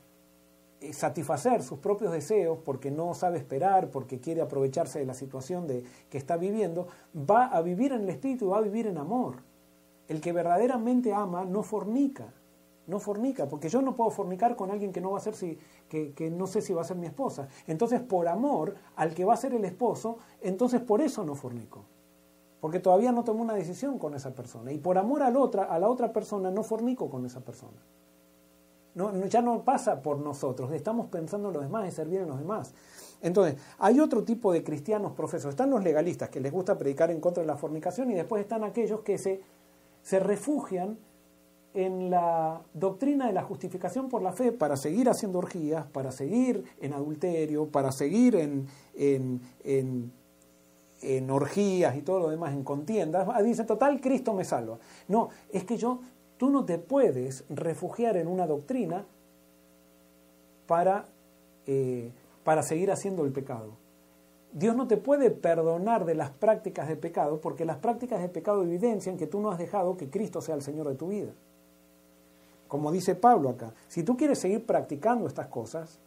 eh, 0.80 0.92
satisfacer 0.92 1.62
sus 1.62 1.78
propios 1.78 2.10
deseos 2.10 2.58
porque 2.64 2.90
no 2.90 3.14
sabe 3.14 3.38
esperar, 3.38 3.90
porque 3.92 4.18
quiere 4.18 4.40
aprovecharse 4.42 4.98
de 4.98 5.06
la 5.06 5.14
situación 5.14 5.68
de, 5.68 5.84
que 6.10 6.18
está 6.18 6.36
viviendo, 6.36 6.88
va 7.14 7.46
a 7.46 7.62
vivir 7.62 7.92
en 7.92 8.02
el 8.02 8.08
Espíritu, 8.08 8.48
va 8.48 8.58
a 8.58 8.62
vivir 8.62 8.88
en 8.88 8.98
amor. 8.98 9.36
El 10.08 10.20
que 10.20 10.32
verdaderamente 10.32 11.14
ama 11.14 11.44
no 11.44 11.62
fornica, 11.62 12.34
no 12.88 12.98
fornica, 12.98 13.48
porque 13.48 13.68
yo 13.68 13.82
no 13.82 13.94
puedo 13.94 14.10
fornicar 14.10 14.56
con 14.56 14.72
alguien 14.72 14.92
que 14.92 15.00
no 15.00 15.12
va 15.12 15.18
a 15.18 15.22
ser 15.22 15.34
si, 15.34 15.56
que, 15.88 16.12
que, 16.12 16.28
no 16.28 16.48
sé 16.48 16.60
si 16.60 16.72
va 16.72 16.82
a 16.82 16.84
ser 16.84 16.96
mi 16.96 17.06
esposa. 17.06 17.46
Entonces, 17.68 18.00
por 18.00 18.26
amor 18.26 18.74
al 18.96 19.14
que 19.14 19.24
va 19.24 19.34
a 19.34 19.36
ser 19.36 19.54
el 19.54 19.64
esposo, 19.64 20.18
entonces 20.42 20.80
por 20.80 21.00
eso 21.00 21.22
no 21.22 21.36
fornico 21.36 21.84
porque 22.64 22.80
todavía 22.80 23.12
no 23.12 23.24
tomó 23.24 23.42
una 23.42 23.52
decisión 23.52 23.98
con 23.98 24.14
esa 24.14 24.34
persona. 24.34 24.72
Y 24.72 24.78
por 24.78 24.96
amor 24.96 25.22
a 25.22 25.28
la 25.28 25.38
otra, 25.38 25.64
a 25.64 25.78
la 25.78 25.86
otra 25.86 26.14
persona 26.14 26.50
no 26.50 26.62
fornico 26.62 27.10
con 27.10 27.26
esa 27.26 27.40
persona. 27.40 27.76
No, 28.94 29.26
ya 29.26 29.42
no 29.42 29.62
pasa 29.64 30.00
por 30.00 30.18
nosotros, 30.18 30.72
estamos 30.72 31.08
pensando 31.08 31.48
en 31.48 31.54
los 31.56 31.62
demás, 31.62 31.84
en 31.84 31.92
servir 31.92 32.20
a 32.20 32.24
los 32.24 32.38
demás. 32.38 32.72
Entonces, 33.20 33.60
hay 33.78 34.00
otro 34.00 34.24
tipo 34.24 34.50
de 34.50 34.64
cristianos 34.64 35.12
profesos. 35.12 35.50
Están 35.50 35.68
los 35.68 35.84
legalistas 35.84 36.30
que 36.30 36.40
les 36.40 36.50
gusta 36.50 36.78
predicar 36.78 37.10
en 37.10 37.20
contra 37.20 37.42
de 37.42 37.48
la 37.48 37.58
fornicación 37.58 38.10
y 38.10 38.14
después 38.14 38.40
están 38.40 38.64
aquellos 38.64 39.00
que 39.00 39.18
se, 39.18 39.42
refugian 40.20 40.96
en 41.74 42.08
la 42.08 42.62
doctrina 42.72 43.26
de 43.26 43.34
la 43.34 43.42
justificación 43.42 44.08
por 44.08 44.22
la 44.22 44.32
fe 44.32 44.52
para 44.52 44.78
seguir 44.78 45.10
haciendo 45.10 45.38
orgías, 45.38 45.84
para 45.84 46.10
seguir 46.12 46.64
en 46.80 46.94
adulterio, 46.94 47.66
para 47.66 47.92
seguir 47.92 48.36
en 48.36 50.12
en 51.04 51.30
orgías 51.30 51.96
y 51.96 52.02
todo 52.02 52.20
lo 52.20 52.30
demás, 52.30 52.52
en 52.52 52.64
contiendas, 52.64 53.28
ah, 53.32 53.42
dice, 53.42 53.64
total, 53.64 54.00
Cristo 54.00 54.32
me 54.32 54.44
salva. 54.44 54.78
No, 55.08 55.28
es 55.52 55.64
que 55.64 55.76
yo, 55.76 56.00
tú 56.36 56.50
no 56.50 56.64
te 56.64 56.78
puedes 56.78 57.44
refugiar 57.48 58.16
en 58.16 58.28
una 58.28 58.46
doctrina 58.46 59.04
para, 60.66 61.06
eh, 61.66 62.10
para 62.42 62.62
seguir 62.62 62.90
haciendo 62.90 63.24
el 63.24 63.32
pecado. 63.32 63.72
Dios 64.52 64.76
no 64.76 64.86
te 64.86 64.96
puede 64.96 65.30
perdonar 65.30 66.04
de 66.04 66.14
las 66.14 66.30
prácticas 66.30 66.88
de 66.88 66.96
pecado 66.96 67.40
porque 67.40 67.64
las 67.64 67.78
prácticas 67.78 68.20
de 68.20 68.28
pecado 68.28 68.62
evidencian 68.62 69.16
que 69.16 69.26
tú 69.26 69.40
no 69.40 69.50
has 69.50 69.58
dejado 69.58 69.96
que 69.96 70.08
Cristo 70.08 70.40
sea 70.40 70.54
el 70.54 70.62
Señor 70.62 70.88
de 70.88 70.94
tu 70.94 71.08
vida. 71.08 71.32
Como 72.68 72.92
dice 72.92 73.14
Pablo 73.16 73.50
acá, 73.50 73.72
si 73.88 74.04
tú 74.04 74.16
quieres 74.16 74.38
seguir 74.38 74.64
practicando 74.64 75.26
estas 75.26 75.48
cosas, 75.48 75.98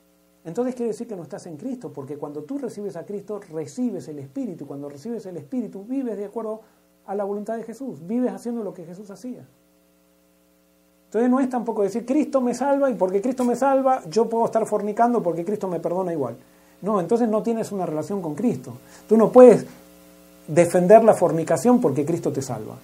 entonces 0.47 0.75
quiere 0.75 0.93
decir 0.93 1.07
que 1.07 1.15
no 1.17 1.23
estás 1.23 1.45
en 1.45 1.57
Cristo, 1.57 1.91
porque 1.91 2.15
cuando 2.15 2.41
tú 2.43 2.57
recibes 2.57 2.95
a 2.95 3.05
Cristo, 3.05 3.41
recibes 3.51 4.07
el 4.07 4.17
Espíritu. 4.19 4.65
Cuando 4.65 4.87
recibes 4.87 5.25
el 5.25 5.35
Espíritu, 5.35 5.83
vives 5.83 6.17
de 6.17 6.23
acuerdo 6.23 6.61
a 7.05 7.13
la 7.15 7.25
voluntad 7.25 7.57
de 7.57 7.63
Jesús, 7.63 7.99
vives 8.07 8.31
haciendo 8.31 8.63
lo 8.63 8.73
que 8.73 8.85
Jesús 8.85 9.11
hacía. 9.11 9.45
Entonces 11.07 11.29
no 11.29 11.41
es 11.41 11.49
tampoco 11.49 11.83
decir, 11.83 12.05
Cristo 12.05 12.39
me 12.39 12.53
salva 12.53 12.89
y 12.89 12.93
porque 12.93 13.21
Cristo 13.21 13.43
me 13.43 13.57
salva, 13.57 14.01
yo 14.09 14.29
puedo 14.29 14.45
estar 14.45 14.65
fornicando 14.65 15.21
porque 15.21 15.43
Cristo 15.43 15.67
me 15.67 15.81
perdona 15.81 16.13
igual. 16.13 16.37
No, 16.81 17.01
entonces 17.01 17.27
no 17.27 17.43
tienes 17.43 17.73
una 17.73 17.85
relación 17.85 18.21
con 18.21 18.33
Cristo. 18.33 18.71
Tú 19.09 19.17
no 19.17 19.29
puedes 19.29 19.65
defender 20.47 21.03
la 21.03 21.13
fornicación 21.13 21.81
porque 21.81 22.05
Cristo 22.05 22.31
te 22.31 22.41
salva. 22.41 22.75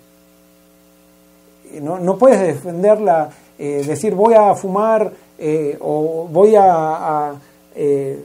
No, 1.81 1.97
no 1.97 2.17
puedes 2.17 2.41
defenderla, 2.41 3.29
eh, 3.57 3.85
decir 3.87 4.13
voy 4.15 4.33
a 4.33 4.53
fumar 4.53 5.13
eh, 5.37 5.77
o 5.79 6.27
voy 6.29 6.55
a 6.57 7.33
eh, 7.75 8.19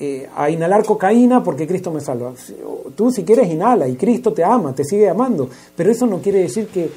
eh, 0.00 0.28
a 0.34 0.48
inhalar 0.48 0.84
cocaína 0.84 1.42
porque 1.42 1.66
Cristo 1.66 1.90
me 1.90 2.00
salva. 2.00 2.32
Tú 2.94 3.10
si 3.10 3.24
quieres 3.24 3.50
inhala 3.50 3.86
y 3.86 3.96
Cristo 3.96 4.32
te 4.32 4.42
ama, 4.42 4.74
te 4.74 4.84
sigue 4.84 5.08
amando, 5.08 5.48
pero 5.76 5.90
eso 5.90 6.06
no 6.06 6.18
quiere 6.18 6.40
decir 6.40 6.68
que 6.68 6.90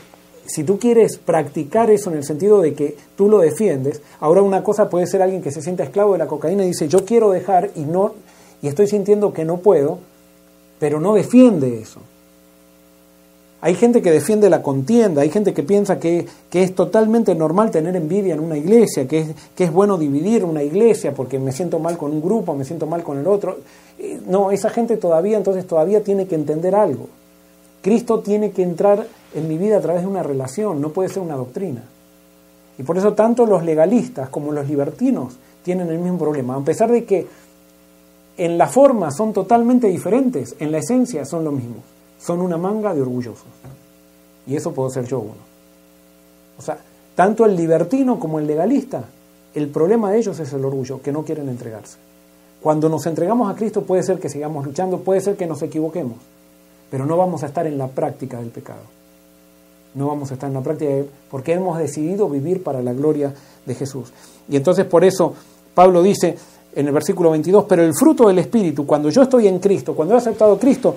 si 0.45 0.63
tú 0.63 0.77
quieres 0.79 1.17
practicar 1.17 1.89
eso 1.89 2.09
en 2.11 2.17
el 2.17 2.23
sentido 2.23 2.61
de 2.61 2.73
que 2.73 2.95
tú 3.15 3.29
lo 3.29 3.39
defiendes, 3.39 4.01
ahora 4.19 4.41
una 4.41 4.63
cosa 4.63 4.89
puede 4.89 5.07
ser 5.07 5.21
alguien 5.21 5.41
que 5.41 5.51
se 5.51 5.61
sienta 5.61 5.83
esclavo 5.83 6.13
de 6.13 6.19
la 6.19 6.27
cocaína 6.27 6.63
y 6.63 6.67
dice, 6.67 6.87
yo 6.87 7.05
quiero 7.05 7.31
dejar 7.31 7.71
y 7.75 7.81
no 7.81 8.13
y 8.61 8.69
estoy 8.69 8.87
sintiendo 8.87 9.33
que 9.33 9.43
no 9.43 9.57
puedo, 9.57 9.99
pero 10.79 11.01
no 11.01 11.13
defiende 11.13 11.81
eso. 11.81 11.99
Hay 13.63 13.75
gente 13.75 14.01
que 14.01 14.11
defiende 14.11 14.49
la 14.49 14.61
contienda, 14.61 15.21
hay 15.21 15.29
gente 15.29 15.53
que 15.53 15.63
piensa 15.63 15.97
que, 15.97 16.27
es 16.51 16.75
totalmente 16.75 17.33
normal 17.33 17.71
tener 17.71 17.95
envidia 17.95 18.33
en 18.33 18.41
una 18.41 18.57
iglesia, 18.57 19.07
que 19.07 19.19
es, 19.19 19.29
que 19.55 19.63
es 19.63 19.71
bueno 19.71 19.97
dividir 19.97 20.43
una 20.43 20.61
iglesia 20.61 21.13
porque 21.13 21.39
me 21.39 21.53
siento 21.53 21.79
mal 21.79 21.97
con 21.97 22.11
un 22.11 22.21
grupo, 22.21 22.53
me 22.55 22.65
siento 22.65 22.87
mal 22.87 23.03
con 23.03 23.19
el 23.19 23.25
otro. 23.25 23.59
Eh, 23.97 24.19
no, 24.27 24.51
esa 24.51 24.69
gente 24.69 24.97
todavía, 24.97 25.37
entonces 25.37 25.65
todavía 25.65 26.03
tiene 26.03 26.27
que 26.27 26.35
entender 26.35 26.75
algo. 26.75 27.07
Cristo 27.81 28.19
tiene 28.19 28.51
que 28.51 28.63
entrar 28.63 29.07
en 29.33 29.47
mi 29.47 29.57
vida 29.57 29.77
a 29.77 29.81
través 29.81 30.01
de 30.01 30.09
una 30.09 30.23
relación, 30.23 30.81
no 30.81 30.89
puede 30.89 31.07
ser 31.07 31.23
una 31.23 31.37
doctrina. 31.37 31.85
Y 32.77 32.83
por 32.83 32.97
eso 32.97 33.13
tanto 33.13 33.45
los 33.45 33.63
legalistas 33.63 34.27
como 34.27 34.51
los 34.51 34.67
libertinos 34.67 35.37
tienen 35.63 35.87
el 35.87 35.99
mismo 35.99 36.17
problema. 36.17 36.57
A 36.57 36.65
pesar 36.65 36.91
de 36.91 37.05
que 37.05 37.27
en 38.35 38.57
la 38.57 38.67
forma 38.67 39.09
son 39.09 39.31
totalmente 39.31 39.87
diferentes, 39.87 40.53
en 40.59 40.73
la 40.73 40.79
esencia 40.79 41.23
son 41.23 41.45
lo 41.45 41.53
mismo 41.53 41.92
son 42.23 42.41
una 42.41 42.57
manga 42.57 42.93
de 42.93 43.01
orgullosos. 43.01 43.45
Y 44.47 44.55
eso 44.55 44.71
puedo 44.71 44.89
ser 44.89 45.05
yo 45.05 45.19
uno. 45.19 45.53
O 46.57 46.61
sea, 46.61 46.77
tanto 47.15 47.45
el 47.45 47.55
libertino 47.55 48.19
como 48.19 48.39
el 48.39 48.47
legalista, 48.47 49.03
el 49.53 49.67
problema 49.67 50.11
de 50.11 50.19
ellos 50.19 50.39
es 50.39 50.51
el 50.53 50.63
orgullo, 50.63 51.01
que 51.01 51.11
no 51.11 51.23
quieren 51.23 51.49
entregarse. 51.49 51.97
Cuando 52.61 52.87
nos 52.87 53.05
entregamos 53.05 53.51
a 53.51 53.55
Cristo 53.55 53.83
puede 53.83 54.03
ser 54.03 54.19
que 54.19 54.29
sigamos 54.29 54.65
luchando, 54.65 54.99
puede 54.99 55.21
ser 55.21 55.35
que 55.35 55.45
nos 55.45 55.61
equivoquemos, 55.61 56.17
pero 56.89 57.05
no 57.05 57.17
vamos 57.17 57.43
a 57.43 57.47
estar 57.47 57.67
en 57.67 57.77
la 57.77 57.87
práctica 57.87 58.39
del 58.39 58.49
pecado. 58.49 58.81
No 59.95 60.07
vamos 60.07 60.31
a 60.31 60.35
estar 60.35 60.47
en 60.47 60.55
la 60.55 60.61
práctica 60.61 60.91
porque 61.29 61.53
hemos 61.53 61.77
decidido 61.77 62.29
vivir 62.29 62.63
para 62.63 62.81
la 62.81 62.93
gloria 62.93 63.33
de 63.65 63.75
Jesús. 63.75 64.11
Y 64.49 64.55
entonces 64.55 64.85
por 64.85 65.03
eso 65.03 65.33
Pablo 65.75 66.01
dice 66.01 66.37
en 66.75 66.87
el 66.87 66.93
versículo 66.93 67.31
22, 67.31 67.65
pero 67.67 67.83
el 67.83 67.93
fruto 67.93 68.27
del 68.27 68.39
Espíritu, 68.39 68.85
cuando 68.85 69.09
yo 69.09 69.23
estoy 69.23 69.47
en 69.47 69.59
Cristo, 69.59 69.93
cuando 69.93 70.15
he 70.15 70.17
aceptado 70.17 70.57
Cristo, 70.57 70.95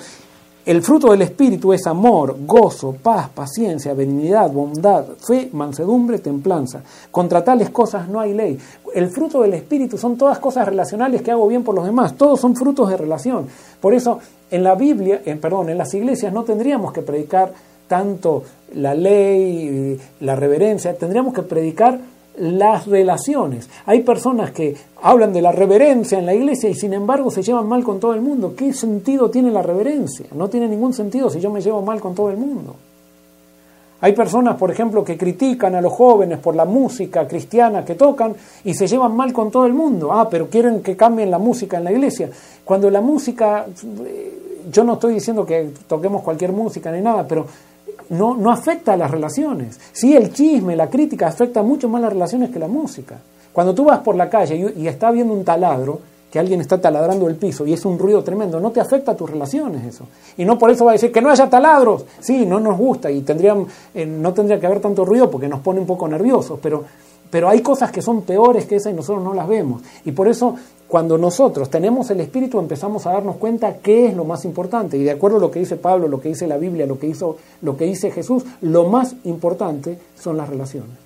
el 0.67 0.83
fruto 0.83 1.13
del 1.13 1.23
Espíritu 1.23 1.73
es 1.73 1.87
amor, 1.87 2.37
gozo, 2.41 2.97
paz, 3.01 3.29
paciencia, 3.29 3.95
benignidad, 3.95 4.51
bondad, 4.51 5.05
fe, 5.25 5.49
mansedumbre, 5.53 6.19
templanza. 6.19 6.83
Contra 7.13 7.45
tales 7.45 7.71
cosas 7.71 8.09
no 8.09 8.19
hay 8.19 8.35
ley. 8.35 8.59
El 8.93 9.09
fruto 9.09 9.43
del 9.43 9.55
Espíritu 9.55 9.97
son 9.97 10.19
todas 10.19 10.41
cosas 10.41 10.67
relacionales 10.67 11.23
que 11.23 11.31
hago 11.31 11.47
bien 11.47 11.63
por 11.63 11.77
los 11.77 11.87
demás. 11.87 12.17
Todos 12.17 12.41
son 12.41 12.57
frutos 12.57 12.89
de 12.89 12.97
relación. 12.97 13.47
Por 13.81 13.95
eso 13.95 14.19
en 14.51 14.65
la 14.65 14.75
Biblia, 14.75 15.23
en, 15.25 15.39
perdón, 15.39 15.71
en 15.71 15.79
las 15.79 15.95
iglesias 15.95 16.33
no 16.33 16.43
tendríamos 16.43 16.93
que 16.93 17.03
predicar 17.03 17.53
tanto 17.87 18.43
la 18.75 18.93
ley, 18.93 19.97
la 20.19 20.35
reverencia, 20.35 20.99
tendríamos 20.99 21.33
que 21.33 21.43
predicar 21.43 22.01
las 22.39 22.87
relaciones. 22.87 23.69
Hay 23.87 24.01
personas 24.01 24.51
que 24.51 24.77
hablan 25.03 25.33
de 25.33 25.43
la 25.43 25.53
reverencia 25.53 26.19
en 26.19 26.27
la 26.27 26.35
iglesia 26.35 26.69
y 26.69 26.75
sin 26.75 26.93
embargo 26.93 27.31
se 27.31 27.43
llevan 27.43 27.69
mal 27.69 27.83
con 27.83 28.01
todo 28.01 28.15
el 28.15 28.21
mundo. 28.21 28.55
¿Qué 28.57 28.73
sentido 28.73 29.31
tiene 29.31 29.51
la 29.51 29.63
reverencia? 29.63 30.27
No 30.35 30.49
tiene 30.49 30.69
ningún 30.69 30.93
sentido 30.93 31.31
si 31.31 31.41
yo 31.41 31.51
me 31.51 31.61
llevo 31.61 31.83
mal 31.83 32.01
con 32.01 32.15
todo 32.15 32.31
el 32.31 32.37
mundo. 32.37 32.77
Hay 34.01 34.13
personas, 34.13 34.57
por 34.57 34.71
ejemplo, 34.71 35.03
que 35.03 35.17
critican 35.17 35.75
a 35.75 35.81
los 35.81 35.93
jóvenes 35.93 36.39
por 36.39 36.55
la 36.55 36.67
música 36.67 37.27
cristiana 37.27 37.85
que 37.85 37.95
tocan 37.95 38.35
y 38.63 38.75
se 38.75 38.87
llevan 38.87 39.17
mal 39.17 39.33
con 39.33 39.51
todo 39.51 39.65
el 39.65 39.73
mundo. 39.73 40.13
Ah, 40.13 40.29
pero 40.29 40.49
quieren 40.49 40.83
que 40.83 40.97
cambien 40.97 41.31
la 41.31 41.39
música 41.39 41.79
en 41.79 41.85
la 41.85 41.93
iglesia. 41.93 42.29
Cuando 42.65 42.91
la 42.91 43.01
música, 43.01 43.67
eh, 44.05 44.63
yo 44.71 44.85
no 44.85 44.95
estoy 44.95 45.15
diciendo 45.15 45.47
que 45.47 45.71
toquemos 45.89 46.23
cualquier 46.23 46.53
música 46.53 46.93
ni 46.93 47.01
nada, 47.01 47.27
pero 47.27 47.47
no, 48.11 48.37
no 48.37 48.51
afecta 48.51 48.93
a 48.93 48.97
las 48.97 49.11
relaciones. 49.11 49.79
Sí, 49.93 50.15
el 50.15 50.33
chisme, 50.33 50.77
la 50.77 50.89
crítica 50.89 51.29
afecta 51.29 51.63
mucho 51.63 51.89
más 51.89 52.01
las 52.01 52.13
relaciones 52.13 52.51
que 52.51 52.59
la 52.59 52.69
música. 52.69 53.19
Cuando 53.53 53.75
tú 53.75 53.85
vas 53.85 54.01
por 54.01 54.17
la 54.17 54.29
calle 54.29 54.75
y, 54.77 54.87
está 54.87 55.11
viendo 55.11 55.33
un 55.33 55.45
taladro, 55.45 56.01
que 56.31 56.39
alguien 56.39 56.61
está 56.61 56.79
taladrando 56.79 57.29
el 57.29 57.37
piso 57.37 57.65
y 57.65 57.73
es 57.73 57.85
un 57.85 57.99
ruido 57.99 58.23
tremendo, 58.23 58.61
no 58.61 58.71
te 58.71 58.81
afecta 58.81 59.13
a 59.13 59.17
tus 59.17 59.31
relaciones 59.31 59.85
eso. 59.85 60.07
Y 60.37 60.45
no 60.45 60.59
por 60.59 60.71
eso 60.71 60.85
va 60.85 60.91
a 60.91 60.95
decir 60.95 61.11
que 61.11 61.23
no 61.23 61.31
haya 61.31 61.49
taladros. 61.49 62.05
Sí, 62.21 62.45
no 62.45 62.61
nos 62.61 62.77
gusta 62.77 63.11
y 63.11 63.23
tendrían, 63.23 63.67
eh, 63.95 64.05
no 64.05 64.35
tendría 64.35 64.61
que 64.61 64.67
haber 64.67 64.81
tanto 64.81 65.05
ruido 65.05 65.31
porque 65.31 65.49
nos 65.49 65.61
pone 65.61 65.81
un 65.81 65.87
poco 65.87 66.07
nerviosos, 66.07 66.59
pero, 66.63 66.85
pero 67.31 67.49
hay 67.49 67.61
cosas 67.61 67.91
que 67.91 68.03
son 68.03 68.23
peores 68.23 68.67
que 68.67 68.77
esas 68.77 68.93
y 68.93 68.97
nosotros 68.97 69.25
no 69.25 69.35
las 69.35 69.49
vemos. 69.49 69.83
Y 70.05 70.13
por 70.13 70.29
eso 70.29 70.57
cuando 70.89 71.19
nosotros 71.19 71.69
tenemos 71.69 72.11
el 72.11 72.21
Espíritu 72.21 72.61
empezamos 72.61 73.07
a 73.07 73.13
darnos 73.13 73.37
cuenta 73.37 73.79
qué 73.79 74.07
es 74.07 74.15
lo 74.15 74.25
más 74.25 74.45
importante. 74.45 74.97
Y 74.97 75.03
de 75.03 75.11
acuerdo 75.11 75.39
a 75.39 75.41
lo 75.41 75.51
que 75.51 75.59
dice 75.59 75.77
Pablo, 75.77 76.07
lo 76.09 76.21
que 76.21 76.29
dice 76.29 76.47
la 76.47 76.57
Biblia, 76.57 76.87
lo 76.87 76.99
que, 76.99 77.09
hizo, 77.09 77.37
lo 77.63 77.77
que 77.77 77.87
dice 77.87 78.11
Jesús, 78.11 78.45
lo 78.61 78.89
más 78.89 79.17
importante 79.25 79.99
son 80.19 80.37
las 80.37 80.49
relaciones. 80.49 80.97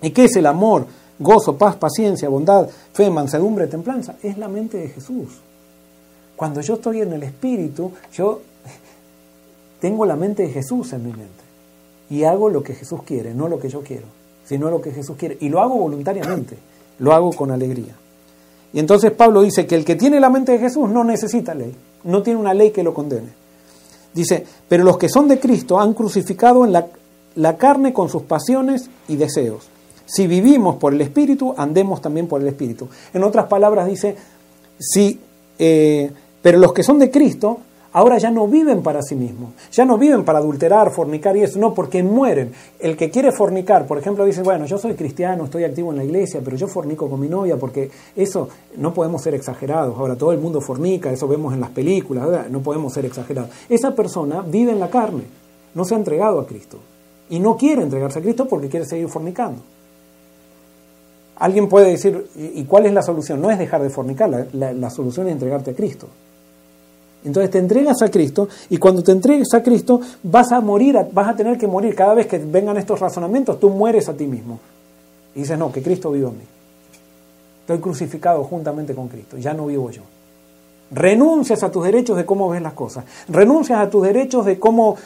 ¿Y 0.00 0.10
qué 0.10 0.24
es 0.24 0.36
el 0.36 0.46
amor, 0.46 0.86
gozo, 1.18 1.56
paz, 1.56 1.76
paciencia, 1.76 2.28
bondad, 2.28 2.68
fe, 2.92 3.10
mansedumbre, 3.10 3.66
templanza? 3.66 4.16
Es 4.22 4.38
la 4.38 4.48
mente 4.48 4.78
de 4.78 4.88
Jesús. 4.88 5.40
Cuando 6.36 6.60
yo 6.60 6.74
estoy 6.74 7.00
en 7.00 7.12
el 7.12 7.22
Espíritu, 7.22 7.92
yo 8.12 8.40
tengo 9.80 10.06
la 10.06 10.16
mente 10.16 10.44
de 10.44 10.50
Jesús 10.50 10.92
en 10.92 11.04
mi 11.04 11.10
mente. 11.10 11.44
Y 12.08 12.24
hago 12.24 12.48
lo 12.48 12.62
que 12.62 12.74
Jesús 12.74 13.02
quiere, 13.04 13.34
no 13.34 13.48
lo 13.48 13.58
que 13.58 13.68
yo 13.68 13.82
quiero, 13.82 14.06
sino 14.46 14.70
lo 14.70 14.80
que 14.80 14.92
Jesús 14.92 15.16
quiere. 15.18 15.36
Y 15.40 15.48
lo 15.48 15.60
hago 15.60 15.76
voluntariamente, 15.76 16.56
lo 16.98 17.12
hago 17.12 17.32
con 17.32 17.50
alegría. 17.50 17.94
Y 18.72 18.78
entonces 18.78 19.10
Pablo 19.12 19.42
dice 19.42 19.66
que 19.66 19.74
el 19.74 19.84
que 19.84 19.96
tiene 19.96 20.20
la 20.20 20.30
mente 20.30 20.52
de 20.52 20.58
Jesús 20.58 20.88
no 20.88 21.04
necesita 21.04 21.54
ley, 21.54 21.74
no 22.04 22.22
tiene 22.22 22.38
una 22.38 22.54
ley 22.54 22.70
que 22.70 22.82
lo 22.82 22.94
condene. 22.94 23.28
Dice, 24.14 24.46
pero 24.68 24.84
los 24.84 24.96
que 24.96 25.08
son 25.08 25.28
de 25.28 25.38
Cristo 25.38 25.78
han 25.78 25.92
crucificado 25.92 26.64
en 26.64 26.72
la, 26.72 26.86
la 27.34 27.56
carne 27.56 27.92
con 27.92 28.08
sus 28.08 28.22
pasiones 28.22 28.88
y 29.08 29.16
deseos. 29.16 29.68
Si 30.06 30.26
vivimos 30.26 30.76
por 30.76 30.94
el 30.94 31.00
Espíritu, 31.00 31.54
andemos 31.56 32.00
también 32.00 32.28
por 32.28 32.40
el 32.40 32.46
Espíritu. 32.46 32.88
En 33.12 33.24
otras 33.24 33.46
palabras 33.46 33.86
dice, 33.86 34.16
si, 34.78 35.20
eh, 35.58 36.10
pero 36.40 36.58
los 36.58 36.72
que 36.72 36.82
son 36.82 36.98
de 36.98 37.10
Cristo 37.10 37.58
ahora 37.96 38.18
ya 38.18 38.30
no 38.30 38.46
viven 38.46 38.82
para 38.82 39.00
sí 39.00 39.14
mismos, 39.14 39.52
ya 39.72 39.86
no 39.86 39.96
viven 39.96 40.22
para 40.22 40.38
adulterar, 40.38 40.90
fornicar 40.90 41.34
y 41.34 41.44
eso, 41.44 41.58
no, 41.58 41.72
porque 41.72 42.02
mueren. 42.02 42.52
El 42.78 42.94
que 42.94 43.08
quiere 43.08 43.32
fornicar, 43.32 43.86
por 43.86 43.96
ejemplo, 43.96 44.26
dice, 44.26 44.42
bueno, 44.42 44.66
yo 44.66 44.76
soy 44.76 44.92
cristiano, 44.92 45.46
estoy 45.46 45.64
activo 45.64 45.92
en 45.92 45.96
la 45.96 46.04
iglesia, 46.04 46.42
pero 46.44 46.58
yo 46.58 46.68
fornico 46.68 47.08
con 47.08 47.18
mi 47.18 47.26
novia, 47.26 47.56
porque 47.56 47.90
eso 48.14 48.50
no 48.76 48.92
podemos 48.92 49.22
ser 49.22 49.34
exagerados. 49.34 49.98
Ahora 49.98 50.14
todo 50.14 50.32
el 50.32 50.38
mundo 50.38 50.60
fornica, 50.60 51.10
eso 51.10 51.26
vemos 51.26 51.54
en 51.54 51.60
las 51.60 51.70
películas, 51.70 52.50
no 52.50 52.60
podemos 52.60 52.92
ser 52.92 53.06
exagerados. 53.06 53.50
Esa 53.66 53.94
persona 53.94 54.42
vive 54.42 54.72
en 54.72 54.80
la 54.80 54.90
carne, 54.90 55.22
no 55.74 55.86
se 55.86 55.94
ha 55.94 55.96
entregado 55.96 56.38
a 56.38 56.46
Cristo 56.46 56.78
y 57.30 57.40
no 57.40 57.56
quiere 57.56 57.80
entregarse 57.80 58.18
a 58.18 58.22
Cristo 58.22 58.46
porque 58.46 58.68
quiere 58.68 58.84
seguir 58.84 59.08
fornicando. 59.08 59.62
Alguien 61.36 61.66
puede 61.66 61.92
decir, 61.92 62.26
¿y 62.36 62.62
cuál 62.64 62.84
es 62.84 62.92
la 62.92 63.02
solución? 63.02 63.40
No 63.40 63.50
es 63.50 63.58
dejar 63.58 63.82
de 63.82 63.88
fornicar, 63.88 64.48
la 64.52 64.90
solución 64.90 65.28
es 65.28 65.32
entregarte 65.32 65.70
a 65.70 65.74
Cristo. 65.74 66.08
Entonces 67.26 67.50
te 67.50 67.58
entregas 67.58 68.00
a 68.02 68.10
Cristo 68.10 68.48
y 68.70 68.76
cuando 68.78 69.02
te 69.02 69.10
entregues 69.10 69.52
a 69.52 69.62
Cristo 69.62 70.00
vas 70.22 70.52
a 70.52 70.60
morir, 70.60 70.96
vas 71.12 71.28
a 71.28 71.36
tener 71.36 71.58
que 71.58 71.66
morir. 71.66 71.94
Cada 71.94 72.14
vez 72.14 72.26
que 72.26 72.38
vengan 72.38 72.76
estos 72.76 73.00
razonamientos, 73.00 73.58
tú 73.58 73.68
mueres 73.68 74.08
a 74.08 74.14
ti 74.14 74.26
mismo. 74.26 74.60
Y 75.34 75.40
dices, 75.40 75.58
no, 75.58 75.72
que 75.72 75.82
Cristo 75.82 76.12
vive 76.12 76.28
en 76.28 76.38
mí. 76.38 76.44
Estoy 77.62 77.78
crucificado 77.80 78.44
juntamente 78.44 78.94
con 78.94 79.08
Cristo, 79.08 79.36
ya 79.38 79.52
no 79.52 79.66
vivo 79.66 79.90
yo. 79.90 80.02
Renuncias 80.92 81.64
a 81.64 81.70
tus 81.72 81.82
derechos 81.82 82.16
de 82.16 82.24
cómo 82.24 82.48
ves 82.48 82.62
las 82.62 82.74
cosas. 82.74 83.04
Renuncias 83.28 83.80
a 83.80 83.90
tus 83.90 84.04
derechos 84.04 84.46
de 84.46 84.60
cómo, 84.60 84.96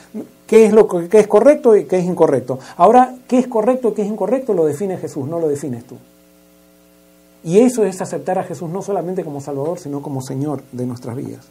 qué 0.46 0.66
es 0.66 0.74
lo 0.74 0.86
que 0.86 1.18
es 1.18 1.26
correcto 1.26 1.74
y 1.74 1.84
qué 1.86 2.00
es 2.00 2.04
incorrecto. 2.04 2.58
Ahora, 2.76 3.14
qué 3.26 3.38
es 3.38 3.46
correcto 3.46 3.88
y 3.88 3.92
qué 3.94 4.02
es 4.02 4.08
incorrecto 4.08 4.52
lo 4.52 4.66
define 4.66 4.98
Jesús, 4.98 5.26
no 5.26 5.40
lo 5.40 5.48
defines 5.48 5.84
tú. 5.84 5.96
Y 7.44 7.60
eso 7.60 7.82
es 7.86 8.02
aceptar 8.02 8.38
a 8.38 8.44
Jesús 8.44 8.68
no 8.68 8.82
solamente 8.82 9.24
como 9.24 9.40
Salvador, 9.40 9.78
sino 9.78 10.02
como 10.02 10.20
Señor 10.20 10.60
de 10.70 10.84
nuestras 10.84 11.16
vidas. 11.16 11.46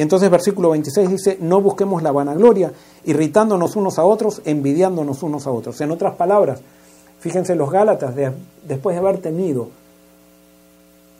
Y 0.00 0.02
entonces 0.02 0.30
versículo 0.30 0.70
26 0.70 1.10
dice, 1.10 1.36
no 1.42 1.60
busquemos 1.60 2.02
la 2.02 2.10
vanagloria, 2.10 2.72
irritándonos 3.04 3.76
unos 3.76 3.98
a 3.98 4.04
otros, 4.04 4.40
envidiándonos 4.46 5.22
unos 5.22 5.46
a 5.46 5.50
otros. 5.50 5.78
En 5.82 5.90
otras 5.90 6.14
palabras, 6.14 6.62
fíjense 7.18 7.54
los 7.54 7.70
Gálatas, 7.70 8.14
después 8.66 8.96
de 8.96 8.98
haber 8.98 9.18
tenido 9.18 9.68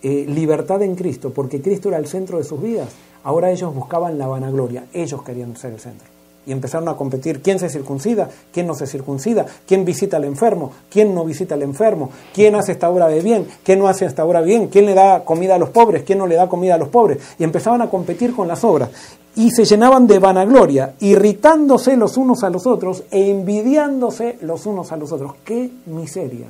eh, 0.02 0.24
libertad 0.26 0.80
en 0.80 0.94
Cristo, 0.94 1.30
porque 1.30 1.60
Cristo 1.60 1.90
era 1.90 1.98
el 1.98 2.06
centro 2.06 2.38
de 2.38 2.44
sus 2.44 2.62
vidas, 2.62 2.88
ahora 3.22 3.50
ellos 3.50 3.74
buscaban 3.74 4.16
la 4.16 4.28
vanagloria, 4.28 4.86
ellos 4.94 5.22
querían 5.24 5.54
ser 5.58 5.74
el 5.74 5.80
centro 5.80 6.19
y 6.46 6.52
empezaron 6.52 6.88
a 6.88 6.96
competir 6.96 7.42
quién 7.42 7.58
se 7.58 7.68
circuncida, 7.68 8.28
quién 8.52 8.66
no 8.66 8.74
se 8.74 8.86
circuncida, 8.86 9.46
quién 9.66 9.84
visita 9.84 10.16
al 10.16 10.24
enfermo, 10.24 10.72
quién 10.90 11.14
no 11.14 11.24
visita 11.24 11.54
al 11.54 11.62
enfermo, 11.62 12.10
quién 12.34 12.54
hace 12.54 12.72
esta 12.72 12.90
obra 12.90 13.08
de 13.08 13.20
bien, 13.20 13.46
quién 13.62 13.78
no 13.78 13.88
hace 13.88 14.06
esta 14.06 14.24
obra 14.24 14.40
bien, 14.40 14.68
quién 14.68 14.86
le 14.86 14.94
da 14.94 15.24
comida 15.24 15.56
a 15.56 15.58
los 15.58 15.70
pobres, 15.70 16.02
quién 16.02 16.18
no 16.18 16.26
le 16.26 16.36
da 16.36 16.48
comida 16.48 16.74
a 16.74 16.78
los 16.78 16.88
pobres. 16.88 17.18
Y 17.38 17.44
empezaban 17.44 17.82
a 17.82 17.90
competir 17.90 18.34
con 18.34 18.48
las 18.48 18.64
obras 18.64 18.90
y 19.36 19.50
se 19.50 19.64
llenaban 19.64 20.06
de 20.06 20.18
vanagloria, 20.18 20.94
irritándose 21.00 21.96
los 21.96 22.16
unos 22.16 22.42
a 22.42 22.50
los 22.50 22.66
otros 22.66 23.04
e 23.10 23.30
envidiándose 23.30 24.38
los 24.40 24.66
unos 24.66 24.92
a 24.92 24.96
los 24.96 25.12
otros. 25.12 25.34
¡Qué 25.44 25.70
miseria! 25.86 26.46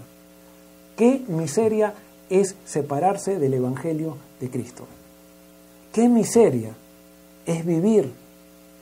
¡Qué 0.97 1.23
miseria 1.29 1.95
es 2.29 2.55
separarse 2.65 3.39
del 3.39 3.55
Evangelio 3.55 4.17
de 4.41 4.51
Cristo! 4.51 4.85
¡Qué 5.93 6.09
miseria 6.09 6.71
es 7.45 7.65
vivir 7.67 8.13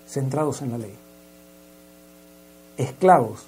centrados 0.08 0.62
en 0.62 0.70
la 0.70 0.78
ley. 0.78 0.94
Esclavos 2.76 3.44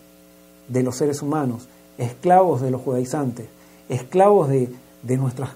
de 0.68 0.82
los 0.82 0.96
seres 0.96 1.22
humanos, 1.22 1.66
esclavos 1.98 2.60
de 2.60 2.70
los 2.70 2.82
judaizantes, 2.82 3.46
esclavos 3.88 4.48
de, 4.48 4.68
de 5.02 5.16
nuestras 5.16 5.50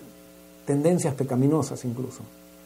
tendencias 0.66 1.14
pecaminosas 1.14 1.84
incluso. 1.84 2.20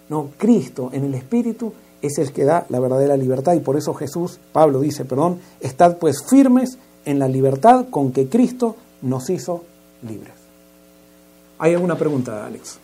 No, 0.09 0.31
Cristo 0.39 0.91
en 0.93 1.05
el 1.05 1.15
Espíritu 1.15 1.73
es 2.01 2.19
el 2.19 2.33
que 2.33 2.45
da 2.45 2.65
la 2.69 2.81
verdadera 2.81 3.17
libertad 3.17 3.55
y 3.55 3.61
por 3.61 3.77
eso 3.77 3.93
Jesús, 3.95 4.39
Pablo 4.53 4.81
dice, 4.81 5.05
perdón, 5.05 5.41
estad 5.61 5.99
pues 5.99 6.25
firmes 6.29 6.79
en 7.05 7.19
la 7.19 7.29
libertad 7.29 7.87
con 7.91 8.13
que 8.13 8.29
Cristo 8.29 8.77
nos 9.03 9.29
hizo 9.31 9.65
libres. 10.03 10.35
¿Hay 11.59 11.75
alguna 11.75 11.97
pregunta, 11.97 12.47
Alex? 12.47 12.79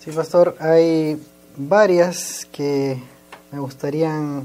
Sí, 0.00 0.10
pastor, 0.10 0.56
hay 0.58 1.20
varias 1.56 2.46
que 2.50 3.00
me 3.52 3.60
gustaría 3.60 4.42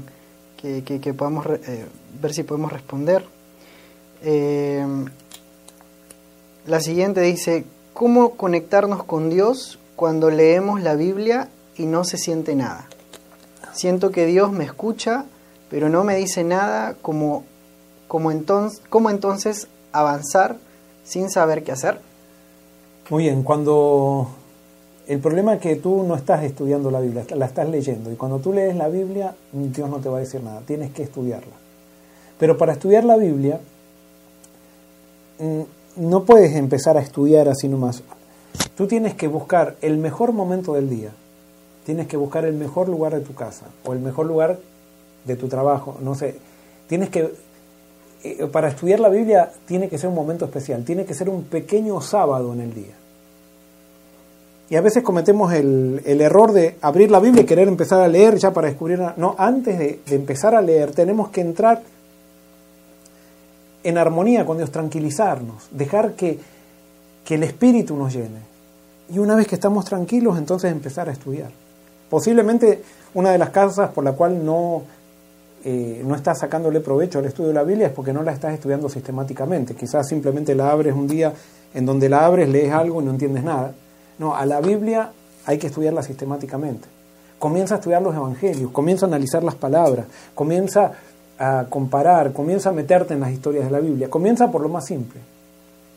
que, 0.60 1.14
podamos 1.14 1.46
eh, 1.46 1.86
ver 2.20 2.34
si 2.34 2.42
podemos 2.42 2.72
responder. 2.72 3.24
Eh, 4.22 4.84
la 6.66 6.80
siguiente 6.80 7.20
dice, 7.22 7.64
¿cómo 7.94 8.32
conectarnos 8.32 9.04
con 9.04 9.30
Dios 9.30 9.78
cuando 9.96 10.30
leemos 10.30 10.82
la 10.82 10.94
Biblia 10.94 11.48
y 11.76 11.86
no 11.86 12.04
se 12.04 12.18
siente 12.18 12.54
nada? 12.54 12.86
Siento 13.72 14.10
que 14.10 14.26
Dios 14.26 14.52
me 14.52 14.64
escucha, 14.64 15.24
pero 15.70 15.88
no 15.88 16.04
me 16.04 16.16
dice 16.16 16.44
nada, 16.44 16.94
como, 17.00 17.44
como 18.08 18.30
entonces, 18.30 18.82
¿cómo 18.90 19.08
entonces 19.10 19.68
avanzar 19.92 20.58
sin 21.04 21.30
saber 21.30 21.64
qué 21.64 21.72
hacer? 21.72 22.00
Muy 23.08 23.24
bien, 23.24 23.42
cuando 23.42 24.28
el 25.10 25.18
problema 25.18 25.54
es 25.54 25.60
que 25.60 25.74
tú 25.74 26.04
no 26.04 26.14
estás 26.14 26.44
estudiando 26.44 26.88
la 26.88 27.00
Biblia, 27.00 27.24
la 27.34 27.46
estás 27.46 27.68
leyendo. 27.68 28.12
Y 28.12 28.14
cuando 28.14 28.38
tú 28.38 28.52
lees 28.52 28.76
la 28.76 28.86
Biblia, 28.86 29.34
Dios 29.52 29.90
no 29.90 29.98
te 29.98 30.08
va 30.08 30.18
a 30.18 30.20
decir 30.20 30.40
nada, 30.40 30.60
tienes 30.64 30.92
que 30.92 31.02
estudiarla. 31.02 31.52
Pero 32.38 32.56
para 32.56 32.74
estudiar 32.74 33.02
la 33.02 33.16
Biblia, 33.16 33.58
mm, 35.40 35.62
no 35.96 36.22
puedes 36.22 36.54
empezar 36.54 36.96
a 36.96 37.00
estudiar 37.00 37.48
así 37.48 37.66
nomás. 37.66 38.04
Tú 38.76 38.86
tienes 38.86 39.14
que 39.14 39.26
buscar 39.26 39.74
el 39.82 39.98
mejor 39.98 40.32
momento 40.32 40.74
del 40.74 40.88
día. 40.88 41.10
Tienes 41.84 42.06
que 42.06 42.16
buscar 42.16 42.44
el 42.44 42.54
mejor 42.54 42.88
lugar 42.88 43.12
de 43.12 43.22
tu 43.22 43.34
casa 43.34 43.66
o 43.84 43.92
el 43.92 43.98
mejor 43.98 44.26
lugar 44.26 44.60
de 45.24 45.34
tu 45.34 45.48
trabajo. 45.48 45.98
No 46.00 46.14
sé. 46.14 46.36
Tienes 46.86 47.10
que. 47.10 47.34
Eh, 48.22 48.46
para 48.52 48.68
estudiar 48.68 49.00
la 49.00 49.08
Biblia 49.08 49.50
tiene 49.66 49.88
que 49.88 49.98
ser 49.98 50.08
un 50.08 50.14
momento 50.14 50.44
especial. 50.44 50.84
Tiene 50.84 51.04
que 51.04 51.14
ser 51.14 51.28
un 51.28 51.42
pequeño 51.42 52.00
sábado 52.00 52.52
en 52.52 52.60
el 52.60 52.72
día. 52.72 52.94
Y 54.70 54.76
a 54.76 54.80
veces 54.80 55.02
cometemos 55.02 55.52
el, 55.52 56.00
error 56.06 56.52
de 56.52 56.76
abrir 56.80 57.10
la 57.10 57.18
Biblia 57.18 57.42
y 57.42 57.44
querer 57.44 57.66
empezar 57.66 58.00
a 58.00 58.06
leer 58.06 58.36
ya 58.36 58.52
para 58.52 58.68
descubrir. 58.68 59.00
No, 59.16 59.34
antes 59.36 59.76
de, 59.76 60.00
empezar 60.06 60.54
a 60.54 60.62
leer 60.62 60.92
tenemos 60.92 61.30
que 61.30 61.40
entrar 61.40 61.82
en 63.82 63.98
armonía 63.98 64.46
con 64.46 64.58
Dios, 64.58 64.70
tranquilizarnos, 64.70 65.68
dejar 65.72 66.12
que, 66.12 66.38
el 67.28 67.44
Espíritu 67.44 67.94
nos 67.94 68.12
llene. 68.12 68.40
Y 69.08 69.20
una 69.20 69.36
vez 69.36 69.46
que 69.46 69.54
estamos 69.54 69.84
tranquilos, 69.84 70.36
entonces 70.36 70.72
empezar 70.72 71.08
a 71.08 71.12
estudiar. 71.12 71.52
Posiblemente 72.08 72.82
una 73.14 73.30
de 73.30 73.38
las 73.38 73.50
causas 73.50 73.90
por 73.90 74.02
la 74.02 74.12
cual 74.14 74.44
no, 74.44 74.82
eh, 75.64 76.02
no 76.04 76.16
estás 76.16 76.40
sacándole 76.40 76.80
provecho 76.80 77.20
al 77.20 77.26
estudio 77.26 77.50
de 77.50 77.54
la 77.54 77.62
Biblia 77.62 77.86
es 77.86 77.92
porque 77.92 78.12
no 78.12 78.24
la 78.24 78.32
estás 78.32 78.54
estudiando 78.54 78.88
sistemáticamente. 78.88 79.76
Quizás 79.76 80.08
simplemente 80.08 80.56
la 80.56 80.72
abres 80.72 80.92
un 80.92 81.06
día 81.06 81.32
en 81.72 81.86
donde 81.86 82.08
la 82.08 82.26
abres, 82.26 82.48
lees 82.48 82.72
algo 82.72 83.00
y 83.00 83.04
no 83.04 83.12
entiendes 83.12 83.44
nada 83.44 83.72
no, 84.20 84.36
a 84.36 84.44
la 84.44 84.60
Biblia 84.60 85.10
hay 85.46 85.56
que 85.56 85.68
estudiarla 85.68 86.02
sistemáticamente. 86.02 86.86
Comienza 87.38 87.76
a 87.76 87.78
estudiar 87.78 88.02
los 88.02 88.14
evangelios, 88.14 88.70
comienza 88.70 89.06
a 89.06 89.08
analizar 89.08 89.42
las 89.42 89.54
palabras, 89.54 90.04
comienza 90.34 90.92
a 91.38 91.64
comparar, 91.70 92.34
comienza 92.34 92.68
a 92.68 92.72
meterte 92.72 93.14
en 93.14 93.20
las 93.20 93.32
historias 93.32 93.64
de 93.64 93.70
la 93.70 93.80
Biblia. 93.80 94.10
Comienza 94.10 94.52
por 94.52 94.60
lo 94.60 94.68
más 94.68 94.84
simple, 94.84 95.18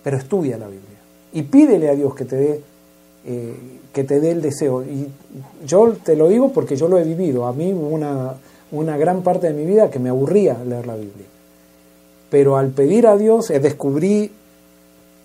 pero 0.01 0.15
estudia 0.15 0.57
la 0.57 0.67
Biblia. 0.67 0.97
Y 1.33 1.41
pídele 1.41 1.89
a 1.89 1.95
Dios 1.95 2.15
que 2.15 2.23
te 2.23 2.35
dé 2.37 2.61
eh, 3.25 3.55
que 3.91 4.05
te 4.05 4.21
dé 4.21 4.31
el 4.31 4.41
deseo. 4.41 4.83
Y 4.83 5.09
yo 5.65 5.91
te 5.91 6.15
lo 6.15 6.29
digo 6.29 6.53
porque 6.53 6.77
yo 6.77 6.87
lo 6.87 6.97
he 6.97 7.03
vivido. 7.03 7.45
A 7.45 7.51
mí 7.51 7.73
una, 7.73 8.35
una 8.71 8.95
gran 8.95 9.21
parte 9.21 9.47
de 9.47 9.53
mi 9.53 9.65
vida 9.65 9.89
que 9.89 9.99
me 9.99 10.07
aburría 10.07 10.57
leer 10.65 10.87
la 10.87 10.95
Biblia. 10.95 11.27
Pero 12.29 12.55
al 12.55 12.69
pedir 12.69 13.05
a 13.05 13.17
Dios 13.17 13.49
eh, 13.49 13.59
descubrí 13.59 14.31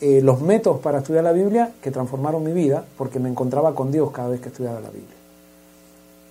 eh, 0.01 0.20
los 0.23 0.41
métodos 0.41 0.81
para 0.81 0.99
estudiar 0.99 1.25
la 1.25 1.33
Biblia 1.33 1.73
que 1.83 1.91
transformaron 1.91 2.45
mi 2.45 2.53
vida 2.53 2.85
porque 2.97 3.19
me 3.19 3.29
encontraba 3.29 3.75
con 3.75 3.91
Dios 3.91 4.11
cada 4.12 4.29
vez 4.29 4.41
que 4.41 4.49
estudiaba 4.49 4.81
la 4.81 4.91
Biblia. 4.91 5.16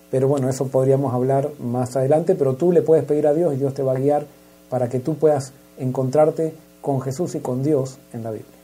Pero 0.09 0.27
bueno, 0.27 0.49
eso 0.49 0.67
podríamos 0.67 1.13
hablar 1.13 1.49
más 1.59 1.95
adelante, 1.97 2.35
pero 2.35 2.53
tú 2.53 2.71
le 2.71 2.81
puedes 2.81 3.03
pedir 3.03 3.27
a 3.27 3.33
Dios 3.33 3.53
y 3.53 3.57
Dios 3.57 3.73
te 3.73 3.83
va 3.83 3.91
a 3.91 3.99
guiar 3.99 4.25
para 4.69 4.87
que 4.87 4.99
tú 4.99 5.15
puedas 5.15 5.51
encontrarte 5.77 6.53
con 6.81 7.01
Jesús 7.01 7.35
y 7.35 7.39
con 7.39 7.63
Dios 7.63 7.97
en 8.13 8.23
la 8.23 8.31
Biblia. 8.31 8.57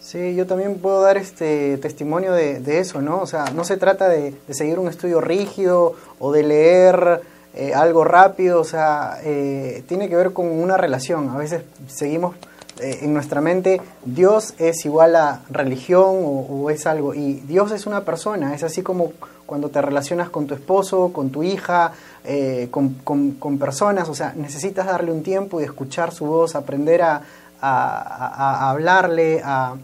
Sí, 0.00 0.34
yo 0.34 0.46
también 0.46 0.76
puedo 0.76 1.02
dar 1.02 1.16
este 1.16 1.78
testimonio 1.78 2.32
de, 2.32 2.78
eso, 2.78 3.00
¿no? 3.00 3.20
O 3.20 3.26
sea, 3.26 3.44
no 3.54 3.64
se 3.64 3.76
trata 3.76 4.08
de, 4.08 4.34
seguir 4.50 4.78
un 4.78 4.88
estudio 4.88 5.20
rígido 5.20 5.94
o 6.18 6.32
de 6.32 6.42
leer 6.42 7.20
eh, 7.54 7.72
algo 7.74 8.02
rápido, 8.02 8.60
o 8.60 8.64
sea, 8.64 9.18
eh, 9.22 9.84
tiene 9.86 10.08
que 10.08 10.16
ver 10.16 10.32
con 10.32 10.46
una 10.46 10.76
relación. 10.76 11.28
A 11.28 11.36
veces 11.36 11.62
seguimos 11.86 12.34
eh, 12.82 12.98
en 13.02 13.14
nuestra 13.14 13.40
mente 13.40 13.80
Dios 14.04 14.54
es 14.58 14.84
igual 14.84 15.14
a 15.14 15.42
religión 15.50 16.18
o, 16.22 16.68
es 16.70 16.86
algo. 16.86 17.14
Y 17.14 17.34
Dios 17.46 17.70
es 17.70 17.86
una 17.86 18.04
persona, 18.04 18.54
es 18.54 18.64
así 18.64 18.82
como 18.82 19.12
cuando 19.46 19.68
te 19.68 19.80
relacionas 19.80 20.30
con 20.30 20.46
tu 20.46 20.54
esposo, 20.54 21.12
con 21.12 21.30
tu 21.30 21.42
hija, 21.42 21.92
eh, 22.24 22.68
con, 22.70 23.58
personas, 23.58 24.08
o 24.08 24.14
sea, 24.14 24.32
necesitas 24.36 24.86
darle 24.86 25.12
un 25.12 25.22
tiempo 25.22 25.60
y 25.60 25.64
escuchar 25.64 26.12
su 26.12 26.26
voz, 26.26 26.56
aprender 26.56 27.02
a, 27.02 27.22
hablarle, 27.60 29.40
a, 29.44 29.76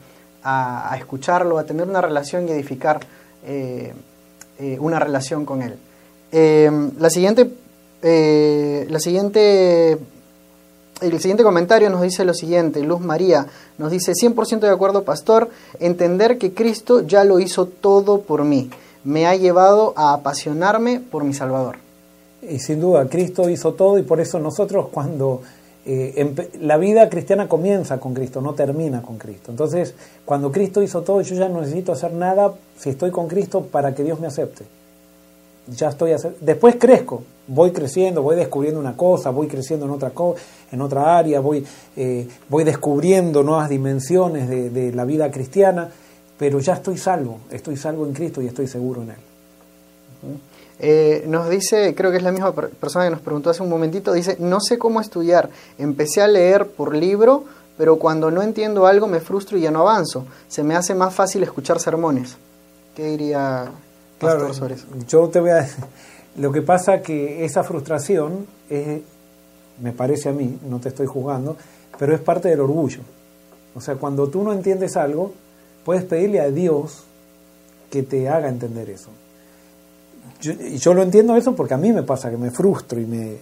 escucharlo, 0.97 1.59
a 1.59 1.65
tener 1.65 1.87
una 1.87 2.01
relación 2.01 2.49
y 2.49 2.53
edificar 2.53 3.01
eh, 3.45 3.95
una 4.81 4.99
relación 4.99 5.45
con 5.45 5.62
él. 5.62 5.79
la 6.99 7.11
siguiente, 7.11 7.51
la 8.03 8.99
siguiente 8.99 9.99
el 11.01 11.20
siguiente 11.20 11.43
comentario 11.43 11.91
nos 11.91 12.03
dice 12.03 12.25
lo 12.25 12.35
siguiente, 12.35 12.81
Luz 12.83 13.01
María 13.01 13.47
nos 13.79 13.91
dice 13.91 14.12
100% 14.12 14.61
de 14.61 14.70
acuerdo, 14.70 15.05
pastor, 15.05 15.51
entender 15.81 16.39
que 16.39 16.55
Cristo 16.55 17.03
ya 17.03 17.25
lo 17.25 17.41
hizo 17.41 17.66
todo 17.66 18.23
por 18.23 18.45
mí, 18.45 18.70
me 19.05 19.27
ha 19.27 19.37
llevado 19.37 19.95
a 19.97 20.15
apasionarme 20.15 21.01
por 21.01 21.25
mi 21.25 21.35
Salvador. 21.35 21.77
Y 22.43 22.59
sin 22.59 22.81
duda, 22.81 23.09
Cristo 23.09 23.49
hizo 23.49 23.75
todo 23.75 23.99
y 23.99 24.03
por 24.03 24.20
eso 24.20 24.39
nosotros 24.39 24.89
cuando 24.93 25.43
eh, 25.85 26.53
la 26.61 26.77
vida 26.77 27.09
cristiana 27.09 27.49
comienza 27.49 27.99
con 27.99 28.15
Cristo, 28.15 28.41
no 28.41 28.55
termina 28.55 29.03
con 29.03 29.19
Cristo. 29.19 29.51
Entonces, 29.51 29.95
cuando 30.25 30.53
Cristo 30.53 30.83
hizo 30.83 31.03
todo, 31.03 31.20
yo 31.20 31.35
ya 31.35 31.49
no 31.49 31.61
necesito 31.61 31.93
hacer 31.93 32.12
nada 32.12 32.53
si 32.79 32.91
estoy 32.91 33.11
con 33.11 33.27
Cristo 33.27 33.62
para 33.62 33.95
que 33.95 34.05
Dios 34.05 34.20
me 34.20 34.27
acepte 34.27 34.77
ya 35.70 35.89
estoy 35.89 36.15
después 36.40 36.77
crezco, 36.77 37.23
voy 37.47 37.73
creciendo, 37.73 38.23
voy 38.23 38.36
descubriendo 38.36 38.81
una 38.81 38.97
cosa, 38.97 39.31
voy 39.31 39.49
creciendo 39.49 39.86
en 39.86 39.93
otra 39.93 40.11
cosa, 40.11 40.40
en 40.70 40.81
otra 40.81 41.19
área, 41.19 41.40
voy, 41.40 41.65
eh, 41.97 42.28
voy 42.49 42.65
descubriendo 42.65 43.43
nuevas 43.43 43.69
dimensiones 43.69 44.49
de, 44.49 44.93
la 44.93 45.05
vida 45.05 45.31
cristiana, 45.31 45.90
pero 46.39 46.61
ya 46.61 46.74
estoy 46.74 46.97
salvo, 46.97 47.40
estoy 47.51 47.77
salvo 47.77 48.07
en 48.07 48.12
Cristo 48.12 48.40
y 48.40 48.47
estoy 48.47 48.66
seguro 48.66 49.03
en 49.03 49.11
Él. 49.11 49.16
Eh, 50.81 51.24
nos 51.27 51.51
dice, 51.51 51.95
creo 51.95 52.11
que 52.11 52.19
es 52.19 52.23
la 52.23 52.32
misma 52.32 52.53
persona 52.53 53.05
que 53.05 53.11
nos 53.11 53.20
preguntó 53.20 53.51
hace 53.51 53.62
un 53.62 53.69
momentito, 53.69 54.12
dice, 54.12 54.36
no 54.39 54.61
sé 54.61 54.78
cómo 54.78 55.01
estudiar, 55.01 55.51
empecé 55.78 56.23
a 56.23 56.28
leer 56.28 56.66
por 56.69 56.95
libro, 56.95 57.45
pero 57.77 57.97
cuando 57.97 58.31
no 58.31 58.43
entiendo 58.43 58.86
algo 58.86 59.07
me 59.07 59.20
frustro 59.20 59.59
y 59.59 59.62
ya 59.62 59.70
no 59.70 59.81
avanzo, 59.81 60.27
se 60.49 60.62
me 60.62 60.74
hace 60.74 60.95
más 60.95 61.15
fácil 61.15 61.43
escuchar 61.43 61.81
sermones. 61.81 62.36
¿Qué 62.95 63.05
diría 63.05 63.70
Claro, 64.19 64.51
yo 65.07 65.28
te 65.28 65.40
voy 65.40 65.51
a 65.51 65.69
lo 66.39 66.53
que 66.53 66.62
pasa 66.62 67.03
que 67.03 67.45
esa 67.45 67.65
frustración 67.65 68.47
es, 68.69 69.01
me 69.81 69.93
parece 69.93 70.28
a 70.28 70.32
mí, 70.32 70.59
no 70.69 70.81
te 70.81 70.89
estoy 70.89 71.07
juzgando, 71.07 71.57
pero 71.99 72.15
es 72.15 72.20
parte 72.20 72.49
del 72.49 72.61
orgullo. 72.61 73.01
O 73.74 73.81
sea, 73.81 73.97
cuando 73.97 74.28
tú 74.28 74.43
no 74.43 74.53
entiendes 74.53 74.97
algo, 74.97 75.32
puedes 75.85 76.05
pedirle 76.05 76.40
a 76.40 76.51
Dios 76.51 77.05
que 77.90 78.03
te 78.03 78.28
haga 78.28 78.49
entender 78.49 78.90
eso. 78.90 79.11
Yo, 80.40 80.53
yo 80.53 80.95
lo 80.95 81.03
entiendo 81.03 81.36
eso 81.36 81.55
porque 81.55 81.74
a 81.74 81.78
mí 81.78 81.93
me 81.93 82.03
pasa 82.03 82.31
que 82.31 82.36
me 82.36 82.51
frustro 82.51 83.01
y 83.01 83.07
me 83.07 83.36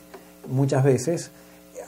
muchas 0.48 0.84
veces. 0.84 1.30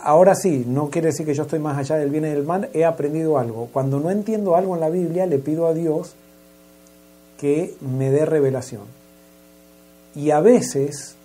Ahora 0.00 0.34
sí, 0.34 0.64
no 0.66 0.90
quiere 0.90 1.08
decir 1.08 1.26
que 1.26 1.34
yo 1.34 1.42
estoy 1.42 1.58
más 1.58 1.76
allá 1.76 1.96
del 1.96 2.10
bien 2.10 2.24
y 2.24 2.28
del 2.28 2.44
mal, 2.44 2.68
he 2.72 2.84
aprendido 2.84 3.38
algo. 3.38 3.68
Cuando 3.72 3.98
no 4.00 4.10
entiendo 4.10 4.56
algo 4.56 4.74
en 4.74 4.80
la 4.80 4.90
Biblia, 4.90 5.26
le 5.26 5.38
pido 5.38 5.66
a 5.66 5.74
Dios 5.74 6.14
que 7.38 7.74
me 7.80 8.10
dé 8.10 8.26
revelación. 8.26 8.82
Y 10.14 10.30
a 10.30 10.40
veces 10.40 11.16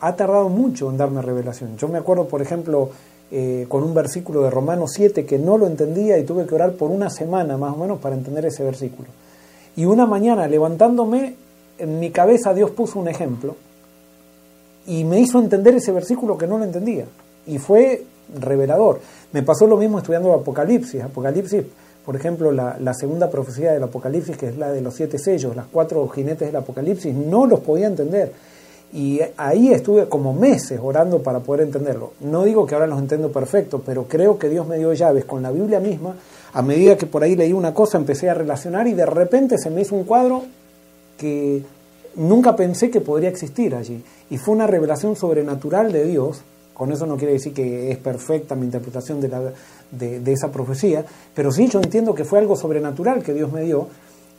ha 0.00 0.14
tardado 0.16 0.48
mucho 0.48 0.90
en 0.90 0.98
darme 0.98 1.22
revelación. 1.22 1.76
Yo 1.78 1.88
me 1.88 1.98
acuerdo, 1.98 2.28
por 2.28 2.42
ejemplo, 2.42 2.90
eh, 3.30 3.66
con 3.68 3.82
un 3.82 3.94
versículo 3.94 4.42
de 4.42 4.50
Romanos 4.50 4.90
7 4.94 5.24
que 5.24 5.38
no 5.38 5.56
lo 5.56 5.66
entendía 5.66 6.18
y 6.18 6.24
tuve 6.24 6.44
que 6.44 6.54
orar 6.54 6.72
por 6.72 6.90
una 6.90 7.08
semana 7.08 7.56
más 7.56 7.72
o 7.72 7.78
menos 7.78 7.98
para 7.98 8.14
entender 8.14 8.44
ese 8.44 8.62
versículo. 8.62 9.08
Y 9.74 9.86
una 9.86 10.04
mañana 10.06 10.46
levantándome, 10.46 11.34
en 11.78 11.98
mi 11.98 12.10
cabeza 12.10 12.52
Dios 12.52 12.70
puso 12.72 12.98
un 12.98 13.08
ejemplo 13.08 13.56
y 14.86 15.04
me 15.04 15.20
hizo 15.20 15.38
entender 15.38 15.74
ese 15.74 15.92
versículo 15.92 16.36
que 16.36 16.46
no 16.46 16.58
lo 16.58 16.64
entendía. 16.64 17.06
Y 17.46 17.58
fue 17.58 18.04
revelador. 18.38 19.00
Me 19.32 19.42
pasó 19.42 19.66
lo 19.66 19.76
mismo 19.76 19.98
estudiando 19.98 20.32
Apocalipsis. 20.34 21.02
Apocalipsis, 21.02 21.64
por 22.04 22.16
ejemplo, 22.16 22.50
la, 22.50 22.94
segunda 22.94 23.30
profecía 23.30 23.72
del 23.72 23.82
Apocalipsis, 23.84 24.36
que 24.36 24.48
es 24.48 24.56
la 24.56 24.72
de 24.72 24.80
los 24.80 24.94
siete 24.94 25.18
sellos, 25.18 25.54
las 25.54 25.66
cuatro 25.70 26.06
jinetes 26.08 26.48
del 26.48 26.56
Apocalipsis, 26.56 27.14
no 27.14 27.46
los 27.46 27.60
podía 27.60 27.86
entender. 27.86 28.32
Y 28.92 29.20
ahí 29.36 29.72
estuve 29.72 30.08
como 30.08 30.34
meses 30.34 30.78
orando 30.82 31.22
para 31.22 31.40
poder 31.40 31.62
entenderlo. 31.62 32.12
No 32.20 32.44
digo 32.44 32.66
que 32.66 32.74
ahora 32.74 32.86
los 32.86 32.98
entiendo 32.98 33.30
perfecto, 33.30 33.82
pero 33.86 34.04
creo 34.04 34.38
que 34.38 34.48
Dios 34.48 34.66
me 34.66 34.78
dio 34.78 34.92
llaves 34.92 35.24
con 35.24 35.42
la 35.42 35.50
Biblia 35.50 35.80
misma. 35.80 36.16
A 36.52 36.60
medida 36.60 36.98
que 36.98 37.06
por 37.06 37.22
ahí 37.22 37.36
leí 37.36 37.52
una 37.52 37.72
cosa, 37.72 37.96
empecé 37.96 38.28
a 38.28 38.34
relacionar 38.34 38.86
y 38.88 38.92
de 38.94 39.06
repente 39.06 39.56
se 39.56 39.70
me 39.70 39.80
hizo 39.80 39.94
un 39.94 40.04
cuadro 40.04 40.42
que 41.16 41.62
nunca 42.16 42.56
pensé 42.56 42.90
que 42.90 43.00
podría 43.00 43.30
existir 43.30 43.74
allí. 43.74 44.02
Y 44.28 44.38
fue 44.38 44.54
una 44.54 44.66
revelación 44.66 45.16
sobrenatural 45.16 45.92
de 45.92 46.04
Dios. 46.04 46.42
Con 46.82 46.90
eso 46.90 47.06
no 47.06 47.16
quiere 47.16 47.34
decir 47.34 47.54
que 47.54 47.92
es 47.92 47.98
perfecta 47.98 48.56
mi 48.56 48.64
interpretación 48.64 49.20
de, 49.20 50.32
esa 50.32 50.50
profecía, 50.50 51.04
pero 51.32 51.52
sí 51.52 51.68
yo 51.68 51.80
entiendo 51.80 52.12
que 52.12 52.24
fue 52.24 52.40
algo 52.40 52.56
sobrenatural 52.56 53.22
que 53.22 53.32
Dios 53.32 53.52
me 53.52 53.62
dio 53.62 53.86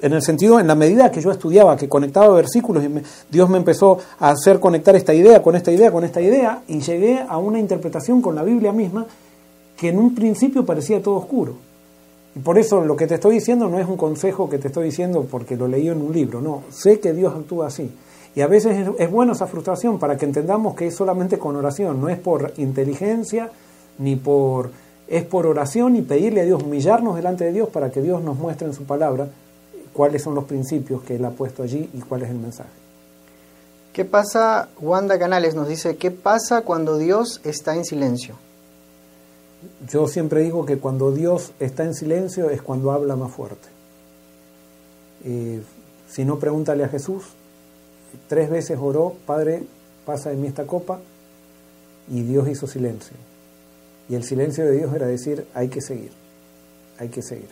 en 0.01 0.11
el 0.11 0.21
sentido, 0.21 0.59
en 0.59 0.67
la 0.67 0.75
medida 0.75 1.09
que 1.09 1.21
yo 1.21 1.31
estudiaba, 1.31 1.77
que 1.77 1.87
conectaba 1.87 2.35
versículos, 2.35 2.83
y 2.83 2.89
Dios 3.31 3.49
me 3.49 3.59
empezó 3.59 3.97
a 4.19 4.31
hacer 4.31 4.59
conectar 4.59 4.93
esta 4.93 5.13
idea 5.13 5.41
con 5.41 5.55
esta 5.55 5.71
idea, 5.71 5.89
con 5.89 6.03
esta 6.03 6.19
idea, 6.19 6.63
y 6.67 6.81
llegué 6.81 7.23
a 7.25 7.37
una 7.37 7.59
interpretación 7.59 8.21
con 8.21 8.35
la 8.35 8.43
Biblia 8.43 8.73
misma 8.73 9.05
que 9.77 9.87
en 9.87 9.97
un 9.97 10.13
principio 10.13 10.65
parecía 10.65 11.01
todo 11.01 11.15
oscuro. 11.15 11.55
Y 12.35 12.39
por 12.39 12.57
eso 12.57 12.83
lo 12.83 12.97
que 12.97 13.07
te 13.07 13.15
estoy 13.15 13.35
diciendo 13.35 13.69
no 13.69 13.79
es 13.79 13.87
un 13.87 13.95
consejo 13.95 14.49
que 14.49 14.57
te 14.57 14.67
estoy 14.67 14.87
diciendo 14.87 15.25
porque 15.31 15.55
lo 15.55 15.69
leí 15.69 15.87
en 15.87 16.01
un 16.01 16.11
libro, 16.11 16.41
no, 16.41 16.63
sé 16.71 16.99
que 16.99 17.13
Dios 17.13 17.33
actúa 17.33 17.67
así. 17.67 17.89
Y 18.35 18.41
a 18.41 18.47
veces 18.47 18.77
es, 18.77 18.89
es 18.99 19.11
bueno 19.11 19.33
esa 19.33 19.47
frustración 19.47 19.99
para 19.99 20.17
que 20.17 20.25
entendamos 20.25 20.75
que 20.75 20.87
es 20.87 20.95
solamente 20.95 21.37
con 21.37 21.55
oración, 21.55 22.01
no 22.01 22.09
es 22.09 22.19
por 22.19 22.53
inteligencia 22.57 23.51
ni 23.99 24.15
por 24.15 24.71
es 25.07 25.23
por 25.23 25.45
oración 25.45 25.95
y 25.95 26.01
pedirle 26.01 26.41
a 26.41 26.45
Dios, 26.45 26.63
humillarnos 26.63 27.15
delante 27.15 27.43
de 27.43 27.51
Dios 27.51 27.69
para 27.69 27.91
que 27.91 28.01
Dios 28.01 28.23
nos 28.23 28.37
muestre 28.37 28.67
en 28.67 28.73
su 28.73 28.85
palabra 28.85 29.27
cuáles 29.91 30.23
son 30.23 30.33
los 30.33 30.45
principios 30.45 31.03
que 31.03 31.15
él 31.15 31.25
ha 31.25 31.31
puesto 31.31 31.61
allí 31.61 31.89
y 31.93 31.99
cuál 31.99 32.23
es 32.23 32.29
el 32.29 32.39
mensaje. 32.39 32.69
¿Qué 33.91 34.05
pasa? 34.05 34.69
Wanda 34.81 35.19
Canales 35.19 35.53
nos 35.53 35.67
dice, 35.67 35.97
¿qué 35.97 36.09
pasa 36.09 36.61
cuando 36.61 36.97
Dios 36.97 37.41
está 37.43 37.75
en 37.75 37.85
silencio? 37.85 38.35
Yo 39.87 40.07
siempre 40.07 40.41
digo 40.41 40.65
que 40.65 40.79
cuando 40.79 41.11
Dios 41.11 41.51
está 41.59 41.83
en 41.83 41.93
silencio 41.93 42.49
es 42.49 42.61
cuando 42.61 42.91
habla 42.91 43.15
más 43.15 43.31
fuerte. 43.31 43.67
Eh, 45.23 45.61
si 46.09 46.25
no, 46.25 46.39
pregúntale 46.39 46.83
a 46.83 46.89
Jesús. 46.89 47.23
Tres 48.27 48.49
veces 48.49 48.77
oró, 48.79 49.15
Padre, 49.25 49.63
pasa 50.05 50.29
de 50.29 50.35
mí 50.35 50.47
esta 50.47 50.65
copa, 50.65 50.99
y 52.09 52.21
Dios 52.21 52.47
hizo 52.47 52.67
silencio. 52.67 53.15
Y 54.09 54.15
el 54.15 54.23
silencio 54.23 54.65
de 54.65 54.77
Dios 54.77 54.93
era 54.93 55.07
decir, 55.07 55.45
hay 55.53 55.69
que 55.69 55.81
seguir, 55.81 56.11
hay 56.99 57.09
que 57.09 57.21
seguir. 57.21 57.49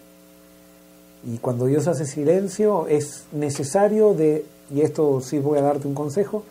Y 1.24 1.38
cuando 1.38 1.66
Dios 1.66 1.88
hace 1.88 2.06
silencio 2.06 2.88
es 2.88 3.26
necesario 3.32 4.14
de, 4.14 4.44
y 4.74 4.82
esto 4.82 5.22
sí 5.22 5.40
voy 5.40 5.60
a 5.60 5.62
darte 5.62 5.88
un 5.88 5.94
consejo, 5.94 6.44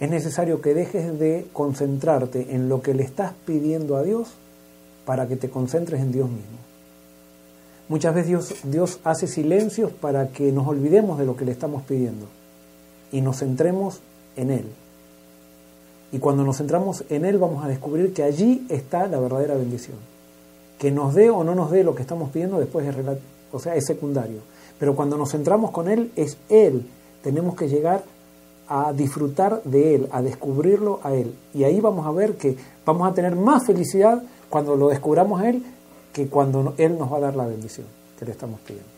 es 0.00 0.10
necesario 0.10 0.60
que 0.60 0.74
dejes 0.74 1.18
de 1.18 1.46
concentrarte 1.52 2.54
en 2.54 2.68
lo 2.68 2.82
que 2.82 2.94
le 2.94 3.02
estás 3.02 3.32
pidiendo 3.46 3.96
a 3.96 4.02
Dios 4.02 4.28
para 5.04 5.26
que 5.26 5.36
te 5.36 5.50
concentres 5.50 6.00
en 6.00 6.12
Dios 6.12 6.28
mismo. 6.28 6.58
Muchas 7.88 8.14
veces 8.14 8.28
Dios, 8.28 8.54
Dios 8.64 9.00
hace 9.02 9.26
silencios 9.26 9.90
para 9.90 10.28
que 10.28 10.52
nos 10.52 10.68
olvidemos 10.68 11.18
de 11.18 11.24
lo 11.24 11.36
que 11.36 11.46
le 11.46 11.52
estamos 11.52 11.82
pidiendo 11.82 12.26
y 13.12 13.20
nos 13.20 13.38
centremos 13.38 14.00
en 14.36 14.50
Él. 14.50 14.66
Y 16.12 16.18
cuando 16.18 16.44
nos 16.44 16.56
centramos 16.56 17.04
en 17.10 17.24
Él 17.24 17.38
vamos 17.38 17.64
a 17.64 17.68
descubrir 17.68 18.12
que 18.12 18.22
allí 18.22 18.66
está 18.68 19.06
la 19.06 19.20
verdadera 19.20 19.54
bendición. 19.54 19.96
Que 20.78 20.90
nos 20.90 21.14
dé 21.14 21.28
o 21.30 21.44
no 21.44 21.54
nos 21.54 21.70
dé 21.70 21.84
lo 21.84 21.94
que 21.94 22.02
estamos 22.02 22.30
pidiendo 22.30 22.58
después 22.58 22.86
es 22.86 22.94
o 23.52 23.58
sea, 23.58 23.74
es 23.74 23.86
secundario. 23.86 24.40
Pero 24.78 24.94
cuando 24.94 25.16
nos 25.16 25.32
centramos 25.32 25.70
con 25.70 25.88
Él, 25.88 26.12
es 26.16 26.36
Él. 26.48 26.86
Tenemos 27.22 27.56
que 27.56 27.68
llegar 27.68 28.04
a 28.68 28.92
disfrutar 28.92 29.62
de 29.64 29.94
Él, 29.94 30.08
a 30.12 30.22
descubrirlo 30.22 31.00
a 31.02 31.14
Él. 31.14 31.34
Y 31.54 31.64
ahí 31.64 31.80
vamos 31.80 32.06
a 32.06 32.12
ver 32.12 32.36
que 32.36 32.56
vamos 32.84 33.10
a 33.10 33.14
tener 33.14 33.34
más 33.34 33.66
felicidad 33.66 34.22
cuando 34.48 34.76
lo 34.76 34.88
descubramos 34.88 35.40
a 35.40 35.48
Él 35.48 35.62
que 36.12 36.28
cuando 36.28 36.74
Él 36.78 36.98
nos 36.98 37.12
va 37.12 37.18
a 37.18 37.20
dar 37.20 37.36
la 37.36 37.46
bendición 37.46 37.86
que 38.18 38.24
le 38.24 38.32
estamos 38.32 38.60
pidiendo. 38.60 38.97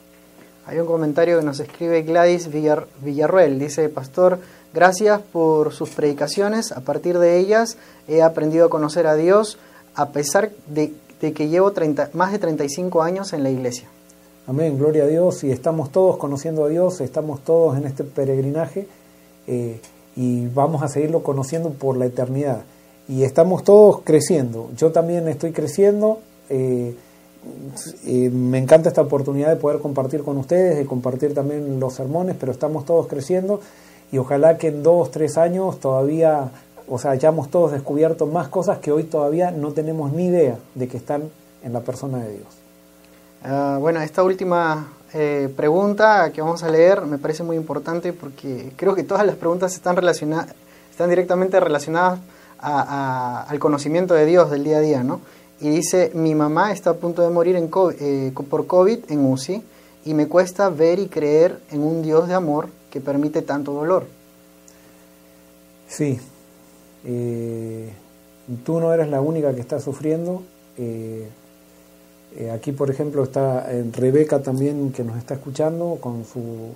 Hay 0.71 0.79
un 0.79 0.87
comentario 0.87 1.41
que 1.41 1.45
nos 1.45 1.59
escribe 1.59 2.03
Gladys 2.03 2.49
Villar, 2.49 2.87
Villarruel. 3.03 3.59
Dice, 3.59 3.89
Pastor, 3.89 4.39
gracias 4.73 5.21
por 5.21 5.73
sus 5.73 5.91
predicaciones. 5.91 6.71
A 6.71 6.83
partir 6.83 7.19
de 7.19 7.41
ellas 7.41 7.77
he 8.07 8.23
aprendido 8.23 8.67
a 8.67 8.71
conocer 8.71 9.09
a 9.09 9.17
Dios 9.17 9.59
a 9.97 10.11
pesar 10.11 10.53
de, 10.69 10.93
que 11.19 11.49
llevo 11.49 11.73
30, 11.73 12.11
más 12.13 12.31
de 12.31 12.39
35 12.39 13.03
años 13.03 13.33
en 13.33 13.43
la 13.43 13.51
iglesia. 13.51 13.89
Amén, 14.47 14.79
gloria 14.79 15.03
a 15.03 15.07
Dios. 15.09 15.43
Y 15.43 15.51
estamos 15.51 15.91
todos 15.91 16.19
conociendo 16.19 16.65
a 16.65 16.69
Dios, 16.69 17.01
estamos 17.01 17.41
todos 17.41 17.77
en 17.77 17.87
este 17.87 18.05
peregrinaje 18.05 18.87
eh, 19.49 19.81
y 20.15 20.47
vamos 20.47 20.85
a 20.85 20.89
seguirlo 20.89 21.25
conociendo 21.25 21.71
por 21.71 21.97
la 21.97 22.07
eternidad. 22.07 22.63
Y 23.09 23.25
estamos 23.25 23.65
todos 23.65 24.03
creciendo. 24.05 24.71
Yo 24.77 24.93
también 24.93 25.27
estoy 25.27 25.51
creciendo. 25.51 26.21
Eh, 26.49 26.95
me 28.05 28.59
encanta 28.59 28.89
esta 28.89 29.01
oportunidad 29.01 29.49
de 29.49 29.57
poder 29.57 29.81
compartir 29.81 30.23
con 30.23 30.37
ustedes, 30.37 30.77
de 30.77 30.87
compartir 30.87 31.35
también 31.35 31.81
los 31.81 31.95
sermones, 31.95 32.37
pero 32.39 32.53
estamos 32.53 32.85
todos 32.85 33.07
creciendo 33.07 33.61
y 34.13 34.19
ojalá 34.19 34.59
que 34.59 34.69
en 34.69 34.83
dos, 34.83 35.11
tres 35.11 35.39
años 35.39 35.81
todavía, 35.81 36.51
o 36.89 36.99
sea, 36.99 37.13
hayamos 37.13 37.51
todos 37.51 37.73
descubierto 37.73 38.27
más 38.27 38.49
cosas 38.49 38.79
que 38.79 38.93
hoy 38.93 39.05
todavía 39.05 39.51
no 39.51 39.73
tenemos 39.73 40.13
ni 40.13 40.27
idea 40.27 40.59
de 40.75 40.89
que 40.89 40.97
están 40.97 41.31
en 41.63 41.73
la 41.73 41.81
persona 41.81 42.19
de 42.19 42.33
Dios. 42.33 42.49
Uh, 43.43 43.81
bueno, 43.81 44.01
esta 44.03 44.23
última 44.23 44.89
eh, 45.15 45.49
pregunta 45.57 46.31
que 46.33 46.43
vamos 46.43 46.63
a 46.63 46.69
leer 46.69 47.03
me 47.03 47.19
parece 47.19 47.43
muy 47.43 47.57
importante 47.57 48.13
porque 48.13 48.73
creo 48.77 48.95
que 48.95 49.03
todas 49.03 49.25
las 49.25 49.37
preguntas 49.37 49.75
están, 49.75 49.97
relacionadas, 49.97 50.55
están 50.91 51.09
directamente 51.09 51.59
relacionadas 51.59 52.21
a, 52.59 53.47
al 53.49 53.59
conocimiento 53.59 54.13
de 54.13 54.27
Dios 54.27 54.51
del 54.51 54.65
día 54.65 54.77
a 54.77 54.81
día, 54.81 55.03
¿no? 55.03 55.21
Y 55.61 55.69
dice, 55.69 56.11
mi 56.15 56.35
mamá 56.35 56.73
está 56.73 56.91
a 56.91 56.95
punto 56.95 57.23
de 57.23 57.31
morir 57.31 57.57
en 57.57 57.69
COVID, 57.69 57.97
eh, 58.01 58.33
por 58.49 58.67
COVID 58.67 58.99
en 59.11 59.25
UCI 59.25 59.63
y 60.05 60.15
me 60.15 60.27
cuesta 60.29 60.71
ver 60.71 60.99
y 60.99 61.09
creer 61.09 61.61
en 61.71 61.83
un 61.83 62.03
Dios 62.03 62.29
de 62.29 62.35
amor 62.35 62.69
que 62.91 63.01
permite 63.01 63.43
tanto 63.43 63.73
dolor. 63.73 64.07
Sí, 65.87 66.19
eh, 67.05 67.91
tú 68.65 68.81
no 68.81 68.93
eres 68.93 69.09
la 69.09 69.21
única 69.21 69.55
que 69.55 69.61
está 69.61 69.81
sufriendo. 69.81 70.43
Eh, 70.77 71.29
eh, 72.37 72.51
aquí, 72.51 72.73
por 72.73 72.91
ejemplo, 72.91 73.25
está 73.25 73.71
eh, 73.73 73.85
Rebeca 73.93 74.43
también 74.43 74.93
que 74.93 75.05
nos 75.05 75.19
está 75.19 75.35
escuchando 75.35 75.99
con 76.01 76.25
su, 76.25 76.75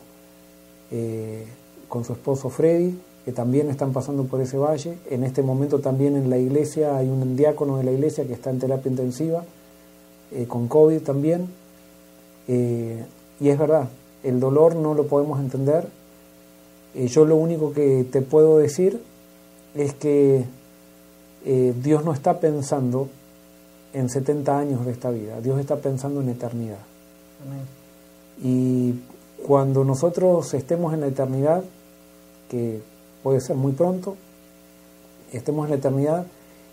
con 1.88 2.04
su 2.04 2.12
esposo 2.12 2.50
Freddy, 2.50 2.98
que 3.24 3.32
también 3.32 3.70
están 3.70 3.92
pasando 3.92 4.24
por 4.24 4.40
ese 4.40 4.58
valle. 4.58 4.98
En 5.10 5.24
este 5.24 5.42
momento 5.42 5.78
también 5.80 6.16
en 6.16 6.28
la 6.28 6.38
iglesia 6.38 6.96
hay 6.96 7.08
un 7.08 7.36
diácono 7.36 7.78
de 7.78 7.84
la 7.84 7.92
iglesia 7.92 8.26
que 8.26 8.34
está 8.34 8.50
en 8.50 8.58
terapia 8.58 8.90
intensiva, 8.90 9.44
con 10.48 10.68
COVID 10.68 11.00
también. 11.00 11.48
y 12.46 13.48
es 13.48 13.58
verdad, 13.58 13.88
el 14.22 14.40
dolor 14.40 14.76
no 14.76 14.94
lo 14.94 15.06
podemos 15.06 15.40
entender. 15.40 15.88
yo 16.94 17.24
lo 17.24 17.36
único 17.36 17.72
que 17.72 18.04
te 18.10 18.20
puedo 18.20 18.58
decir 18.58 19.00
es 19.74 19.94
que 19.94 20.44
Dios 21.82 22.04
no 22.04 22.12
está 22.12 22.40
pensando 22.40 23.08
en 23.94 24.10
70 24.10 24.58
años 24.58 24.84
de 24.84 24.92
esta 24.92 25.10
vida, 25.10 25.40
Dios 25.40 25.58
está 25.60 25.76
pensando 25.76 26.20
en 26.20 26.28
eternidad. 26.28 26.80
Y 28.42 28.94
cuando 29.46 29.84
nosotros 29.84 30.52
estemos 30.54 30.92
en 30.92 31.00
la 31.00 31.06
eternidad, 31.06 31.62
que 32.50 32.80
puede 33.24 33.40
ser 33.40 33.56
muy 33.56 33.72
pronto, 33.72 34.16
estemos 35.32 35.64
en 35.64 35.70
la 35.70 35.76
eternidad 35.78 36.26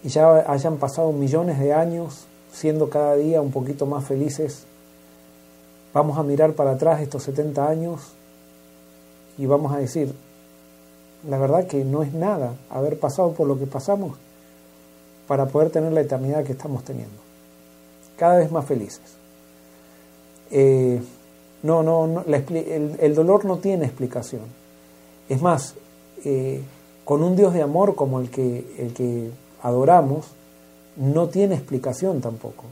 y 0.03 0.09
ya 0.09 0.51
hayan 0.51 0.77
pasado 0.77 1.11
millones 1.11 1.57
de 1.57 1.73
años 1.73 2.25
siendo 2.53 2.89
cada 2.89 3.15
día 3.15 3.41
un 3.41 3.51
poquito 3.51 3.87
más 3.87 4.05
felices, 4.05 4.65
vamos 5.93 6.19
a 6.19 6.23
mirar 6.23 6.53
para 6.53 6.71
atrás 6.71 7.01
estos 7.01 7.23
70 7.23 7.67
años 7.67 8.01
y 9.37 9.45
vamos 9.45 9.73
a 9.73 9.77
decir, 9.77 10.13
la 11.27 11.37
verdad 11.37 11.65
que 11.67 11.83
no 11.83 12.03
es 12.03 12.13
nada 12.13 12.55
haber 12.69 12.99
pasado 12.99 13.31
por 13.31 13.47
lo 13.47 13.57
que 13.57 13.65
pasamos 13.65 14.17
para 15.27 15.47
poder 15.47 15.69
tener 15.69 15.93
la 15.93 16.01
eternidad 16.01 16.43
que 16.43 16.51
estamos 16.51 16.83
teniendo. 16.83 17.15
Cada 18.17 18.37
vez 18.37 18.51
más 18.51 18.65
felices. 18.65 19.01
Eh, 20.51 21.01
no, 21.63 21.81
no, 21.83 22.07
no 22.07 22.25
el, 22.27 23.15
dolor 23.15 23.45
no 23.45 23.57
tiene 23.59 23.85
explicación. 23.85 24.41
Es 25.29 25.41
más, 25.41 25.75
eh, 26.25 26.61
con 27.05 27.23
un 27.23 27.35
Dios 27.35 27.53
de 27.53 27.61
amor 27.61 27.95
como 27.95 28.19
el 28.19 28.29
que, 28.29 28.65
el 28.77 28.93
que 28.93 29.29
adoramos, 29.61 30.27
no 30.95 31.29
tiene 31.29 31.55
explicación 31.55 32.21
tampoco. 32.21 32.65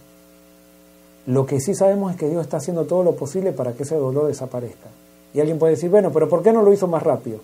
Lo 1.26 1.46
que 1.46 1.60
sí 1.60 1.76
sabemos 1.76 2.12
es 2.12 2.18
que 2.18 2.30
Dios 2.30 2.42
está 2.42 2.58
haciendo 2.58 2.86
todo 2.86 3.04
lo 3.04 3.16
posible 3.16 3.52
para 3.52 3.74
que 3.74 3.84
ese 3.84 3.96
dolor 3.96 4.28
desaparezca. 4.28 4.90
Y 5.34 5.40
alguien 5.40 5.60
puede 5.60 5.74
decir, 5.74 5.90
bueno, 5.90 6.12
pero 6.12 6.28
¿por 6.28 6.42
qué 6.42 6.52
no 6.52 6.64
lo 6.64 6.74
hizo 6.74 6.88
más 6.88 7.04
rápido? 7.04 7.40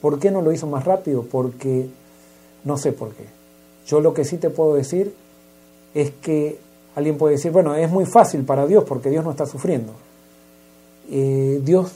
¿Por 0.00 0.18
qué 0.18 0.30
no 0.30 0.40
lo 0.40 0.52
hizo 0.52 0.66
más 0.66 0.84
rápido? 0.84 1.24
Porque 1.30 1.88
no 2.64 2.78
sé 2.78 2.92
por 2.92 3.10
qué. 3.10 3.24
Yo 3.86 4.00
lo 4.00 4.14
que 4.14 4.24
sí 4.24 4.38
te 4.38 4.50
puedo 4.50 4.74
decir 4.74 5.14
es 5.94 6.10
que 6.22 6.58
alguien 6.94 7.18
puede 7.18 7.34
decir, 7.34 7.52
bueno, 7.52 7.74
es 7.74 7.90
muy 7.90 8.06
fácil 8.06 8.44
para 8.44 8.66
Dios 8.66 8.84
porque 8.84 9.10
Dios 9.10 9.24
no 9.24 9.30
está 9.30 9.46
sufriendo. 9.46 9.92
Eh, 11.10 11.60
Dios 11.62 11.92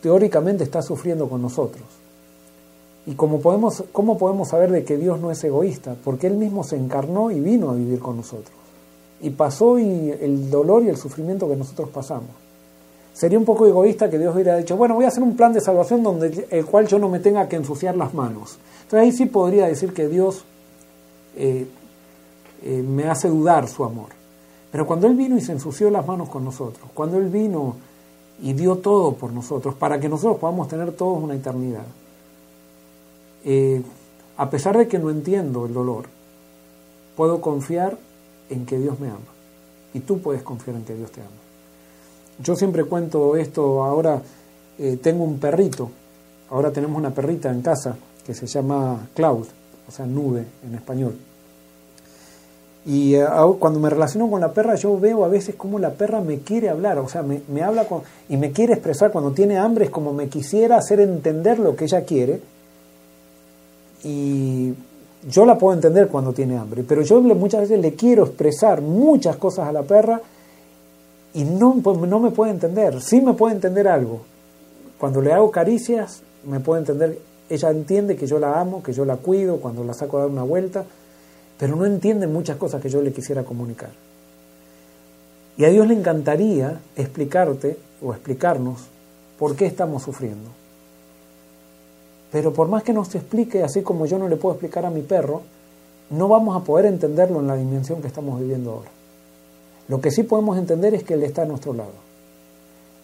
teóricamente 0.00 0.64
está 0.64 0.82
sufriendo 0.82 1.28
con 1.28 1.42
nosotros. 1.42 1.84
¿Y 3.06 3.14
cómo 3.14 3.40
podemos, 3.40 3.84
cómo 3.92 4.18
podemos 4.18 4.48
saber 4.48 4.70
de 4.70 4.84
que 4.84 4.96
Dios 4.96 5.20
no 5.20 5.30
es 5.30 5.42
egoísta? 5.44 5.96
Porque 6.02 6.26
Él 6.26 6.34
mismo 6.34 6.64
se 6.64 6.76
encarnó 6.76 7.30
y 7.30 7.40
vino 7.40 7.70
a 7.70 7.74
vivir 7.74 8.00
con 8.00 8.16
nosotros. 8.16 8.52
Y 9.20 9.30
pasó 9.30 9.78
y 9.78 10.10
el 10.10 10.50
dolor 10.50 10.82
y 10.82 10.88
el 10.88 10.96
sufrimiento 10.96 11.48
que 11.48 11.56
nosotros 11.56 11.88
pasamos. 11.90 12.30
Sería 13.14 13.38
un 13.38 13.44
poco 13.44 13.66
egoísta 13.66 14.10
que 14.10 14.18
Dios 14.18 14.34
hubiera 14.34 14.58
dicho, 14.58 14.76
bueno, 14.76 14.94
voy 14.94 15.06
a 15.06 15.08
hacer 15.08 15.22
un 15.22 15.36
plan 15.36 15.52
de 15.52 15.60
salvación 15.60 16.02
donde 16.02 16.48
el 16.50 16.66
cual 16.66 16.86
yo 16.86 16.98
no 16.98 17.08
me 17.08 17.20
tenga 17.20 17.48
que 17.48 17.56
ensuciar 17.56 17.96
las 17.96 18.12
manos. 18.12 18.58
Entonces 18.82 19.00
ahí 19.00 19.12
sí 19.12 19.26
podría 19.26 19.66
decir 19.66 19.94
que 19.94 20.08
Dios 20.08 20.44
eh, 21.36 21.66
eh, 22.62 22.82
me 22.82 23.08
hace 23.08 23.28
dudar 23.28 23.68
su 23.68 23.84
amor. 23.84 24.08
Pero 24.70 24.86
cuando 24.86 25.06
Él 25.06 25.14
vino 25.14 25.38
y 25.38 25.40
se 25.40 25.52
ensució 25.52 25.90
las 25.90 26.06
manos 26.06 26.28
con 26.28 26.44
nosotros, 26.44 26.90
cuando 26.92 27.16
Él 27.16 27.30
vino 27.30 27.76
y 28.42 28.52
dio 28.52 28.76
todo 28.76 29.14
por 29.14 29.32
nosotros, 29.32 29.74
para 29.74 29.98
que 29.98 30.08
nosotros 30.08 30.38
podamos 30.38 30.68
tener 30.68 30.92
todos 30.92 31.22
una 31.22 31.34
eternidad, 31.34 31.86
eh, 33.44 33.82
a 34.36 34.50
pesar 34.50 34.76
de 34.76 34.88
que 34.88 34.98
no 34.98 35.10
entiendo 35.10 35.66
el 35.66 35.72
dolor, 35.72 36.06
puedo 37.16 37.40
confiar 37.40 37.96
en 38.50 38.66
que 38.66 38.78
Dios 38.78 39.00
me 39.00 39.08
ama. 39.08 39.18
Y 39.94 40.00
tú 40.00 40.20
puedes 40.20 40.42
confiar 40.42 40.76
en 40.76 40.84
que 40.84 40.94
Dios 40.94 41.10
te 41.10 41.20
ama. 41.20 41.30
Yo 42.38 42.54
siempre 42.54 42.84
cuento 42.84 43.36
esto, 43.36 43.82
ahora 43.82 44.20
eh, 44.78 44.98
tengo 45.02 45.24
un 45.24 45.38
perrito, 45.38 45.90
ahora 46.50 46.70
tenemos 46.70 46.98
una 46.98 47.14
perrita 47.14 47.50
en 47.50 47.62
casa 47.62 47.96
que 48.26 48.34
se 48.34 48.46
llama 48.46 49.08
Cloud, 49.14 49.46
o 49.88 49.90
sea, 49.90 50.04
nube 50.04 50.44
en 50.66 50.74
español. 50.74 51.16
Y 52.86 53.16
eh, 53.16 53.26
cuando 53.58 53.80
me 53.80 53.90
relaciono 53.90 54.30
con 54.30 54.40
la 54.40 54.52
perra, 54.52 54.76
yo 54.76 54.98
veo 54.98 55.24
a 55.24 55.28
veces 55.28 55.56
cómo 55.56 55.80
la 55.80 55.90
perra 55.90 56.20
me 56.20 56.38
quiere 56.38 56.68
hablar, 56.68 56.98
o 56.98 57.08
sea, 57.08 57.22
me, 57.22 57.62
habla 57.62 57.84
con, 57.88 58.02
y 58.28 58.36
me 58.36 58.52
quiere 58.52 58.74
expresar 58.74 59.10
cuando 59.10 59.32
tiene 59.32 59.58
hambre, 59.58 59.86
es 59.86 59.90
como 59.90 60.12
me 60.12 60.28
quisiera 60.28 60.76
hacer 60.76 61.00
entender 61.00 61.58
lo 61.58 61.74
que 61.74 61.86
ella 61.86 62.04
quiere. 62.04 62.40
Y 64.04 64.72
yo 65.28 65.44
la 65.44 65.58
puedo 65.58 65.74
entender 65.74 66.06
cuando 66.06 66.32
tiene 66.32 66.56
hambre, 66.56 66.84
pero 66.86 67.02
yo 67.02 67.20
muchas 67.20 67.62
veces 67.62 67.80
le 67.80 67.94
quiero 67.94 68.24
expresar 68.24 68.80
muchas 68.82 69.36
cosas 69.36 69.66
a 69.66 69.72
la 69.72 69.82
perra 69.82 70.20
y 71.34 71.42
no, 71.42 71.74
pues, 71.82 71.98
no 71.98 72.20
me 72.20 72.30
puede 72.30 72.52
entender. 72.52 73.02
Sí 73.02 73.20
me 73.20 73.34
puede 73.34 73.56
entender 73.56 73.88
algo. 73.88 74.20
Cuando 74.96 75.20
le 75.20 75.32
hago 75.32 75.50
caricias, 75.50 76.22
me 76.44 76.60
puede 76.60 76.82
entender, 76.82 77.18
ella 77.50 77.70
entiende 77.70 78.14
que 78.14 78.28
yo 78.28 78.38
la 78.38 78.60
amo, 78.60 78.84
que 78.84 78.92
yo 78.92 79.04
la 79.04 79.16
cuido, 79.16 79.56
cuando 79.56 79.82
la 79.82 79.92
saco 79.92 80.18
a 80.18 80.20
dar 80.20 80.30
una 80.30 80.44
vuelta 80.44 80.84
pero 81.58 81.76
no 81.76 81.86
entienden 81.86 82.32
muchas 82.32 82.56
cosas 82.56 82.82
que 82.82 82.90
yo 82.90 83.00
le 83.00 83.12
quisiera 83.12 83.44
comunicar. 83.44 83.90
Y 85.56 85.64
a 85.64 85.68
Dios 85.68 85.86
le 85.86 85.94
encantaría 85.94 86.80
explicarte 86.96 87.78
o 88.02 88.12
explicarnos 88.12 88.80
por 89.38 89.56
qué 89.56 89.66
estamos 89.66 90.02
sufriendo. 90.02 90.50
Pero 92.30 92.52
por 92.52 92.68
más 92.68 92.82
que 92.82 92.92
nos 92.92 93.14
explique, 93.14 93.62
así 93.62 93.82
como 93.82 94.06
yo 94.06 94.18
no 94.18 94.28
le 94.28 94.36
puedo 94.36 94.54
explicar 94.54 94.84
a 94.84 94.90
mi 94.90 95.02
perro, 95.02 95.42
no 96.10 96.28
vamos 96.28 96.56
a 96.56 96.64
poder 96.64 96.86
entenderlo 96.86 97.40
en 97.40 97.46
la 97.46 97.56
dimensión 97.56 98.02
que 98.02 98.08
estamos 98.08 98.38
viviendo 98.38 98.72
ahora. 98.72 98.90
Lo 99.88 100.00
que 100.00 100.10
sí 100.10 100.24
podemos 100.24 100.58
entender 100.58 100.94
es 100.94 101.04
que 101.04 101.14
Él 101.14 101.22
está 101.22 101.42
a 101.42 101.46
nuestro 101.46 101.72
lado. 101.72 101.92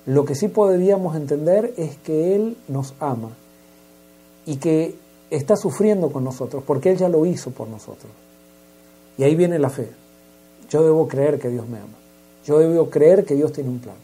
Lo 0.05 0.25
que 0.25 0.35
sí 0.35 0.49
podríamos 0.49 1.17
entender 1.17 1.73
es 1.77 1.97
que 1.99 2.35
Él 2.35 2.57
nos 2.69 2.95
ama 2.99 3.31
y 4.45 4.57
que 4.57 4.97
está 5.31 5.57
sufriendo 5.57 6.11
con 6.11 6.25
nosotros, 6.25 6.63
porque 6.67 6.91
Él 6.91 6.99
ya 6.99 7.09
lo 7.09 7.25
hizo 7.25 7.53
por 7.53 7.69
nosotros. 7.69 8.11
Y 9.19 9.25
ahí 9.25 9.35
viene 9.35 9.59
la 9.59 9.71
fe. 9.71 9.89
Yo 10.71 10.83
debo 10.83 11.07
creer 11.07 11.39
que 11.39 11.49
Dios 11.49 11.69
me 11.69 11.79
ama. 11.79 11.99
Yo 12.45 12.59
debo 12.59 12.91
creer 12.91 13.25
que 13.25 13.35
Dios 13.35 13.53
tiene 13.53 13.71
un 13.71 13.79
plan. 13.79 13.97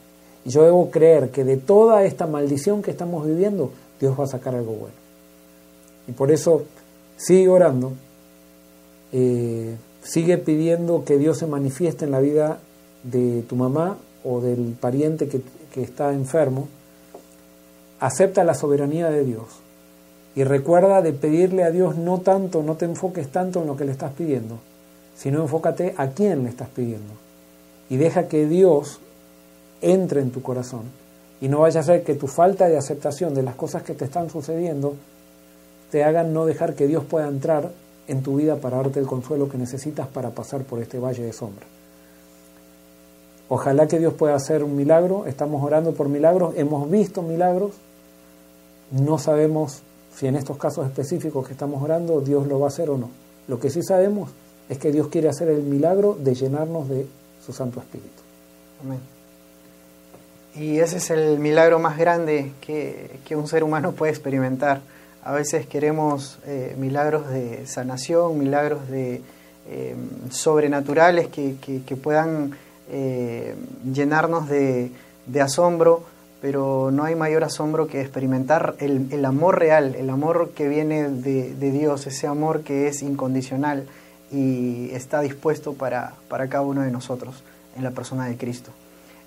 Y 0.44 0.50
yo 0.50 0.62
debo 0.62 0.90
creer 0.90 1.30
que 1.30 1.44
de 1.44 1.56
toda 1.56 2.04
esta 2.04 2.26
maldición 2.26 2.82
que 2.82 2.90
estamos 2.90 3.26
viviendo, 3.26 3.72
Dios 4.00 4.18
va 4.18 4.24
a 4.24 4.28
sacar 4.28 4.54
algo 4.54 4.72
bueno. 4.72 4.94
Y 6.06 6.12
por 6.12 6.30
eso 6.30 6.62
sigue 7.16 7.48
orando, 7.48 7.92
eh, 9.12 9.76
sigue 10.02 10.38
pidiendo 10.38 11.04
que 11.04 11.18
Dios 11.18 11.38
se 11.38 11.46
manifieste 11.46 12.04
en 12.04 12.12
la 12.12 12.20
vida 12.20 12.60
de 13.02 13.42
tu 13.42 13.56
mamá 13.56 13.98
o 14.24 14.40
del 14.40 14.76
pariente 14.80 15.28
que, 15.28 15.40
que 15.72 15.82
está 15.82 16.12
enfermo. 16.12 16.68
Acepta 18.00 18.44
la 18.44 18.54
soberanía 18.54 19.10
de 19.10 19.24
Dios. 19.24 19.46
Y 20.36 20.44
recuerda 20.44 21.02
de 21.02 21.12
pedirle 21.12 21.64
a 21.64 21.70
Dios 21.70 21.96
no 21.96 22.20
tanto, 22.20 22.62
no 22.62 22.76
te 22.76 22.84
enfoques 22.84 23.28
tanto 23.28 23.60
en 23.60 23.66
lo 23.66 23.76
que 23.76 23.84
le 23.84 23.92
estás 23.92 24.12
pidiendo, 24.12 24.58
sino 25.18 25.42
enfócate 25.42 25.94
a 25.96 26.10
quién 26.10 26.44
le 26.44 26.50
estás 26.50 26.68
pidiendo. 26.68 27.12
Y 27.90 27.96
deja 27.96 28.28
que 28.28 28.46
Dios 28.46 29.00
entre 29.80 30.20
en 30.20 30.30
tu 30.30 30.42
corazón. 30.42 30.82
Y 31.40 31.48
no 31.48 31.60
vaya 31.60 31.80
a 31.80 31.84
ser 31.84 32.04
que 32.04 32.14
tu 32.14 32.28
falta 32.28 32.68
de 32.68 32.78
aceptación 32.78 33.34
de 33.34 33.42
las 33.42 33.56
cosas 33.56 33.82
que 33.82 33.94
te 33.94 34.04
están 34.04 34.30
sucediendo 34.30 34.94
te 35.90 36.04
hagan 36.04 36.32
no 36.32 36.46
dejar 36.46 36.74
que 36.74 36.86
Dios 36.86 37.04
pueda 37.04 37.26
entrar 37.26 37.70
en 38.06 38.22
tu 38.22 38.36
vida 38.36 38.56
para 38.56 38.76
darte 38.76 39.00
el 39.00 39.06
consuelo 39.06 39.48
que 39.48 39.58
necesitas 39.58 40.06
para 40.06 40.30
pasar 40.30 40.62
por 40.62 40.80
este 40.80 40.98
valle 40.98 41.24
de 41.24 41.32
sombra. 41.32 41.66
Ojalá 43.48 43.88
que 43.88 43.98
Dios 43.98 44.14
pueda 44.14 44.34
hacer 44.34 44.62
un 44.62 44.76
milagro. 44.76 45.26
Estamos 45.26 45.64
orando 45.64 45.94
por 45.94 46.08
milagros. 46.08 46.54
Hemos 46.56 46.88
visto 46.90 47.22
milagros. 47.22 47.72
No 48.90 49.18
sabemos 49.18 49.82
si 50.14 50.26
en 50.26 50.36
estos 50.36 50.58
casos 50.58 50.86
específicos 50.86 51.46
que 51.46 51.54
estamos 51.54 51.82
orando 51.82 52.20
Dios 52.20 52.46
lo 52.46 52.60
va 52.60 52.66
a 52.66 52.68
hacer 52.68 52.90
o 52.90 52.98
no. 52.98 53.10
Lo 53.48 53.58
que 53.58 53.70
sí 53.70 53.82
sabemos 53.82 54.30
es 54.68 54.78
que 54.78 54.92
Dios 54.92 55.08
quiere 55.08 55.28
hacer 55.28 55.48
el 55.48 55.62
milagro 55.62 56.16
de 56.18 56.34
llenarnos 56.34 56.88
de 56.88 57.06
su 57.44 57.52
Santo 57.52 57.80
Espíritu. 57.80 58.22
Amén. 58.84 59.00
Y 60.54 60.80
ese 60.80 60.96
es 60.96 61.10
el 61.10 61.38
milagro 61.38 61.78
más 61.78 61.96
grande 61.98 62.52
que, 62.60 63.10
un 63.36 63.46
ser 63.46 63.62
humano 63.62 63.92
puede 63.92 64.12
experimentar. 64.12 64.80
A 65.22 65.32
veces 65.32 65.66
queremos 65.66 66.38
eh, 66.46 66.74
milagros 66.78 67.28
de 67.28 67.66
sanación, 67.66 68.38
milagros 68.38 68.88
de 68.88 69.20
eh, 69.68 69.94
sobrenaturales 70.30 71.28
que, 71.28 71.96
puedan 72.02 72.56
eh, 72.90 73.54
llenarnos 73.92 74.48
de, 74.48 74.90
asombro, 75.40 76.02
pero 76.40 76.90
no 76.90 77.04
hay 77.04 77.14
mayor 77.14 77.44
asombro 77.44 77.86
que 77.86 78.00
experimentar 78.00 78.74
el, 78.80 79.24
amor 79.24 79.58
real, 79.58 79.94
el 79.94 80.10
amor 80.10 80.50
que 80.56 80.68
viene 80.68 81.08
de, 81.08 81.54
de 81.54 81.70
Dios, 81.70 82.06
ese 82.06 82.26
amor 82.26 82.62
que 82.62 82.88
es 82.88 83.02
incondicional 83.02 83.86
y 84.30 84.90
está 84.92 85.20
dispuesto 85.20 85.72
para, 85.72 86.14
para 86.28 86.48
cada 86.48 86.64
uno 86.64 86.82
de 86.82 86.90
nosotros 86.90 87.42
en 87.76 87.84
la 87.84 87.90
persona 87.90 88.26
de 88.26 88.36
Cristo. 88.36 88.70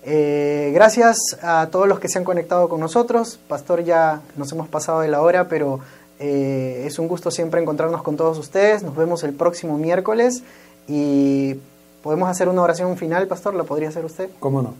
Eh, 0.04 0.72
gracias 0.74 1.16
a 1.42 1.68
todos 1.70 1.86
los 1.86 2.00
que 2.00 2.08
se 2.08 2.18
han 2.18 2.24
conectado 2.24 2.68
con 2.68 2.80
nosotros. 2.80 3.38
Pastor, 3.48 3.84
ya 3.84 4.20
nos 4.36 4.50
hemos 4.52 4.68
pasado 4.68 5.00
de 5.00 5.08
la 5.08 5.22
hora, 5.22 5.48
pero 5.48 5.80
eh, 6.18 6.84
es 6.86 6.98
un 6.98 7.08
gusto 7.08 7.30
siempre 7.30 7.60
encontrarnos 7.60 8.02
con 8.02 8.16
todos 8.16 8.38
ustedes. 8.38 8.82
Nos 8.82 8.96
vemos 8.96 9.22
el 9.22 9.32
próximo 9.32 9.78
miércoles 9.78 10.42
y 10.88 11.56
podemos 12.02 12.28
hacer 12.28 12.48
una 12.48 12.62
oración 12.62 12.96
final, 12.96 13.28
Pastor. 13.28 13.54
¿La 13.54 13.64
podría 13.64 13.88
hacer 13.88 14.04
usted? 14.04 14.28
¿Cómo 14.40 14.60
no? 14.62 14.74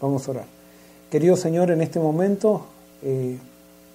Vamos 0.00 0.26
a 0.28 0.30
orar. 0.30 0.44
Querido 1.10 1.36
Señor, 1.36 1.70
en 1.70 1.82
este 1.82 2.00
momento, 2.00 2.64
eh, 3.02 3.38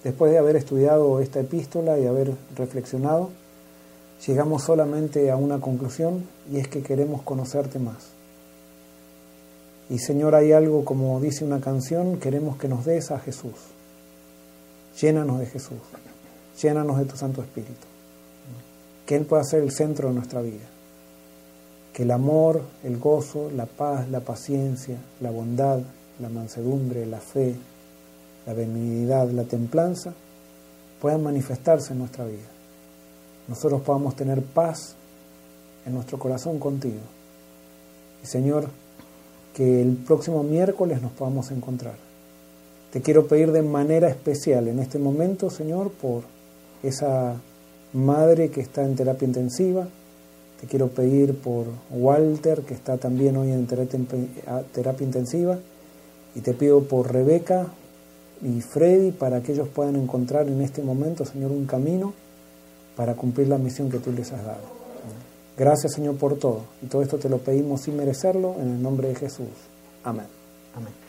después 0.04 0.30
de 0.30 0.38
haber 0.38 0.56
estudiado 0.56 1.20
esta 1.20 1.40
epístola 1.40 1.98
y 1.98 2.06
haber 2.06 2.32
reflexionado, 2.56 3.30
llegamos 4.26 4.62
solamente 4.62 5.30
a 5.30 5.36
una 5.36 5.60
conclusión 5.60 6.26
y 6.50 6.58
es 6.58 6.68
que 6.68 6.82
queremos 6.82 7.22
conocerte 7.22 7.78
más. 7.78 8.10
Y 9.88 9.98
Señor, 9.98 10.34
hay 10.34 10.52
algo 10.52 10.84
como 10.84 11.20
dice 11.20 11.44
una 11.44 11.60
canción, 11.60 12.18
queremos 12.18 12.56
que 12.56 12.68
nos 12.68 12.84
des 12.84 13.10
a 13.10 13.18
Jesús. 13.18 13.54
Llénanos 15.00 15.40
de 15.40 15.46
Jesús, 15.46 15.78
llénanos 16.60 16.98
de 16.98 17.04
tu 17.06 17.16
Santo 17.16 17.42
Espíritu. 17.42 17.86
Que 19.06 19.16
Él 19.16 19.24
pueda 19.24 19.42
ser 19.42 19.62
el 19.62 19.72
centro 19.72 20.08
de 20.08 20.14
nuestra 20.14 20.42
vida. 20.42 20.66
Que 21.92 22.04
el 22.04 22.12
amor, 22.12 22.62
el 22.84 22.98
gozo, 22.98 23.50
la 23.50 23.66
paz, 23.66 24.08
la 24.08 24.20
paciencia, 24.20 24.96
la 25.20 25.30
bondad, 25.30 25.80
la 26.20 26.28
mansedumbre, 26.28 27.06
la 27.06 27.18
fe, 27.18 27.56
la 28.46 28.52
benignidad, 28.52 29.28
la 29.30 29.44
templanza 29.44 30.12
puedan 31.00 31.22
manifestarse 31.22 31.92
en 31.92 32.00
nuestra 32.00 32.26
vida 32.26 32.49
nosotros 33.50 33.82
podamos 33.82 34.14
tener 34.14 34.42
paz 34.42 34.94
en 35.84 35.92
nuestro 35.94 36.20
corazón 36.20 36.60
contigo. 36.60 37.00
Y 38.22 38.26
Señor, 38.26 38.68
que 39.54 39.82
el 39.82 39.96
próximo 39.96 40.44
miércoles 40.44 41.02
nos 41.02 41.10
podamos 41.10 41.50
encontrar. 41.50 41.96
Te 42.92 43.02
quiero 43.02 43.26
pedir 43.26 43.50
de 43.50 43.62
manera 43.62 44.08
especial 44.08 44.68
en 44.68 44.78
este 44.78 45.00
momento, 45.00 45.50
Señor, 45.50 45.90
por 45.90 46.22
esa 46.84 47.34
madre 47.92 48.50
que 48.50 48.60
está 48.60 48.84
en 48.84 48.94
terapia 48.94 49.26
intensiva. 49.26 49.88
Te 50.60 50.68
quiero 50.68 50.88
pedir 50.88 51.36
por 51.36 51.66
Walter, 51.90 52.60
que 52.62 52.74
está 52.74 52.98
también 52.98 53.36
hoy 53.36 53.50
en 53.50 53.66
terapia 53.66 55.04
intensiva. 55.04 55.58
Y 56.36 56.40
te 56.40 56.52
pido 56.52 56.84
por 56.84 57.12
Rebeca 57.12 57.66
y 58.42 58.60
Freddy 58.60 59.10
para 59.10 59.42
que 59.42 59.52
ellos 59.52 59.68
puedan 59.68 59.96
encontrar 59.96 60.46
en 60.46 60.60
este 60.60 60.82
momento, 60.82 61.24
Señor, 61.24 61.50
un 61.50 61.66
camino 61.66 62.12
para 63.00 63.14
cumplir 63.14 63.48
la 63.48 63.56
misión 63.56 63.90
que 63.90 63.98
tú 63.98 64.12
les 64.12 64.30
has 64.30 64.44
dado. 64.44 64.60
Gracias 65.56 65.94
Señor 65.94 66.16
por 66.16 66.38
todo. 66.38 66.64
Y 66.82 66.86
todo 66.86 67.00
esto 67.00 67.16
te 67.16 67.30
lo 67.30 67.38
pedimos 67.38 67.80
sin 67.80 67.96
merecerlo, 67.96 68.56
en 68.60 68.72
el 68.72 68.82
nombre 68.82 69.08
de 69.08 69.14
Jesús. 69.14 69.48
Amén. 70.04 70.26
Amén. 70.76 70.99